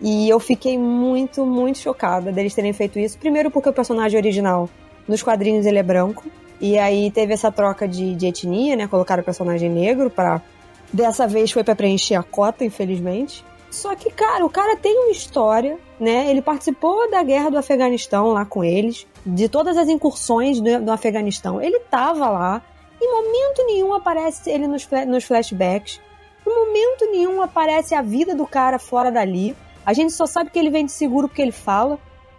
E 0.02 0.28
eu 0.28 0.38
fiquei 0.38 0.76
muito, 0.76 1.46
muito 1.46 1.78
chocada 1.78 2.30
deles 2.30 2.54
terem 2.54 2.74
feito 2.74 2.98
isso. 2.98 3.16
Primeiro 3.18 3.50
porque 3.50 3.70
o 3.70 3.72
personagem 3.72 4.20
original, 4.20 4.68
nos 5.08 5.22
quadrinhos, 5.22 5.64
ele 5.64 5.78
é 5.78 5.82
branco. 5.82 6.24
E 6.60 6.78
aí 6.78 7.10
teve 7.10 7.34
essa 7.34 7.52
troca 7.52 7.86
de, 7.86 8.14
de 8.14 8.26
etnia, 8.26 8.76
né? 8.76 8.86
Colocaram 8.86 9.22
o 9.22 9.24
personagem 9.24 9.68
negro 9.68 10.08
para 10.10 10.40
Dessa 10.92 11.26
vez 11.26 11.50
foi 11.50 11.64
para 11.64 11.74
preencher 11.74 12.14
a 12.14 12.22
cota, 12.22 12.64
infelizmente. 12.64 13.44
Só 13.70 13.94
que, 13.94 14.10
cara, 14.10 14.44
o 14.44 14.50
cara 14.50 14.76
tem 14.76 14.96
uma 14.96 15.10
história, 15.10 15.78
né? 15.98 16.30
Ele 16.30 16.40
participou 16.40 17.10
da 17.10 17.22
guerra 17.22 17.50
do 17.50 17.58
Afeganistão 17.58 18.28
lá 18.28 18.44
com 18.44 18.64
eles, 18.64 19.06
de 19.24 19.48
todas 19.48 19.76
as 19.76 19.88
incursões 19.88 20.60
do, 20.60 20.80
do 20.82 20.92
Afeganistão. 20.92 21.60
Ele 21.60 21.80
tava 21.80 22.28
lá. 22.30 22.62
Em 23.02 23.10
momento 23.10 23.66
nenhum 23.66 23.92
aparece 23.92 24.48
ele 24.48 24.66
nos, 24.66 24.88
nos 25.06 25.24
flashbacks. 25.24 26.00
Em 26.46 26.50
momento 26.50 27.10
nenhum 27.10 27.42
aparece 27.42 27.94
a 27.94 28.00
vida 28.00 28.34
do 28.34 28.46
cara 28.46 28.78
fora 28.78 29.10
dali. 29.10 29.54
A 29.84 29.92
gente 29.92 30.12
só 30.12 30.26
sabe 30.26 30.50
que 30.50 30.58
ele 30.58 30.70
vem 30.70 30.86
de 30.86 30.92
seguro 30.92 31.28
porque 31.28 31.42
ele 31.42 31.52
fala. 31.52 31.98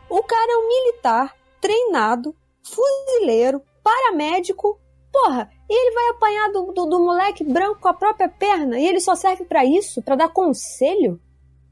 O 0.09 0.23
cara 0.23 0.51
é 0.51 0.57
um 0.57 0.67
militar, 0.67 1.35
treinado, 1.61 2.33
fuzileiro, 2.63 3.61
paramédico. 3.87 4.79
Porra, 5.11 5.49
e 5.69 5.73
ele 5.73 5.95
vai 5.95 6.09
apanhar 6.09 6.51
do, 6.51 6.73
do, 6.73 6.85
do 6.85 6.99
moleque 6.99 7.43
branco 7.43 7.79
com 7.79 7.87
a 7.87 7.93
própria 7.93 8.27
perna. 8.27 8.77
E 8.77 8.85
ele 8.85 8.99
só 8.99 9.15
serve 9.15 9.45
para 9.45 9.63
isso, 9.63 10.01
para 10.01 10.15
dar 10.15 10.29
conselho. 10.29 11.19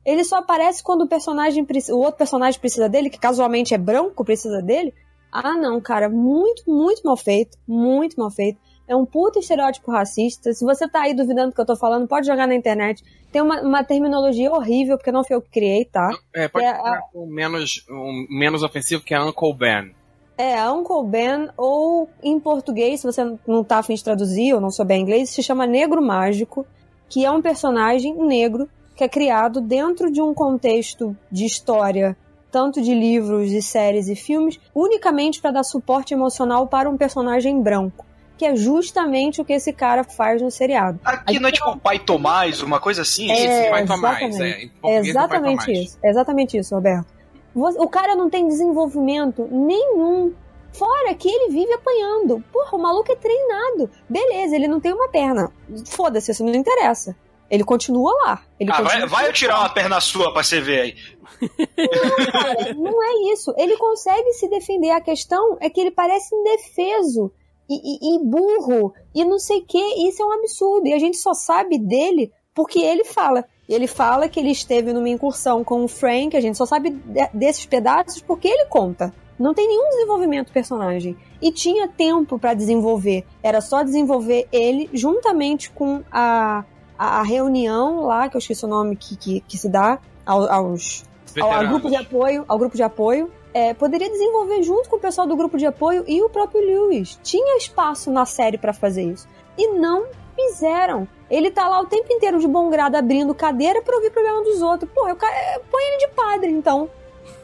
Ele 0.05 0.23
só 0.23 0.37
aparece 0.37 0.81
quando 0.81 1.01
o 1.01 1.07
personagem 1.07 1.65
o 1.89 1.97
outro 1.97 2.17
personagem 2.17 2.59
precisa 2.59 2.87
dele, 2.87 3.09
que 3.09 3.19
casualmente 3.19 3.73
é 3.73 3.77
branco, 3.77 4.23
precisa 4.23 4.61
dele. 4.61 4.93
Ah, 5.31 5.57
não, 5.57 5.81
cara, 5.81 6.07
muito, 6.07 6.63
muito 6.65 7.01
mal 7.03 7.17
feito, 7.17 7.57
muito 7.67 8.17
mal 8.17 8.31
feito. 8.31 8.57
É 8.87 8.95
um 8.95 9.05
puta 9.05 9.39
estereótipo 9.39 9.91
racista. 9.91 10.53
Se 10.53 10.63
você 10.63 10.87
tá 10.87 11.01
aí 11.01 11.13
duvidando 11.13 11.49
do 11.49 11.55
que 11.55 11.59
eu 11.59 11.65
tô 11.65 11.75
falando, 11.75 12.07
pode 12.07 12.27
jogar 12.27 12.47
na 12.47 12.55
internet. 12.55 13.03
Tem 13.31 13.41
uma, 13.41 13.61
uma 13.61 13.83
terminologia 13.83 14.51
horrível, 14.51 14.95
porque 14.95 15.11
não 15.11 15.23
foi 15.23 15.35
eu 15.35 15.41
que 15.41 15.49
criei, 15.49 15.85
tá? 15.85 16.09
É, 16.33 16.47
pode 16.47 16.65
é, 16.65 16.79
um 17.13 17.25
menos, 17.25 17.83
um 17.89 18.27
menos 18.29 18.63
ofensivo 18.63 19.03
que 19.03 19.13
é 19.13 19.21
Uncle 19.21 19.53
Ben. 19.57 19.93
É, 20.37 20.69
Uncle 20.69 21.05
Ben, 21.07 21.49
ou 21.55 22.09
em 22.21 22.39
português, 22.39 22.99
se 22.99 23.05
você 23.05 23.23
não 23.47 23.63
tá 23.63 23.77
afim 23.77 23.95
de 23.95 24.03
traduzir 24.03 24.53
ou 24.53 24.59
não 24.59 24.69
souber 24.69 24.97
inglês, 24.97 25.29
se 25.29 25.41
chama 25.41 25.65
Negro 25.65 26.01
Mágico, 26.01 26.65
que 27.07 27.23
é 27.23 27.31
um 27.31 27.41
personagem 27.41 28.15
negro 28.15 28.69
que 28.95 29.03
é 29.03 29.09
criado 29.09 29.61
dentro 29.61 30.11
de 30.11 30.21
um 30.21 30.33
contexto 30.33 31.15
de 31.31 31.45
história, 31.45 32.17
tanto 32.51 32.81
de 32.81 32.93
livros 32.93 33.51
e 33.51 33.61
séries 33.61 34.07
e 34.07 34.15
filmes, 34.15 34.59
unicamente 34.73 35.41
para 35.41 35.51
dar 35.51 35.63
suporte 35.63 36.13
emocional 36.13 36.67
para 36.67 36.89
um 36.89 36.97
personagem 36.97 37.61
branco. 37.61 38.05
Que 38.37 38.45
é 38.45 38.55
justamente 38.55 39.39
o 39.39 39.45
que 39.45 39.53
esse 39.53 39.71
cara 39.71 40.03
faz 40.03 40.41
no 40.41 40.51
seriado. 40.51 40.99
Aqui 41.05 41.39
não 41.39 41.47
é 41.47 41.51
tipo 41.53 41.77
Pai 41.77 41.99
Tomás, 41.99 42.61
uma 42.61 42.81
coisa 42.81 43.01
assim? 43.01 43.31
É, 43.31 43.45
Esse, 43.45 43.69
Pai 43.69 43.85
Tomás, 43.85 44.39
é. 44.39 44.69
é 44.83 44.97
exatamente 44.99 45.71
isso. 45.71 45.97
É 46.03 46.09
exatamente 46.09 46.57
isso, 46.57 46.75
Roberto. 46.75 47.14
O 47.55 47.87
cara 47.87 48.15
não 48.15 48.29
tem 48.29 48.47
desenvolvimento 48.47 49.47
nenhum. 49.49 50.33
Fora 50.73 51.15
que 51.15 51.29
ele 51.29 51.53
vive 51.53 51.71
apanhando. 51.71 52.43
Porra, 52.51 52.77
o 52.77 52.81
maluco 52.81 53.09
é 53.09 53.15
treinado. 53.15 53.89
Beleza, 54.09 54.55
ele 54.55 54.67
não 54.67 54.81
tem 54.81 54.91
uma 54.91 55.07
perna. 55.07 55.49
Foda-se, 55.85 56.31
isso 56.31 56.43
não 56.43 56.53
interessa. 56.53 57.15
Ele 57.49 57.63
continua 57.63 58.11
lá. 58.25 58.43
Ele 58.59 58.71
ah, 58.71 58.77
continua 58.77 58.99
vai, 58.99 59.07
vai 59.07 59.29
eu 59.29 59.33
tirar 59.33 59.59
uma 59.59 59.69
perna 59.69 60.01
sua 60.01 60.33
pra 60.33 60.43
você 60.43 60.59
ver 60.59 60.81
aí. 60.81 60.95
Não, 61.41 62.25
cara, 62.31 62.73
não 62.73 63.03
é 63.03 63.33
isso. 63.33 63.53
Ele 63.57 63.77
consegue 63.77 64.33
se 64.33 64.49
defender. 64.49 64.89
A 64.91 64.99
questão 64.99 65.57
é 65.61 65.69
que 65.69 65.79
ele 65.79 65.91
parece 65.91 66.35
indefeso 66.35 67.31
e, 67.69 67.75
e, 67.75 68.15
e 68.15 68.19
burro 68.23 68.93
e 69.13 69.23
não 69.23 69.39
sei 69.39 69.59
o 69.59 69.65
que. 69.65 70.07
Isso 70.07 70.21
é 70.21 70.25
um 70.25 70.33
absurdo. 70.33 70.87
E 70.87 70.93
a 70.93 70.99
gente 70.99 71.17
só 71.17 71.33
sabe 71.33 71.77
dele 71.77 72.33
porque 72.53 72.79
ele 72.79 73.05
fala. 73.05 73.45
E 73.67 73.73
ele 73.73 73.87
fala 73.87 74.29
que 74.29 74.39
ele 74.39 74.51
esteve 74.51 74.93
numa 74.93 75.09
incursão 75.09 75.63
com 75.63 75.83
o 75.83 75.87
Frank, 75.87 76.37
a 76.37 76.41
gente 76.41 76.57
só 76.57 76.65
sabe 76.65 76.91
desses 77.33 77.65
pedaços 77.65 78.21
porque 78.21 78.47
ele 78.47 78.65
conta. 78.65 79.13
Não 79.37 79.53
tem 79.53 79.67
nenhum 79.67 79.89
desenvolvimento 79.89 80.47
do 80.47 80.53
personagem. 80.53 81.17
E 81.41 81.51
tinha 81.51 81.87
tempo 81.87 82.39
para 82.39 82.53
desenvolver. 82.53 83.25
Era 83.43 83.59
só 83.59 83.83
desenvolver 83.83 84.47
ele 84.51 84.89
juntamente 84.93 85.69
com 85.71 86.03
a, 86.11 86.63
a, 86.97 87.19
a, 87.19 87.23
reunião 87.23 88.05
lá, 88.05 88.29
que 88.29 88.37
eu 88.37 88.39
esqueci 88.39 88.63
o 88.63 88.67
nome 88.67 88.95
que, 88.95 89.17
que, 89.17 89.41
que 89.41 89.57
se 89.57 89.67
dá 89.67 89.99
aos, 90.25 90.49
aos 90.49 91.05
ao, 91.41 91.51
ao, 91.51 91.67
grupo 91.67 91.89
de 91.89 91.95
apoio, 91.95 92.45
ao 92.47 92.57
grupo 92.57 92.75
de 92.77 92.83
apoio. 92.83 93.29
É, 93.53 93.73
poderia 93.73 94.09
desenvolver 94.09 94.63
junto 94.63 94.89
com 94.89 94.97
o 94.97 94.99
pessoal 94.99 95.25
do 95.25 95.35
grupo 95.35 95.57
de 95.57 95.65
apoio 95.65 96.03
e 96.07 96.21
o 96.21 96.29
próprio 96.29 96.61
Lewis. 96.61 97.19
Tinha 97.23 97.57
espaço 97.57 98.11
na 98.11 98.25
série 98.25 98.57
para 98.57 98.73
fazer 98.73 99.03
isso. 99.03 99.27
E 99.57 99.67
não 99.71 100.05
fizeram. 100.35 101.07
Ele 101.29 101.49
tá 101.49 101.67
lá 101.67 101.79
o 101.79 101.85
tempo 101.85 102.11
inteiro 102.11 102.39
de 102.39 102.47
bom 102.47 102.69
grado 102.69 102.95
abrindo 102.95 103.33
cadeira 103.33 103.81
pra 103.81 103.95
ouvir 103.95 104.11
problema 104.11 104.43
dos 104.43 104.61
outros. 104.61 104.89
Pô, 104.93 105.07
eu, 105.07 105.15
põe 105.15 105.83
ele 105.83 105.97
de 105.97 106.07
padre, 106.09 106.51
então. 106.51 106.89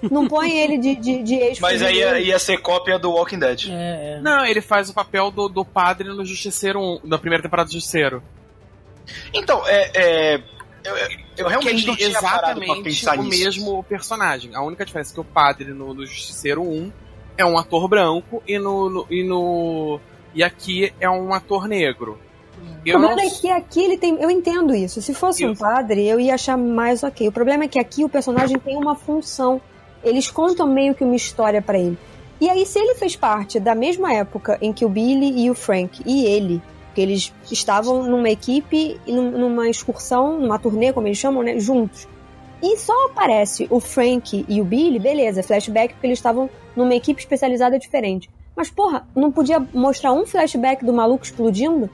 Não 0.01 0.27
põe 0.27 0.51
ele 0.57 0.77
de, 0.77 0.95
de, 0.95 1.23
de 1.23 1.35
ex 1.35 1.59
Mas 1.59 1.81
aí 1.81 1.97
ia, 1.97 2.19
ia, 2.19 2.39
ser 2.39 2.57
cópia 2.57 2.99
do 2.99 3.11
Walking 3.11 3.39
Dead. 3.39 3.69
É, 3.69 4.17
é. 4.17 4.21
Não, 4.21 4.45
ele 4.45 4.61
faz 4.61 4.89
o 4.89 4.93
papel 4.93 5.31
do, 5.31 5.47
do 5.47 5.65
padre 5.65 6.09
no 6.09 6.23
Justiceiro 6.23 6.79
1, 6.79 7.01
na 7.03 7.17
primeira 7.17 7.41
temporada 7.41 7.67
do 7.67 7.73
Justiceiro. 7.73 8.21
Então, 9.33 9.63
é. 9.67 9.91
é 9.93 10.41
eu, 10.83 10.95
eu 11.37 11.47
realmente 11.47 11.85
não 11.85 11.95
tinha 11.95 12.09
exatamente 12.09 13.07
o 13.07 13.23
nisso. 13.23 13.29
mesmo 13.29 13.83
personagem. 13.83 14.55
A 14.55 14.63
única 14.63 14.83
diferença 14.83 15.11
é 15.11 15.13
que 15.13 15.19
o 15.19 15.23
padre 15.23 15.73
no, 15.73 15.93
no 15.93 16.05
Justiceiro 16.05 16.63
1 16.63 16.91
é 17.37 17.45
um 17.45 17.57
ator 17.57 17.87
branco 17.87 18.41
e 18.47 18.57
no, 18.57 18.89
no, 18.89 19.07
e 19.09 19.23
no. 19.23 19.99
E 20.33 20.43
aqui 20.43 20.93
é 20.99 21.09
um 21.09 21.33
ator 21.33 21.67
negro. 21.67 22.19
Eu 22.85 22.97
o 22.97 22.99
problema 22.99 23.21
não... 23.21 23.27
é 23.27 23.39
que 23.39 23.49
aqui 23.49 23.83
ele 23.83 23.97
tem. 23.97 24.15
Eu 24.21 24.29
entendo 24.29 24.73
isso. 24.73 25.01
Se 25.01 25.13
fosse 25.13 25.43
isso. 25.43 25.51
um 25.51 25.55
padre, 25.55 26.07
eu 26.07 26.19
ia 26.19 26.33
achar 26.33 26.57
mais 26.57 27.03
ok. 27.03 27.27
O 27.27 27.31
problema 27.31 27.65
é 27.65 27.67
que 27.67 27.79
aqui 27.79 28.03
o 28.03 28.09
personagem 28.09 28.57
tem 28.57 28.77
uma 28.77 28.95
função. 28.95 29.61
Eles 30.03 30.31
contam 30.31 30.67
meio 30.67 30.95
que 30.95 31.03
uma 31.03 31.15
história 31.15 31.61
para 31.61 31.77
ele. 31.77 31.97
E 32.39 32.49
aí, 32.49 32.65
se 32.65 32.79
ele 32.79 32.95
fez 32.95 33.15
parte 33.15 33.59
da 33.59 33.75
mesma 33.75 34.11
época 34.13 34.57
em 34.61 34.73
que 34.73 34.83
o 34.83 34.89
Billy 34.89 35.43
e 35.43 35.51
o 35.51 35.53
Frank 35.53 36.01
e 36.03 36.25
ele, 36.25 36.59
que 36.95 36.99
eles 36.99 37.31
estavam 37.51 38.03
numa 38.03 38.29
equipe, 38.29 38.99
numa 39.05 39.69
excursão, 39.69 40.39
numa 40.39 40.57
turnê, 40.57 40.91
como 40.91 41.07
eles 41.07 41.19
chamam, 41.19 41.43
né? 41.43 41.59
Juntos. 41.59 42.07
E 42.63 42.77
só 42.77 43.07
aparece 43.07 43.67
o 43.69 43.79
Frank 43.79 44.45
e 44.47 44.59
o 44.59 44.63
Billy, 44.63 44.99
beleza, 44.99 45.43
flashback, 45.43 45.93
porque 45.93 46.07
eles 46.07 46.19
estavam 46.19 46.49
numa 46.75 46.95
equipe 46.95 47.19
especializada 47.19 47.77
diferente. 47.77 48.29
Mas, 48.55 48.69
porra, 48.69 49.07
não 49.15 49.31
podia 49.31 49.59
mostrar 49.73 50.13
um 50.13 50.25
flashback 50.25 50.83
do 50.85 50.93
maluco 50.93 51.23
explodindo? 51.23 51.89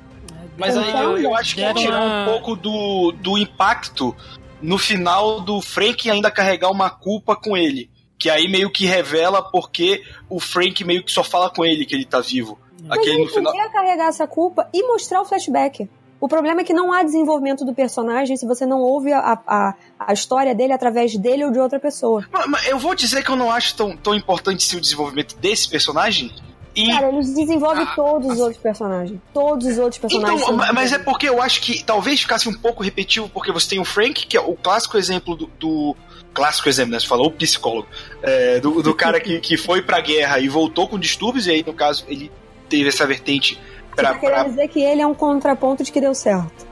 Mas 0.57 0.75
aí 0.75 0.91
eu, 0.91 1.17
eu 1.17 1.35
acho 1.35 1.55
que 1.55 1.61
ia 1.61 1.73
tirar 1.73 2.01
um 2.01 2.25
pouco 2.31 2.55
do, 2.55 3.13
do 3.13 3.37
impacto 3.37 4.15
no 4.61 4.77
final 4.77 5.39
do 5.41 5.61
Frank 5.61 6.09
ainda 6.09 6.31
carregar 6.31 6.69
uma 6.71 6.89
culpa 6.89 7.35
com 7.35 7.55
ele. 7.55 7.89
Que 8.17 8.29
aí 8.29 8.47
meio 8.47 8.71
que 8.71 8.85
revela 8.85 9.43
porque 9.43 10.03
o 10.27 10.39
Frank 10.39 10.83
meio 10.83 11.03
que 11.03 11.11
só 11.11 11.23
fala 11.23 11.49
com 11.49 11.63
ele 11.63 11.85
que 11.85 11.93
ele 11.93 12.05
tá 12.05 12.19
vivo. 12.19 12.57
Mas 12.81 12.99
Aquele 12.99 13.15
ele 13.17 13.25
no 13.25 13.29
final... 13.29 13.53
podia 13.53 13.69
carregar 13.69 14.07
essa 14.07 14.27
culpa 14.27 14.67
e 14.73 14.83
mostrar 14.83 15.21
o 15.21 15.25
flashback. 15.25 15.87
O 16.19 16.27
problema 16.27 16.61
é 16.61 16.63
que 16.63 16.73
não 16.73 16.91
há 16.91 17.03
desenvolvimento 17.03 17.63
do 17.63 17.75
personagem 17.75 18.35
se 18.35 18.45
você 18.47 18.65
não 18.65 18.79
ouve 18.79 19.13
a, 19.13 19.39
a, 19.45 19.75
a 19.99 20.13
história 20.13 20.55
dele 20.55 20.73
através 20.73 21.15
dele 21.15 21.45
ou 21.45 21.51
de 21.51 21.59
outra 21.59 21.79
pessoa. 21.79 22.25
Mas, 22.31 22.47
mas 22.47 22.67
eu 22.67 22.79
vou 22.79 22.95
dizer 22.95 23.23
que 23.23 23.29
eu 23.29 23.35
não 23.35 23.51
acho 23.51 23.75
tão, 23.75 23.95
tão 23.95 24.15
importante 24.15 24.63
sim, 24.63 24.77
o 24.77 24.81
desenvolvimento 24.81 25.37
desse 25.37 25.69
personagem, 25.69 26.33
e... 26.78 26.91
Cara, 26.91 27.09
eles 27.09 27.34
desenvolvem 27.34 27.84
ah, 27.84 27.93
todos 27.95 28.34
os 28.34 28.39
outros 28.39 28.61
personagens. 28.61 29.19
Todos 29.34 29.65
os 29.65 29.80
outros 29.80 29.97
personagens. 29.97 30.41
Então, 30.43 30.55
mas 30.55 30.93
é 30.93 30.99
porque 30.99 31.28
eu 31.28 31.41
acho 31.41 31.59
que 31.59 31.84
talvez 31.84 32.21
ficasse 32.21 32.47
um 32.47 32.53
pouco 32.53 32.84
repetitivo, 32.84 33.28
porque 33.30 33.51
você 33.51 33.69
tem 33.69 33.80
o 33.80 33.84
Frank, 33.84 34.28
que 34.28 34.38
é 34.38 34.39
o 34.39 34.55
clássico 34.55 34.95
exemplo 34.95 35.36
do. 35.36 35.47
do 35.59 35.95
clássico 36.36 36.69
exemplo, 36.69 36.91
né? 36.91 36.99
Você 36.99 37.07
falou 37.07 37.28
o 37.28 37.32
psicólogo. 37.32 37.88
É, 38.21 38.59
do, 38.59 38.84
do 38.84 38.93
cara 38.93 39.19
que, 39.19 39.39
que 39.39 39.57
foi 39.57 39.82
pra 39.82 39.99
guerra 39.99 40.39
e 40.39 40.47
voltou 40.47 40.88
com 40.88 40.99
distúrbios, 40.99 41.47
e 41.47 41.51
aí, 41.51 41.63
no 41.65 41.73
caso, 41.73 42.05
ele 42.07 42.32
teve 42.69 42.89
essa 42.89 43.07
vertente. 43.07 43.59
Pra, 43.95 44.13
Você 44.13 44.28
pra... 44.28 44.43
dizer 44.43 44.67
que 44.67 44.80
ele 44.80 45.01
é 45.01 45.07
um 45.07 45.15
contraponto 45.15 45.84
de 45.84 45.91
que 45.91 45.99
deu 45.99 46.13
certo. 46.13 46.67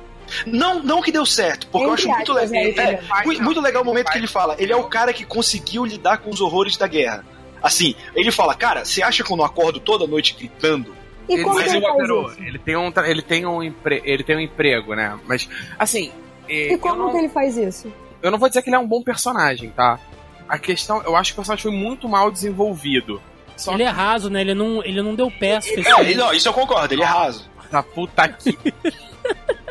Não, 0.45 0.83
não 0.83 1.01
que 1.01 1.11
deu 1.11 1.25
certo, 1.25 1.67
porque 1.67 1.87
Entre 1.87 2.05
eu 2.07 2.13
acho 2.13 2.17
muito 2.17 2.33
legal. 2.33 2.61
É, 2.61 2.93
é, 2.93 3.41
muito 3.41 3.59
legal 3.59 3.81
o 3.81 3.85
momento 3.85 4.11
que 4.11 4.17
ele 4.19 4.27
fala. 4.27 4.55
Ele 4.59 4.71
é 4.71 4.75
o 4.75 4.83
cara 4.83 5.11
que 5.11 5.25
conseguiu 5.25 5.83
lidar 5.83 6.19
com 6.19 6.29
os 6.29 6.41
horrores 6.41 6.77
da 6.77 6.87
guerra. 6.87 7.25
Assim, 7.65 7.95
ele 8.15 8.31
fala, 8.31 8.53
cara, 8.53 8.85
você 8.85 9.01
acha 9.01 9.23
que 9.23 9.33
eu 9.33 9.35
não 9.35 9.43
acordo 9.43 9.79
toda 9.79 10.05
noite 10.05 10.35
gritando? 10.37 10.95
E 11.27 11.33
ele, 11.33 11.43
como 11.43 11.59
ele, 11.59 11.81
faz 11.81 12.37
ele 12.37 12.59
tem 12.59 12.77
um 12.77 12.93
ele 13.03 13.21
tem 13.23 13.45
um 13.47 13.63
empre, 13.63 14.03
ele 14.05 14.23
tem 14.23 14.35
um 14.35 14.39
emprego, 14.39 14.93
né? 14.93 15.17
Mas 15.25 15.49
assim, 15.79 16.11
e 16.47 16.77
como 16.77 16.97
não, 16.97 17.11
que 17.11 17.17
ele 17.17 17.29
faz 17.29 17.57
isso? 17.57 17.91
Eu 18.21 18.29
não 18.29 18.37
vou 18.37 18.47
dizer 18.47 18.61
que 18.61 18.69
ele 18.69 18.75
é 18.75 18.79
um 18.79 18.87
bom 18.87 19.01
personagem, 19.01 19.71
tá? 19.71 19.99
A 20.47 20.59
questão, 20.59 21.01
eu 21.01 21.15
acho 21.15 21.31
que 21.31 21.33
o 21.33 21.41
personagem 21.41 21.63
foi 21.63 21.71
muito 21.71 22.07
mal 22.07 22.29
desenvolvido. 22.29 23.19
Só 23.57 23.73
ele 23.73 23.81
é 23.81 23.85
que... 23.87 23.91
é 23.91 23.95
raso, 23.95 24.29
né? 24.29 24.41
Ele 24.41 24.53
não, 24.53 24.83
ele 24.83 25.01
não 25.01 25.15
deu 25.15 25.31
pé 25.31 25.57
É, 25.75 26.13
não, 26.13 26.31
isso 26.33 26.47
eu 26.47 26.53
concordo, 26.53 26.93
ele 26.93 27.01
é 27.01 27.05
raso. 27.05 27.49
Tá 27.71 27.81
puta 27.81 28.27
que. 28.27 28.55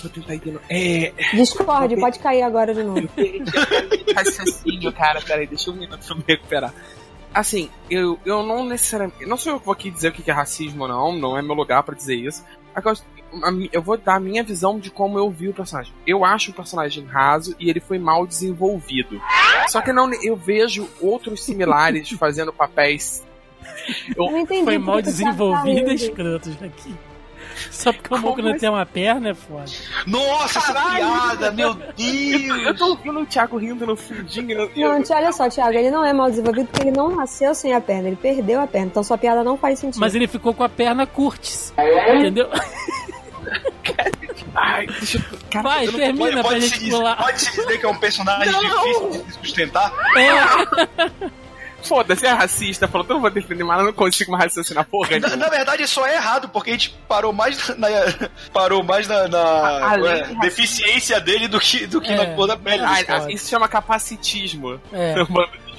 Vou 0.00 0.10
tentar 0.10 0.34
ignorar. 0.34 0.64
É... 0.68 1.12
Discord, 1.34 1.96
pode 1.96 2.18
cair 2.18 2.42
agora 2.42 2.74
de 2.74 2.82
novo. 2.82 3.08
Raciocínio, 4.14 4.92
cara, 4.92 5.20
peraí, 5.20 5.46
deixa 5.46 5.70
um 5.70 5.74
minuto 5.74 6.06
pra 6.06 6.16
me 6.16 6.24
recuperar. 6.26 6.74
Assim, 7.34 7.70
eu, 7.88 8.18
eu 8.26 8.42
não 8.42 8.64
necessariamente. 8.64 9.24
Não 9.24 9.36
sou 9.36 9.54
eu 9.54 9.60
que 9.60 9.66
vou 9.66 9.72
aqui 9.72 9.90
dizer 9.90 10.08
o 10.08 10.12
que 10.12 10.30
é 10.30 10.34
racismo 10.34 10.82
ou 10.82 10.88
não, 10.88 11.12
não 11.12 11.38
é 11.38 11.42
meu 11.42 11.54
lugar 11.54 11.82
para 11.82 11.94
dizer 11.94 12.14
isso. 12.14 12.44
eu 13.72 13.82
vou 13.82 13.96
dar 13.96 14.16
a 14.16 14.20
minha 14.20 14.44
visão 14.44 14.78
de 14.78 14.90
como 14.90 15.18
eu 15.18 15.30
vi 15.30 15.48
o 15.48 15.54
personagem. 15.54 15.92
Eu 16.06 16.24
acho 16.24 16.50
o 16.50 16.54
personagem 16.54 17.06
raso 17.06 17.56
e 17.58 17.70
ele 17.70 17.80
foi 17.80 17.98
mal 17.98 18.26
desenvolvido. 18.26 19.20
Só 19.68 19.80
que 19.80 19.92
não, 19.92 20.12
eu 20.22 20.36
vejo 20.36 20.88
outros 21.00 21.42
similares 21.42 22.10
fazendo 22.18 22.52
papéis. 22.52 23.24
Eu, 24.14 24.30
não 24.30 24.40
entendi. 24.40 24.64
Foi 24.64 24.78
mal 24.78 25.00
desenvolvido 25.00 25.90
e 25.90 25.94
escrotos 25.94 26.62
aqui. 26.62 26.94
Só 27.70 27.92
porque 27.92 28.14
o 28.14 28.18
Moco 28.18 28.42
não 28.42 28.56
tem 28.56 28.68
uma 28.68 28.84
perna 28.86 29.30
é 29.30 29.34
foda. 29.34 29.64
Nossa, 30.06 30.60
Caralho, 30.60 31.04
essa 31.04 31.36
piada, 31.36 31.50
meu 31.52 31.74
Deus! 31.74 31.96
Eu, 31.98 32.56
eu 32.56 32.76
tô 32.76 32.86
ouvindo 32.90 33.20
o 33.20 33.26
Thiago 33.26 33.56
rindo 33.56 33.86
no 33.86 33.96
fundinho. 33.96 34.70
Não, 34.76 35.02
tia, 35.02 35.16
olha 35.16 35.32
só, 35.32 35.48
Thiago, 35.48 35.76
ele 35.76 35.90
não 35.90 36.04
é 36.04 36.12
mal 36.12 36.30
desenvolvido 36.30 36.66
porque 36.66 36.88
ele 36.88 36.96
não 36.96 37.14
nasceu 37.14 37.54
sem 37.54 37.74
a 37.74 37.80
perna, 37.80 38.08
ele 38.08 38.16
perdeu 38.16 38.60
a 38.60 38.66
perna, 38.66 38.88
então 38.88 39.02
sua 39.02 39.18
piada 39.18 39.44
não 39.44 39.56
faz 39.56 39.78
sentido. 39.78 40.00
Mas 40.00 40.14
ele 40.14 40.26
ficou 40.26 40.52
com 40.54 40.64
a 40.64 40.68
perna 40.68 41.06
curtis. 41.06 41.72
Entendeu? 42.16 42.48
Ai, 44.54 44.86
deixa 44.86 45.18
eu... 45.18 45.38
Cara, 45.50 45.68
Vai, 45.68 45.86
eu 45.86 45.92
termina 45.92 46.18
pode, 46.18 46.32
pra 46.32 46.42
pode 46.42 46.60
gente 46.60 46.90
pular. 46.90 47.16
Pode 47.16 47.40
se 47.40 47.50
dizer 47.50 47.78
que 47.78 47.86
é 47.86 47.88
um 47.88 47.96
personagem 47.96 48.52
não. 48.52 48.60
difícil 48.60 49.24
de 49.24 49.32
sustentar? 49.32 49.92
É. 50.16 51.30
Foda-se, 51.82 52.26
é 52.26 52.30
racista. 52.30 52.88
Falou, 52.88 53.06
tu 53.06 53.14
não 53.14 53.20
vou 53.20 53.30
defender, 53.30 53.64
mas 53.64 53.78
eu 53.78 53.86
não 53.86 53.92
consigo 53.92 54.32
mais 54.32 54.44
raciocinar 54.44 54.84
porra. 54.86 55.18
Na, 55.18 55.36
na, 55.36 55.48
verdade, 55.48 55.86
só 55.86 56.06
é 56.06 56.14
errado, 56.14 56.48
porque 56.48 56.70
a 56.70 56.72
gente 56.74 56.90
parou 57.08 57.32
mais 57.32 57.76
na, 57.76 57.88
parou 58.52 58.82
mais 58.82 59.06
na, 59.08 59.28
na 59.28 59.96
é, 60.08 60.34
deficiência 60.40 61.20
dele 61.20 61.48
do 61.48 61.58
que, 61.58 61.86
do 61.86 62.00
que 62.00 62.12
é. 62.12 62.16
na 62.16 62.34
cor 62.34 62.46
da 62.46 62.56
pele. 62.56 62.82
Ah, 62.84 63.30
isso 63.30 63.48
chama 63.48 63.68
capacitismo. 63.68 64.80
É. 64.92 65.14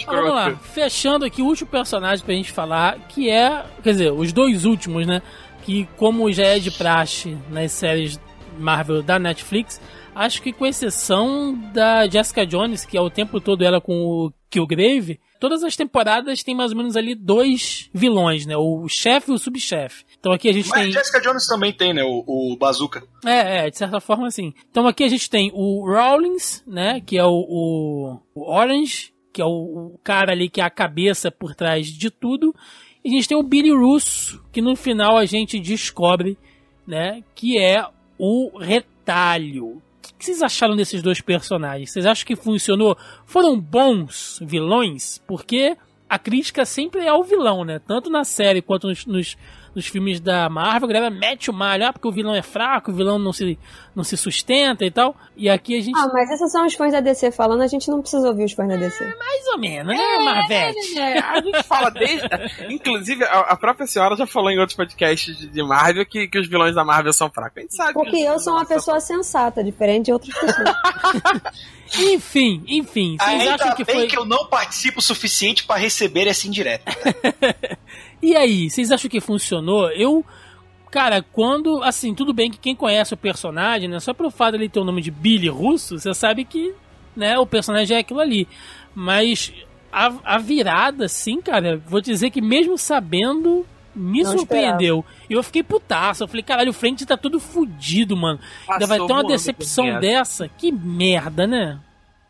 Vamos 0.06 0.34
lá, 0.34 0.56
fechando 0.74 1.24
aqui 1.24 1.41
o 1.41 1.45
último 1.45 1.70
personagem 1.70 2.26
pra 2.26 2.34
gente 2.34 2.51
falar, 2.51 2.97
que 3.08 3.30
é, 3.30 3.64
quer 3.82 3.91
dizer, 3.91 4.12
os 4.12 4.34
dois 4.34 4.66
últimos, 4.66 5.06
né? 5.06 5.22
Que 5.64 5.88
como 5.97 6.32
já 6.32 6.43
é 6.43 6.60
de 6.60 6.72
praxe 6.72 7.38
nas 7.49 7.72
séries 7.72 8.20
Marvel 8.58 9.01
da 9.01 9.18
Netflix, 9.18 9.80
acho 10.16 10.41
que 10.41 10.53
com 10.53 10.66
exceção 10.66 11.53
da 11.74 12.07
Jessica 12.07 12.45
Jones, 12.45 12.86
que 12.86 12.97
é 12.97 13.01
o 13.01 13.09
tempo 13.09 13.39
todo 13.39 13.64
ela 13.64 13.82
com 13.82 13.93
o 13.93 14.34
Killgrave, 14.49 15.20
todas 15.39 15.64
as 15.64 15.76
temporadas 15.76 16.43
tem 16.43 16.55
mais 16.55 16.72
ou 16.72 16.78
menos 16.78 16.95
ali 16.95 17.16
dois 17.16 17.89
vilões, 17.93 18.45
né? 18.45 18.55
O 18.55 18.88
chefe 18.88 19.32
e 19.32 19.34
o 19.34 19.38
subchefe. 19.38 20.05
Então 20.20 20.32
aqui 20.32 20.47
a 20.47 20.53
gente 20.53 20.70
Mas 20.70 20.82
tem. 20.82 20.91
Jessica 20.91 21.20
Jones 21.20 21.47
também 21.47 21.74
tem, 21.74 21.93
né? 21.93 22.03
O, 22.03 22.24
o 22.53 22.57
Bazooka. 22.57 23.03
É, 23.26 23.66
é, 23.66 23.70
de 23.70 23.78
certa 23.78 23.99
forma 23.99 24.30
sim. 24.30 24.53
Então 24.70 24.88
aqui 24.88 25.03
a 25.03 25.09
gente 25.09 25.30
tem 25.30 25.51
o 25.53 25.86
Rawlins, 25.86 26.64
né? 26.68 27.01
Que 27.01 27.18
é 27.18 27.26
o, 27.26 27.32
o, 27.32 28.20
o 28.36 28.51
Orange, 28.51 29.14
que 29.34 29.41
é 29.41 29.45
o, 29.45 29.49
o, 29.93 29.99
cara 30.03 30.32
ali 30.32 30.49
que 30.49 30.61
é 30.61 30.64
a 30.64 30.70
cabeça 30.70 31.32
por 31.32 31.55
trás 31.55 31.88
de 31.88 32.09
tudo. 32.09 32.55
E 33.03 33.09
a 33.09 33.11
gente 33.11 33.28
tem 33.28 33.38
o 33.38 33.43
Billy 33.43 33.72
Russo, 33.72 34.41
que 34.51 34.61
no 34.61 34.76
final 34.76 35.18
a 35.18 35.26
gente 35.26 35.59
descobre, 35.59 36.38
né? 36.88 37.22
Que 37.36 37.57
é 37.57 37.86
o 38.18 38.57
retalho 38.57 39.82
que 40.24 40.28
vocês 40.28 40.41
acharam 40.41 40.76
desses 40.76 41.01
dois 41.01 41.19
personagens? 41.19 41.91
Vocês 41.91 42.05
acham 42.05 42.26
que 42.26 42.36
funcionou? 42.36 42.97
Foram 43.26 43.59
bons 43.59 44.39
vilões? 44.41 45.21
Porque 45.28 45.76
a 46.09 46.17
crítica 46.17 46.63
sempre 46.63 47.01
é 47.01 47.09
ao 47.09 47.24
vilão, 47.24 47.65
né? 47.65 47.80
Tanto 47.80 48.09
na 48.09 48.24
série 48.24 48.61
quanto 48.61 48.88
nos, 48.88 49.05
nos, 49.05 49.38
nos 49.76 49.88
filmes 49.88 50.19
da 50.19 50.49
Marvel, 50.49 50.89
a 50.89 50.93
galera 50.93 51.09
mete 51.09 51.49
o 51.49 51.53
malho, 51.53 51.88
ah, 51.88 51.93
porque 51.93 52.07
o 52.07 52.11
vilão 52.11 52.36
é 52.36 52.41
fraco, 52.41 52.91
o 52.91 52.93
vilão 52.93 53.17
não 53.17 53.34
se, 53.34 53.57
não 53.95 54.03
se 54.03 54.15
sustenta 54.15 54.86
e 54.86 54.91
tal. 54.91 55.15
E 55.36 55.49
aqui 55.49 55.78
a 55.78 55.82
gente. 55.82 55.97
Ah, 55.97 56.07
mas 56.13 56.30
esses 56.30 56.51
são 56.51 56.65
os 56.65 56.74
fãs 56.76 56.91
da 56.91 57.01
DC 57.01 57.32
falando, 57.32 57.61
a 57.61 57.67
gente 57.67 57.89
não 57.89 58.01
precisa 58.01 58.28
ouvir 58.28 58.45
os 58.45 58.53
fãs 58.53 58.69
da 58.69 58.76
DC. 58.76 59.03
É, 59.03 59.15
mais 59.15 59.47
ou 59.47 59.59
menos, 59.59 59.97
né, 59.97 60.03
é, 60.03 60.24
Marvete? 60.24 60.99
É, 60.99 61.19
a 61.19 61.41
gente 61.41 61.63
fala 61.63 61.89
desde. 61.89 62.28
Inclusive, 62.69 63.24
a, 63.24 63.39
a, 63.39 63.57
própria 63.57 63.88
senhora 63.88 64.15
já 64.15 64.28
falou 64.28 64.51
em 64.51 64.59
outros 64.59 64.76
podcasts 64.76 65.36
de, 65.36 65.47
de, 65.47 65.63
Marvel 65.63 66.05
que, 66.05 66.28
que 66.28 66.39
os 66.39 66.47
vilões 66.47 66.76
da 66.76 66.84
Marvel 66.84 67.13
são 67.13 67.30
fracos. 67.30 67.57
A 67.57 67.61
gente 67.61 67.76
sabe. 67.76 67.93
Porque 67.93 68.17
eu 68.17 68.39
sou 68.39 68.53
uma 68.53 68.65
pessoa 68.65 68.99
sensata, 68.99 69.63
diferente 69.63 70.05
de 70.05 70.13
outras 70.13 70.34
pessoas. 70.38 70.76
enfim, 71.99 72.63
enfim. 72.67 73.17
Vocês 73.19 73.41
Ainda 73.41 73.55
acham 73.55 73.76
que 73.76 73.84
bem 73.84 73.95
foi. 73.95 74.07
que 74.07 74.17
eu 74.17 74.26
não 74.26 74.45
participo 74.45 74.99
o 74.99 75.01
suficiente 75.01 75.63
para 75.63 75.80
receber 75.80 76.28
essa 76.28 76.47
indireta. 76.47 76.91
e 78.24 78.36
aí, 78.36 78.69
vocês 78.69 78.91
acham 78.91 79.09
que 79.09 79.19
funcionou? 79.19 79.89
Eu 79.91 80.26
Cara, 80.93 81.24
quando. 81.24 81.82
Assim, 81.82 82.13
tudo 82.13 82.32
bem 82.32 82.51
que 82.51 82.59
quem 82.59 82.76
conhece 82.76 83.15
o 83.15 83.17
personagem, 83.17 83.89
né? 83.89 83.99
Só 83.99 84.13
pelo 84.13 84.30
fato 84.30 84.51
de 84.51 84.57
ele 84.57 84.69
ter 84.69 84.80
o 84.80 84.84
nome 84.84 85.01
de 85.01 85.09
Billy 85.09 85.49
Russo, 85.49 85.97
você 85.97 86.13
sabe 86.13 86.45
que 86.45 86.71
né, 87.15 87.36
o 87.39 87.47
personagem 87.47 87.97
é 87.97 87.99
aquilo 88.01 88.19
ali. 88.19 88.47
Mas 88.93 89.51
a, 89.91 90.13
a 90.24 90.38
virada, 90.38 91.05
assim, 91.05 91.41
cara, 91.41 91.82
vou 91.88 91.99
dizer 91.99 92.30
que 92.30 92.39
mesmo 92.39 92.78
sabendo, 92.78 93.65
me 93.95 94.21
Não 94.21 94.38
surpreendeu. 94.38 95.03
E 95.28 95.34
eu 95.34 95.41
fiquei 95.41 95.63
putaço. 95.63 96.24
Eu 96.24 96.28
falei, 96.28 96.43
caralho, 96.43 96.69
o 96.69 96.74
frente 96.74 97.07
tá 97.07 97.17
todo 97.17 97.39
fudido, 97.39 98.15
mano. 98.15 98.38
Passou 98.67 98.74
Ainda 98.74 98.86
vai 98.86 98.97
ter 98.97 99.13
uma 99.13 99.24
decepção 99.24 99.99
dessa? 99.99 100.47
Que 100.47 100.71
merda, 100.71 101.47
né? 101.47 101.80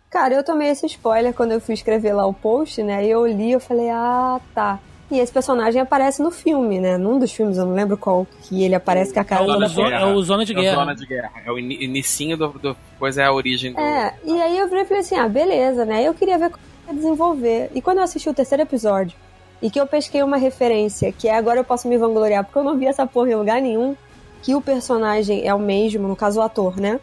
Cara, 0.09 0.35
eu 0.35 0.43
tomei 0.43 0.69
esse 0.69 0.85
spoiler 0.85 1.33
quando 1.33 1.51
eu 1.51 1.59
fui 1.59 1.73
escrever 1.73 2.13
lá 2.13 2.25
o 2.25 2.33
post, 2.33 2.81
né? 2.81 3.05
E 3.05 3.09
eu 3.09 3.27
li, 3.27 3.51
eu 3.51 3.59
falei, 3.59 3.89
ah, 3.89 4.39
tá. 4.55 4.79
E 5.13 5.19
esse 5.19 5.31
personagem 5.31 5.79
aparece 5.79 6.23
no 6.23 6.31
filme, 6.31 6.79
né? 6.79 6.97
Num 6.97 7.19
dos 7.19 7.31
filmes, 7.31 7.59
eu 7.59 7.67
não 7.67 7.75
lembro 7.75 7.95
qual, 7.95 8.25
que 8.41 8.63
ele 8.63 8.73
aparece 8.73 9.13
com 9.13 9.19
a 9.19 9.23
cara. 9.23 9.43
É 9.43 9.45
o, 9.45 9.67
zona, 9.67 9.95
é 9.95 10.05
o 10.05 10.21
Zona 10.23 10.43
de 10.43 10.55
Guerra. 10.55 10.67
É 10.67 10.71
o 10.71 10.79
Zona 10.79 10.95
de 10.95 11.05
Guerra. 11.05 11.31
É 11.45 11.51
o 11.51 11.59
inicinho 11.59 12.35
do, 12.35 12.47
do. 12.47 12.77
Pois 12.97 13.15
é 13.19 13.23
a 13.23 13.31
origem 13.31 13.73
do. 13.73 13.79
É, 13.79 14.15
e 14.25 14.41
aí 14.41 14.57
eu 14.57 14.67
falei 14.67 14.97
assim: 14.97 15.15
ah, 15.15 15.29
beleza, 15.29 15.85
né? 15.85 16.01
Eu 16.01 16.15
queria 16.15 16.39
ver 16.39 16.49
como 16.49 16.63
ia 16.87 16.93
desenvolver. 16.95 17.69
E 17.75 17.81
quando 17.81 17.99
eu 17.99 18.03
assisti 18.05 18.27
o 18.27 18.33
terceiro 18.33 18.63
episódio, 18.63 19.15
e 19.61 19.69
que 19.69 19.79
eu 19.79 19.85
pesquei 19.85 20.23
uma 20.23 20.37
referência, 20.37 21.11
que 21.11 21.27
é 21.27 21.37
agora 21.37 21.59
eu 21.59 21.63
posso 21.63 21.87
me 21.87 21.95
vangloriar, 21.95 22.43
porque 22.43 22.57
eu 22.57 22.63
não 22.63 22.75
vi 22.75 22.87
essa 22.87 23.05
porra 23.05 23.29
em 23.29 23.35
lugar 23.35 23.61
nenhum, 23.61 23.95
que 24.41 24.55
o 24.55 24.61
personagem 24.61 25.47
é 25.47 25.53
o 25.53 25.59
mesmo, 25.59 26.07
no 26.07 26.15
caso 26.15 26.39
o 26.39 26.43
ator, 26.43 26.75
né? 26.77 26.99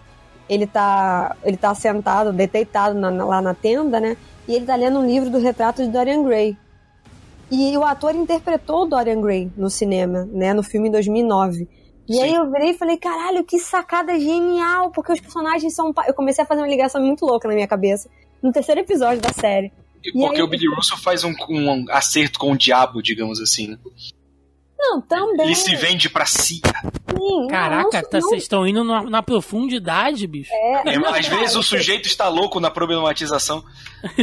Ele 0.48 0.66
tá, 0.66 1.36
ele 1.44 1.56
tá 1.56 1.72
sentado, 1.76 2.32
deitado 2.32 2.98
na, 2.98 3.08
lá 3.24 3.40
na 3.40 3.54
tenda, 3.54 4.00
né? 4.00 4.16
E 4.48 4.54
ele 4.56 4.66
tá 4.66 4.74
lendo 4.74 4.98
um 4.98 5.06
livro 5.06 5.30
do 5.30 5.38
retrato 5.38 5.84
de 5.84 5.88
Dorian 5.90 6.24
Gray, 6.24 6.56
e 7.50 7.76
o 7.76 7.84
ator 7.84 8.14
interpretou 8.14 8.82
o 8.82 8.86
Dorian 8.86 9.20
Gray 9.20 9.50
no 9.56 9.68
cinema, 9.68 10.24
né? 10.32 10.54
No 10.54 10.62
filme 10.62 10.88
em 10.88 10.92
2009. 10.92 11.68
E 12.08 12.14
Sim. 12.14 12.22
aí 12.22 12.34
eu 12.34 12.50
virei 12.50 12.70
e 12.70 12.78
falei, 12.78 12.96
caralho, 12.96 13.44
que 13.44 13.58
sacada 13.58 14.18
genial, 14.18 14.90
porque 14.90 15.12
os 15.12 15.20
personagens 15.20 15.74
são... 15.74 15.92
Eu 16.06 16.14
comecei 16.14 16.42
a 16.42 16.46
fazer 16.46 16.60
uma 16.60 16.68
ligação 16.68 17.00
muito 17.00 17.24
louca 17.24 17.48
na 17.48 17.54
minha 17.54 17.68
cabeça, 17.68 18.08
no 18.42 18.52
terceiro 18.52 18.80
episódio 18.80 19.20
da 19.20 19.32
série. 19.32 19.72
E 20.04 20.12
porque 20.12 20.36
aí... 20.36 20.42
o 20.42 20.48
Billy 20.48 20.66
Russell 20.74 20.98
faz 20.98 21.24
um, 21.24 21.32
um, 21.48 21.86
acerto 21.90 22.38
com 22.38 22.52
o 22.52 22.56
diabo, 22.56 23.02
digamos 23.02 23.40
assim. 23.40 23.76
Não, 24.80 25.00
também. 25.02 25.46
Ele 25.46 25.54
se 25.54 25.76
vende 25.76 26.08
pra 26.08 26.24
si. 26.24 26.62
Sim, 27.20 27.48
Caraca, 27.48 28.02
vocês 28.10 28.30
tá, 28.30 28.36
estão 28.36 28.66
indo 28.66 28.82
na, 28.82 29.02
na, 29.02 29.22
profundidade, 29.22 30.26
bicho. 30.26 30.50
É, 30.54 30.94
é 30.94 30.96
às 30.96 31.26
vezes 31.28 31.54
o 31.54 31.62
sujeito 31.62 32.06
está 32.06 32.28
louco 32.28 32.58
na 32.58 32.70
problematização. 32.70 33.62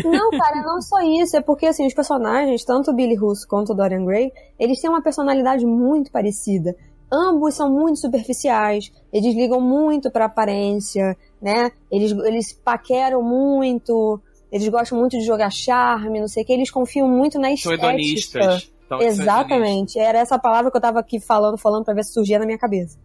Não, 0.03 0.31
cara, 0.31 0.63
não 0.63 0.81
só 0.81 0.99
isso. 1.01 1.37
É 1.37 1.41
porque, 1.41 1.67
assim, 1.67 1.85
os 1.85 1.93
personagens, 1.93 2.65
tanto 2.65 2.89
o 2.89 2.93
Billy 2.93 3.13
Russo 3.13 3.47
quanto 3.47 3.71
o 3.71 3.75
Dorian 3.75 4.03
Gray, 4.03 4.31
eles 4.59 4.81
têm 4.81 4.89
uma 4.89 5.01
personalidade 5.01 5.63
muito 5.63 6.11
parecida. 6.11 6.75
Ambos 7.11 7.53
são 7.53 7.71
muito 7.71 7.99
superficiais, 7.99 8.91
eles 9.13 9.33
ligam 9.33 9.61
muito 9.61 10.11
pra 10.11 10.25
aparência, 10.25 11.15
né? 11.41 11.71
Eles, 11.89 12.11
eles 12.11 12.51
paqueram 12.51 13.21
muito, 13.21 14.19
eles 14.51 14.67
gostam 14.67 14.97
muito 14.97 15.17
de 15.17 15.23
jogar 15.23 15.49
charme, 15.49 16.19
não 16.19 16.27
sei 16.27 16.43
o 16.43 16.45
que, 16.45 16.51
eles 16.51 16.69
confiam 16.69 17.07
muito 17.07 17.39
na 17.39 17.53
estética. 17.53 17.81
São 17.81 17.91
hedonistas. 17.91 18.76
Então, 18.87 19.01
Exatamente. 19.01 19.99
Era 19.99 20.19
essa 20.19 20.39
palavra 20.39 20.71
que 20.71 20.77
eu 20.77 20.81
tava 20.81 20.99
aqui 20.99 21.19
falando, 21.19 21.57
falando 21.57 21.83
pra 21.83 21.93
ver 21.93 22.03
se 22.03 22.13
surgia 22.13 22.39
na 22.39 22.45
minha 22.45 22.57
cabeça. 22.57 22.97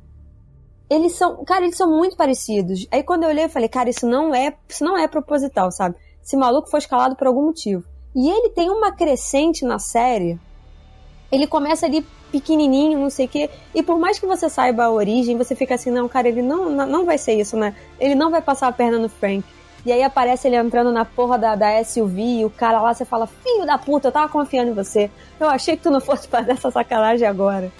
Eles 0.88 1.14
são, 1.14 1.44
cara, 1.44 1.64
eles 1.64 1.76
são 1.76 1.90
muito 1.90 2.16
parecidos. 2.16 2.86
Aí 2.90 3.02
quando 3.02 3.24
eu 3.24 3.30
olhei, 3.30 3.44
eu 3.44 3.50
falei, 3.50 3.68
cara, 3.68 3.90
isso 3.90 4.06
não 4.06 4.34
é, 4.34 4.54
isso 4.68 4.84
não 4.84 4.96
é 4.96 5.08
proposital, 5.08 5.70
sabe? 5.72 5.96
Esse 6.22 6.36
maluco 6.36 6.70
foi 6.70 6.78
escalado 6.78 7.16
por 7.16 7.26
algum 7.26 7.46
motivo. 7.46 7.84
E 8.14 8.30
ele 8.30 8.50
tem 8.50 8.70
uma 8.70 8.92
crescente 8.92 9.64
na 9.64 9.78
série. 9.78 10.38
Ele 11.30 11.46
começa 11.46 11.86
ali 11.86 12.06
pequenininho, 12.30 12.98
não 12.98 13.10
sei 13.10 13.26
o 13.26 13.28
quê. 13.28 13.50
E 13.74 13.82
por 13.82 13.98
mais 13.98 14.18
que 14.18 14.26
você 14.26 14.48
saiba 14.48 14.84
a 14.84 14.90
origem, 14.90 15.36
você 15.36 15.54
fica 15.54 15.74
assim, 15.74 15.90
não, 15.90 16.08
cara, 16.08 16.28
ele 16.28 16.42
não, 16.42 16.70
não 16.70 17.04
vai 17.04 17.18
ser 17.18 17.34
isso, 17.34 17.56
né? 17.56 17.74
Ele 17.98 18.14
não 18.14 18.30
vai 18.30 18.42
passar 18.42 18.68
a 18.68 18.72
perna 18.72 18.98
no 18.98 19.08
Frank. 19.08 19.44
E 19.84 19.90
aí 19.90 20.02
aparece 20.02 20.46
ele 20.46 20.56
entrando 20.56 20.92
na 20.92 21.04
porra 21.04 21.36
da, 21.36 21.54
da 21.56 21.82
SUV 21.84 22.22
e 22.22 22.44
o 22.44 22.50
cara 22.50 22.80
lá, 22.80 22.94
você 22.94 23.04
fala, 23.04 23.26
filho 23.26 23.66
da 23.66 23.76
puta, 23.76 24.08
eu 24.08 24.12
tava 24.12 24.28
confiando 24.28 24.70
em 24.70 24.74
você. 24.74 25.10
Eu 25.40 25.48
achei 25.48 25.76
que 25.76 25.82
tu 25.82 25.90
não 25.90 26.00
fosse 26.00 26.28
fazer 26.28 26.52
essa 26.52 26.70
sacanagem 26.70 27.26
agora. 27.26 27.72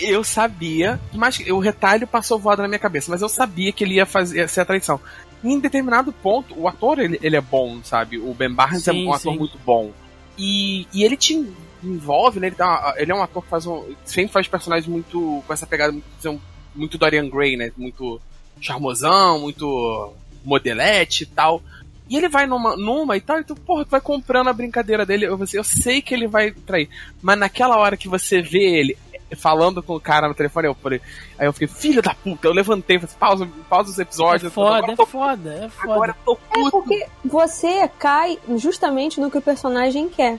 Eu 0.00 0.24
sabia, 0.24 0.98
mas 1.12 1.38
o 1.38 1.58
retalho 1.58 2.06
passou 2.06 2.38
voado 2.38 2.62
na 2.62 2.68
minha 2.68 2.78
cabeça, 2.78 3.10
mas 3.10 3.20
eu 3.20 3.28
sabia 3.28 3.72
que 3.72 3.84
ele 3.84 3.94
ia 3.94 4.06
fazer 4.06 4.48
ser 4.48 4.62
a 4.62 4.64
traição. 4.64 4.98
em 5.44 5.60
determinado 5.60 6.12
ponto, 6.12 6.58
o 6.58 6.66
ator 6.66 6.98
ele, 6.98 7.18
ele 7.22 7.36
é 7.36 7.40
bom, 7.42 7.82
sabe? 7.84 8.18
O 8.18 8.32
Ben 8.32 8.52
Barnes 8.52 8.84
sim, 8.84 8.90
é 8.90 9.08
um 9.08 9.12
ator 9.12 9.36
muito 9.36 9.58
bom. 9.58 9.90
E, 10.38 10.86
e 10.94 11.04
ele 11.04 11.16
te 11.16 11.46
envolve, 11.84 12.40
né? 12.40 12.46
Ele, 12.46 12.56
tá, 12.56 12.94
ele 12.96 13.12
é 13.12 13.14
um 13.14 13.22
ator 13.22 13.42
que 13.42 13.50
faz 13.50 13.66
um, 13.66 13.84
sempre 14.04 14.32
faz 14.32 14.48
personagens 14.48 14.86
muito. 14.86 15.42
com 15.46 15.52
essa 15.52 15.66
pegada 15.66 15.92
muito, 15.92 16.40
muito 16.74 16.96
Dorian 16.96 17.28
Gray, 17.28 17.56
né? 17.56 17.70
Muito 17.76 18.18
charmosão, 18.60 19.40
muito 19.40 20.14
modelete 20.44 21.24
e 21.24 21.26
tal. 21.26 21.62
E 22.08 22.16
ele 22.16 22.28
vai 22.28 22.44
numa, 22.46 22.76
numa 22.76 23.16
e 23.16 23.20
tal, 23.20 23.38
e 23.40 23.44
tu, 23.44 23.54
porra, 23.54 23.84
tu 23.84 23.90
vai 23.90 24.00
comprando 24.00 24.48
a 24.48 24.52
brincadeira 24.52 25.06
dele. 25.06 25.26
Eu, 25.26 25.38
eu 25.52 25.64
sei 25.64 26.02
que 26.02 26.12
ele 26.12 26.26
vai 26.26 26.50
trair. 26.50 26.88
Mas 27.22 27.38
naquela 27.38 27.76
hora 27.78 27.96
que 27.96 28.08
você 28.08 28.42
vê 28.42 28.80
ele, 28.80 28.98
falando 29.36 29.80
com 29.80 29.94
o 29.94 30.00
cara 30.00 30.26
no 30.26 30.34
telefone, 30.34 30.66
eu 30.66 30.74
falei, 30.74 31.00
aí 31.38 31.46
eu 31.46 31.52
fiquei, 31.52 31.68
filho 31.68 32.02
da 32.02 32.12
puta, 32.12 32.48
eu 32.48 32.52
levantei, 32.52 32.98
falei, 32.98 33.14
pausa, 33.16 33.48
pausa 33.68 33.90
os 33.90 33.98
episódios. 34.00 34.50
É 34.50 34.54
foda, 34.54 34.76
agora 34.78 34.90
é 34.90 34.92
eu 34.92 34.96
tô, 34.96 35.06
foda, 35.06 35.54
é 35.54 35.68
foda. 35.68 35.92
agora 35.92 36.16
eu 36.18 36.24
tô 36.24 36.32
É 36.32 36.54
puto. 36.54 36.70
porque 36.72 37.06
você 37.24 37.88
cai 37.96 38.36
justamente 38.56 39.20
no 39.20 39.30
que 39.30 39.38
o 39.38 39.42
personagem 39.42 40.08
quer. 40.08 40.38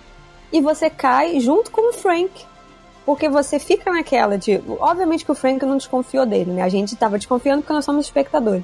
E 0.52 0.60
você 0.60 0.90
cai 0.90 1.40
junto 1.40 1.72
com 1.72 1.90
o 1.90 1.94
Frank. 1.94 2.30
Porque 3.06 3.30
você 3.30 3.58
fica 3.58 3.90
naquela 3.92 4.38
de. 4.38 4.62
Obviamente 4.80 5.24
que 5.26 5.32
o 5.32 5.36
Frank 5.36 5.66
não 5.66 5.78
desconfiou 5.78 6.26
dele, 6.26 6.52
né? 6.52 6.62
A 6.62 6.70
gente 6.70 6.96
tava 6.98 7.18
desconfiando 7.18 7.62
porque 7.62 7.74
nós 7.74 7.86
somos 7.86 8.06
espectadores. 8.06 8.64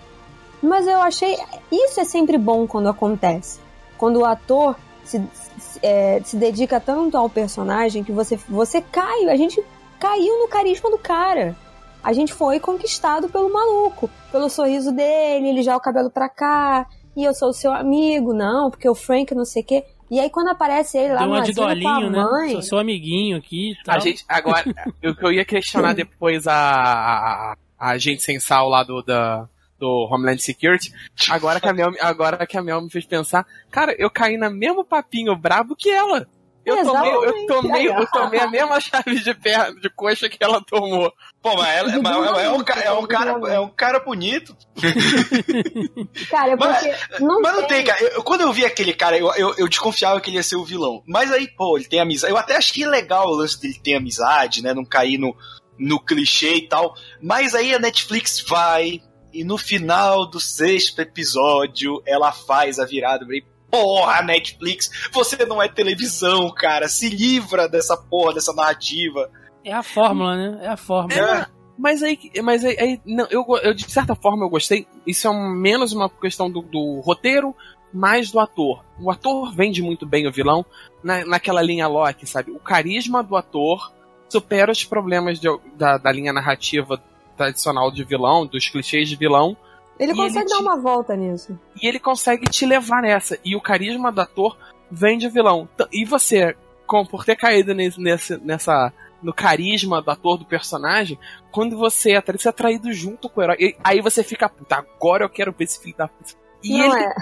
Mas 0.62 0.88
eu 0.88 1.00
achei. 1.00 1.38
Isso 1.72 2.00
é 2.00 2.06
sempre 2.06 2.38
bom 2.38 2.68
quando 2.68 2.90
acontece. 2.90 3.60
Quando 3.98 4.18
o 4.18 4.26
ator 4.26 4.76
se, 5.04 5.22
se, 5.58 5.80
é, 5.82 6.22
se 6.24 6.36
dedica 6.38 6.80
tanto 6.80 7.18
ao 7.18 7.30
personagem 7.30 8.04
que 8.04 8.12
você, 8.12 8.36
você 8.50 8.82
cai. 8.82 9.30
A 9.30 9.36
gente 9.36 9.64
caiu 10.00 10.40
no 10.40 10.48
carisma 10.48 10.90
do 10.90 10.98
cara. 10.98 11.56
A 12.04 12.14
gente 12.14 12.34
foi 12.34 12.60
conquistado 12.60 13.28
pelo 13.28 13.52
maluco, 13.52 14.10
pelo 14.32 14.50
sorriso 14.50 14.92
dele, 14.92 15.50
ele 15.50 15.64
já 15.64 15.76
o 15.76 15.82
cabelo 15.82 16.10
pra 16.10 16.30
cá, 16.30 16.86
e 17.16 17.24
eu 17.24 17.34
sou 17.34 17.50
o 17.50 17.54
seu 17.54 17.74
amigo, 17.74 18.34
não, 18.34 18.70
porque 18.70 18.88
o 18.88 18.96
Frank 18.96 19.34
não 19.34 19.44
sei 19.44 19.64
o 19.64 19.66
quê. 19.66 19.84
E 20.10 20.20
aí 20.20 20.30
quando 20.30 20.48
aparece 20.48 20.98
ele 20.98 21.14
lá 21.14 21.20
Deu 21.20 21.28
no 21.28 21.34
uma 21.34 21.42
de 21.42 21.52
asilo 21.52 21.66
com 21.66 21.72
a 21.72 21.74
dolinho, 21.74 22.10
né? 22.10 22.24
mãe, 22.24 22.52
Sou 22.52 22.62
seu 22.62 22.78
amiguinho 22.78 23.38
aqui 23.38 23.72
e 23.72 23.84
tal. 23.84 23.96
A 23.96 24.00
gente, 24.00 24.24
agora, 24.30 24.64
o 25.04 25.16
que 25.16 25.26
eu 25.26 25.32
ia 25.34 25.44
questionar 25.44 25.94
depois 25.94 26.48
a, 26.48 26.56
a, 26.56 27.56
a 27.78 28.00
sensal 28.00 28.70
lá 28.70 28.84
do, 28.84 29.02
da, 29.02 29.50
do 29.80 30.08
Homeland 30.12 30.42
Security, 30.42 30.92
agora 31.30 31.60
que, 31.60 31.68
a 31.68 31.74
Mel, 31.74 31.92
agora 32.02 32.46
que 32.48 32.58
a 32.58 32.62
Mel 32.64 32.82
me 32.82 32.90
fez 32.90 33.06
pensar, 33.06 33.46
cara, 33.72 33.96
eu 33.98 34.10
caí 34.10 34.38
no 34.38 34.50
mesmo 34.50 34.84
papinho 34.84 35.36
brabo 35.36 35.76
que 35.76 35.90
ela. 35.90 36.28
Eu 36.66 36.84
tomei, 36.84 37.12
eu, 37.14 37.48
tomei, 37.48 37.88
eu 37.88 38.08
tomei 38.08 38.40
a 38.42 38.48
mesma 38.50 38.78
chave 38.82 39.22
de 39.22 39.34
perna, 39.34 39.74
de 39.80 39.90
coxa 39.90 40.28
que 40.28 40.38
ela 40.42 40.62
tomou. 40.62 41.14
Pô, 41.42 41.56
mas, 41.56 41.78
ela, 41.78 41.90
mas 42.04 42.14
é, 42.14 42.18
é 42.18 42.50
um, 42.52 42.56
é, 42.56 42.58
um 42.58 42.64
cara, 43.08 43.32
é 43.54 43.60
um 43.62 43.70
cara 43.70 44.00
bonito. 44.02 44.54
cara, 46.30 46.52
é 46.52 46.56
Mas- 46.56 46.78
porque 46.98 47.24
não, 47.24 47.42
Mas 47.42 47.54
não 47.54 47.60
tem. 47.62 47.68
tem, 47.70 47.86
cara. 47.86 48.02
Eu- 48.04 48.24
quando 48.24 48.42
eu 48.42 48.52
vi 48.52 48.66
aquele 48.66 48.94
cara, 48.94 49.18
eu, 49.18 49.34
eu, 49.36 49.56
eu 49.58 49.68
desconfiava 49.70 50.20
que 50.20 50.30
ele 50.30 50.38
ia 50.38 50.44
ser 50.44 50.56
o 50.58 50.66
vilão. 50.66 51.02
Mas 51.08 51.32
aí, 51.32 51.48
pô, 51.48 51.78
ele 51.78 51.88
tem 51.88 52.00
amizade. 52.00 52.32
Eu 52.34 52.38
até 52.38 52.56
achei 52.58 52.86
legal 52.86 53.28
o 53.28 53.36
lance 53.36 53.62
dele 53.62 53.80
ter 53.82 53.96
amizade, 53.96 54.62
né? 54.62 54.74
Não 54.74 54.84
cair 54.84 55.18
no, 55.18 55.36
no 55.78 56.00
clichê 56.00 56.56
e 56.56 56.68
tal. 56.68 56.94
Mas 57.22 57.56
aí 57.56 57.74
a 57.74 57.80
Netflix 57.80 58.42
vai. 58.42 59.02
E 59.40 59.44
no 59.44 59.58
final 59.58 60.26
do 60.26 60.40
sexto 60.40 61.00
episódio, 61.00 62.02
ela 62.06 62.32
faz 62.32 62.80
a 62.80 62.86
virada. 62.86 63.24
Eu 63.24 63.28
falei, 63.28 63.44
Porra, 63.70 64.22
Netflix, 64.22 64.90
você 65.12 65.46
não 65.46 65.62
é 65.62 65.68
televisão, 65.68 66.50
cara. 66.56 66.88
Se 66.88 67.10
livra 67.10 67.68
dessa 67.68 67.98
porra, 67.98 68.34
dessa 68.36 68.54
narrativa. 68.54 69.30
É 69.64 69.74
a 69.74 69.84
fórmula, 69.84 70.36
né? 70.38 70.60
É 70.64 70.68
a 70.70 70.78
fórmula. 70.78 71.42
É. 71.42 71.46
Mas 71.78 72.02
aí, 72.02 72.18
mas 72.42 72.64
aí, 72.64 72.78
aí 72.80 73.02
não, 73.06 73.28
eu, 73.30 73.46
eu, 73.62 73.74
de 73.74 73.92
certa 73.92 74.16
forma 74.16 74.46
eu 74.46 74.50
gostei. 74.50 74.88
Isso 75.06 75.28
é 75.28 75.30
um- 75.30 75.50
menos 75.54 75.92
uma 75.92 76.10
questão 76.10 76.50
do, 76.50 76.62
do 76.62 77.02
roteiro, 77.02 77.54
mais 77.94 78.32
do 78.32 78.40
ator. 78.40 78.84
O 79.00 79.12
ator 79.12 79.54
vende 79.54 79.82
muito 79.82 80.06
bem 80.06 80.26
o 80.28 80.32
vilão 80.32 80.66
na, 81.04 81.26
naquela 81.26 81.62
linha 81.62 81.88
Loki, 81.88 82.26
sabe? 82.26 82.52
O 82.52 82.60
carisma 82.60 83.22
do 83.22 83.36
ator 83.36 83.92
supera 84.30 84.72
os 84.72 84.84
problemas 84.86 85.40
de- 85.42 85.60
da, 85.76 85.98
da 85.98 86.12
linha 86.12 86.32
narrativa 86.34 87.04
tradicional 87.38 87.92
de 87.92 88.04
vilão, 88.04 88.46
dos 88.46 88.68
clichês 88.68 89.08
de 89.08 89.16
vilão, 89.16 89.56
Ele 90.00 90.14
consegue 90.16 90.40
ele 90.40 90.50
dar 90.50 90.58
te- 90.58 90.62
uma 90.64 90.78
volta 90.82 91.16
nisso. 91.16 91.58
e 91.82 91.88
ele 91.88 92.00
consegue 92.00 92.50
te 92.50 92.66
levar 92.66 93.02
nessa. 93.02 93.38
E 93.46 93.56
o 93.56 93.62
carisma 93.62 94.12
do 94.12 94.20
ator 94.22 94.58
vende 94.92 95.28
o 95.28 95.32
vilão. 95.32 95.68
E 95.92 96.04
você, 96.06 96.56
com, 96.86 97.06
por 97.06 97.24
ter 97.24 97.36
caído 97.36 97.74
nesse, 97.74 98.00
nesse- 98.02 98.38
nessa. 98.44 98.92
no 99.22 99.34
carisma 99.34 100.02
do 100.02 100.12
ator 100.12 100.38
do 100.38 100.46
personagem, 100.46 101.18
quando 101.52 101.76
você 101.78 102.12
é 102.12 102.18
atra- 102.18 102.38
você 102.38 102.48
é 102.48 102.52
atraído 102.52 102.92
junto 102.94 103.28
com 103.30 103.40
o 103.42 103.44
herói. 103.44 103.76
aí 103.84 104.00
você 104.02 104.24
fica, 104.24 104.48
puta, 104.48 104.76
agora 104.76 105.24
eu 105.26 105.30
quero 105.30 105.52
ver 105.52 105.64
esse 105.66 105.80
filho 105.82 105.98
da 105.98 106.08
puta. 106.08 106.34
E 106.64 106.80
ele, 106.82 106.96
é. 107.00 107.14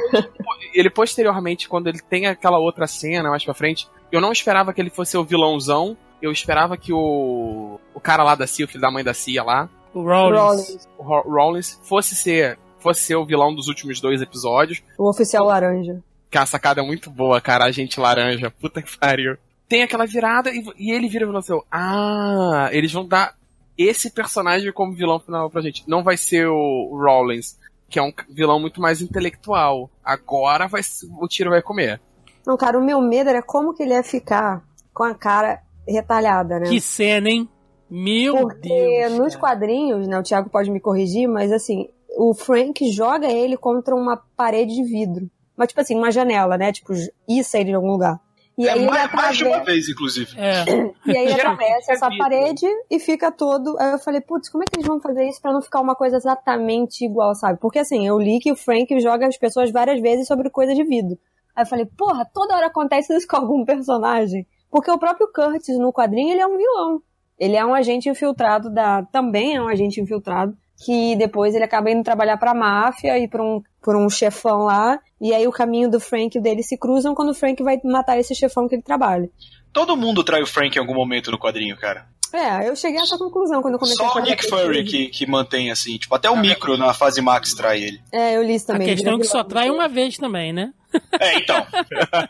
ele 0.74 0.90
posteriormente, 0.90 1.68
quando 1.70 1.88
ele 1.88 2.00
tem 2.00 2.26
aquela 2.26 2.58
outra 2.58 2.88
cena 2.88 3.30
mais 3.30 3.44
pra 3.44 3.54
frente, 3.54 3.88
eu 4.12 4.20
não 4.22 4.32
esperava 4.32 4.74
que 4.74 4.80
ele 4.82 4.90
fosse 4.90 5.18
o 5.18 5.24
vilãozão. 5.24 5.98
Eu 6.22 6.32
esperava 6.32 6.78
que 6.78 6.92
o. 6.94 7.80
O 7.94 8.00
cara 8.00 8.24
lá 8.24 8.34
da 8.36 8.48
CIA, 8.48 8.66
o 8.66 8.68
filho 8.68 8.82
da 8.82 8.90
mãe 8.90 9.04
da 9.04 9.14
CIA 9.14 9.44
lá, 9.44 9.70
O 9.96 10.04
Rollins. 10.04 10.40
Rollins, 10.40 10.90
o 10.98 11.04
Ro- 11.04 11.24
Rollins, 11.28 11.80
fosse 11.84 12.16
ser. 12.16 12.60
Fosse 12.80 13.02
ser 13.02 13.16
o 13.16 13.26
vilão 13.26 13.56
dos 13.56 13.68
últimos 13.68 14.00
dois 14.00 14.22
episódios. 14.22 14.84
o 14.98 15.10
oficial 15.10 15.46
laranja. 15.46 16.04
Que 16.30 16.38
a 16.38 16.46
sacada 16.46 16.82
é 16.82 16.86
muito 16.86 17.10
boa, 17.10 17.40
cara. 17.42 17.64
A 17.66 17.72
gente 17.72 18.00
laranja. 18.00 18.52
Puta 18.52 18.82
que 18.82 18.96
pariu. 18.98 19.38
Tem 19.68 19.82
aquela 19.82 20.06
virada 20.06 20.52
e, 20.52 20.64
e 20.78 20.92
ele 20.92 21.08
vira 21.08 21.24
e 21.24 21.28
fala 21.28 21.40
assim: 21.40 21.60
Ah, 21.72 22.70
eles 22.72 22.92
vão 22.94 23.08
dar 23.08 23.34
esse 23.78 24.12
personagem 24.12 24.72
como 24.72 24.94
vilão 24.94 25.20
final 25.20 25.50
pra 25.50 25.62
gente. 25.62 25.84
Não 25.88 26.04
vai 26.04 26.16
ser 26.18 26.48
o 26.48 26.90
Rollins, 26.96 27.58
que 27.90 27.98
é 27.98 28.04
um 28.04 28.12
vilão 28.30 28.60
muito 28.60 28.80
mais 28.82 29.02
intelectual. 29.02 29.90
Agora 30.04 30.68
vai, 30.68 30.82
o 31.20 31.28
tiro 31.28 31.50
vai 31.50 31.62
comer. 31.62 32.00
Não, 32.46 32.56
cara, 32.58 32.78
o 32.78 32.84
meu 32.86 33.02
medo 33.02 33.30
era 33.32 33.42
como 33.42 33.74
que 33.74 33.82
ele 33.82 33.94
ia 33.94 34.04
ficar 34.04 34.62
com 34.94 35.04
a 35.04 35.16
cara 35.16 35.62
retalhada, 35.88 36.60
né? 36.60 36.66
Que 36.70 36.80
cena, 36.80 37.30
hein? 37.30 37.50
Meu 37.90 38.38
Porque 38.38 38.70
Deus. 38.70 39.14
nos 39.14 39.36
cara. 39.36 39.40
quadrinhos, 39.40 40.07
né, 40.07 40.18
o 40.20 40.24
Thiago 40.24 40.49
pode 40.49 40.72
me 40.72 40.80
corrigir, 40.80 41.28
mas 41.28 41.52
assim, 41.52 41.88
o 42.18 42.34
Frank 42.34 42.91
joga 42.91 43.28
ele 43.28 43.57
contra 43.57 43.95
uma 43.95 44.18
parede 44.36 44.76
de 44.76 44.84
vidro. 44.84 45.30
Mas 45.56 45.70
tipo 45.70 45.82
assim, 45.82 45.95
uma 45.95 46.12
janela, 46.12 46.57
né? 46.57 46.72
Tipo, 46.72 46.94
isso 47.28 47.57
ele 47.57 47.72
em 47.72 47.76
algum 47.76 47.91
lugar. 47.91 48.20
E 48.57 48.70
aí 48.70 48.80
é 48.80 48.82
ele 48.82 48.90
mais, 48.90 49.14
mais 49.14 49.38
de 49.38 49.44
uma 49.44 49.57
atravessa, 49.57 49.72
vez, 49.72 49.90
inclusive. 49.90 50.32
É. 50.38 50.64
e 51.06 51.18
aí 51.18 51.26
ele 51.28 51.34
atravessa 51.34 51.91
é 51.91 51.95
essa 51.95 52.10
parede 52.18 52.66
e 52.90 52.99
fica 52.99 53.32
todo. 53.32 53.78
Aí 53.78 53.91
eu 53.91 53.99
falei, 53.99 54.22
putz, 54.22 54.49
como 54.49 54.64
é 54.64 54.66
que 54.66 54.78
eles 54.78 54.88
vão 54.88 54.99
fazer 54.99 55.28
isso 55.28 55.41
pra 55.41 55.52
não 55.52 55.62
ficar 55.62 55.82
uma 55.82 55.95
coisa 55.95 56.16
exatamente 56.18 57.03
igual, 57.03 57.36
sabe? 57.36 57.60
Porque 57.60 57.80
assim, 57.80 58.07
eu 58.07 58.18
li 58.18 58.40
que 58.40 58.52
o 58.52 58.56
Frank 58.56 58.98
joga 58.99 59.28
as 59.28 59.38
pessoas 59.38 59.72
várias 59.72 60.02
vezes 60.02 60.28
sobre 60.28 60.49
coisa 60.49 60.74
de 60.74 60.84
vidro. 60.84 61.18
Aí 61.56 61.64
eu 61.64 61.68
falei, 61.68 61.86
porra, 61.86 62.26
toda 62.34 62.56
hora 62.56 62.68
acontece 62.68 63.16
isso 63.16 63.28
com 63.28 63.38
algum 63.38 63.66
personagem. 63.66 64.48
Porque 64.70 64.91
o 64.91 64.99
próprio 64.99 65.32
Curtis 65.34 65.78
no 65.78 65.91
quadrinho, 65.91 66.32
ele 66.32 66.41
é 66.41 66.48
um 66.48 66.57
vilão. 66.57 67.02
Ele 67.40 67.56
é 67.56 67.66
um 67.66 67.74
agente 67.74 68.10
infiltrado 68.10 68.70
da. 68.70 69.03
Também 69.03 69.56
é 69.56 69.62
um 69.62 69.68
agente 69.68 69.99
infiltrado. 69.99 70.56
Que 70.86 71.16
depois 71.16 71.56
ele 71.56 71.64
acaba 71.64 71.90
indo 71.90 72.03
trabalhar 72.03 72.36
pra 72.36 72.53
máfia 72.53 73.18
e 73.18 73.30
pra 73.30 73.41
um, 73.41 73.62
por 73.82 73.95
um 73.95 74.10
chefão 74.10 74.66
lá. 74.66 74.99
E 75.22 75.34
aí 75.34 75.48
o 75.48 75.52
caminho 75.52 75.90
do 75.90 76.02
Frank 76.02 76.36
e 76.36 76.40
o 76.40 76.44
dele 76.44 76.62
se 76.64 76.78
cruzam 76.78 77.16
quando 77.16 77.30
o 77.30 77.34
Frank 77.34 77.64
vai 77.64 77.80
matar 77.84 78.20
esse 78.20 78.36
chefão 78.36 78.68
que 78.68 78.76
ele 78.76 78.82
trabalha. 78.82 79.30
Todo 79.72 79.95
mundo 79.95 80.22
trai 80.22 80.41
o 80.41 80.48
Frank 80.48 80.76
em 80.76 80.80
algum 80.80 80.94
momento 80.94 81.32
no 81.32 81.40
quadrinho, 81.40 81.78
cara. 81.78 82.06
É, 82.34 82.68
eu 82.68 82.76
cheguei 82.76 82.99
a 82.99 83.03
essa 83.03 83.18
conclusão 83.18 83.62
quando 83.62 83.76
eu 83.76 83.80
comecei 83.80 83.98
Só 83.98 84.06
a 84.06 84.10
o 84.10 84.14
fazer 84.14 84.30
Nick 84.32 84.45
a 84.45 84.49
Fury 84.49 84.84
que, 84.84 85.07
que 85.07 85.26
mantém 85.26 85.72
assim. 85.72 85.98
Tipo, 85.98 86.16
até 86.16 86.30
o 86.30 86.36
Micro 86.36 86.78
na 86.78 86.94
fase 86.94 87.22
Max 87.22 87.53
trai 87.53 87.82
ele. 87.82 88.02
É, 88.12 88.36
eu 88.36 88.44
li 88.44 88.56
isso 88.56 88.70
A 88.70 88.74
também. 88.74 88.88
questão 88.90 89.16
é 89.16 89.18
que 89.20 89.24
só 89.24 89.44
trai 89.45 89.70
uma 89.70 89.88
vez 89.88 90.18
também, 90.18 90.52
né? 90.52 90.74
É, 91.20 91.38
então. 91.40 91.66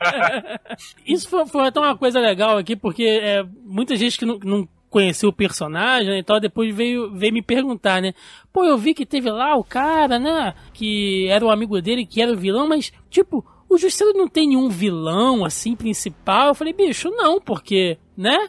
Isso 1.05 1.27
foi, 1.29 1.45
foi 1.47 1.67
até 1.67 1.79
uma 1.79 1.97
coisa 1.97 2.19
legal 2.19 2.57
aqui, 2.57 2.75
porque 2.75 3.03
é, 3.03 3.43
muita 3.63 3.95
gente 3.95 4.17
que 4.17 4.25
não, 4.25 4.39
não 4.39 4.67
conhecia 4.95 5.27
o 5.27 5.33
personagem 5.33 6.07
né, 6.07 6.19
e 6.19 6.23
tal, 6.23 6.39
depois 6.39 6.73
veio, 6.73 7.11
veio 7.11 7.33
me 7.33 7.41
perguntar, 7.41 8.01
né? 8.01 8.13
Pô, 8.53 8.63
eu 8.63 8.77
vi 8.77 8.93
que 8.93 9.05
teve 9.05 9.29
lá 9.29 9.53
o 9.57 9.61
cara, 9.61 10.17
né? 10.17 10.53
Que 10.73 11.27
era 11.27 11.43
o 11.43 11.51
amigo 11.51 11.81
dele, 11.81 12.05
que 12.05 12.21
era 12.21 12.31
o 12.31 12.37
vilão, 12.37 12.65
mas, 12.65 12.93
tipo, 13.09 13.45
o 13.67 13.77
Justiceiro 13.77 14.17
não 14.17 14.29
tem 14.29 14.47
nenhum 14.47 14.69
vilão, 14.69 15.43
assim, 15.43 15.75
principal. 15.75 16.47
Eu 16.47 16.55
falei, 16.55 16.71
bicho, 16.71 17.09
não, 17.09 17.41
porque, 17.41 17.97
né? 18.15 18.47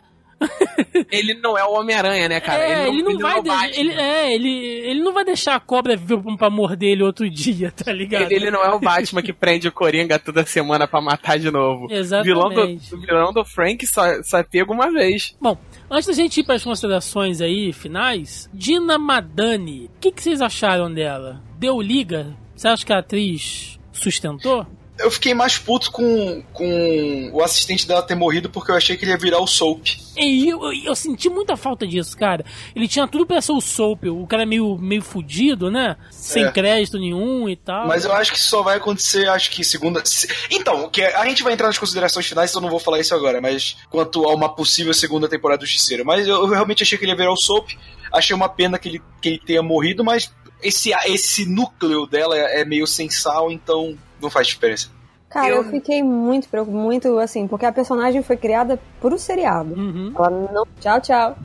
Ele 1.11 1.35
não 1.35 1.57
é 1.57 1.65
o 1.65 1.73
Homem-Aranha, 1.73 2.29
né, 2.29 2.41
cara? 2.41 2.63
é, 2.63 2.89
ele 2.89 3.03
não, 3.03 3.11
ele 3.13 3.23
vai. 3.23 3.37
é 3.37 3.39
o 3.39 3.43
de- 3.43 3.49
Batman. 3.49 3.71
ele, 3.81 3.93
é, 3.93 4.35
ele, 4.35 4.49
ele 4.51 5.01
não 5.01 5.13
vai 5.13 5.25
deixar 5.25 5.55
a 5.55 5.61
cobra 5.61 5.97
vir 5.97 6.19
pra 6.37 6.51
morder 6.51 6.91
ele 6.91 7.03
outro 7.03 7.29
dia, 7.31 7.71
tá 7.73 7.93
ligado? 7.93 8.23
Ele, 8.31 8.35
ele 8.35 8.51
não 8.51 8.63
é 8.63 8.71
o 8.75 8.79
Batman 8.79 9.23
que 9.23 9.33
prende 9.33 9.69
o 9.69 9.73
Coringa 9.73 10.19
toda 10.19 10.45
semana 10.45 10.87
pra 10.87 11.01
matar 11.01 11.39
de 11.39 11.51
novo. 11.51 11.87
Exatamente. 11.91 12.27
Vilão 12.35 12.51
do, 12.51 12.97
o 12.97 13.01
vilão 13.01 13.33
do 13.33 13.45
Frank 13.45 13.87
só, 13.87 14.03
só 14.23 14.39
é 14.39 14.43
pego 14.43 14.73
uma 14.73 14.91
vez. 14.91 15.35
Bom, 15.41 15.57
antes 15.91 16.07
da 16.07 16.13
gente 16.13 16.41
ir 16.41 16.45
para 16.45 16.55
as 16.57 16.65
considerações 16.65 17.41
aí 17.41 17.73
finais, 17.73 18.49
Dina 18.53 18.99
Madani, 18.99 19.91
o 19.97 20.01
que, 20.01 20.13
que 20.13 20.23
vocês 20.23 20.41
acharam 20.41 20.93
dela? 20.93 21.43
Deu 21.59 21.81
liga? 21.81 22.37
Você 22.55 22.69
acha 22.69 22.85
que 22.87 22.93
a 22.93 22.99
atriz 22.99 23.79
sustentou? 23.93 24.67
Eu 24.99 25.11
fiquei 25.11 25.35
mais 25.35 25.59
puto 25.59 25.93
com, 25.93 26.43
com 26.55 27.31
o 27.33 27.43
assistente 27.43 27.87
dela 27.87 28.03
ter 28.03 28.15
morrido 28.15 28.49
porque 28.49 28.71
eu 28.71 28.75
achei 28.77 28.97
que 28.97 29.05
ele 29.05 29.11
ia 29.13 29.19
virar 29.19 29.41
o 29.41 29.47
Soap. 29.47 29.87
E 30.17 30.49
eu, 30.49 30.63
eu, 30.65 30.73
eu 30.85 30.97
senti 30.97 31.29
muita 31.29 31.55
falta 31.57 31.87
disso, 31.87 32.17
cara. 32.17 32.45
Ele 32.75 32.89
tinha 32.89 33.07
tudo 33.07 33.27
pra 33.27 33.41
ser 33.43 33.53
o 33.53 33.61
Soap, 33.61 34.05
o 34.07 34.27
cara 34.27 34.47
meio, 34.47 34.79
meio 34.79 35.03
fudido, 35.03 35.71
né? 35.71 35.97
Sem 36.11 36.45
É. 36.45 36.51
crédito 36.51 36.99
nenhum 36.99 37.47
e 37.49 37.57
tal. 37.57 37.87
Mas 37.87 38.07
eu 38.07 38.13
acho 38.13 38.33
que 38.33 38.41
só 38.41 38.63
vai 38.63 38.79
acontecer, 38.79 39.29
acho 39.29 39.51
que 39.51 39.63
segunda. 39.63 40.01
se- 40.05 40.29
Então, 40.51 40.89
que 40.89 41.03
a 41.03 41.27
gente 41.27 41.43
vai 41.43 41.53
entrar 41.53 41.67
nas 41.67 41.77
considerações 41.79 42.25
finais, 42.27 42.51
então 42.51 42.61
eu 42.61 42.65
não 42.65 42.71
vou 42.71 42.81
falar 42.81 42.99
isso 42.99 43.15
agora, 43.15 43.39
mas 43.41 43.77
quanto 43.91 44.25
a 44.27 44.35
uma 44.35 44.49
possível 44.49 44.95
segunda 44.95 45.29
temporada 45.29 45.59
do 45.61 45.67
Justiceiro. 45.67 46.07
Mas 46.07 46.27
eu, 46.27 46.37
eu 46.37 46.47
realmente 46.47 46.83
achei 46.83 46.97
que 46.97 47.05
ele 47.05 47.13
ia 47.13 47.17
virar 47.17 47.33
o 47.33 47.37
Soap. 47.37 47.69
Achei 48.13 48.35
uma 48.35 48.49
pena 48.49 48.79
que 48.79 48.89
ele, 48.89 49.03
que 49.21 49.29
ele 49.31 49.39
tenha 49.39 49.63
morrido, 49.63 50.05
mas 50.05 50.33
esse, 50.63 50.91
esse 51.07 51.49
núcleo 51.49 52.07
dela 52.07 52.37
é, 52.37 52.61
é 52.61 52.65
meio 52.65 52.87
sem 52.87 53.09
sal, 53.11 53.51
então 53.51 53.97
não 54.21 54.31
faz 54.31 54.47
diferença. 54.47 54.89
Cara, 55.29 55.49
Eu- 55.49 55.57
eu 55.57 55.65
fiquei 55.71 56.03
muito, 56.03 56.49
muito 56.67 57.19
assim, 57.19 57.47
porque 57.47 57.67
a 57.67 57.73
personagem 57.73 58.23
foi 58.23 58.37
criada 58.37 58.79
por 59.01 59.13
um 59.13 59.19
seriado. 59.19 59.75
Uhum. 59.75 60.13
Ela 60.17 60.31
não. 60.53 60.67
Tchau, 60.81 61.01
tchau. 61.01 61.37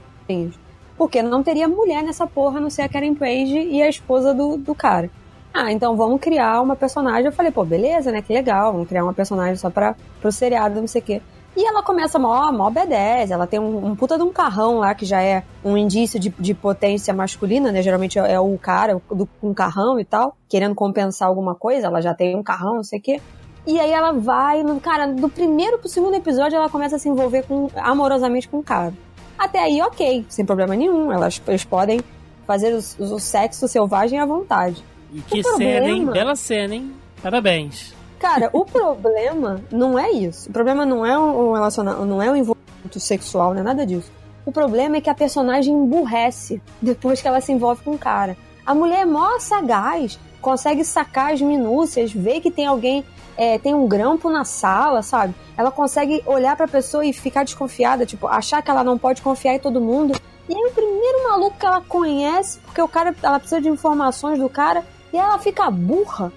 Porque 0.97 1.21
não 1.21 1.41
teria 1.43 1.67
mulher 1.67 2.03
nessa 2.03 2.27
porra, 2.27 2.57
a 2.57 2.61
não 2.61 2.69
ser 2.69 2.83
a 2.83 2.89
Karen 2.89 3.15
Page 3.15 3.57
e 3.57 3.81
a 3.81 3.89
esposa 3.89 4.33
do, 4.33 4.55
do 4.57 4.75
cara. 4.75 5.09
Ah, 5.53 5.71
então 5.71 5.97
vamos 5.97 6.21
criar 6.21 6.61
uma 6.61 6.75
personagem. 6.75 7.25
Eu 7.25 7.31
falei, 7.33 7.51
pô, 7.51 7.65
beleza, 7.65 8.11
né? 8.11 8.21
Que 8.21 8.31
legal, 8.31 8.71
vamos 8.71 8.87
criar 8.87 9.03
uma 9.03 9.13
personagem 9.13 9.55
só 9.57 9.69
pra, 9.69 9.95
pro 10.21 10.31
seriado, 10.31 10.79
não 10.79 10.87
sei 10.87 11.01
o 11.01 11.03
quê. 11.05 11.21
E 11.55 11.65
ela 11.65 11.83
começa 11.83 12.17
mó, 12.17 12.49
mó 12.51 12.71
B10, 12.71 13.29
ela 13.29 13.45
tem 13.45 13.59
um, 13.59 13.87
um, 13.87 13.95
puta 13.95 14.17
de 14.17 14.23
um 14.23 14.31
carrão 14.31 14.79
lá, 14.79 14.95
que 14.95 15.05
já 15.05 15.21
é 15.21 15.43
um 15.63 15.75
indício 15.75 16.17
de, 16.17 16.29
de 16.39 16.53
potência 16.53 17.13
masculina, 17.13 17.71
né? 17.71 17.81
Geralmente 17.81 18.17
é, 18.17 18.33
é 18.33 18.39
o 18.39 18.57
cara 18.57 19.01
do, 19.11 19.25
com 19.25 19.49
um 19.49 19.53
carrão 19.53 19.99
e 19.99 20.05
tal, 20.05 20.37
querendo 20.47 20.73
compensar 20.73 21.27
alguma 21.27 21.53
coisa, 21.53 21.87
ela 21.87 22.01
já 22.01 22.13
tem 22.13 22.37
um 22.37 22.43
carrão, 22.43 22.75
não 22.75 22.83
sei 22.83 22.99
o 22.99 23.01
quê. 23.01 23.21
E 23.67 23.79
aí 23.79 23.91
ela 23.91 24.13
vai, 24.13 24.63
no, 24.63 24.79
cara, 24.79 25.07
do 25.07 25.29
primeiro 25.29 25.77
pro 25.77 25.89
segundo 25.89 26.15
episódio 26.15 26.55
ela 26.55 26.69
começa 26.69 26.95
a 26.95 26.99
se 26.99 27.09
envolver 27.09 27.43
com, 27.43 27.69
amorosamente 27.75 28.47
com 28.47 28.59
o 28.59 28.63
cara. 28.63 28.93
Até 29.37 29.59
aí, 29.59 29.81
ok, 29.81 30.25
sem 30.29 30.45
problema 30.45 30.75
nenhum, 30.75 31.11
elas, 31.11 31.41
eles 31.47 31.65
podem 31.65 31.99
fazer 32.47 32.73
o, 32.73 33.03
o 33.13 33.19
sexo 33.19 33.67
selvagem 33.67 34.19
à 34.19 34.25
vontade. 34.25 34.83
E 35.13 35.19
que 35.21 35.43
cena, 35.43 35.89
hein? 35.89 36.05
Bela 36.05 36.35
cena, 36.35 36.75
hein? 36.75 36.91
Parabéns. 37.21 37.93
Cara, 38.21 38.51
o 38.53 38.63
problema 38.63 39.59
não 39.71 39.97
é 39.97 40.11
isso. 40.11 40.47
O 40.47 40.53
problema 40.53 40.85
não 40.85 41.03
é 41.03 41.17
o 41.17 41.53
relacionamento, 41.53 42.05
não 42.05 42.21
é 42.21 42.31
o 42.31 42.35
envolvimento 42.35 42.99
sexual, 42.99 43.53
não 43.53 43.61
é 43.61 43.63
nada 43.63 43.85
disso. 43.85 44.11
O 44.45 44.51
problema 44.51 44.97
é 44.97 45.01
que 45.01 45.09
a 45.09 45.15
personagem 45.15 45.73
emburrece 45.73 46.61
depois 46.79 47.19
que 47.19 47.27
ela 47.27 47.41
se 47.41 47.51
envolve 47.51 47.83
com 47.83 47.91
o 47.91 47.97
cara. 47.97 48.37
A 48.63 48.75
mulher 48.75 49.01
é 49.01 49.05
mó 49.05 49.39
sagaz, 49.39 50.19
consegue 50.39 50.83
sacar 50.83 51.33
as 51.33 51.41
minúcias, 51.41 52.13
ver 52.13 52.41
que 52.41 52.51
tem 52.51 52.67
alguém, 52.67 53.03
é, 53.35 53.57
tem 53.57 53.73
um 53.73 53.87
grampo 53.87 54.29
na 54.29 54.45
sala, 54.45 55.01
sabe? 55.01 55.33
Ela 55.57 55.71
consegue 55.71 56.21
olhar 56.27 56.55
pra 56.55 56.67
pessoa 56.67 57.03
e 57.03 57.13
ficar 57.13 57.43
desconfiada, 57.43 58.05
tipo, 58.05 58.27
achar 58.27 58.61
que 58.61 58.69
ela 58.69 58.83
não 58.83 58.97
pode 58.99 59.21
confiar 59.21 59.55
em 59.55 59.59
todo 59.59 59.81
mundo. 59.81 60.19
E 60.47 60.53
aí 60.53 60.65
o 60.69 60.73
primeiro 60.73 61.23
maluco 61.23 61.57
que 61.57 61.65
ela 61.65 61.81
conhece, 61.81 62.59
porque 62.59 62.81
o 62.81 62.87
cara, 62.87 63.15
ela 63.21 63.39
precisa 63.39 63.61
de 63.61 63.69
informações 63.69 64.39
do 64.39 64.49
cara, 64.49 64.83
e 65.11 65.17
ela 65.17 65.37
fica 65.39 65.69
burra 65.69 66.31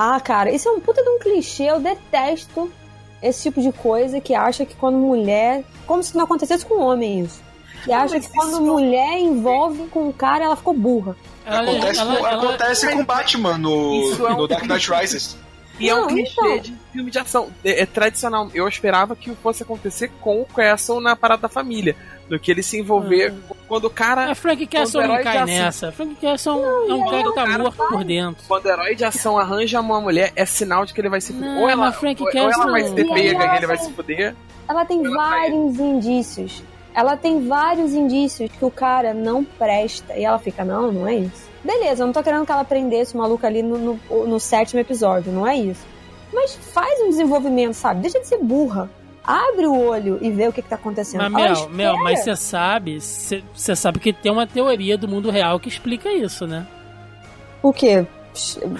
ah, 0.00 0.20
cara, 0.20 0.52
isso 0.52 0.68
é 0.68 0.72
um 0.72 0.78
puta 0.78 1.02
de 1.02 1.08
um 1.08 1.18
clichê, 1.18 1.64
eu 1.64 1.80
detesto 1.80 2.70
esse 3.20 3.42
tipo 3.42 3.60
de 3.60 3.72
coisa 3.72 4.20
que 4.20 4.32
acha 4.32 4.64
que 4.64 4.76
quando 4.76 4.96
mulher. 4.96 5.64
Como 5.86 6.00
se 6.04 6.16
não 6.16 6.22
acontecesse 6.24 6.64
com 6.64 6.80
homem 6.80 7.20
isso. 7.24 7.42
Que 7.82 7.92
acha 7.92 8.20
que 8.20 8.28
quando 8.28 8.60
mulher 8.60 9.18
envolve 9.18 9.88
com 9.88 10.08
um 10.08 10.12
cara, 10.12 10.44
ela 10.44 10.54
ficou 10.54 10.72
burra. 10.72 11.16
Acontece, 11.44 12.00
ela, 12.00 12.16
com, 12.16 12.26
ela, 12.26 12.44
acontece 12.44 12.86
ela, 12.86 12.96
com 12.96 13.04
Batman 13.04 13.58
no, 13.58 13.92
é 14.28 14.32
um 14.34 14.36
no 14.36 14.46
Dark 14.46 14.64
Knight 14.64 14.88
Rises. 14.88 15.36
E 15.78 15.88
não, 15.88 15.98
é 15.98 16.02
um 16.02 16.06
clichê 16.06 16.40
então... 16.40 16.58
de 16.58 16.74
filme 16.92 17.10
de 17.10 17.18
ação. 17.18 17.48
É, 17.64 17.82
é, 17.82 17.86
tradicional. 17.86 18.50
Eu 18.54 18.66
esperava 18.68 19.14
que 19.14 19.34
fosse 19.36 19.62
acontecer 19.62 20.10
com 20.20 20.40
o 20.40 20.46
Castle 20.46 21.00
na 21.00 21.14
Parada 21.14 21.42
da 21.42 21.48
Família 21.48 21.96
do 22.28 22.38
que 22.38 22.50
ele 22.50 22.62
se 22.62 22.78
envolver 22.78 23.32
ah. 23.32 23.54
quando 23.66 23.86
o 23.86 23.90
cara. 23.90 24.30
É, 24.30 24.34
Frank 24.34 24.66
Castle 24.66 25.06
não 25.06 25.22
cai 25.22 25.44
nessa. 25.44 25.90
Frank 25.90 26.14
Castle 26.16 26.60
não, 26.60 26.90
é 26.90 26.94
um 26.94 27.10
cara 27.10 27.22
que 27.22 27.34
tá 27.34 27.58
morto 27.58 27.76
por 27.76 28.04
dentro. 28.04 28.44
Quando 28.46 28.66
o 28.66 28.68
herói 28.68 28.94
de 28.94 29.04
ação 29.04 29.38
arranja 29.38 29.80
uma 29.80 30.00
mulher, 30.00 30.32
é 30.36 30.44
sinal 30.44 30.84
de 30.84 30.92
que 30.92 31.00
ele 31.00 31.08
vai 31.08 31.20
se 31.20 31.32
fuder. 31.32 31.58
Ou 31.58 31.68
ela, 31.68 31.92
Frank 31.92 32.22
ou, 32.22 32.30
Castle, 32.30 32.44
ou 32.44 32.52
ela 32.52 32.70
vai 32.70 32.84
se 32.84 32.94
pega 32.94 33.54
e 33.54 33.56
ele 33.56 33.66
vai 33.66 33.78
se 33.78 33.92
fuder. 33.92 34.34
Ela 34.68 34.84
tem 34.84 35.04
ela 35.04 35.16
vários 35.16 35.76
vai... 35.76 35.86
indícios. 35.86 36.62
Ela 36.94 37.16
tem 37.16 37.46
vários 37.46 37.92
indícios 37.92 38.50
que 38.50 38.64
o 38.64 38.70
cara 38.70 39.14
não 39.14 39.44
presta. 39.44 40.14
E 40.16 40.24
ela 40.24 40.38
fica, 40.38 40.64
não, 40.64 40.90
não 40.90 41.08
é 41.08 41.14
isso. 41.14 41.47
Beleza, 41.62 42.02
eu 42.02 42.06
não 42.06 42.12
tô 42.12 42.22
querendo 42.22 42.46
que 42.46 42.52
ela 42.52 42.64
prendesse 42.64 43.14
o 43.14 43.18
maluco 43.18 43.44
ali 43.44 43.62
no, 43.62 43.78
no, 43.78 44.26
no 44.26 44.40
sétimo 44.40 44.80
episódio, 44.80 45.32
não 45.32 45.46
é 45.46 45.56
isso. 45.56 45.84
Mas 46.32 46.54
faz 46.54 47.00
um 47.00 47.08
desenvolvimento, 47.08 47.74
sabe? 47.74 48.02
Deixa 48.02 48.20
de 48.20 48.26
ser 48.26 48.38
burra 48.38 48.90
abre 49.28 49.66
o 49.66 49.78
olho 49.78 50.18
e 50.22 50.30
vê 50.30 50.48
o 50.48 50.52
que, 50.52 50.62
que 50.62 50.68
tá 50.70 50.76
acontecendo. 50.76 51.28
Mas, 51.30 51.60
Mel, 51.60 51.68
Mel, 51.68 51.96
mas 51.98 52.20
você 52.20 52.34
sabe, 52.34 52.98
você 52.98 53.76
sabe 53.76 53.98
que 53.98 54.10
tem 54.10 54.32
uma 54.32 54.46
teoria 54.46 54.96
do 54.96 55.06
mundo 55.06 55.30
real 55.30 55.60
que 55.60 55.68
explica 55.68 56.10
isso, 56.10 56.46
né? 56.46 56.66
O 57.62 57.70
quê? 57.70 58.06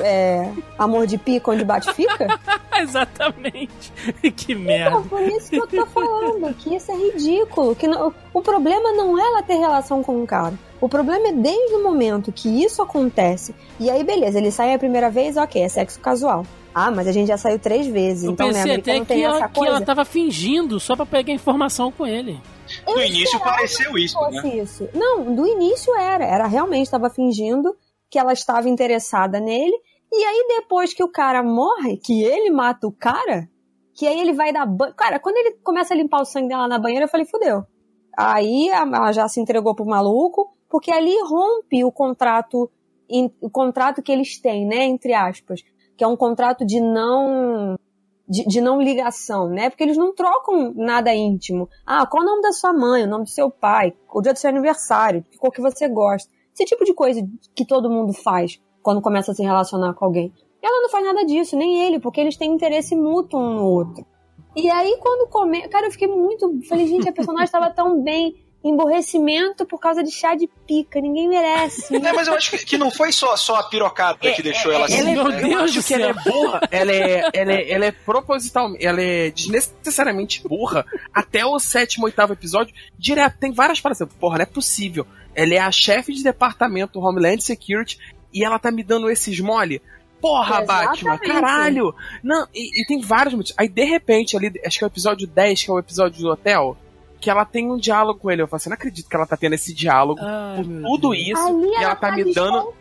É, 0.00 0.52
amor 0.78 1.06
de 1.06 1.18
pica 1.18 1.50
onde 1.50 1.64
bate 1.64 1.92
fica? 1.92 2.26
Exatamente. 2.80 3.92
que 4.36 4.54
merda. 4.54 4.98
Então, 4.98 5.08
por 5.08 5.22
isso 5.22 5.50
que 5.50 5.56
eu 5.56 5.66
tô 5.66 5.86
falando, 5.86 6.54
que 6.54 6.74
isso 6.74 6.92
é 6.92 6.96
ridículo. 6.96 7.74
Que 7.74 7.86
não, 7.86 8.14
o 8.32 8.42
problema 8.42 8.92
não 8.92 9.18
é 9.18 9.22
ela 9.22 9.42
ter 9.42 9.56
relação 9.56 10.02
com 10.02 10.20
um 10.20 10.26
cara. 10.26 10.54
O 10.80 10.88
problema 10.88 11.28
é 11.28 11.32
desde 11.32 11.74
o 11.74 11.82
momento 11.82 12.30
que 12.30 12.48
isso 12.62 12.80
acontece. 12.80 13.54
E 13.80 13.90
aí, 13.90 14.04
beleza, 14.04 14.38
ele 14.38 14.50
sai 14.50 14.74
a 14.74 14.78
primeira 14.78 15.10
vez, 15.10 15.36
ok, 15.36 15.60
é 15.60 15.68
sexo 15.68 15.98
casual. 15.98 16.46
Ah, 16.72 16.92
mas 16.92 17.08
a 17.08 17.12
gente 17.12 17.26
já 17.26 17.36
saiu 17.36 17.58
três 17.58 17.86
vezes. 17.88 18.24
Eu 18.24 18.32
então, 18.32 18.48
né, 18.48 18.52
pensei 18.52 18.72
né, 18.76 18.78
até 18.78 19.04
que 19.04 19.22
ela, 19.22 19.48
que 19.48 19.66
ela 19.66 19.80
tava 19.80 20.04
fingindo 20.04 20.78
só 20.78 20.94
pra 20.94 21.04
pegar 21.04 21.32
informação 21.32 21.90
com 21.90 22.06
ele. 22.06 22.40
Eu 22.86 22.94
do 22.94 23.02
início 23.02 23.40
pareceu 23.40 23.98
isso, 23.98 24.20
né? 24.30 24.56
Isso. 24.56 24.88
Não, 24.94 25.34
do 25.34 25.46
início 25.46 25.92
era. 25.96 26.24
Era 26.24 26.46
realmente 26.46 26.84
estava 26.84 27.10
fingindo 27.10 27.74
que 28.10 28.18
ela 28.18 28.32
estava 28.32 28.68
interessada 28.68 29.40
nele. 29.40 29.76
E 30.12 30.24
aí, 30.24 30.46
depois 30.48 30.94
que 30.94 31.04
o 31.04 31.10
cara 31.10 31.42
morre, 31.42 31.98
que 31.98 32.22
ele 32.22 32.50
mata 32.50 32.86
o 32.86 32.92
cara, 32.92 33.48
que 33.94 34.06
aí 34.06 34.20
ele 34.20 34.32
vai 34.32 34.52
dar 34.52 34.66
banho. 34.66 34.94
Cara, 34.94 35.18
quando 35.18 35.36
ele 35.36 35.58
começa 35.62 35.92
a 35.92 35.96
limpar 35.96 36.22
o 36.22 36.24
sangue 36.24 36.48
dela 36.48 36.66
na 36.66 36.78
banheira, 36.78 37.04
eu 37.04 37.10
falei, 37.10 37.26
fudeu. 37.26 37.64
Aí 38.16 38.68
ela 38.68 39.12
já 39.12 39.28
se 39.28 39.40
entregou 39.40 39.74
pro 39.74 39.84
maluco, 39.86 40.52
porque 40.68 40.90
ali 40.90 41.14
rompe 41.22 41.84
o 41.84 41.92
contrato, 41.92 42.70
o 43.40 43.50
contrato 43.50 44.02
que 44.02 44.10
eles 44.10 44.40
têm, 44.40 44.66
né? 44.66 44.84
Entre 44.84 45.12
aspas 45.12 45.62
que 45.98 46.04
é 46.04 46.06
um 46.06 46.16
contrato 46.16 46.64
de 46.64 46.80
não 46.80 47.76
de, 48.26 48.44
de, 48.46 48.60
não 48.60 48.80
ligação, 48.80 49.48
né? 49.48 49.68
Porque 49.68 49.82
eles 49.82 49.96
não 49.96 50.14
trocam 50.14 50.72
nada 50.76 51.12
íntimo. 51.14 51.68
Ah, 51.84 52.06
qual 52.06 52.22
é 52.22 52.26
o 52.26 52.28
nome 52.28 52.42
da 52.42 52.52
sua 52.52 52.72
mãe, 52.72 53.02
o 53.02 53.08
nome 53.08 53.24
do 53.24 53.30
seu 53.30 53.50
pai, 53.50 53.94
o 54.12 54.20
dia 54.20 54.32
do 54.32 54.38
seu 54.38 54.50
aniversário, 54.50 55.24
qual 55.38 55.50
que 55.50 55.60
você 55.60 55.88
gosta. 55.88 56.30
Esse 56.58 56.64
tipo 56.64 56.84
de 56.84 56.92
coisa 56.92 57.24
que 57.54 57.64
todo 57.64 57.88
mundo 57.88 58.12
faz 58.12 58.60
quando 58.82 59.00
começa 59.00 59.30
a 59.30 59.34
se 59.34 59.44
relacionar 59.44 59.94
com 59.94 60.04
alguém. 60.04 60.32
Ela 60.60 60.82
não 60.82 60.88
faz 60.88 61.04
nada 61.04 61.24
disso, 61.24 61.56
nem 61.56 61.86
ele, 61.86 62.00
porque 62.00 62.20
eles 62.20 62.36
têm 62.36 62.52
interesse 62.52 62.96
mútuo 62.96 63.38
um 63.38 63.54
no 63.54 63.64
outro. 63.64 64.04
E 64.56 64.68
aí, 64.68 64.96
quando 65.00 65.28
come... 65.28 65.68
Cara, 65.68 65.86
eu 65.86 65.92
fiquei 65.92 66.08
muito. 66.08 66.60
Falei, 66.68 66.88
gente, 66.88 67.08
a 67.08 67.12
personagem 67.12 67.44
estava 67.44 67.70
tão 67.70 68.02
bem 68.02 68.34
emborrecimento 68.64 69.64
por 69.64 69.78
causa 69.78 70.02
de 70.02 70.10
chá 70.10 70.34
de 70.34 70.48
pica. 70.66 71.00
Ninguém 71.00 71.28
merece. 71.28 71.94
É, 71.94 72.12
mas 72.12 72.26
eu 72.26 72.34
acho 72.34 72.50
que, 72.50 72.64
que 72.64 72.76
não 72.76 72.90
foi 72.90 73.12
só, 73.12 73.36
só 73.36 73.54
a 73.56 73.62
pirocada 73.68 74.18
é, 74.20 74.32
que 74.32 74.42
deixou 74.42 74.72
é, 74.72 74.74
ela 74.74 74.84
assim. 74.86 74.98
Ela 74.98 75.10
é, 75.10 75.14
Meu 75.14 75.30
Deus 75.30 75.74
do 75.74 75.82
céu. 75.82 76.00
ela 76.00 76.10
é 76.10 76.12
burra. 76.14 76.60
Ela 76.72 76.92
é, 76.92 77.30
ela 77.32 77.52
é, 77.52 77.70
ela 77.70 77.84
é 77.84 77.92
proposital, 77.92 78.74
ela 78.80 79.00
é 79.00 79.30
desnecessariamente 79.30 80.42
burra. 80.42 80.84
Até 81.14 81.46
o 81.46 81.56
sétimo, 81.60 82.06
oitavo 82.06 82.32
episódio, 82.32 82.74
direto, 82.98 83.38
tem 83.38 83.52
várias 83.52 83.80
paradas. 83.80 84.08
Porra, 84.18 84.38
não 84.38 84.42
é 84.42 84.46
possível. 84.46 85.06
Ela 85.38 85.54
é 85.54 85.58
a 85.58 85.70
chefe 85.70 86.12
de 86.12 86.24
departamento 86.24 86.98
Homeland 86.98 87.40
Security 87.40 87.96
e 88.34 88.44
ela 88.44 88.58
tá 88.58 88.72
me 88.72 88.82
dando 88.82 89.08
esses 89.08 89.38
mole. 89.38 89.80
Porra, 90.20 90.62
Exatamente. 90.62 91.04
Batman, 91.04 91.18
caralho! 91.18 91.94
Não, 92.24 92.48
e, 92.52 92.82
e, 92.82 92.86
tem 92.86 93.00
vários 93.00 93.34
motivos. 93.34 93.54
Aí, 93.56 93.68
de 93.68 93.84
repente, 93.84 94.36
ali, 94.36 94.52
acho 94.66 94.78
que 94.78 94.84
é 94.84 94.86
o 94.86 94.90
episódio 94.90 95.28
10, 95.28 95.62
que 95.62 95.70
é 95.70 95.72
o 95.72 95.78
episódio 95.78 96.20
do 96.20 96.28
hotel, 96.28 96.76
que 97.20 97.30
ela 97.30 97.44
tem 97.44 97.70
um 97.70 97.76
diálogo 97.76 98.18
com 98.18 98.32
ele. 98.32 98.42
Eu 98.42 98.48
falo 98.48 98.56
assim, 98.56 98.68
não 98.68 98.74
acredito 98.74 99.08
que 99.08 99.14
ela 99.14 99.26
tá 99.26 99.36
tendo 99.36 99.52
esse 99.52 99.72
diálogo 99.72 100.20
Ai, 100.20 100.56
por 100.56 100.64
tudo 100.64 101.14
isso. 101.14 101.40
Ali 101.40 101.68
e 101.68 101.74
ela, 101.74 101.82
ela 101.84 101.94
tá, 101.94 102.08
tá 102.08 102.16
me 102.16 102.34
dando. 102.34 102.74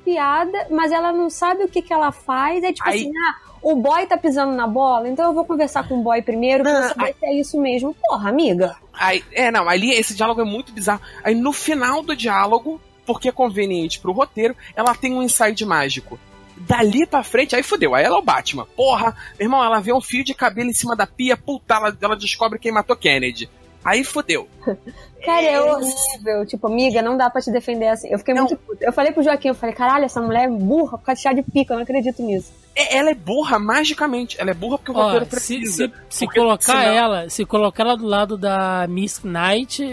mas 0.71 0.91
ela 0.91 1.11
não 1.11 1.29
sabe 1.29 1.63
o 1.63 1.69
que, 1.69 1.83
que 1.83 1.93
ela 1.93 2.11
faz. 2.11 2.63
É 2.63 2.73
tipo 2.73 2.89
Aí... 2.89 3.01
assim, 3.01 3.11
ah, 3.15 3.35
o 3.69 3.75
boy 3.75 4.05
tá 4.07 4.15
pisando 4.15 4.53
na 4.53 4.65
bola, 4.65 5.09
então 5.09 5.25
eu 5.25 5.33
vou 5.33 5.43
conversar 5.43 5.85
com 5.85 5.99
o 5.99 6.01
boy 6.01 6.21
primeiro 6.21 6.63
pra 6.63 6.73
não, 6.73 6.87
saber 6.87 7.05
aí... 7.05 7.13
se 7.19 7.25
é 7.25 7.33
isso 7.33 7.59
mesmo. 7.59 7.93
Porra, 7.93 8.29
amiga. 8.29 8.77
Aí, 8.93 9.21
é, 9.33 9.51
não, 9.51 9.67
ali 9.67 9.91
esse 9.91 10.15
diálogo 10.15 10.39
é 10.39 10.45
muito 10.45 10.71
bizarro. 10.71 11.01
Aí 11.21 11.35
no 11.35 11.51
final 11.51 12.01
do 12.01 12.15
diálogo, 12.15 12.79
porque 13.05 13.27
é 13.27 13.31
conveniente 13.31 13.99
pro 13.99 14.13
roteiro, 14.13 14.55
ela 14.73 14.95
tem 14.95 15.13
um 15.13 15.21
inside 15.21 15.65
mágico. 15.65 16.17
Dali 16.55 17.05
pra 17.05 17.23
frente, 17.23 17.57
aí 17.57 17.61
fodeu. 17.61 17.93
Aí 17.93 18.05
ela 18.05 18.15
é 18.15 18.19
o 18.19 18.23
Batman. 18.23 18.65
Porra, 18.73 19.13
meu 19.37 19.47
irmão, 19.47 19.61
ela 19.61 19.81
vê 19.81 19.91
um 19.91 19.99
fio 19.99 20.23
de 20.23 20.33
cabelo 20.33 20.69
em 20.69 20.73
cima 20.73 20.95
da 20.95 21.05
pia, 21.05 21.35
puta, 21.35 21.75
ela, 21.75 21.97
ela 22.01 22.15
descobre 22.15 22.59
quem 22.59 22.71
matou 22.71 22.95
Kennedy. 22.95 23.49
Aí 23.83 24.03
fodeu. 24.03 24.47
Cara, 25.25 25.45
é 25.45 25.61
horrível. 25.61 26.45
Tipo, 26.45 26.67
amiga, 26.67 27.01
não 27.01 27.17
dá 27.17 27.29
pra 27.29 27.41
te 27.41 27.51
defender 27.51 27.87
assim. 27.87 28.07
Eu 28.09 28.19
fiquei 28.19 28.33
não. 28.33 28.43
muito 28.43 28.57
puta. 28.57 28.85
Eu 28.85 28.93
falei 28.93 29.11
pro 29.11 29.23
Joaquim, 29.23 29.49
eu 29.49 29.55
falei, 29.55 29.75
caralho, 29.75 30.05
essa 30.05 30.21
mulher 30.21 30.45
é 30.45 30.49
burra 30.49 30.97
por 30.97 31.05
causa 31.05 31.17
de 31.17 31.23
chá 31.23 31.33
de 31.33 31.43
pica, 31.43 31.73
eu 31.73 31.77
não 31.77 31.83
acredito 31.83 32.21
nisso. 32.23 32.53
É, 32.75 32.97
ela 32.97 33.09
é 33.09 33.15
burra 33.15 33.57
magicamente. 33.57 34.39
Ela 34.39 34.51
é 34.51 34.53
burra 34.53 34.77
porque 34.77 34.91
o 34.91 34.93
roteiro 34.93 35.25
precisa. 35.25 35.87
Se, 35.87 35.93
se, 36.09 36.19
se 36.19 36.27
colocar 36.27 36.83
senão... 36.83 36.93
ela, 36.93 37.29
se 37.29 37.45
colocar 37.45 37.83
ela 37.83 37.97
do 37.97 38.05
lado 38.05 38.37
da 38.37 38.85
Miss 38.87 39.21
Knight, 39.23 39.83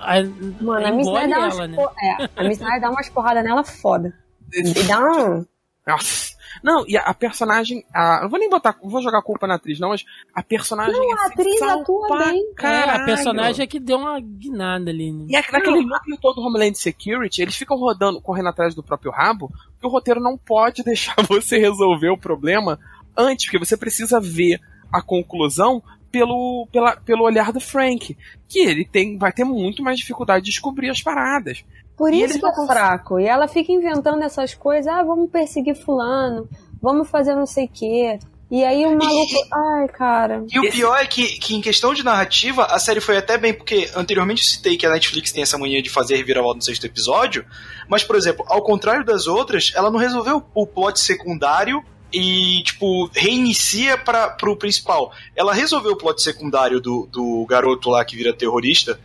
a, 0.00 0.22
Mano, 0.62 0.86
a 0.86 0.90
Miss 0.90 1.06
Knight 1.06 1.28
dá 1.28 1.38
umas, 1.38 1.58
né? 1.68 1.76
é, 2.02 2.28
a 2.34 2.44
Miss 2.48 2.58
Knight 2.58 2.80
dá 2.80 2.90
umas 2.90 3.08
porradas 3.10 3.44
nela 3.44 3.62
foda. 3.62 4.12
E 4.56 4.82
dá 4.84 5.00
um... 5.00 5.44
Nossa. 5.86 6.34
Não, 6.62 6.84
e 6.88 6.96
a, 6.96 7.02
a 7.02 7.14
personagem. 7.14 7.84
A, 7.92 8.22
não 8.22 8.28
vou 8.30 8.38
nem 8.38 8.48
botar. 8.48 8.76
Não 8.82 8.88
vou 8.88 9.02
jogar 9.02 9.22
culpa 9.22 9.46
na 9.46 9.56
atriz, 9.56 9.78
não, 9.78 9.90
mas 9.90 10.04
a 10.34 10.42
personagem. 10.42 10.94
Não, 10.94 11.18
a 11.18 11.26
atriz 11.26 11.62
atua 11.62 12.18
bem. 12.24 12.54
Cara, 12.54 12.92
é, 12.92 12.96
a 12.96 13.04
personagem 13.04 13.64
é 13.64 13.66
que 13.66 13.80
deu 13.80 13.98
uma 13.98 14.18
guinada 14.20 14.90
ali. 14.90 15.12
Né? 15.12 15.26
E 15.28 15.32
naquele 15.32 15.84
núcleo 15.84 16.18
todo 16.20 16.40
Homeland 16.40 16.78
Security, 16.78 17.42
eles 17.42 17.56
ficam 17.56 17.76
rodando, 17.76 18.20
correndo 18.20 18.48
atrás 18.48 18.74
do 18.74 18.82
próprio 18.82 19.12
rabo, 19.12 19.50
porque 19.72 19.86
o 19.86 19.90
roteiro 19.90 20.20
não 20.20 20.38
pode 20.38 20.82
deixar 20.84 21.16
você 21.28 21.58
resolver 21.58 22.10
o 22.10 22.18
problema 22.18 22.78
antes, 23.16 23.46
porque 23.46 23.58
você 23.58 23.76
precisa 23.76 24.20
ver 24.20 24.60
a 24.92 25.02
conclusão 25.02 25.82
pelo, 26.10 26.68
pela, 26.70 26.96
pelo 26.96 27.24
olhar 27.24 27.52
do 27.52 27.60
Frank. 27.60 28.16
Que 28.48 28.60
ele 28.60 28.84
tem, 28.84 29.18
vai 29.18 29.32
ter 29.32 29.44
muito 29.44 29.82
mais 29.82 29.98
dificuldade 29.98 30.44
de 30.44 30.50
descobrir 30.50 30.88
as 30.88 31.02
paradas. 31.02 31.64
Por 31.96 32.12
E 32.12 32.22
isso 32.22 32.40
que 32.40 32.46
é 32.46 32.66
fraco. 32.66 33.20
E 33.20 33.26
ela 33.26 33.46
fica 33.46 33.72
inventando 33.72 34.22
essas 34.22 34.54
coisas. 34.54 34.92
Ah, 34.92 35.02
vamos 35.02 35.30
perseguir 35.30 35.76
fulano. 35.76 36.48
Vamos 36.82 37.08
fazer 37.08 37.34
não 37.34 37.46
sei 37.46 37.66
o 37.66 37.70
quê. 37.72 38.18
E 38.50 38.62
aí 38.62 38.84
o 38.84 38.96
maluco... 38.96 39.48
Ai, 39.52 39.88
cara... 39.88 40.44
E 40.52 40.58
o 40.60 40.70
pior 40.70 40.96
é 40.96 41.06
que, 41.06 41.38
que, 41.38 41.56
em 41.56 41.60
questão 41.60 41.94
de 41.94 42.04
narrativa, 42.04 42.64
a 42.66 42.78
série 42.78 43.00
foi 43.00 43.16
até 43.16 43.38
bem, 43.38 43.54
porque 43.54 43.90
anteriormente 43.96 44.42
eu 44.42 44.48
citei 44.48 44.76
que 44.76 44.86
a 44.86 44.90
Netflix 44.90 45.32
tem 45.32 45.42
essa 45.42 45.58
mania 45.58 45.82
de 45.82 45.88
fazer 45.90 46.16
reviravolta 46.16 46.58
no 46.58 46.62
sexto 46.62 46.84
episódio, 46.84 47.44
mas, 47.88 48.04
por 48.04 48.16
exemplo, 48.16 48.44
ao 48.46 48.62
contrário 48.62 49.04
das 49.04 49.26
outras, 49.26 49.72
ela 49.74 49.90
não 49.90 49.98
resolveu 49.98 50.42
o 50.54 50.66
plot 50.66 51.00
secundário 51.00 51.82
e, 52.12 52.62
tipo, 52.62 53.10
reinicia 53.12 53.98
para 53.98 54.28
pro 54.28 54.56
principal. 54.56 55.10
Ela 55.34 55.52
resolveu 55.52 55.92
o 55.92 55.96
plot 55.96 56.22
secundário 56.22 56.80
do, 56.80 57.08
do 57.10 57.44
garoto 57.48 57.90
lá 57.90 58.04
que 58.04 58.14
vira 58.14 58.32
terrorista. 58.32 59.00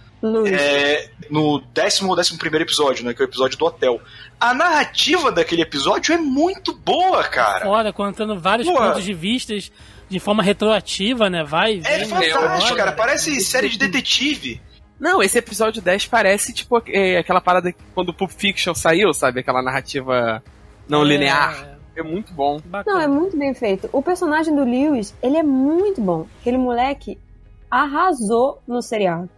É, 0.48 1.10
no 1.30 1.62
décimo 1.74 2.10
ou 2.10 2.16
décimo 2.16 2.38
primeiro 2.38 2.66
episódio, 2.66 3.06
né, 3.06 3.14
que 3.14 3.22
é 3.22 3.26
o 3.26 3.30
episódio 3.30 3.58
do 3.58 3.66
hotel. 3.66 4.02
A 4.40 4.54
narrativa 4.54 5.32
daquele 5.32 5.62
episódio 5.62 6.14
é 6.14 6.18
muito 6.18 6.74
boa, 6.74 7.24
cara. 7.24 7.66
Fora, 7.66 7.94
contando 7.94 8.40
vários 8.40 8.68
Pô. 8.68 8.76
pontos 8.76 9.04
de 9.04 9.14
vistas 9.14 9.72
de 10.10 10.20
forma 10.20 10.42
retroativa, 10.44 11.30
né? 11.30 11.44
Vai, 11.44 11.82
É 11.86 12.00
vem, 12.00 12.06
fantástico, 12.08 12.66
olha. 12.74 12.76
cara. 12.76 12.92
Parece 12.94 13.40
série 13.42 13.70
de 13.70 13.78
detetive. 13.78 14.62
Não, 15.00 15.24
esse 15.24 15.38
episódio 15.38 15.82
10 15.82 16.08
parece, 16.08 16.52
tipo, 16.52 16.82
é, 16.88 17.18
aquela 17.20 17.40
parada 17.40 17.72
que 17.72 17.78
quando 17.96 18.10
o 18.10 18.14
Pulp 18.14 18.32
Fiction 18.32 18.74
saiu, 18.74 19.14
sabe? 19.14 19.40
Aquela 19.40 19.62
narrativa 19.62 20.44
não 20.90 21.04
É, 21.04 21.06
linear. 21.06 21.78
É 21.96 22.04
muito 22.04 22.34
bom. 22.34 22.60
bacana. 22.66 22.98
Não, 22.98 23.04
é 23.04 23.08
muito 23.08 23.38
bem 23.38 23.54
feito. 23.54 23.90
O 23.94 24.02
personagem 24.02 24.56
do 24.56 24.64
Lewis, 24.64 25.14
ele 25.22 25.38
é 25.38 25.44
muito 25.44 26.02
bom. 26.02 26.26
Aquele 26.42 26.58
moleque 26.58 27.18
arrasou 27.70 28.62
no 28.68 28.82
seriado. 28.82 29.30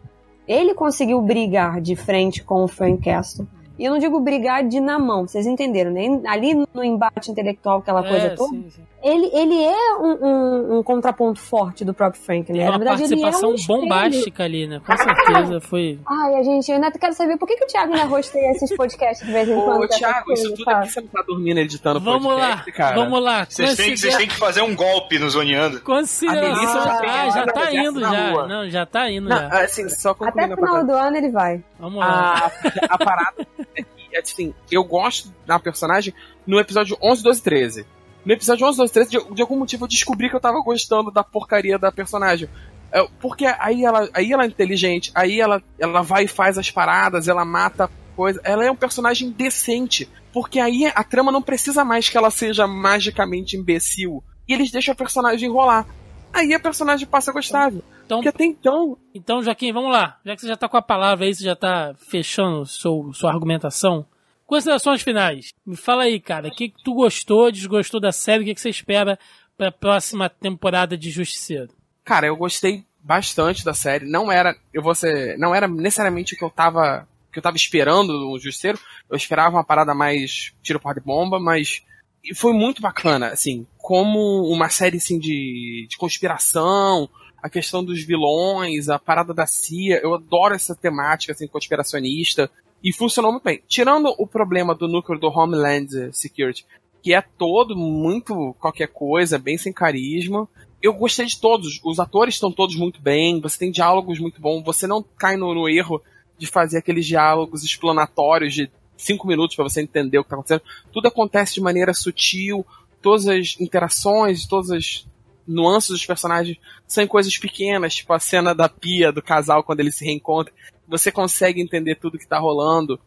Ele 0.52 0.74
conseguiu 0.74 1.22
brigar 1.22 1.80
de 1.80 1.96
frente 1.96 2.44
com 2.44 2.64
o 2.64 2.68
Frank 2.68 3.04
Castle. 3.04 3.48
E 3.80 3.86
eu 3.86 3.92
não 3.92 3.98
digo 4.00 4.20
brigar 4.20 4.64
de 4.68 4.80
na 4.80 5.00
mão, 5.00 5.26
vocês 5.28 5.48
entenderam, 5.48 5.90
né? 5.92 6.22
Ali 6.28 6.54
no 6.74 6.84
embate 6.84 7.32
intelectual, 7.32 7.80
aquela 7.80 8.04
coisa 8.04 8.28
É, 8.28 8.30
toda, 8.36 8.50
sim, 8.52 8.66
sim. 8.70 8.82
ele, 9.02 9.26
ele 9.34 9.64
é 9.64 9.96
um, 9.98 10.28
um- 10.28 10.78
um 10.80 10.84
contraponto 10.84 11.40
forte 11.40 11.84
do 11.84 11.92
próprio 11.92 12.22
Frank, 12.22 12.52
né? 12.54 12.60
É 12.60 12.66
Na 12.66 12.72
uma 12.72 12.78
verdade, 12.78 13.04
ele 13.06 13.14
é 13.20 13.24
participação 13.24 13.56
um 13.76 13.82
bombástica 13.82 14.44
ali, 14.44 14.68
né? 14.68 14.82
Com 14.86 14.96
certeza 14.98 15.60
foi. 15.62 15.98
Ai, 16.34 16.40
a 16.40 16.44
gente, 16.44 16.70
eu 16.70 16.76
ainda 16.76 16.92
quero 16.92 17.14
saber 17.14 17.38
por 17.38 17.48
que, 17.48 17.56
que 17.58 17.64
o 17.64 17.68
Thiago 17.68 17.94
ainda 17.94 18.06
rosteia 18.06 18.52
esses 18.52 18.76
podcasts 18.76 19.26
de 19.26 19.32
vez 19.34 19.48
em 19.50 19.60
quando. 19.62 19.84
Ô, 19.84 19.88
Thiago, 19.88 20.32
isso 20.34 20.54
tudo 20.56 20.70
é 20.70 20.74
porque 20.76 20.90
você 20.90 21.02
não 21.02 21.08
tá 21.08 21.24
dormindo 21.28 21.58
editando 21.60 22.00
Vamos 22.00 22.34
lá, 22.36 22.48
podcast, 22.58 22.72
cara. 22.72 22.96
vamos 22.96 23.22
lá. 23.24 23.46
Vocês 23.50 23.76
têm, 23.76 23.96
vocês 23.98 24.16
têm 24.16 24.28
que 24.28 24.36
fazer 24.36 24.62
um 24.62 24.76
golpe 24.76 25.20
no 25.20 25.30
Zoneando. 25.30 25.82
Já 25.82 26.94
Ah, 26.94 27.00
tem 27.02 27.32
já 27.32 27.46
tá 27.48 27.74
indo 27.74 28.00
já. 28.00 28.30
rua. 28.32 28.48
Não, 28.48 28.70
já 28.70 28.86
tá 28.86 29.10
indo 29.10 29.28
Não, 29.30 29.38
já. 29.38 29.64
assim, 29.64 29.90
só 29.90 30.12
Até 30.22 30.46
o 30.48 30.56
final 30.56 30.86
do 30.86 30.94
ano 30.94 31.18
ele 31.18 31.30
vai. 31.30 31.64
Vamos 31.80 32.00
lá. 32.00 32.52
A, 32.90 32.96
a 32.96 32.98
parada 32.98 33.48
é 33.76 33.84
que, 33.84 34.18
assim, 34.18 34.54
eu 34.72 34.84
gosto 34.84 35.34
da 35.46 35.60
personagem 35.60 36.14
no 36.46 36.60
episódio 36.60 36.98
11, 37.02 37.24
12 37.24 37.40
e 37.40 37.44
13. 37.44 37.86
No 38.24 38.34
episódio 38.34 38.68
11, 38.68 38.78
12 38.78 38.90
e 38.92 38.94
13, 38.94 39.10
de, 39.10 39.34
de 39.36 39.42
algum 39.42 39.58
motivo 39.58 39.84
eu 39.86 39.88
descobri 39.88 40.30
que 40.30 40.36
eu 40.36 40.40
tava 40.40 40.62
gostando 40.62 41.10
da 41.12 41.24
porcaria 41.24 41.78
da 41.80 41.92
personagem. 41.92 42.48
É, 42.92 43.08
Porque 43.20 43.46
aí 43.46 43.86
ela, 43.86 44.10
aí 44.14 44.32
ela 44.32 44.44
é 44.44 44.48
inteligente, 44.48 45.12
aí 45.16 45.40
ela, 45.40 45.62
ela 45.80 46.02
vai 46.02 46.26
e 46.26 46.28
faz 46.28 46.58
as 46.58 46.70
paradas, 46.70 47.28
ela 47.28 47.46
mata 47.46 47.90
coisa. 48.16 48.42
Ela 48.44 48.66
é 48.66 48.72
um 48.72 48.76
personagem 48.76 49.32
decente. 49.32 50.10
Porque 50.34 50.60
aí 50.60 50.86
a 50.94 51.04
trama 51.04 51.32
não 51.32 51.42
precisa 51.42 51.84
mais 51.84 52.08
que 52.08 52.18
ela 52.18 52.30
seja 52.30 52.68
magicamente 52.68 53.58
imbecil. 53.58 54.24
E 54.48 54.54
eles 54.54 54.72
deixam 54.72 54.94
a 54.94 54.96
personagem 54.96 55.50
rolar. 55.50 55.86
Aí 56.34 56.54
a 56.54 56.60
personagem 56.60 57.08
passa 57.08 57.34
gostável. 57.34 57.84
Então, 58.06 58.20
Porque 58.20 58.30
até 58.30 58.46
então, 58.46 58.98
então, 59.14 59.44
Joaquim, 59.44 59.74
vamos 59.74 59.92
lá. 59.92 60.20
Já 60.26 60.36
que 60.36 60.42
você 60.42 60.48
já 60.48 60.58
tá 60.58 60.70
com 60.70 60.78
a 60.78 60.82
palavra 60.82 61.26
aí, 61.26 61.34
você 61.34 61.44
já 61.44 61.56
tá 61.56 61.94
fechando 61.98 62.66
seu, 62.66 63.12
sua 63.14 63.32
argumentação. 63.32 64.06
Considerações 64.46 65.02
finais. 65.02 65.54
Me 65.66 65.76
fala 65.76 66.04
aí, 66.04 66.20
cara. 66.20 66.48
O 66.48 66.52
que, 66.52 66.70
que 66.70 66.84
tu 66.84 66.94
gostou, 66.94 67.52
desgostou 67.52 68.00
da 68.00 68.12
série? 68.12 68.44
O 68.44 68.46
que, 68.46 68.54
que 68.54 68.62
você 68.62 68.70
espera 68.70 69.18
pra 69.58 69.72
próxima 69.72 70.30
temporada 70.30 70.98
de 70.98 71.10
Justiceiro? 71.10 71.70
Cara, 72.04 72.28
eu 72.28 72.36
gostei 72.36 72.84
bastante 73.02 73.64
da 73.66 73.74
série. 73.74 74.06
Não 74.06 74.32
era, 74.32 74.56
eu 74.74 74.82
vou 74.82 74.96
ser, 74.96 75.38
não 75.38 75.54
era 75.54 75.68
necessariamente 75.68 76.34
o 76.34 76.38
que 76.38 76.44
eu 76.44 76.50
tava, 76.50 77.08
que 77.32 77.40
eu 77.40 77.44
tava 77.44 77.58
esperando 77.58 78.14
no 78.14 78.40
Justiceiro. 78.40 78.80
Eu 79.10 79.18
esperava 79.18 79.56
uma 79.56 79.64
parada 79.64 79.94
mais 79.94 80.54
tiro 80.62 80.80
porra 80.80 80.96
de 80.96 81.02
bomba, 81.02 81.40
mas 81.40 81.84
e 82.24 82.36
foi 82.36 82.54
muito 82.54 82.82
bacana, 82.82 83.30
assim, 83.30 83.66
como 83.78 84.44
uma 84.48 84.70
série 84.70 84.98
assim 84.98 85.18
de, 85.18 85.88
de 85.90 85.98
conspiração, 85.98 87.10
a 87.42 87.50
questão 87.50 87.84
dos 87.84 88.04
vilões, 88.04 88.90
a 88.90 89.00
parada 89.00 89.34
da 89.34 89.48
CIA. 89.48 90.00
Eu 90.04 90.14
adoro 90.14 90.54
essa 90.54 90.76
temática 90.76 91.34
assim 91.34 91.48
conspiracionista 91.48 92.50
e 92.84 92.94
funcionou 92.94 93.32
muito 93.32 93.44
bem. 93.44 93.62
Tirando 93.68 94.14
o 94.18 94.28
problema 94.28 94.76
do 94.76 94.88
núcleo 94.88 95.20
do 95.20 95.30
Homeland 95.30 96.14
Security, 96.14 96.66
que 97.02 97.14
é 97.14 97.22
todo 97.22 97.76
muito 97.76 98.56
qualquer 98.60 98.88
coisa, 98.88 99.40
bem 99.40 99.58
sem 99.58 99.74
carisma 99.74 100.48
eu 100.82 100.94
gostei 100.94 101.26
de 101.26 101.40
todos. 101.40 101.80
Os 101.84 102.00
atores 102.00 102.36
estão 102.36 102.52
todos 102.52 102.76
muito 102.76 103.02
bem, 103.02 103.40
você 103.40 103.58
tem 103.58 103.72
diálogos 103.72 104.20
muito 104.20 104.42
bons, 104.42 104.64
você 104.64 104.88
não 104.88 105.04
cai 105.18 105.38
no, 105.38 105.54
no 105.54 105.70
erro 105.70 106.02
de 106.38 106.48
fazer 106.48 106.80
aqueles 106.80 107.06
diálogos 107.06 107.64
explanatórios 107.64 108.54
de 108.54 108.70
cinco 108.98 109.28
minutos 109.28 109.56
para 109.56 109.64
você 109.64 109.82
entender 109.82 110.18
o 110.18 110.24
que 110.24 110.30
tá 110.30 110.36
acontecendo. 110.36 110.64
Tudo 110.92 111.08
acontece 111.08 111.54
de 111.54 111.62
maneira 111.62 111.94
sutil, 111.94 112.66
todas 113.02 113.28
as 113.28 113.56
interações, 113.60 114.46
todas 114.46 114.72
as 114.72 115.06
nuances 115.48 115.90
dos 115.90 116.06
personagens 116.06 116.58
são 116.88 117.06
coisas 117.08 117.38
pequenas, 117.38 117.96
tipo 117.96 118.14
a 118.14 118.20
cena 118.20 118.54
da 118.54 118.70
pia 118.70 119.12
do 119.12 119.22
casal 119.22 119.64
quando 119.64 119.82
eles 119.82 119.96
se 119.96 120.06
reencontram. 120.06 120.54
Você 120.88 121.12
consegue 121.12 121.62
entender 121.62 121.96
tudo 121.96 122.18
que 122.18 122.28
tá 122.28 122.38
rolando. 122.38 123.00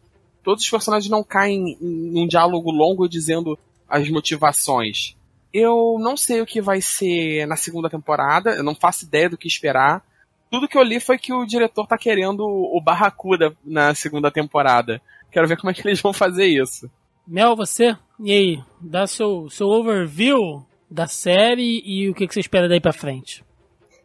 Todos 0.43 0.63
os 0.63 0.69
personagens 0.69 1.09
não 1.09 1.23
caem 1.23 1.77
em 1.81 2.19
um 2.19 2.27
diálogo 2.27 2.71
longo 2.71 3.07
dizendo 3.07 3.57
as 3.87 4.09
motivações. 4.09 5.15
Eu 5.57 5.95
não 6.01 6.17
sei 6.17 6.41
o 6.41 6.45
que 6.45 6.59
vai 6.59 6.81
ser 6.81 7.45
na 7.47 7.55
segunda 7.55 7.89
temporada, 7.89 8.49
eu 8.49 8.63
não 8.63 8.75
faço 8.75 9.05
ideia 9.05 9.29
do 9.29 9.37
que 9.37 9.47
esperar. 9.47 10.03
Tudo 10.51 10.67
que 10.67 10.77
eu 10.77 10.83
li 10.83 10.99
foi 10.99 11.17
que 11.17 11.31
o 11.31 11.45
diretor 11.45 11.87
tá 11.87 11.97
querendo 11.97 12.41
o 12.41 12.81
Barracuda 12.83 13.55
na 13.63 13.95
segunda 13.95 14.29
temporada. 14.29 15.01
Quero 15.31 15.47
ver 15.47 15.55
como 15.55 15.71
é 15.71 15.73
que 15.73 15.87
eles 15.87 16.01
vão 16.01 16.11
fazer 16.11 16.45
isso. 16.45 16.91
Mel, 17.25 17.55
você? 17.55 17.95
E 18.19 18.33
aí? 18.33 18.63
Dá 18.81 19.07
seu, 19.07 19.49
seu 19.49 19.67
overview 19.67 20.61
da 20.91 21.07
série 21.07 21.81
e 21.85 22.09
o 22.09 22.13
que, 22.13 22.27
que 22.27 22.33
você 22.33 22.41
espera 22.41 22.67
daí 22.67 22.81
pra 22.81 22.91
frente. 22.91 23.41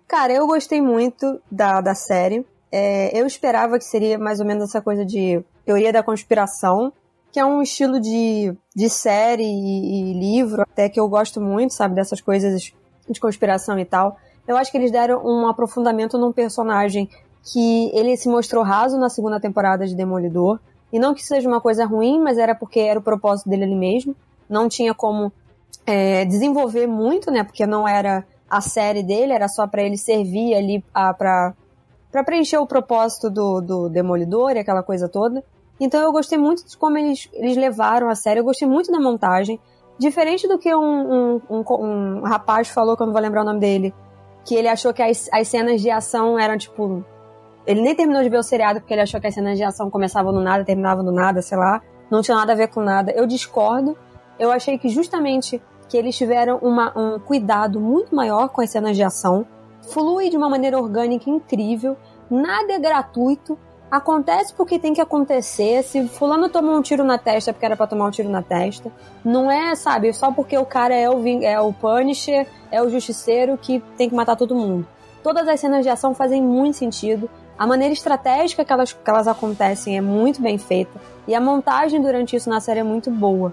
Cara, 0.06 0.32
eu 0.32 0.46
gostei 0.46 0.80
muito 0.80 1.42
da, 1.50 1.80
da 1.80 1.96
série. 1.96 2.46
É, 2.70 3.18
eu 3.18 3.26
esperava 3.26 3.76
que 3.76 3.84
seria 3.84 4.16
mais 4.16 4.38
ou 4.38 4.46
menos 4.46 4.68
essa 4.68 4.80
coisa 4.80 5.04
de 5.04 5.42
teoria 5.64 5.92
da 5.92 6.04
conspiração, 6.04 6.92
que 7.32 7.38
é 7.38 7.44
um 7.44 7.62
estilo 7.62 8.00
de, 8.00 8.54
de 8.74 8.88
série 8.88 9.44
e, 9.44 10.10
e 10.10 10.12
livro, 10.12 10.62
até 10.62 10.88
que 10.88 10.98
eu 10.98 11.08
gosto 11.08 11.40
muito, 11.40 11.74
sabe, 11.74 11.94
dessas 11.94 12.20
coisas 12.20 12.72
de 13.08 13.20
conspiração 13.20 13.78
e 13.78 13.84
tal. 13.84 14.16
Eu 14.46 14.56
acho 14.56 14.70
que 14.70 14.78
eles 14.78 14.90
deram 14.90 15.24
um 15.24 15.46
aprofundamento 15.46 16.18
num 16.18 16.32
personagem 16.32 17.08
que 17.52 17.90
ele 17.94 18.16
se 18.16 18.28
mostrou 18.28 18.62
raso 18.64 18.98
na 18.98 19.08
segunda 19.08 19.40
temporada 19.40 19.86
de 19.86 19.94
Demolidor. 19.94 20.58
E 20.92 20.98
não 20.98 21.14
que 21.14 21.24
seja 21.24 21.48
uma 21.48 21.60
coisa 21.60 21.84
ruim, 21.84 22.20
mas 22.20 22.36
era 22.36 22.54
porque 22.54 22.80
era 22.80 22.98
o 22.98 23.02
propósito 23.02 23.48
dele 23.48 23.64
ali 23.64 23.76
mesmo. 23.76 24.14
Não 24.48 24.68
tinha 24.68 24.92
como 24.92 25.32
é, 25.86 26.24
desenvolver 26.24 26.86
muito, 26.86 27.30
né? 27.30 27.44
Porque 27.44 27.64
não 27.64 27.86
era 27.86 28.24
a 28.48 28.60
série 28.60 29.02
dele, 29.02 29.32
era 29.32 29.46
só 29.46 29.66
para 29.66 29.82
ele 29.82 29.96
servir 29.96 30.54
ali 30.54 30.84
a, 30.92 31.14
pra, 31.14 31.54
pra 32.10 32.24
preencher 32.24 32.58
o 32.58 32.66
propósito 32.66 33.30
do, 33.30 33.60
do 33.60 33.88
Demolidor 33.88 34.56
e 34.56 34.58
aquela 34.58 34.82
coisa 34.82 35.08
toda. 35.08 35.44
Então 35.80 36.00
eu 36.00 36.12
gostei 36.12 36.36
muito 36.36 36.64
de 36.66 36.76
como 36.76 36.98
eles, 36.98 37.28
eles 37.32 37.56
levaram 37.56 38.10
a 38.10 38.14
série, 38.14 38.40
eu 38.40 38.44
gostei 38.44 38.68
muito 38.68 38.92
da 38.92 39.00
montagem. 39.00 39.58
Diferente 39.98 40.46
do 40.46 40.58
que 40.58 40.74
um, 40.74 40.80
um, 40.80 41.40
um, 41.50 41.64
um 42.18 42.22
rapaz 42.22 42.68
falou, 42.68 42.96
que 42.96 43.02
eu 43.02 43.06
não 43.06 43.12
vou 43.12 43.22
lembrar 43.22 43.42
o 43.42 43.44
nome 43.44 43.60
dele, 43.60 43.94
que 44.44 44.54
ele 44.54 44.68
achou 44.68 44.92
que 44.92 45.02
as, 45.02 45.28
as 45.32 45.48
cenas 45.48 45.80
de 45.80 45.90
ação 45.90 46.38
eram 46.38 46.56
tipo. 46.56 47.04
Ele 47.66 47.82
nem 47.82 47.94
terminou 47.94 48.22
de 48.22 48.28
ver 48.28 48.38
o 48.38 48.42
seriado 48.42 48.80
porque 48.80 48.94
ele 48.94 49.02
achou 49.02 49.20
que 49.20 49.26
as 49.26 49.34
cenas 49.34 49.58
de 49.58 49.64
ação 49.64 49.90
começavam 49.90 50.32
no 50.32 50.40
nada, 50.40 50.64
terminavam 50.64 51.04
no 51.04 51.12
nada, 51.12 51.42
sei 51.42 51.58
lá. 51.58 51.82
Não 52.10 52.22
tinha 52.22 52.36
nada 52.36 52.52
a 52.52 52.56
ver 52.56 52.68
com 52.68 52.80
nada. 52.80 53.12
Eu 53.12 53.26
discordo. 53.26 53.96
Eu 54.38 54.50
achei 54.50 54.78
que 54.78 54.88
justamente 54.88 55.62
que 55.88 55.96
eles 55.96 56.16
tiveram 56.16 56.58
uma, 56.58 56.92
um 56.98 57.18
cuidado 57.18 57.80
muito 57.80 58.14
maior 58.14 58.48
com 58.48 58.60
as 58.60 58.70
cenas 58.70 58.96
de 58.96 59.02
ação. 59.02 59.46
Flui 59.92 60.30
de 60.30 60.36
uma 60.36 60.48
maneira 60.48 60.78
orgânica 60.78 61.28
incrível. 61.28 61.96
Nada 62.30 62.72
é 62.72 62.78
gratuito. 62.78 63.58
Acontece 63.90 64.54
porque 64.54 64.78
tem 64.78 64.94
que 64.94 65.00
acontecer. 65.00 65.82
Se 65.82 66.06
fulano 66.06 66.48
tomou 66.48 66.76
um 66.76 66.82
tiro 66.82 67.02
na 67.02 67.18
testa 67.18 67.52
porque 67.52 67.66
era 67.66 67.76
pra 67.76 67.88
tomar 67.88 68.06
um 68.06 68.10
tiro 68.10 68.28
na 68.28 68.40
testa. 68.40 68.92
Não 69.24 69.50
é, 69.50 69.74
sabe, 69.74 70.12
só 70.12 70.30
porque 70.30 70.56
o 70.56 70.64
cara 70.64 70.94
é 70.94 71.10
o, 71.10 71.20
é 71.42 71.60
o 71.60 71.72
Punisher, 71.72 72.46
é 72.70 72.80
o 72.80 72.88
justiceiro 72.88 73.58
que 73.58 73.80
tem 73.96 74.08
que 74.08 74.14
matar 74.14 74.36
todo 74.36 74.54
mundo. 74.54 74.86
Todas 75.22 75.48
as 75.48 75.58
cenas 75.58 75.82
de 75.82 75.88
ação 75.88 76.14
fazem 76.14 76.40
muito 76.40 76.76
sentido. 76.76 77.28
A 77.58 77.66
maneira 77.66 77.92
estratégica 77.92 78.64
que 78.64 78.72
elas, 78.72 78.92
que 78.92 79.10
elas 79.10 79.26
acontecem 79.26 79.96
é 79.96 80.00
muito 80.00 80.40
bem 80.40 80.56
feita. 80.56 81.00
E 81.26 81.34
a 81.34 81.40
montagem 81.40 82.00
durante 82.00 82.36
isso 82.36 82.48
na 82.48 82.60
série 82.60 82.80
é 82.80 82.84
muito 82.84 83.10
boa. 83.10 83.52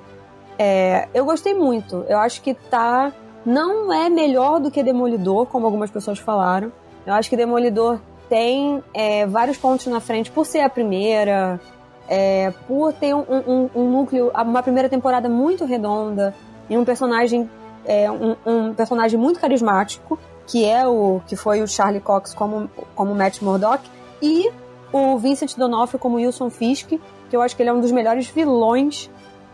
É, 0.58 1.08
eu 1.14 1.26
gostei 1.26 1.54
muito. 1.54 2.06
Eu 2.08 2.20
acho 2.20 2.42
que 2.42 2.54
tá. 2.54 3.12
Não 3.46 3.92
é 3.92 4.10
melhor 4.10 4.60
do 4.60 4.70
que 4.70 4.84
Demolidor, 4.84 5.48
como 5.48 5.66
algumas 5.66 5.90
pessoas 5.90 6.20
falaram. 6.20 6.72
Eu 7.06 7.14
acho 7.14 7.30
que 7.30 7.36
Demolidor 7.36 8.00
tem 8.30 8.84
é, 8.94 9.26
vários 9.26 9.58
pontos 9.58 9.86
na 9.88 10.00
frente 10.00 10.32
por 10.32 10.46
ser 10.46 10.62
a 10.62 10.70
primeira, 10.70 11.60
é, 12.08 12.52
por 12.68 12.94
ter 12.94 13.14
um, 13.14 13.24
um, 13.30 13.70
um, 13.76 13.92
núcleo, 13.92 14.32
uma 14.34 14.64
primeira 14.64 14.90
temporada 14.90 15.28
muito 15.28 15.66
redonda 15.66 16.34
e 16.70 16.78
um 16.78 16.86
personagem, 16.86 17.50
é, 17.86 18.10
um, 18.12 18.36
um, 18.46 18.74
personagem 18.74 19.20
muito 19.20 19.40
carismático, 19.40 20.20
que 20.46 20.66
é 20.66 20.88
o 20.88 21.22
que 21.28 21.36
foi 21.36 21.62
o 21.62 21.68
Charlie 21.68 22.02
Cox 22.02 22.34
como, 22.34 22.70
como 22.96 23.14
Matt 23.14 23.42
Murdock, 23.42 23.84
e 24.22 24.50
o 24.92 25.18
Vincent 25.18 25.56
D'Onofrio 25.56 26.00
como 26.00 26.16
Wilson 26.16 26.50
Fisk, 26.50 26.90
que 27.30 27.36
eu 27.36 27.42
acho 27.42 27.56
que 27.56 27.62
ele 27.62 27.70
é 27.70 27.74
um 27.74 27.82
dos 27.82 27.92
melhores 27.92 28.28
vilões 28.28 29.10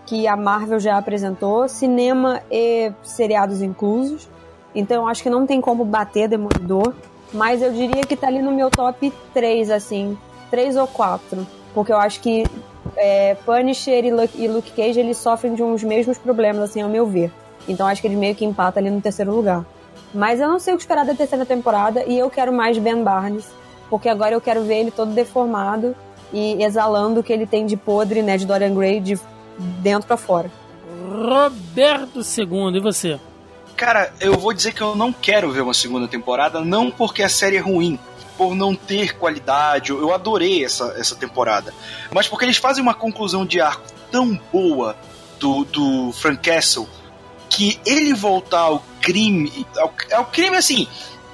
que 0.05 0.27
a 0.27 0.35
Marvel 0.35 0.79
já 0.79 0.97
apresentou, 0.97 1.67
cinema 1.67 2.41
e 2.51 2.91
seriados 3.01 3.61
inclusos. 3.61 4.29
Então 4.75 5.03
eu 5.03 5.07
acho 5.07 5.23
que 5.23 5.29
não 5.29 5.45
tem 5.45 5.61
como 5.61 5.85
bater 5.85 6.27
Demolidor, 6.27 6.93
mas 7.33 7.61
eu 7.61 7.71
diria 7.71 8.03
que 8.03 8.15
tá 8.15 8.27
ali 8.27 8.41
no 8.41 8.51
meu 8.51 8.69
top 8.69 9.11
3, 9.33 9.71
assim, 9.71 10.17
3 10.51 10.77
ou 10.77 10.87
4. 10.87 11.45
Porque 11.73 11.91
eu 11.91 11.97
acho 11.97 12.19
que 12.19 12.45
é, 12.95 13.35
Punisher 13.45 14.05
e 14.05 14.11
Luke, 14.11 14.41
e 14.41 14.47
Luke 14.47 14.71
Cage 14.71 14.99
eles 14.99 15.17
sofrem 15.17 15.55
de 15.55 15.63
uns 15.63 15.83
mesmos 15.83 16.17
problemas, 16.17 16.69
assim, 16.69 16.81
ao 16.81 16.89
meu 16.89 17.07
ver. 17.07 17.31
Então 17.67 17.87
acho 17.87 18.01
que 18.01 18.07
ele 18.07 18.15
meio 18.15 18.35
que 18.35 18.45
empata 18.45 18.79
ali 18.79 18.89
no 18.89 19.01
terceiro 19.01 19.33
lugar. 19.33 19.65
Mas 20.13 20.39
eu 20.39 20.47
não 20.47 20.59
sei 20.59 20.73
o 20.73 20.77
que 20.77 20.83
esperar 20.83 21.05
da 21.05 21.15
terceira 21.15 21.45
temporada 21.45 22.03
e 22.05 22.17
eu 22.17 22.29
quero 22.29 22.53
mais 22.53 22.77
Ben 22.77 23.03
Barnes, 23.03 23.45
porque 23.89 24.07
agora 24.07 24.35
eu 24.35 24.41
quero 24.41 24.63
ver 24.63 24.81
ele 24.81 24.91
todo 24.91 25.11
deformado 25.11 25.95
e 26.31 26.63
exalando 26.63 27.19
o 27.19 27.23
que 27.23 27.33
ele 27.33 27.47
tem 27.47 27.65
de 27.65 27.75
podre, 27.75 28.21
né, 28.21 28.37
de 28.37 28.45
Dorian 28.45 28.73
Gray 28.73 28.99
de 28.99 29.19
dentro 29.57 30.07
para 30.07 30.17
fora. 30.17 30.51
Roberto 31.09 32.19
II, 32.19 32.75
e 32.75 32.79
você? 32.79 33.19
Cara, 33.83 34.13
eu 34.21 34.37
vou 34.37 34.53
dizer 34.53 34.73
que 34.73 34.79
eu 34.79 34.95
não 34.95 35.11
quero 35.11 35.51
ver 35.51 35.59
uma 35.59 35.73
segunda 35.73 36.07
temporada, 36.07 36.61
não 36.61 36.89
porque 36.89 37.21
a 37.21 37.27
série 37.27 37.57
é 37.57 37.59
ruim, 37.59 37.99
por 38.37 38.55
não 38.55 38.73
ter 38.73 39.17
qualidade. 39.17 39.91
Eu 39.91 40.13
adorei 40.13 40.63
essa, 40.63 40.95
essa 40.97 41.17
temporada. 41.17 41.73
Mas 42.09 42.25
porque 42.25 42.45
eles 42.45 42.55
fazem 42.55 42.81
uma 42.81 42.93
conclusão 42.93 43.45
de 43.45 43.59
arco 43.59 43.83
tão 44.09 44.39
boa 44.53 44.95
do, 45.37 45.65
do 45.65 46.13
Frank 46.13 46.49
Castle 46.49 46.87
que 47.49 47.77
ele 47.85 48.13
voltar 48.13 48.61
ao 48.61 48.81
crime. 49.01 49.67
Ao, 49.77 49.93
ao 50.13 50.25
crime, 50.27 50.55
assim. 50.55 50.87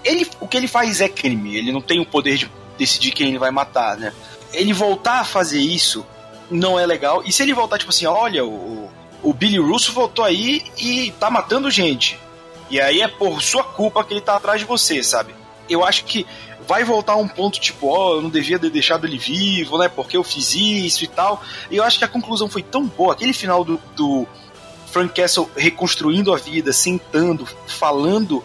Ele, 0.03 0.27
o 0.39 0.47
que 0.47 0.57
ele 0.57 0.67
faz 0.67 1.01
é 1.01 1.07
crime. 1.07 1.55
Ele 1.55 1.71
não 1.71 1.81
tem 1.81 1.99
o 1.99 2.05
poder 2.05 2.35
de 2.35 2.51
decidir 2.79 3.11
quem 3.11 3.27
ele 3.27 3.37
vai 3.37 3.51
matar, 3.51 3.95
né? 3.95 4.11
Ele 4.51 4.73
voltar 4.73 5.19
a 5.19 5.23
fazer 5.23 5.59
isso 5.59 6.03
não 6.49 6.79
é 6.79 6.85
legal. 6.87 7.21
E 7.23 7.31
se 7.31 7.43
ele 7.43 7.53
voltar, 7.53 7.77
tipo 7.77 7.91
assim, 7.91 8.07
olha, 8.07 8.43
o, 8.43 8.89
o 9.21 9.33
Billy 9.35 9.59
Russo 9.59 9.93
voltou 9.93 10.25
aí 10.25 10.63
e 10.79 11.11
tá 11.19 11.29
matando 11.29 11.69
gente. 11.69 12.17
E 12.69 12.79
aí 12.79 13.01
é 13.01 13.07
por 13.07 13.41
sua 13.41 13.63
culpa 13.63 14.03
que 14.03 14.13
ele 14.13 14.21
tá 14.21 14.35
atrás 14.35 14.59
de 14.59 14.65
você, 14.65 15.03
sabe? 15.03 15.33
Eu 15.69 15.83
acho 15.83 16.05
que 16.05 16.25
vai 16.67 16.83
voltar 16.83 17.15
um 17.15 17.27
ponto 17.27 17.59
tipo, 17.59 17.87
ó, 17.87 18.11
oh, 18.11 18.15
eu 18.17 18.21
não 18.21 18.29
devia 18.29 18.59
ter 18.59 18.69
deixado 18.69 19.07
ele 19.07 19.17
vivo, 19.17 19.77
né? 19.77 19.89
Porque 19.89 20.15
eu 20.15 20.23
fiz 20.23 20.53
isso 20.53 21.03
e 21.03 21.07
tal. 21.07 21.41
E 21.71 21.77
eu 21.77 21.83
acho 21.83 21.97
que 21.97 22.05
a 22.05 22.07
conclusão 22.07 22.47
foi 22.47 22.61
tão 22.61 22.85
boa. 22.85 23.13
Aquele 23.13 23.33
final 23.33 23.63
do, 23.63 23.81
do 23.95 24.27
Frank 24.91 25.13
Castle 25.19 25.49
reconstruindo 25.55 26.33
a 26.33 26.37
vida, 26.37 26.71
sentando, 26.71 27.47
falando 27.67 28.43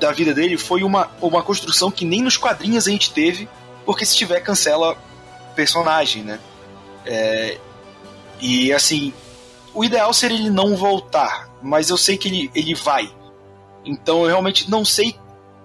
da 0.00 0.10
vida 0.10 0.34
dele, 0.34 0.58
foi 0.58 0.82
uma, 0.82 1.10
uma 1.20 1.42
construção 1.42 1.90
que 1.90 2.04
nem 2.04 2.22
nos 2.22 2.36
quadrinhos 2.36 2.88
a 2.88 2.90
gente 2.90 3.12
teve, 3.12 3.48
porque 3.84 4.04
se 4.04 4.16
tiver, 4.16 4.40
cancela 4.40 4.96
personagem, 5.54 6.22
né? 6.22 6.40
É, 7.06 7.58
e 8.40 8.72
assim, 8.72 9.12
o 9.72 9.84
ideal 9.84 10.12
seria 10.12 10.36
ele 10.36 10.50
não 10.50 10.76
voltar, 10.76 11.48
mas 11.62 11.90
eu 11.90 11.96
sei 11.96 12.16
que 12.16 12.28
ele, 12.28 12.50
ele 12.54 12.74
vai. 12.74 13.10
Então 13.84 14.22
eu 14.22 14.26
realmente 14.28 14.70
não 14.70 14.84
sei 14.84 15.16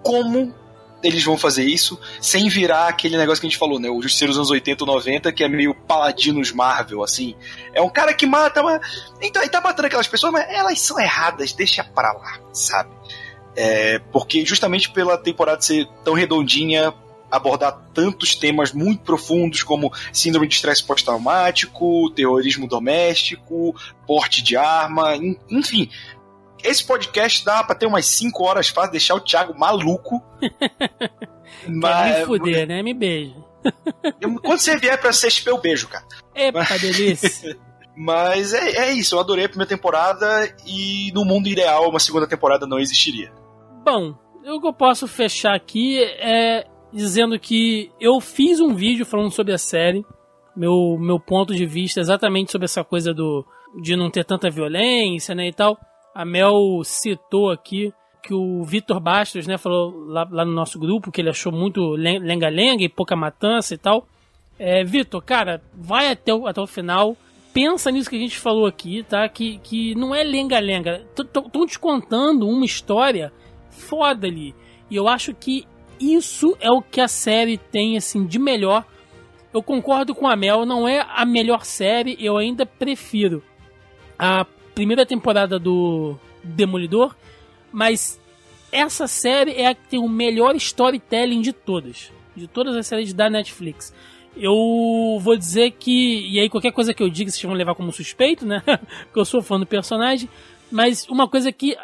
como 0.04 0.54
eles 1.02 1.24
vão 1.24 1.38
fazer 1.38 1.64
isso 1.64 2.00
sem 2.22 2.50
virar 2.50 2.88
aquele 2.88 3.18
negócio 3.18 3.40
que 3.40 3.48
a 3.48 3.50
gente 3.50 3.60
falou, 3.60 3.80
né? 3.80 3.90
O 3.90 4.02
Justiceiro 4.02 4.32
dos 4.32 4.38
anos 4.38 4.52
80 4.52 4.84
ou 4.84 4.88
90, 4.94 5.32
que 5.32 5.44
é 5.44 5.48
meio 5.48 5.74
Paladinos 5.74 6.52
Marvel, 6.52 7.04
assim. 7.04 7.36
É 7.74 7.82
um 7.82 7.90
cara 7.90 8.14
que 8.14 8.26
mata, 8.26 8.62
mas. 8.62 8.82
Então, 9.22 9.42
ele 9.42 9.52
tá 9.52 9.62
matando 9.62 9.88
aquelas 9.88 10.08
pessoas, 10.08 10.34
mas 10.34 10.46
elas 10.50 10.80
são 10.80 11.00
erradas, 11.00 11.54
deixa 11.54 11.84
pra 11.84 12.12
lá, 12.12 12.40
sabe? 12.54 12.90
É, 13.56 14.00
porque 14.12 14.46
justamente 14.46 14.90
pela 14.90 15.18
temporada 15.18 15.62
ser 15.62 15.88
tão 16.04 16.14
redondinha, 16.14 16.94
abordar 17.32 17.80
tantos 17.94 18.36
temas 18.36 18.72
muito 18.72 19.04
profundos 19.04 19.64
como 19.64 19.92
síndrome 20.12 20.48
de 20.48 20.56
estresse 20.56 20.84
pós-traumático, 20.84 22.10
terrorismo 22.12 22.68
doméstico, 22.68 23.76
porte 24.06 24.42
de 24.42 24.56
arma, 24.56 25.16
enfim, 25.50 25.90
esse 26.64 26.86
podcast 26.86 27.44
dá 27.46 27.64
pra 27.64 27.76
ter 27.76 27.86
umas 27.86 28.06
5 28.06 28.44
horas 28.44 28.70
fácil, 28.70 28.92
deixar 28.92 29.16
o 29.16 29.20
Thiago 29.20 29.58
maluco. 29.58 30.22
mas... 31.68 32.20
me 32.20 32.26
fuder, 32.26 32.68
né? 32.68 32.82
Me 32.82 32.94
beijo. 32.94 33.44
Quando 34.44 34.60
você 34.60 34.78
vier 34.78 35.00
pra 35.00 35.12
CSP, 35.12 35.50
eu 35.50 35.60
beijo, 35.60 35.88
cara. 35.88 36.06
Epa, 36.34 36.66
mas... 36.70 36.82
delícia. 36.82 37.58
Mas 38.02 38.54
é, 38.54 38.88
é 38.88 38.94
isso, 38.94 39.14
eu 39.14 39.20
adorei 39.20 39.44
a 39.44 39.50
primeira 39.50 39.68
temporada 39.68 40.26
e 40.66 41.12
no 41.14 41.26
mundo 41.26 41.50
ideal 41.50 41.90
uma 41.90 42.00
segunda 42.00 42.26
temporada 42.26 42.66
não 42.66 42.80
existiria. 42.80 43.30
Bom, 43.84 44.16
o 44.46 44.62
que 44.62 44.68
eu 44.68 44.74
posso 44.74 45.06
fechar 45.06 45.54
aqui 45.54 46.02
é 46.02 46.66
dizendo 46.94 47.38
que 47.38 47.92
eu 48.00 48.22
fiz 48.22 48.62
um 48.62 48.74
vídeo 48.74 49.06
falando 49.06 49.32
sobre 49.32 49.54
a 49.54 49.58
série, 49.58 50.06
meu, 50.56 50.98
meu 50.98 51.20
ponto 51.20 51.54
de 51.54 51.66
vista 51.66 52.00
exatamente 52.00 52.54
sobre 52.54 52.66
essa 52.66 52.86
coisa 52.86 53.14
do 53.14 53.46
de 53.82 53.98
não 53.98 54.10
ter 54.10 54.24
tanta 54.24 54.50
violência, 54.50 55.36
né, 55.36 55.48
e 55.48 55.54
tal. 55.54 55.78
A 56.20 56.26
Mel 56.26 56.82
citou 56.84 57.50
aqui 57.50 57.94
que 58.22 58.34
o 58.34 58.62
Vitor 58.66 59.00
Bastos, 59.00 59.48
né, 59.48 59.58
falou 59.58 60.04
lá, 60.06 60.28
lá, 60.30 60.44
no 60.44 60.52
nosso 60.52 60.78
grupo 60.78 61.14
que 61.14 61.22
ele 61.22 61.30
achou 61.30 61.50
muito 61.50 61.92
lenga-lenga 61.92 62.84
e 62.84 62.90
pouca 62.90 63.16
matança 63.16 63.74
e 63.74 63.78
tal. 63.78 64.06
É, 64.60 64.84
Vitor, 64.84 65.24
cara, 65.24 65.62
vai 65.74 66.12
até 66.12 66.34
o, 66.34 66.46
até 66.46 66.60
o 66.60 66.68
final. 66.68 67.16
Pensa 67.54 67.90
nisso 67.90 68.10
que 68.10 68.18
a 68.18 68.20
gente 68.20 68.38
falou 68.38 68.66
aqui, 68.66 69.02
tá? 69.04 69.30
Que, 69.30 69.60
que 69.60 69.96
não 69.96 70.14
é 70.14 70.22
lenga-lenga. 70.22 71.06
Estão 71.18 71.66
te 71.66 71.80
contando 71.80 72.46
uma 72.50 72.66
história 72.66 73.32
foda 73.70 74.28
ali. 74.28 74.54
E 74.92 74.98
eu 74.98 75.08
acho 75.08 75.34
que 75.34 75.66
isso 76.02 76.54
é 76.60 76.70
o 76.70 76.82
que 76.82 77.00
a 77.00 77.08
série 77.08 77.58
tem, 77.58 77.96
assim, 77.96 78.26
de 78.26 78.38
melhor. 78.38 78.84
Eu 79.54 79.64
concordo 79.64 80.14
com 80.14 80.28
a 80.28 80.36
Mel, 80.36 80.66
não 80.66 80.86
é 80.86 81.00
a 81.00 81.26
melhor 81.26 81.64
série, 81.64 82.18
eu 82.20 82.36
ainda 82.36 82.66
prefiro 82.66 83.42
a 84.20 84.46
primeira 84.80 85.06
temporada 85.06 85.60
do 85.60 86.16
Demolidor, 86.42 87.14
mas 87.70 88.18
essa 88.72 89.08
série 89.08 89.52
é 89.52 89.68
a 89.68 89.76
que 89.76 89.90
tem 89.90 90.00
o 90.00 90.08
melhor 90.08 90.56
storytelling 90.56 91.42
de 91.42 91.52
todas. 91.52 92.14
De 92.34 92.48
todas 92.48 92.78
as 92.78 92.88
séries 92.88 93.12
da 93.12 93.30
Netflix. 93.30 93.94
Eu 94.38 95.20
vou 95.20 95.36
dizer 95.36 95.72
que. 95.72 96.30
E 96.30 96.40
aí, 96.40 96.50
qualquer 96.50 96.72
coisa 96.72 96.94
que 96.94 97.04
eu 97.04 97.10
diga, 97.10 97.30
vocês 97.30 97.44
vão 97.44 97.56
levar 97.56 97.76
como 97.76 97.92
suspeito, 97.92 98.46
né? 98.46 98.64
Porque 99.04 99.20
eu 99.20 99.26
sou 99.26 99.42
fã 99.42 99.60
do 99.60 99.66
personagem. 99.66 100.30
Mas 100.72 101.06
uma 101.10 101.28
coisa 101.28 101.52
que 101.52 101.76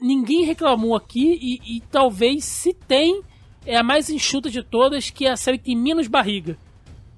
ninguém 0.00 0.44
reclamou 0.44 0.94
aqui, 0.94 1.36
e, 1.42 1.78
e 1.78 1.80
talvez 1.90 2.44
se 2.44 2.72
tem, 2.72 3.20
é 3.66 3.76
a 3.76 3.82
mais 3.82 4.08
enxuta 4.08 4.48
de 4.48 4.62
todas, 4.62 5.10
que 5.10 5.26
é 5.26 5.32
a 5.32 5.36
série 5.36 5.58
que 5.58 5.64
tem 5.64 5.76
menos 5.76 6.06
barriga. 6.06 6.56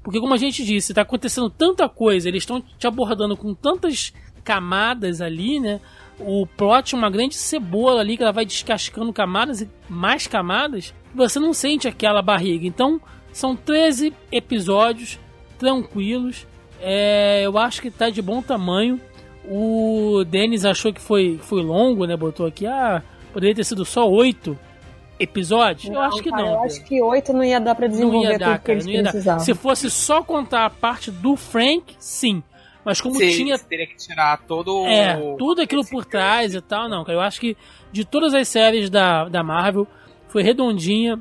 Porque, 0.02 0.18
como 0.18 0.32
a 0.32 0.38
gente 0.38 0.64
disse, 0.64 0.92
está 0.92 1.02
acontecendo 1.02 1.50
tanta 1.50 1.86
coisa, 1.90 2.26
eles 2.26 2.44
estão 2.44 2.62
te 2.78 2.86
abordando 2.86 3.36
com 3.36 3.52
tantas 3.52 4.14
camadas 4.46 5.20
ali, 5.20 5.58
né? 5.58 5.80
O 6.18 6.46
plot 6.46 6.94
é 6.94 6.98
uma 6.98 7.10
grande 7.10 7.34
cebola 7.34 8.00
ali 8.00 8.16
que 8.16 8.22
ela 8.22 8.32
vai 8.32 8.46
descascando 8.46 9.12
camadas 9.12 9.60
e 9.60 9.68
mais 9.88 10.26
camadas. 10.26 10.94
Você 11.14 11.38
não 11.38 11.52
sente 11.52 11.86
aquela 11.86 12.22
barriga. 12.22 12.66
Então, 12.66 13.00
são 13.32 13.54
13 13.54 14.14
episódios 14.32 15.18
tranquilos. 15.58 16.46
É, 16.80 17.42
eu 17.44 17.58
acho 17.58 17.82
que 17.82 17.90
tá 17.90 18.08
de 18.08 18.22
bom 18.22 18.40
tamanho. 18.40 19.00
O 19.44 20.24
Denis 20.24 20.64
achou 20.64 20.92
que 20.92 21.00
foi, 21.00 21.38
foi 21.42 21.62
longo, 21.62 22.06
né? 22.06 22.16
Botou 22.16 22.46
aqui, 22.46 22.66
ah, 22.66 23.02
poderia 23.32 23.54
ter 23.54 23.64
sido 23.64 23.84
só 23.84 24.08
8 24.08 24.58
episódios? 25.18 25.90
Não, 25.90 26.00
eu 26.00 26.02
acho 26.02 26.22
que 26.22 26.30
cara, 26.30 26.42
não. 26.42 26.52
Eu 26.52 26.62
acho 26.62 26.84
que 26.84 27.02
8 27.02 27.32
não 27.32 27.44
ia 27.44 27.60
dar 27.60 27.74
pra 27.74 27.86
desenvolver 27.86 28.24
não 28.24 28.32
ia 28.32 28.38
dar, 28.38 28.58
tudo 28.58 28.64
cara, 28.64 28.78
que 28.80 28.86
eles 28.88 29.02
precisavam. 29.02 29.44
Se 29.44 29.54
fosse 29.54 29.90
só 29.90 30.22
contar 30.22 30.64
a 30.64 30.70
parte 30.70 31.10
do 31.10 31.36
Frank, 31.36 31.94
sim. 31.98 32.42
Mas 32.86 33.00
como 33.00 33.18
Sim, 33.18 33.32
tinha. 33.32 33.58
teria 33.58 33.84
que 33.84 33.96
tirar 33.96 34.38
todo 34.46 34.86
É, 34.86 35.16
tudo 35.36 35.60
aquilo 35.60 35.84
por 35.84 36.04
trás 36.04 36.54
e 36.54 36.60
tal, 36.60 36.88
não. 36.88 37.04
Eu 37.08 37.20
acho 37.20 37.40
que 37.40 37.56
de 37.90 38.04
todas 38.04 38.32
as 38.32 38.46
séries 38.46 38.88
da, 38.88 39.28
da 39.28 39.42
Marvel, 39.42 39.88
foi 40.28 40.44
redondinha. 40.44 41.18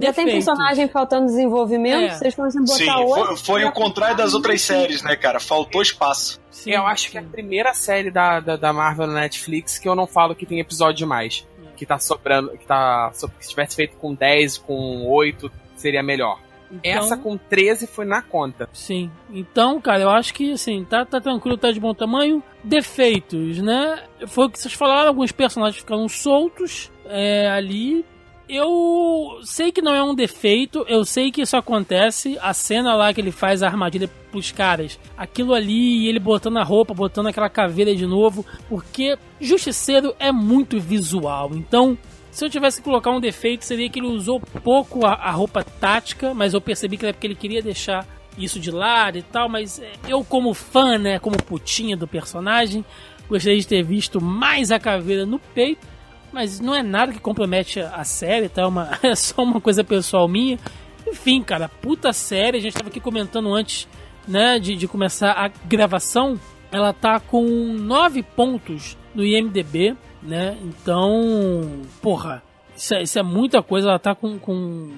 Já 0.00 0.12
tem 0.12 0.24
personagem 0.24 0.88
faltando 0.88 1.26
desenvolvimento, 1.26 2.10
é. 2.10 2.14
vocês 2.16 2.34
conseguem 2.34 2.66
botar 2.66 2.76
Sim, 2.76 3.04
outro. 3.04 3.36
Foi, 3.36 3.36
foi 3.36 3.64
o 3.64 3.72
contrário 3.72 4.16
das 4.16 4.34
outras 4.34 4.62
séries, 4.62 5.00
né, 5.02 5.14
cara? 5.14 5.38
Faltou 5.38 5.80
espaço. 5.80 6.40
Sim, 6.50 6.72
eu 6.72 6.86
acho 6.86 7.08
que 7.08 7.18
é 7.18 7.20
a 7.20 7.24
primeira 7.24 7.72
série 7.72 8.10
da, 8.10 8.40
da, 8.40 8.56
da, 8.56 8.72
Marvel 8.72 9.06
na 9.06 9.20
Netflix 9.20 9.78
que 9.78 9.88
eu 9.88 9.94
não 9.94 10.08
falo 10.08 10.34
que 10.34 10.44
tem 10.44 10.58
episódio 10.58 10.96
demais. 10.96 11.46
É. 11.64 11.76
Que 11.76 11.86
tá 11.86 12.00
sobrando. 12.00 12.50
Que 12.58 12.66
tá. 12.66 13.12
Se 13.12 13.28
tivesse 13.48 13.76
feito 13.76 13.96
com 13.96 14.12
10, 14.12 14.58
com 14.58 15.08
8, 15.08 15.52
seria 15.76 16.02
melhor. 16.02 16.40
Então, 16.70 16.90
Essa 16.90 17.16
com 17.16 17.36
13 17.36 17.86
foi 17.86 18.04
na 18.04 18.22
conta. 18.22 18.68
Sim. 18.72 19.10
Então, 19.30 19.80
cara, 19.80 20.02
eu 20.02 20.10
acho 20.10 20.32
que 20.32 20.52
assim, 20.52 20.84
tá, 20.84 21.04
tá 21.04 21.20
tranquilo, 21.20 21.58
tá 21.58 21.70
de 21.70 21.80
bom 21.80 21.92
tamanho. 21.92 22.42
Defeitos, 22.62 23.58
né? 23.58 24.04
Foi 24.26 24.46
o 24.46 24.50
que 24.50 24.58
vocês 24.58 24.74
falaram, 24.74 25.08
alguns 25.08 25.32
personagens 25.32 25.80
ficaram 25.80 26.08
soltos 26.08 26.90
é, 27.06 27.50
ali. 27.50 28.04
eu 28.48 29.40
sei 29.42 29.72
que 29.72 29.82
não 29.82 29.94
é 29.94 30.02
um 30.02 30.14
defeito, 30.14 30.84
eu 30.88 31.04
sei 31.04 31.30
que 31.30 31.42
isso 31.42 31.56
acontece. 31.56 32.38
A 32.40 32.52
cena 32.54 32.94
lá 32.94 33.12
que 33.12 33.20
ele 33.20 33.32
faz 33.32 33.62
a 33.62 33.66
armadilha 33.66 34.08
pros 34.30 34.52
caras, 34.52 34.98
aquilo 35.16 35.54
ali, 35.54 36.06
ele 36.06 36.20
botando 36.20 36.58
a 36.58 36.62
roupa, 36.62 36.94
botando 36.94 37.26
aquela 37.26 37.48
caveira 37.48 37.94
de 37.94 38.06
novo, 38.06 38.46
porque 38.68 39.18
Justiceiro 39.40 40.14
é 40.20 40.30
muito 40.30 40.78
visual. 40.78 41.50
Então, 41.54 41.98
se 42.30 42.44
eu 42.44 42.50
tivesse 42.50 42.78
que 42.78 42.84
colocar 42.84 43.10
um 43.10 43.20
defeito, 43.20 43.64
seria 43.64 43.88
que 43.88 43.98
ele 43.98 44.06
usou 44.06 44.40
pouco 44.40 45.04
a, 45.06 45.14
a 45.14 45.30
roupa 45.30 45.64
tática, 45.64 46.32
mas 46.34 46.54
eu 46.54 46.60
percebi 46.60 46.96
que 46.96 47.04
era 47.04 47.12
porque 47.12 47.26
ele 47.26 47.34
queria 47.34 47.62
deixar 47.62 48.06
isso 48.38 48.60
de 48.60 48.70
lado 48.70 49.18
e 49.18 49.22
tal, 49.22 49.48
mas 49.48 49.78
é, 49.80 49.92
eu 50.08 50.24
como 50.24 50.54
fã, 50.54 50.96
né, 50.96 51.18
como 51.18 51.36
putinha 51.42 51.96
do 51.96 52.06
personagem, 52.06 52.84
gostaria 53.28 53.58
de 53.58 53.66
ter 53.66 53.82
visto 53.82 54.20
mais 54.20 54.70
a 54.70 54.78
caveira 54.78 55.26
no 55.26 55.38
peito 55.38 55.86
mas 56.32 56.60
não 56.60 56.74
é 56.74 56.82
nada 56.82 57.12
que 57.12 57.18
compromete 57.18 57.80
a 57.80 58.04
série, 58.04 58.48
tá? 58.48 58.62
É, 58.62 58.66
uma, 58.66 58.90
é 59.02 59.14
só 59.14 59.42
uma 59.42 59.60
coisa 59.60 59.82
pessoal 59.82 60.28
minha. 60.28 60.58
Enfim, 61.06 61.42
cara, 61.42 61.68
puta 61.68 62.12
série. 62.12 62.58
A 62.58 62.60
gente 62.60 62.74
tava 62.74 62.88
aqui 62.88 63.00
comentando 63.00 63.52
antes, 63.52 63.88
né, 64.26 64.58
de, 64.58 64.76
de 64.76 64.86
começar 64.86 65.32
a 65.32 65.48
gravação. 65.66 66.38
Ela 66.70 66.92
tá 66.92 67.18
com 67.18 67.44
9 67.44 68.22
pontos 68.22 68.96
no 69.14 69.24
IMDB, 69.24 69.96
né? 70.22 70.56
Então, 70.62 71.82
porra, 72.02 72.42
isso 72.76 72.94
é, 72.94 73.02
isso 73.02 73.18
é 73.18 73.22
muita 73.22 73.62
coisa. 73.62 73.88
Ela 73.88 73.98
tá 73.98 74.14
com, 74.14 74.38
com 74.38 74.52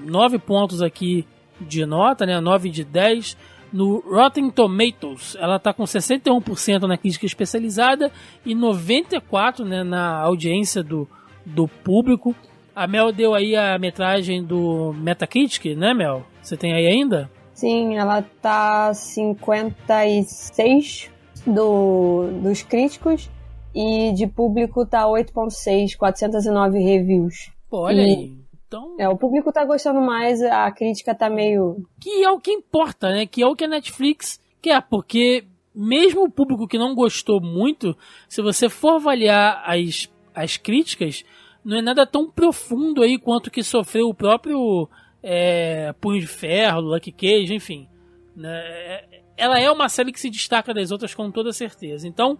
9 0.04 0.38
pontos 0.38 0.82
aqui 0.82 1.26
de 1.60 1.86
nota, 1.86 2.26
né? 2.26 2.40
9 2.40 2.70
de 2.70 2.82
10. 2.84 3.36
No 3.72 4.00
Rotten 4.00 4.50
Tomatoes, 4.50 5.36
ela 5.40 5.58
tá 5.58 5.72
com 5.72 5.84
61% 5.84 6.82
na 6.82 6.98
crítica 6.98 7.24
especializada 7.24 8.12
e 8.44 8.54
94% 8.54 9.64
né, 9.64 9.82
na 9.82 10.18
audiência 10.18 10.82
do, 10.82 11.08
do 11.46 11.66
público. 11.66 12.36
A 12.76 12.86
Mel 12.86 13.10
deu 13.12 13.34
aí 13.34 13.56
a 13.56 13.78
metragem 13.78 14.44
do 14.44 14.92
Metacritic, 14.92 15.74
né, 15.74 15.94
Mel? 15.94 16.22
Você 16.42 16.54
tem 16.54 16.74
aí 16.74 16.86
ainda? 16.86 17.30
Sim, 17.54 17.96
ela 17.96 18.20
tá 18.42 18.92
56 18.92 21.10
do, 21.46 22.28
dos 22.42 22.62
críticos 22.62 23.30
e 23.74 24.12
de 24.12 24.26
público 24.26 24.86
tá 24.86 25.04
8.6, 25.06 25.96
409 25.96 26.78
reviews. 26.78 27.50
Pô, 27.68 27.82
olha 27.82 28.02
e, 28.02 28.04
aí. 28.04 28.32
Então... 28.66 28.96
É, 28.98 29.08
o 29.08 29.16
público 29.16 29.52
tá 29.52 29.64
gostando 29.64 30.00
mais, 30.00 30.42
a 30.42 30.70
crítica 30.70 31.14
tá 31.14 31.28
meio... 31.28 31.76
Que 32.00 32.22
é 32.24 32.30
o 32.30 32.40
que 32.40 32.50
importa, 32.50 33.10
né? 33.10 33.26
Que 33.26 33.42
é 33.42 33.46
o 33.46 33.54
que 33.54 33.64
a 33.64 33.68
Netflix 33.68 34.40
quer, 34.60 34.82
porque 34.82 35.44
mesmo 35.74 36.24
o 36.24 36.30
público 36.30 36.66
que 36.66 36.78
não 36.78 36.94
gostou 36.94 37.40
muito, 37.40 37.96
se 38.28 38.42
você 38.42 38.68
for 38.68 38.96
avaliar 38.96 39.62
as 39.66 40.08
as 40.34 40.56
críticas, 40.56 41.24
não 41.64 41.78
é 41.78 41.82
nada 41.82 42.06
tão 42.06 42.30
profundo 42.30 43.02
aí 43.02 43.18
quanto 43.18 43.50
que 43.50 43.62
sofreu 43.62 44.08
o 44.08 44.14
próprio 44.14 44.88
é, 45.22 45.92
Punho 46.00 46.20
de 46.20 46.26
Ferro, 46.26 46.80
Lucky 46.80 47.12
Cage, 47.12 47.54
enfim. 47.54 47.88
Né? 48.34 49.04
Ela 49.36 49.60
é 49.60 49.70
uma 49.70 49.88
série 49.88 50.12
que 50.12 50.20
se 50.20 50.30
destaca 50.30 50.74
das 50.74 50.90
outras 50.90 51.14
com 51.14 51.30
toda 51.30 51.52
certeza. 51.52 52.08
Então, 52.08 52.38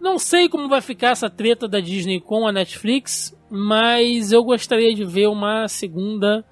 não 0.00 0.18
sei 0.18 0.48
como 0.48 0.68
vai 0.68 0.80
ficar 0.80 1.10
essa 1.10 1.28
treta 1.28 1.66
da 1.66 1.80
Disney 1.80 2.20
com 2.20 2.46
a 2.46 2.52
Netflix, 2.52 3.36
mas 3.50 4.32
eu 4.32 4.44
gostaria 4.44 4.94
de 4.94 5.04
ver 5.04 5.28
uma 5.28 5.68
segunda 5.68 6.44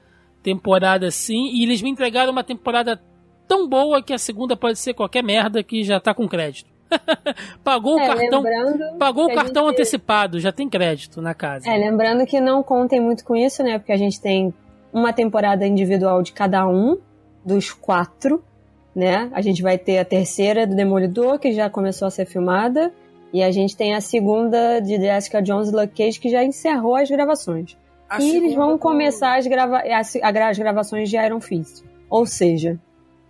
temporada 0.43 1.07
assim. 1.07 1.51
E 1.53 1.63
eles 1.63 1.83
me 1.83 1.91
entregaram 1.91 2.33
uma 2.33 2.45
temporada 2.45 3.01
tão 3.47 3.69
boa 3.69 4.03
que 4.03 4.13
a 4.13 4.19
segunda 4.19 4.57
pode 4.57 4.79
ser 4.79 4.95
qualquer 4.95 5.23
merda 5.23 5.63
que 5.63 5.83
já 5.85 6.01
tá 6.01 6.13
com 6.13 6.29
crédito. 6.29 6.71
pagou 7.65 7.99
é, 7.99 8.05
o 8.05 8.07
cartão, 8.07 8.45
pagou 8.99 9.25
o 9.27 9.35
cartão 9.35 9.65
gente... 9.65 9.75
antecipado, 9.75 10.39
já 10.39 10.53
tem 10.53 10.69
crédito 10.69 11.21
na 11.21 11.35
casa. 11.35 11.69
É, 11.69 11.77
lembrando 11.77 12.25
que 12.25 12.41
não 12.41 12.63
contem 12.63 13.01
muito 13.01 13.25
com 13.25 13.35
isso, 13.35 13.63
né? 13.63 13.79
Porque 13.79 13.93
a 13.93 13.97
gente 13.97 14.21
tem 14.21 14.55
uma 14.93 15.13
temporada 15.13 15.67
individual 15.67 16.23
de 16.23 16.33
cada 16.33 16.67
um 16.67 16.97
dos 17.45 17.73
quatro, 17.73 18.43
né? 18.95 19.29
A 19.33 19.41
gente 19.41 19.63
vai 19.63 19.77
ter 19.77 19.99
a 19.99 20.05
terceira 20.05 20.67
do 20.67 20.75
Demolidor, 20.75 21.39
que 21.39 21.53
já 21.53 21.69
começou 21.69 22.07
a 22.07 22.11
ser 22.11 22.25
filmada, 22.25 22.93
e 23.33 23.43
a 23.43 23.51
gente 23.51 23.77
tem 23.77 23.95
a 23.95 24.01
segunda 24.01 24.81
de 24.81 24.97
Jessica 24.97 25.43
Jones 25.43 25.69
e 25.69 25.73
Luke 25.73 25.95
Cage, 25.95 26.21
que 26.21 26.29
já 26.29 26.45
encerrou 26.45 26.97
as 26.97 27.11
gravações. 27.11 27.77
A 28.09 28.21
e 28.23 28.37
eles 28.37 28.55
vão 28.55 28.79
começar 28.79 29.39
as, 29.39 29.47
grava 29.47 29.79
as, 29.79 30.17
as 30.17 30.59
gravações 30.59 31.11
de 31.11 31.17
Iron 31.17 31.41
Fist. 31.41 31.85
Ou 32.09 32.25
seja, 32.25 32.79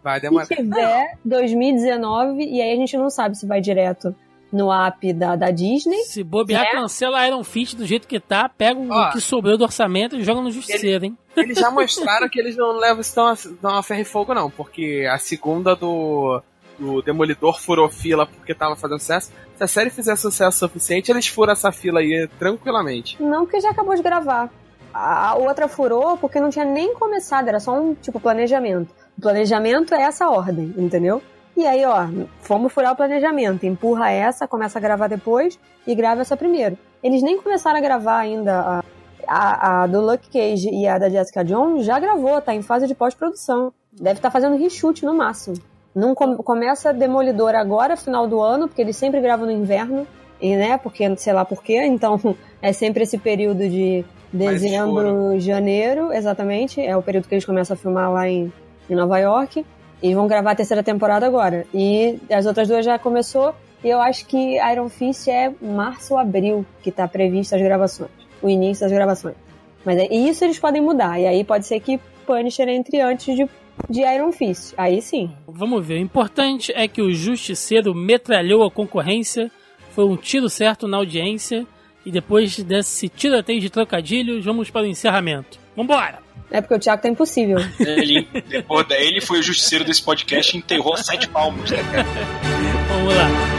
Vai 0.06 0.20
demorar. 0.20 0.44
Se 0.44 0.55
tiver 0.55 1.18
2019, 1.24 2.44
e 2.44 2.62
aí 2.62 2.73
a 2.73 2.77
gente 2.77 2.97
não 2.97 3.10
sabe 3.10 3.36
se 3.36 3.44
vai 3.44 3.60
direto 3.60 4.14
no 4.52 4.73
app 4.73 5.12
da, 5.12 5.35
da 5.35 5.51
Disney. 5.51 6.05
Se 6.05 6.23
bobear, 6.23 6.62
né? 6.62 6.70
cancela 6.70 7.27
Iron 7.27 7.43
Fist 7.43 7.74
do 7.74 7.85
jeito 7.85 8.06
que 8.06 8.20
tá, 8.20 8.48
pega 8.48 8.78
Ó, 8.78 9.09
o 9.09 9.10
que 9.10 9.20
sobrou 9.20 9.59
do 9.59 9.64
orçamento 9.64 10.14
e 10.14 10.23
joga 10.23 10.40
no 10.40 10.52
Justiceiro, 10.52 11.06
hein? 11.06 11.18
Eles 11.36 11.59
já 11.59 11.73
mostraram 11.73 12.28
que 12.28 12.39
eles 12.39 12.56
não 12.56 12.78
levam 12.78 13.01
isso 13.01 13.16
tão 13.16 13.27
a, 13.27 13.35
tão 13.60 13.74
a 13.74 13.82
ferro 13.82 14.02
e 14.02 14.05
fogo, 14.05 14.32
não, 14.32 14.48
porque 14.48 15.09
a 15.10 15.18
segunda 15.18 15.74
do, 15.74 16.40
do 16.78 17.02
Demolidor 17.02 17.60
furou 17.60 17.88
fila 17.88 18.26
porque 18.26 18.54
tava 18.54 18.76
fazendo 18.76 18.98
sucesso. 18.98 19.32
Se 19.56 19.64
a 19.64 19.66
série 19.66 19.90
fizer 19.90 20.16
sucesso 20.16 20.58
suficiente, 20.58 21.10
eles 21.10 21.26
furam 21.26 21.52
essa 21.52 21.72
fila 21.72 22.00
aí 22.00 22.28
tranquilamente. 22.38 23.22
Não, 23.22 23.44
porque 23.44 23.60
já 23.60 23.70
acabou 23.70 23.94
de 23.94 24.02
gravar. 24.02 24.50
A 24.92 25.34
outra 25.36 25.68
furou 25.68 26.16
porque 26.16 26.40
não 26.40 26.48
tinha 26.48 26.64
nem 26.64 26.94
começado, 26.94 27.48
era 27.48 27.60
só 27.60 27.78
um 27.78 27.94
tipo 27.94 28.18
planejamento. 28.18 28.90
O 29.16 29.20
planejamento 29.20 29.94
é 29.94 30.02
essa 30.02 30.28
ordem, 30.28 30.74
entendeu? 30.76 31.22
E 31.56 31.66
aí, 31.66 31.84
ó, 31.84 32.06
fomos 32.40 32.72
furar 32.72 32.92
o 32.92 32.96
planejamento. 32.96 33.64
Empurra 33.64 34.10
essa, 34.10 34.46
começa 34.46 34.78
a 34.78 34.82
gravar 34.82 35.08
depois 35.08 35.58
e 35.86 35.94
grava 35.94 36.20
essa 36.20 36.36
primeiro. 36.36 36.78
Eles 37.02 37.22
nem 37.22 37.40
começaram 37.40 37.78
a 37.78 37.82
gravar 37.82 38.18
ainda 38.18 38.60
a, 38.60 38.84
a, 39.26 39.82
a 39.82 39.86
do 39.86 40.00
Luke 40.00 40.28
Cage 40.28 40.68
e 40.70 40.86
a 40.86 40.98
da 40.98 41.08
Jessica 41.08 41.44
Jones, 41.44 41.84
já 41.84 41.98
gravou, 41.98 42.40
tá 42.40 42.54
em 42.54 42.62
fase 42.62 42.86
de 42.86 42.94
pós-produção. 42.94 43.72
Deve 43.92 44.18
estar 44.18 44.28
tá 44.28 44.30
fazendo 44.30 44.56
reshoot 44.56 45.04
no 45.04 45.14
máximo. 45.14 45.56
Não 45.97 46.14
com, 46.14 46.36
começa 46.36 46.93
Demolidor 46.93 47.56
agora, 47.56 47.97
final 47.97 48.28
do 48.28 48.40
ano, 48.40 48.68
porque 48.68 48.82
eles 48.82 48.97
sempre 48.97 49.20
gravam 49.20 49.47
no 49.47 49.52
inverno, 49.52 50.06
e 50.40 50.55
né, 50.55 50.77
porque 50.77 51.16
sei 51.16 51.32
lá 51.32 51.44
porquê, 51.44 51.82
então 51.86 52.20
é 52.62 52.73
sempre 52.73 53.02
esse 53.02 53.18
período 53.18 53.68
de 53.68 54.05
dezembro, 54.32 55.40
janeiro, 55.40 56.12
exatamente, 56.12 56.81
é 56.81 56.97
o 56.97 57.02
período 57.02 57.27
que 57.27 57.35
eles 57.35 57.44
começam 57.47 57.74
a 57.74 57.77
filmar 57.77 58.12
lá 58.12 58.28
em 58.28 58.52
em 58.89 58.94
Nova 58.94 59.18
York. 59.18 59.64
E 60.02 60.14
vão 60.14 60.27
gravar 60.27 60.52
a 60.52 60.55
terceira 60.55 60.82
temporada 60.82 61.27
agora. 61.27 61.66
E 61.73 62.18
as 62.31 62.47
outras 62.47 62.68
duas 62.68 62.85
já 62.85 62.98
começou. 62.98 63.55
E 63.82 63.89
eu 63.89 64.01
acho 64.01 64.27
que 64.27 64.56
Iron 64.70 64.89
Fist 64.89 65.28
é 65.28 65.52
março 65.60 66.14
ou 66.14 66.20
abril 66.20 66.66
que 66.82 66.90
está 66.90 67.09
previsto 67.09 67.55
as 67.55 67.62
gravações. 67.62 68.10
O 68.43 68.48
início 68.48 68.85
das 68.85 68.93
gravações. 68.93 69.36
Mas 69.85 69.98
é, 69.98 70.12
isso 70.12 70.44
eles 70.44 70.59
podem 70.59 70.82
mudar. 70.82 71.18
E 71.18 71.27
aí 71.27 71.44
pode 71.44 71.66
ser 71.66 71.81
que 71.81 71.98
Punisher 72.27 72.68
entre 72.68 73.01
antes 73.01 73.35
de, 73.35 73.48
de 73.88 74.00
Iron 74.02 74.32
Fist. 74.32 74.74
Aí 74.76 75.00
sim. 75.00 75.30
Vamos 75.46 75.84
ver. 75.86 75.94
O 75.94 76.02
importante 76.02 76.72
é 76.74 76.86
que 76.88 77.02
o 77.02 77.12
Justiceiro 77.12 77.94
metralhou 77.94 78.64
a 78.64 78.70
concorrência. 78.70 79.50
Foi 79.90 80.04
um 80.04 80.16
tiro 80.16 80.48
certo 80.48 80.86
na 80.86 80.96
audiência. 80.96 81.66
E 82.04 82.10
depois 82.10 82.56
desse 82.58 83.08
tiroteio 83.08 83.60
de 83.60 83.68
trocadilhos, 83.68 84.44
vamos 84.44 84.70
para 84.70 84.82
o 84.82 84.86
encerramento. 84.86 85.58
Vambora! 85.76 86.20
É 86.50 86.60
porque 86.60 86.74
o 86.74 86.78
Thiago 86.78 87.02
tá 87.02 87.08
impossível. 87.08 87.58
Ele, 87.80 88.26
depois, 88.48 88.86
ele 88.90 89.20
foi 89.20 89.40
o 89.40 89.42
justiceiro 89.42 89.84
desse 89.84 90.02
podcast 90.02 90.54
e 90.54 90.58
enterrou 90.58 90.96
sete 90.96 91.28
palmos. 91.28 91.70
Né, 91.70 91.78
Vamos 92.88 93.14
lá. 93.14 93.55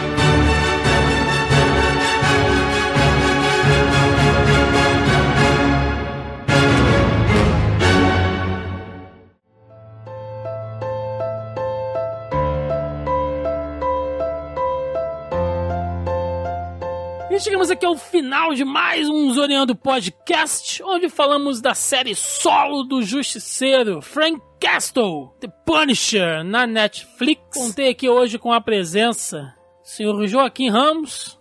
E 17.37 17.39
chegamos 17.39 17.69
aqui 17.69 17.85
ao 17.85 17.95
final 17.95 18.55
de 18.55 18.65
mais 18.65 19.07
um 19.07 19.31
Zoneando 19.31 19.75
Podcast, 19.75 20.81
onde 20.81 21.07
falamos 21.07 21.61
da 21.61 21.75
série 21.75 22.15
solo 22.15 22.81
do 22.81 23.03
Justiceiro, 23.03 24.01
Frank 24.01 24.41
Castle, 24.59 25.29
The 25.39 25.47
Punisher, 25.63 26.43
na 26.43 26.65
Netflix. 26.65 27.43
Contei 27.53 27.89
aqui 27.89 28.09
hoje 28.09 28.39
com 28.39 28.51
a 28.51 28.59
presença 28.59 29.53
do 29.83 29.87
senhor 29.87 30.25
Joaquim 30.25 30.71
Ramos. 30.71 31.39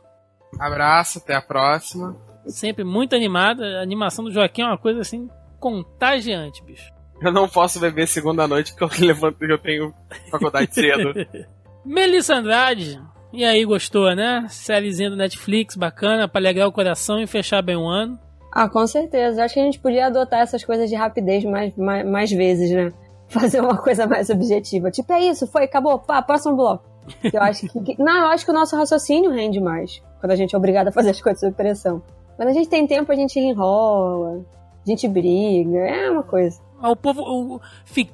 Abraço, 0.60 1.16
até 1.16 1.35
a 1.35 1.40
próxima. 1.40 2.14
Sempre 2.47 2.85
muito 2.85 3.16
animada. 3.16 3.78
A 3.78 3.82
animação 3.82 4.23
do 4.23 4.31
Joaquim 4.31 4.60
é 4.60 4.66
uma 4.66 4.78
coisa 4.78 5.01
assim 5.01 5.31
contagiante, 5.59 6.62
bicho. 6.62 6.93
Eu 7.23 7.32
não 7.32 7.48
posso 7.48 7.81
beber 7.81 8.06
segunda 8.06 8.47
noite 8.47 8.74
porque 8.77 9.02
eu 9.02 9.06
levanto 9.09 9.43
eu 9.43 9.59
tenho 9.59 9.94
faculdade 10.31 10.74
cedo. 10.74 11.14
Melissa 11.86 12.35
Andrade, 12.35 13.01
e 13.36 13.44
aí, 13.44 13.64
gostou, 13.64 14.14
né? 14.14 14.46
Sériezinha 14.48 15.10
do 15.10 15.16
Netflix, 15.16 15.76
bacana, 15.76 16.26
pra 16.26 16.40
alegrar 16.40 16.66
o 16.66 16.72
coração 16.72 17.20
e 17.20 17.26
fechar 17.26 17.62
bem 17.62 17.76
o 17.76 17.86
ano. 17.86 18.18
Ah, 18.52 18.68
com 18.68 18.86
certeza. 18.86 19.44
Acho 19.44 19.54
que 19.54 19.60
a 19.60 19.64
gente 19.64 19.78
podia 19.78 20.06
adotar 20.06 20.40
essas 20.40 20.64
coisas 20.64 20.88
de 20.88 20.96
rapidez 20.96 21.44
mais, 21.44 21.76
mais, 21.76 22.06
mais 22.06 22.30
vezes, 22.30 22.70
né? 22.70 22.92
Fazer 23.28 23.60
uma 23.60 23.76
coisa 23.76 24.06
mais 24.06 24.30
objetiva. 24.30 24.90
Tipo, 24.90 25.12
é 25.12 25.20
isso, 25.20 25.46
foi, 25.46 25.64
acabou, 25.64 25.98
pá, 25.98 26.22
próximo 26.22 26.56
bloco. 26.56 26.84
Eu 27.32 27.42
acho 27.42 27.68
que. 27.68 28.02
Não, 28.02 28.16
eu 28.18 28.26
acho 28.28 28.44
que 28.44 28.50
o 28.50 28.54
nosso 28.54 28.76
raciocínio 28.76 29.30
rende 29.30 29.60
mais. 29.60 30.02
Quando 30.20 30.32
a 30.32 30.36
gente 30.36 30.54
é 30.54 30.58
obrigado 30.58 30.88
a 30.88 30.92
fazer 30.92 31.10
as 31.10 31.20
coisas 31.20 31.40
sob 31.40 31.52
pressão. 31.52 32.02
Quando 32.36 32.48
a 32.48 32.52
gente 32.52 32.68
tem 32.68 32.86
tempo, 32.86 33.12
a 33.12 33.14
gente 33.14 33.38
enrola. 33.38 34.44
A 34.84 34.88
gente 34.88 35.06
briga, 35.06 35.78
é 35.78 36.10
uma 36.10 36.22
coisa. 36.22 36.60
O 36.82 36.94
povo. 36.94 37.60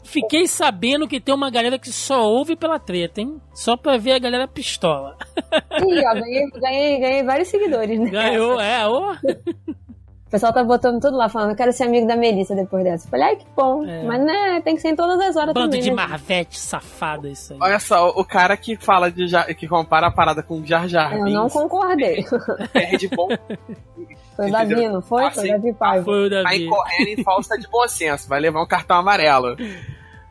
fiquei 0.05 0.47
sabendo 0.47 1.09
que 1.09 1.21
tem 1.21 1.35
uma 1.35 1.51
galera 1.51 1.79
que 1.79 1.93
só 1.93 2.23
ouve 2.29 2.55
pela 2.57 2.79
treta, 2.79 3.21
hein? 3.21 3.41
Só 3.53 3.77
pra 3.77 3.97
ver 3.97 4.13
a 4.13 4.19
galera 4.19 4.47
pistola. 4.47 5.17
Ih, 5.81 6.03
ó, 6.07 6.15
ganhei, 6.15 6.51
ganhei, 6.51 6.99
ganhei 7.01 7.23
vários 7.23 7.49
seguidores, 7.49 7.99
né? 7.99 8.11
Ganhou, 8.11 8.61
é, 8.61 8.87
ô. 8.87 9.15
O 10.33 10.35
pessoal 10.41 10.51
tá 10.51 10.65
botando 10.65 10.99
tudo 10.99 11.15
lá, 11.15 11.29
falando, 11.29 11.51
eu 11.51 11.57
quero 11.57 11.71
ser 11.75 11.85
amigo 11.85 12.07
da 12.07 12.17
Melissa 12.17 12.55
depois 12.55 12.83
dessa. 12.83 13.07
Eu 13.07 13.11
Falei, 13.11 13.27
ai, 13.27 13.37
que 13.37 13.45
bom. 13.55 13.85
É. 13.85 14.03
Mas, 14.05 14.25
né, 14.25 14.63
tem 14.65 14.75
que 14.77 14.81
ser 14.81 14.89
em 14.89 14.97
todas 14.97 15.21
as 15.21 15.37
horas 15.37 15.53
Bando 15.53 15.67
também, 15.67 15.83
de 15.83 15.91
né? 15.91 15.95
marvete 15.95 16.59
safada 16.59 17.29
isso 17.29 17.53
aí. 17.53 17.59
Olha 17.61 17.79
só, 17.79 18.09
o 18.09 18.25
cara 18.25 18.57
que 18.57 18.75
fala 18.77 19.11
de 19.13 19.29
Jar- 19.29 19.55
que 19.55 19.69
compara 19.69 20.07
a 20.07 20.11
parada 20.11 20.43
com 20.43 20.65
Jar 20.65 20.89
Jar 20.89 21.15
Eu 21.15 21.27
não 21.27 21.51
concordei. 21.51 22.25
perde 22.73 23.09
bom, 23.09 23.29
Foi 24.35 24.49
o 24.49 24.51
Davi, 24.51 24.89
não 24.89 25.03
foi? 25.03 25.25
Ah, 25.27 25.31
Foi 25.31 25.43
o 25.43 25.47
sim. 25.47 25.53
Davi 25.53 25.73
Paiva. 25.75 26.05
Foi 26.07 26.27
o 26.27 26.31
tá 26.31 26.43
Davi. 26.45 26.65
incorrendo 26.65 27.09
em 27.11 27.23
falta 27.23 27.59
de 27.59 27.69
bom 27.69 27.87
senso, 27.87 28.27
vai 28.27 28.41
levar 28.41 28.63
um 28.63 28.67
cartão 28.67 28.97
amarelo. 28.97 29.55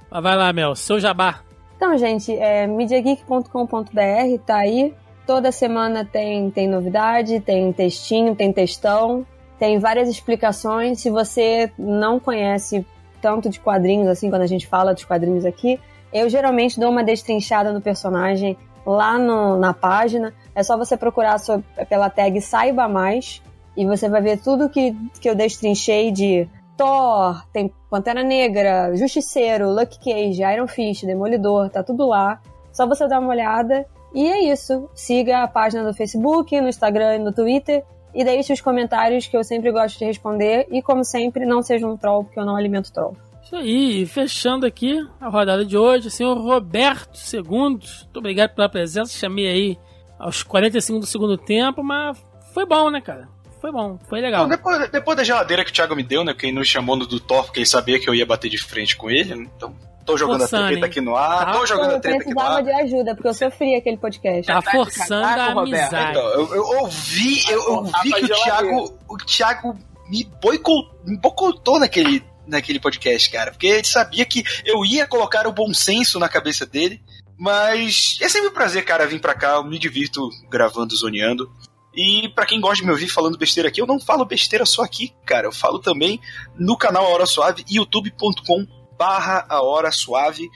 Mas 0.10 0.24
vai 0.24 0.36
lá, 0.36 0.52
Mel, 0.52 0.74
seu 0.76 1.00
jabá. 1.00 1.42
Então, 1.78 1.96
gente, 1.96 2.36
é, 2.36 2.66
MediaGeek.com.br 2.66 4.40
tá 4.48 4.56
aí. 4.58 4.96
Toda 5.28 5.52
semana 5.52 6.04
tem, 6.04 6.50
tem 6.50 6.68
novidade, 6.68 7.40
tem 7.40 7.72
textinho, 7.72 8.36
tem 8.36 8.52
textão, 8.52 9.24
tem 9.62 9.78
várias 9.78 10.10
explicações. 10.10 11.02
Se 11.02 11.12
você 11.12 11.72
não 11.78 12.20
conhece 12.20 12.84
tanto 13.22 13.48
de 13.48 13.60
quadrinhos, 13.60 14.08
assim, 14.08 14.28
quando 14.32 14.42
a 14.42 14.48
gente 14.48 14.66
fala 14.66 14.92
dos 14.92 15.06
quadrinhos 15.06 15.46
aqui, 15.46 15.80
eu 16.12 16.28
geralmente 16.28 16.80
dou 16.80 16.90
uma 16.90 17.04
destrinchada 17.04 17.72
no 17.72 17.80
personagem 17.80 18.58
lá 18.84 19.20
no- 19.20 19.60
na 19.60 19.72
página. 19.72 20.34
É 20.56 20.64
só 20.64 20.76
você 20.76 20.98
procurar 20.98 21.38
so- 21.38 21.64
pela 21.88 22.10
tag 22.10 22.42
Saiba 22.42 22.88
Mais 22.88 23.40
e 23.78 23.86
você 23.86 24.10
vai 24.10 24.20
ver 24.20 24.40
tudo 24.42 24.68
que, 24.68 24.96
que 25.22 25.30
eu 25.30 25.36
destrinchei 25.36 26.10
de 26.12 26.50
Thor, 26.76 27.46
tem 27.54 27.72
Pantera 27.88 28.24
Negra, 28.24 28.96
Justiceiro, 28.96 29.70
Lucky 29.70 30.00
Cage, 30.00 30.42
Iron 30.42 30.66
Fist, 30.68 31.06
Demolidor, 31.06 31.70
tá 31.70 31.84
tudo 31.84 32.08
lá. 32.08 32.42
Só 32.74 32.88
você 32.88 33.08
dar 33.08 33.20
uma 33.20 33.30
olhada. 33.30 33.86
E 34.16 34.28
é 34.28 34.52
isso. 34.52 34.90
Siga 34.96 35.44
a 35.44 35.48
página 35.48 35.84
do 35.84 35.94
Facebook, 35.94 36.60
no 36.60 36.68
Instagram 36.68 37.18
e 37.18 37.20
no 37.20 37.32
Twitter. 37.32 37.84
E 38.14 38.24
deixe 38.24 38.52
os 38.52 38.62
comentários 38.62 39.28
que 39.28 39.36
eu 39.36 39.44
sempre 39.44 39.72
gosto 39.72 40.00
de 40.00 40.06
responder. 40.06 40.68
E 40.72 40.82
como 40.82 41.04
sempre, 41.04 41.46
não 41.46 41.62
seja 41.62 41.88
um 41.88 41.98
troll, 41.98 42.24
porque 42.24 42.40
eu 42.40 42.46
não 42.46 42.56
alimento 42.56 42.92
troll. 42.92 43.16
Isso 43.44 43.56
aí, 43.56 44.06
fechando 44.06 44.66
aqui 44.66 45.06
a 45.20 45.28
rodada 45.28 45.66
de 45.66 45.78
hoje, 45.78 46.08
o 46.08 46.12
senhor 46.12 46.38
Roberto 46.38 47.18
Segundos. 47.18 48.04
Muito 48.04 48.20
obrigado 48.20 48.56
pela 48.56 48.70
presença. 48.70 49.18
Chamei 49.18 49.48
aí 49.48 49.78
aos 50.18 50.44
45 50.44 51.00
do 51.00 51.06
segundo 51.06 51.38
tempo, 51.38 51.84
mas 51.84 52.18
foi 52.54 52.66
bom, 52.66 52.90
né, 52.90 53.02
cara? 53.02 53.28
Foi 53.62 53.72
bom, 53.72 54.00
foi 54.10 54.20
legal. 54.22 54.42
Não, 54.44 54.50
depois, 54.50 54.90
depois 54.90 55.16
da 55.18 55.24
geladeira 55.24 55.64
que 55.64 55.70
o 55.70 55.74
Thiago 55.74 55.96
me 55.96 56.02
deu, 56.04 56.24
né? 56.24 56.34
Quem 56.34 56.52
nos 56.52 56.68
chamou 56.68 56.96
no 56.96 57.06
do 57.06 57.20
Thor, 57.20 57.44
porque 57.46 57.60
ele 57.60 57.66
sabia 57.68 58.00
que 58.00 58.10
eu 58.10 58.16
ia 58.16 58.26
bater 58.26 58.50
de 58.50 58.58
frente 58.58 58.96
com 58.98 59.10
ele. 59.10 59.36
né, 59.36 59.48
Então, 59.56 59.76
tô 60.04 60.18
jogando 60.18 60.40
Forçando, 60.40 60.64
a 60.66 60.68
treta 60.70 60.86
aqui 60.88 61.00
no 61.00 61.16
ar, 61.16 61.46
Tá. 61.46 61.52
tô 61.54 61.66
jogando 61.68 61.92
eu 61.92 61.98
a 61.98 62.00
treta 62.00 62.18
aqui 62.18 62.30
no 62.30 62.36
precisava 62.36 62.58
ar. 62.58 62.64
de 62.64 62.72
ajuda, 62.72 63.14
porque 63.16 63.28
eu 63.28 63.34
sofri 63.36 63.76
aquele 63.76 63.98
podcast. 63.98 64.48
Tá 64.48 64.62
Tá 64.64 64.72
forçando 64.72 65.24
a 65.26 65.30
casaco, 65.30 65.60
Roberto? 65.60 65.84
amizade. 65.94 66.10
Então, 66.12 66.28
eu, 66.32 66.56
eu 66.56 66.64
ouvi, 66.82 67.44
eu, 67.52 67.60
eu 67.62 67.84
Tá 67.92 68.02
vi 68.02 68.10
pra 68.10 68.20
que 68.20 68.26
o. 68.26 68.36
Thiago, 68.36 69.00
o 69.08 69.18
Thiago 69.18 69.78
me 70.10 70.24
boicotou, 70.42 71.00
me 71.06 71.18
boicotou 71.20 71.80
naquele, 71.80 72.24
naquele 72.48 72.80
podcast, 72.80 73.30
cara. 73.30 73.52
Porque 73.52 73.68
ele 73.68 73.86
sabia 73.88 74.26
que 74.26 74.44
eu 74.66 74.84
ia 74.84 75.06
colocar 75.06 75.46
o 75.46 75.54
bom 75.54 75.72
senso 75.72 76.18
na 76.18 76.28
cabeça 76.28 76.66
dele. 76.66 77.00
Mas 77.38 78.18
é 78.22 78.30
sempre 78.30 78.50
um 78.50 78.54
prazer, 78.54 78.86
cara, 78.86 79.08
vir 79.08 79.20
pra 79.20 79.34
cá. 79.34 79.54
Eu 79.56 79.64
me 79.64 79.80
divirto 79.80 80.30
gravando, 80.50 80.96
zoneando. 80.96 81.52
E 81.96 82.30
pra 82.30 82.46
quem 82.46 82.62
gosta 82.62 82.78
de 82.78 82.86
me 82.86 82.92
ouvir 82.92 83.10
falando 83.10 83.38
besteira 83.38 83.68
aqui, 83.70 83.82
eu 83.82 83.88
não 83.88 84.00
falo 84.00 84.24
besteira 84.26 84.66
só 84.66 84.82
aqui, 84.84 85.14
cara. 85.26 85.48
Eu 85.48 85.52
falo 85.52 85.80
também 85.80 86.20
no 86.58 86.78
canal 86.78 87.06
A 87.06 87.10
Hora 87.10 87.26
Suave, 87.26 87.66
youtube.com 87.70 88.66
barra 88.98 89.46
A 89.50 89.62
Hora 89.62 89.92
Suave. 89.92 90.50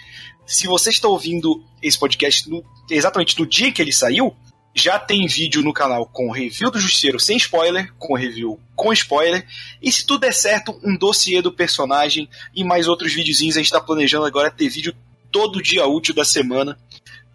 Se 0.46 0.68
você 0.68 0.92
está 0.92 1.08
ouvindo 1.08 1.64
esse 1.82 1.98
podcast 2.00 2.50
no- 2.50 2.64
exatamente 2.90 3.38
no 3.40 3.46
dia 3.46 3.72
que 3.72 3.82
ele 3.82 3.92
saiu, 3.92 4.36
já 4.74 5.00
tem 5.00 5.26
vídeo 5.28 5.62
no 5.62 5.74
canal 5.74 6.06
com 6.06 6.32
review 6.32 6.70
do 6.70 6.80
Justiceiro 6.80 7.20
sem 7.20 7.38
spoiler, 7.38 7.94
com 7.98 8.14
review 8.14 8.60
com 8.76 8.92
spoiler, 8.92 9.48
e 9.82 9.90
se 9.92 10.06
tudo 10.06 10.20
der 10.22 10.34
certo, 10.34 10.78
um 10.84 10.98
dossiê 10.98 11.42
do 11.42 11.52
personagem 11.52 12.30
e 12.54 12.64
mais 12.64 12.88
outros 12.88 13.14
videozinhos. 13.14 13.56
A 13.56 13.60
gente 13.60 13.72
tá 13.72 13.80
planejando 13.80 14.26
agora 14.26 14.52
ter 14.52 14.68
vídeo 14.70 14.94
todo 15.32 15.62
dia 15.62 15.86
útil 15.88 16.14
da 16.14 16.26
semana. 16.26 16.78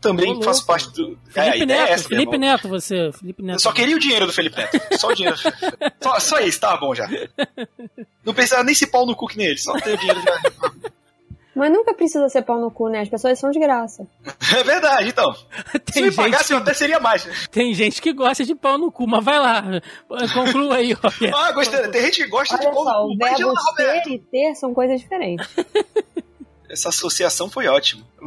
Também 0.00 0.26
Ô, 0.30 0.32
louco. 0.32 0.44
faço 0.44 0.64
parte 0.64 0.90
do. 0.92 1.18
É, 1.34 1.40
a 1.40 1.44
Felipe 1.44 1.62
ideia 1.64 1.78
é 1.78 1.80
Neto, 1.82 1.92
essa, 1.92 2.08
Felipe. 2.08 2.38
Neto, 2.38 2.68
você. 2.68 3.12
Felipe 3.12 3.42
Neto. 3.42 3.56
Eu 3.56 3.60
só 3.60 3.72
queria 3.72 3.94
o 3.96 3.98
dinheiro 3.98 4.26
do 4.26 4.32
Felipe 4.32 4.56
Neto. 4.56 4.98
Só 4.98 5.08
o 5.08 5.14
dinheiro. 5.14 5.36
só, 6.00 6.18
só 6.18 6.38
isso, 6.40 6.58
tava 6.58 6.78
bom 6.78 6.94
já. 6.94 7.06
Não 8.24 8.32
precisava 8.32 8.64
nem 8.64 8.74
se 8.74 8.86
pau 8.86 9.04
no 9.04 9.14
cu 9.14 9.26
que 9.26 9.36
nem 9.36 9.48
ele, 9.48 9.58
só 9.58 9.72
ter 9.74 9.94
o 9.94 9.98
dinheiro 9.98 10.22
já. 10.22 10.72
Mas 11.54 11.70
nunca 11.72 11.92
precisa 11.92 12.26
ser 12.28 12.42
pau 12.42 12.58
no 12.58 12.70
cu, 12.70 12.88
né? 12.88 13.00
As 13.00 13.08
pessoas 13.08 13.38
são 13.38 13.50
de 13.50 13.58
graça. 13.58 14.06
É 14.56 14.64
verdade, 14.64 15.08
então. 15.10 15.32
Se 15.32 15.78
Tem 15.78 16.02
me 16.02 16.08
gente, 16.08 16.16
pagasse, 16.16 16.52
eu 16.52 16.58
até 16.58 16.74
seria 16.74 16.98
mais. 16.98 17.24
tem 17.52 17.72
gente 17.72 18.02
que 18.02 18.12
gosta 18.12 18.44
de 18.44 18.52
pau 18.56 18.76
no 18.76 18.90
cu, 18.90 19.06
mas 19.06 19.24
vai 19.24 19.38
lá. 19.38 19.62
Conclua 20.34 20.76
aí, 20.76 20.92
Roberto. 20.92 21.36
Ah, 21.36 21.52
gostei. 21.52 21.86
Tem 21.86 22.02
gente 22.06 22.24
que 22.24 22.28
gosta 22.28 22.58
de 22.58 22.66
Olha 22.66 22.74
pau 22.74 22.84
só, 22.84 22.92
no 22.92 23.04
o 23.04 23.08
cu. 23.10 23.16
Mas 23.20 23.36
de 23.36 23.44
verbo 23.44 23.54
ser 23.76 24.08
e 24.08 24.18
ter 24.18 24.54
são 24.56 24.74
coisas 24.74 25.00
diferentes. 25.00 25.48
Essa 26.70 26.90
associação 26.90 27.50
foi 27.50 27.66
ótima. 27.66 28.06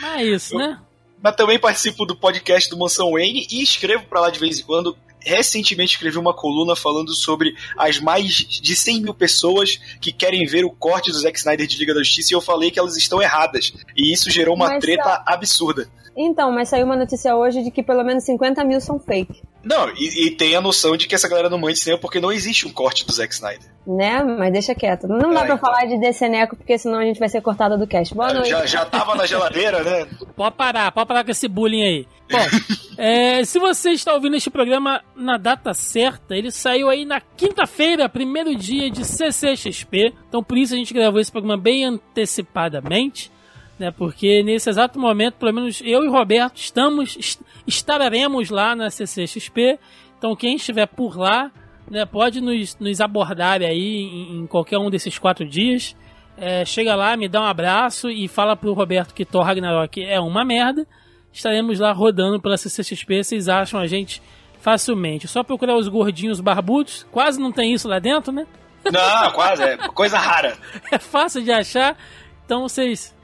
Mas 0.00 0.20
é 0.20 0.24
isso, 0.24 0.56
né? 0.56 0.78
Mas 1.22 1.34
também 1.34 1.58
participo 1.58 2.04
do 2.04 2.14
podcast 2.14 2.68
do 2.68 2.76
Mansão 2.76 3.12
Wayne 3.12 3.46
e 3.50 3.62
escrevo 3.62 4.04
pra 4.04 4.20
lá 4.20 4.30
de 4.30 4.38
vez 4.38 4.60
em 4.60 4.62
quando. 4.62 4.96
Recentemente 5.18 5.94
escrevi 5.94 6.18
uma 6.18 6.32
coluna 6.32 6.76
falando 6.76 7.12
sobre 7.12 7.56
as 7.76 7.98
mais 7.98 8.32
de 8.32 8.76
100 8.76 9.02
mil 9.02 9.14
pessoas 9.14 9.80
que 10.00 10.12
querem 10.12 10.46
ver 10.46 10.64
o 10.64 10.70
corte 10.70 11.10
do 11.10 11.18
Zack 11.18 11.36
Snyder 11.36 11.66
de 11.66 11.78
Liga 11.78 11.92
da 11.92 12.00
Justiça 12.00 12.32
e 12.32 12.36
eu 12.36 12.40
falei 12.40 12.70
que 12.70 12.78
elas 12.78 12.96
estão 12.96 13.20
erradas. 13.20 13.72
E 13.96 14.12
isso 14.12 14.30
gerou 14.30 14.54
uma 14.54 14.68
Mas, 14.68 14.80
treta 14.80 15.24
absurda. 15.26 15.88
Então, 16.16 16.52
mas 16.52 16.68
saiu 16.68 16.86
uma 16.86 16.96
notícia 16.96 17.34
hoje 17.34 17.62
de 17.62 17.70
que 17.70 17.82
pelo 17.82 18.04
menos 18.04 18.24
50 18.24 18.62
mil 18.64 18.80
são 18.80 19.00
fake. 19.00 19.42
Não, 19.66 19.90
e, 19.96 20.26
e 20.26 20.30
tem 20.30 20.54
a 20.54 20.60
noção 20.60 20.96
de 20.96 21.08
que 21.08 21.14
essa 21.16 21.28
galera 21.28 21.50
não 21.50 21.58
manda 21.58 21.74
cinema 21.74 22.00
porque 22.00 22.20
não 22.20 22.30
existe 22.30 22.68
um 22.68 22.72
corte 22.72 23.04
do 23.04 23.12
Zack 23.12 23.34
Snyder. 23.34 23.68
Né? 23.84 24.22
Mas 24.22 24.52
deixa 24.52 24.74
quieto. 24.74 25.08
Não 25.08 25.30
dá 25.32 25.40
É, 25.42 25.44
pra 25.44 25.54
então. 25.54 25.58
falar 25.58 25.86
de 25.86 25.98
Deceneco, 25.98 26.56
porque 26.56 26.78
senão 26.78 26.98
a 27.00 27.04
gente 27.04 27.18
vai 27.18 27.28
ser 27.28 27.40
cortada 27.40 27.76
do 27.76 27.86
cast. 27.86 28.14
Boa 28.14 28.32
noite. 28.32 28.48
Já, 28.48 28.64
já 28.64 28.84
tava 28.84 29.14
na 29.16 29.26
geladeira, 29.26 29.82
né? 29.82 30.06
Pode 30.36 30.54
parar, 30.56 30.90
pode 30.92 31.06
parar 31.08 31.24
com 31.24 31.30
esse 31.32 31.48
bullying 31.48 31.82
aí. 31.82 32.06
Bom, 32.30 32.38
é, 32.98 33.44
se 33.44 33.58
você 33.58 33.90
está 33.90 34.12
ouvindo 34.14 34.36
este 34.36 34.50
programa 34.50 35.02
na 35.16 35.36
data 35.36 35.74
certa, 35.74 36.36
ele 36.36 36.50
saiu 36.52 36.88
aí 36.88 37.04
na 37.04 37.20
quinta-feira, 37.20 38.08
primeiro 38.08 38.54
dia 38.54 38.88
de 38.90 39.04
CCXP. 39.04 40.12
Então 40.28 40.42
por 40.42 40.56
isso 40.58 40.74
a 40.74 40.76
gente 40.76 40.94
gravou 40.94 41.20
esse 41.20 41.30
programa 41.32 41.56
bem 41.60 41.84
antecipadamente, 41.84 43.30
né? 43.78 43.90
Porque 43.90 44.42
nesse 44.42 44.68
exato 44.70 44.98
momento, 44.98 45.34
pelo 45.34 45.52
menos 45.52 45.82
eu 45.84 46.04
e 46.04 46.08
Roberto 46.08 46.56
estamos 46.56 47.16
est- 47.16 47.40
estaremos 47.66 48.50
lá 48.50 48.74
na 48.74 48.90
CCXP. 48.90 49.78
Então 50.18 50.34
quem 50.34 50.56
estiver 50.56 50.86
por 50.86 51.16
lá, 51.18 51.50
né, 51.90 52.04
pode 52.06 52.40
nos, 52.40 52.76
nos 52.78 53.00
abordar 53.00 53.60
aí 53.62 53.98
em, 54.02 54.38
em 54.40 54.46
qualquer 54.46 54.78
um 54.78 54.88
desses 54.90 55.18
quatro 55.18 55.46
dias. 55.46 55.94
É, 56.38 56.64
chega 56.64 56.94
lá, 56.94 57.16
me 57.16 57.28
dá 57.28 57.40
um 57.40 57.46
abraço 57.46 58.10
e 58.10 58.28
fala 58.28 58.56
pro 58.56 58.72
Roberto 58.74 59.14
que 59.14 59.24
Thor 59.24 59.42
Ragnarok 59.44 60.02
é 60.02 60.20
uma 60.20 60.44
merda. 60.44 60.86
Estaremos 61.32 61.78
lá 61.78 61.92
rodando 61.92 62.40
pela 62.40 62.56
CCXP, 62.56 63.22
vocês 63.24 63.48
acham 63.48 63.78
a 63.80 63.86
gente 63.86 64.22
facilmente. 64.60 65.28
Só 65.28 65.42
procurar 65.42 65.76
os 65.76 65.88
gordinhos 65.88 66.40
barbudos, 66.40 67.06
quase 67.10 67.40
não 67.40 67.52
tem 67.52 67.72
isso 67.72 67.88
lá 67.88 67.98
dentro, 67.98 68.32
né? 68.32 68.46
Não, 68.90 69.32
quase, 69.32 69.62
é 69.62 69.76
coisa 69.88 70.18
rara. 70.18 70.56
É 70.92 70.98
fácil 70.98 71.42
de 71.42 71.50
achar. 71.52 71.96
Então 72.44 72.62
vocês, 72.68 73.14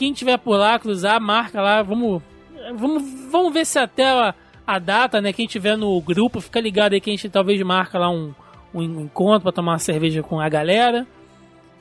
quem 0.00 0.14
tiver 0.14 0.38
por 0.38 0.56
lá, 0.56 0.78
cruzar, 0.78 1.20
marca 1.20 1.60
lá, 1.60 1.82
vamos 1.82 2.22
vamos, 2.74 3.02
vamos 3.30 3.52
ver 3.52 3.66
se 3.66 3.78
até 3.78 4.08
a, 4.08 4.34
a 4.66 4.78
data, 4.78 5.20
né, 5.20 5.30
quem 5.30 5.46
tiver 5.46 5.76
no 5.76 6.00
grupo, 6.00 6.40
fica 6.40 6.58
ligado 6.58 6.94
aí 6.94 7.02
que 7.02 7.10
a 7.10 7.12
gente 7.12 7.28
talvez 7.28 7.60
marca 7.60 7.98
lá 7.98 8.08
um, 8.08 8.32
um 8.72 8.82
encontro 8.82 9.42
para 9.42 9.52
tomar 9.52 9.72
uma 9.72 9.78
cerveja 9.78 10.22
com 10.22 10.40
a 10.40 10.48
galera. 10.48 11.06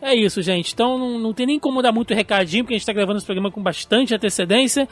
É 0.02 0.14
isso, 0.14 0.42
gente. 0.42 0.74
Então 0.74 0.98
não, 0.98 1.18
não 1.18 1.34
tem 1.34 1.46
nem 1.46 1.58
como 1.58 1.82
dar 1.82 1.94
muito 1.94 2.14
recadinho, 2.14 2.66
porque 2.66 2.74
a 2.74 2.78
gente 2.78 2.84
está 2.84 2.92
gravando 2.92 3.20
esse 3.20 3.26
programa 3.26 3.52
com 3.52 3.64
bastante 3.64 4.14
antecedência. 4.14 4.86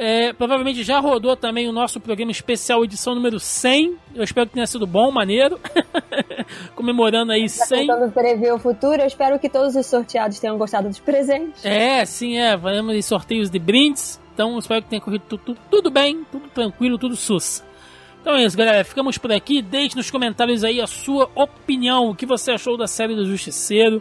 É, 0.00 0.32
provavelmente 0.32 0.84
já 0.84 1.00
rodou 1.00 1.36
também 1.36 1.68
o 1.68 1.72
nosso 1.72 1.98
programa 1.98 2.30
especial, 2.30 2.84
edição 2.84 3.16
número 3.16 3.40
100. 3.40 3.96
Eu 4.14 4.22
espero 4.22 4.46
que 4.46 4.54
tenha 4.54 4.66
sido 4.66 4.86
bom, 4.86 5.10
maneiro. 5.10 5.58
Comemorando 6.74 7.32
aí 7.32 7.48
100. 7.48 7.86
Tentando 7.86 8.12
prever 8.12 8.52
o 8.54 8.58
futuro, 8.58 9.02
eu 9.02 9.06
espero 9.06 9.38
que 9.38 9.48
todos 9.48 9.74
os 9.74 9.86
sorteados 9.86 10.38
tenham 10.38 10.56
gostado 10.56 10.88
dos 10.88 10.98
presentes. 11.00 11.64
É, 11.64 12.04
sim, 12.04 12.38
é. 12.38 12.56
Faremos 12.56 13.04
sorteios 13.06 13.50
de 13.50 13.58
brindes. 13.58 14.20
Então 14.34 14.56
espero 14.58 14.82
que 14.82 14.88
tenha 14.88 15.00
corrido 15.02 15.24
tu- 15.28 15.38
tu- 15.38 15.56
tudo 15.68 15.90
bem, 15.90 16.24
tudo 16.30 16.48
tranquilo, 16.48 16.96
tudo 16.96 17.16
sus. 17.16 17.62
Então 18.20 18.36
é 18.36 18.44
isso, 18.44 18.56
galera. 18.56 18.84
Ficamos 18.84 19.18
por 19.18 19.32
aqui. 19.32 19.60
Deixe 19.60 19.96
nos 19.96 20.10
comentários 20.10 20.62
aí 20.62 20.80
a 20.80 20.86
sua 20.86 21.28
opinião. 21.34 22.08
O 22.10 22.14
que 22.14 22.24
você 22.24 22.52
achou 22.52 22.76
da 22.76 22.86
série 22.86 23.16
do 23.16 23.26
Justiceiro. 23.26 24.00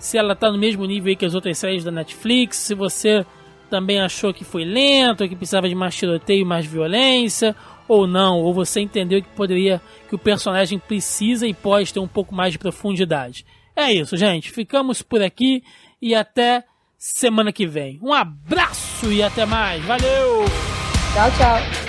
Se 0.00 0.18
ela 0.18 0.34
tá 0.34 0.50
no 0.50 0.58
mesmo 0.58 0.84
nível 0.84 1.10
aí 1.10 1.16
que 1.16 1.24
as 1.24 1.34
outras 1.34 1.58
séries 1.58 1.84
da 1.84 1.90
Netflix. 1.92 2.56
Se 2.56 2.74
você 2.74 3.24
também 3.68 4.00
achou 4.00 4.32
que 4.32 4.44
foi 4.44 4.64
lento, 4.64 5.28
que 5.28 5.36
precisava 5.36 5.68
de 5.68 5.74
mais 5.74 5.94
tiroteio, 5.94 6.46
mais 6.46 6.66
violência, 6.66 7.54
ou 7.86 8.06
não, 8.06 8.38
ou 8.40 8.52
você 8.52 8.80
entendeu 8.80 9.22
que 9.22 9.28
poderia, 9.30 9.80
que 10.08 10.14
o 10.14 10.18
personagem 10.18 10.78
precisa 10.78 11.46
e 11.46 11.54
pode 11.54 11.92
ter 11.92 12.00
um 12.00 12.08
pouco 12.08 12.34
mais 12.34 12.52
de 12.52 12.58
profundidade. 12.58 13.44
É 13.74 13.92
isso, 13.92 14.16
gente. 14.16 14.50
Ficamos 14.50 15.02
por 15.02 15.22
aqui 15.22 15.62
e 16.02 16.14
até 16.14 16.64
semana 16.98 17.52
que 17.52 17.66
vem. 17.66 17.98
Um 18.02 18.12
abraço 18.12 19.10
e 19.10 19.22
até 19.22 19.46
mais. 19.46 19.82
Valeu! 19.84 20.44
Tchau, 21.14 21.30
tchau. 21.38 21.88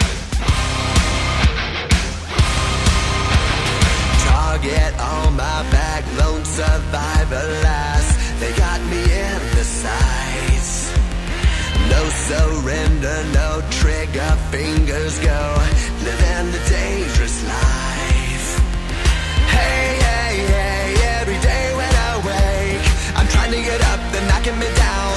Target 4.25 4.93
on 4.99 5.31
my 5.31 5.63
back, 5.71 6.05
lone 6.17 6.45
survivor 6.45 7.61
last. 7.63 8.39
They 8.39 8.53
got 8.53 8.79
me 8.89 9.08
surrender, 12.29 13.17
no 13.33 13.49
trigger, 13.81 14.31
fingers 14.53 15.17
go. 15.19 15.41
Living 16.05 16.47
the 16.53 16.61
dangerous 16.69 17.37
life. 17.55 18.47
Hey, 19.57 19.85
hey, 20.07 20.33
hey, 20.53 20.85
every 21.17 21.39
day 21.49 21.65
when 21.79 21.93
I 22.09 22.11
wake, 22.29 22.85
I'm 23.17 23.27
trying 23.33 23.53
to 23.57 23.61
get 23.69 23.81
up, 23.91 23.99
they're 24.11 24.27
knocking 24.29 24.57
me 24.61 24.69
down. 24.85 25.13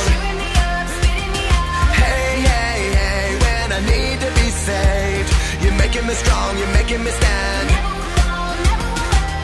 Hey, 2.01 2.29
hey, 2.49 2.81
hey, 3.01 3.27
when 3.45 3.67
I 3.79 3.81
need 3.93 4.17
to 4.25 4.31
be 4.41 4.49
saved, 4.67 5.31
you're 5.63 5.79
making 5.85 6.07
me 6.09 6.15
strong, 6.15 6.51
you're 6.57 6.75
making 6.81 7.05
me 7.05 7.13
stand. 7.21 7.69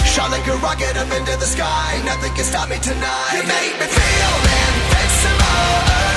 Shot 0.09 0.31
like 0.33 0.47
a 0.49 0.57
rocket 0.65 0.97
up 0.97 1.11
into 1.19 1.35
the 1.37 1.49
sky, 1.57 2.01
nothing 2.09 2.33
can 2.33 2.47
stop 2.49 2.67
me 2.73 2.79
tonight. 2.81 3.33
You 3.37 3.45
make 3.45 3.75
me 3.81 3.87
feel 3.99 4.35
invincible, 4.57 6.08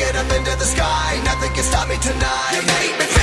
Rocket 0.00 0.16
up 0.16 0.32
into 0.32 0.56
the 0.56 0.64
sky, 0.64 1.20
nothing 1.24 1.52
can 1.52 1.62
stop 1.62 1.86
me 1.86 1.96
tonight. 1.96 2.52
You 2.54 2.62
make 2.62 2.98
me 2.98 3.19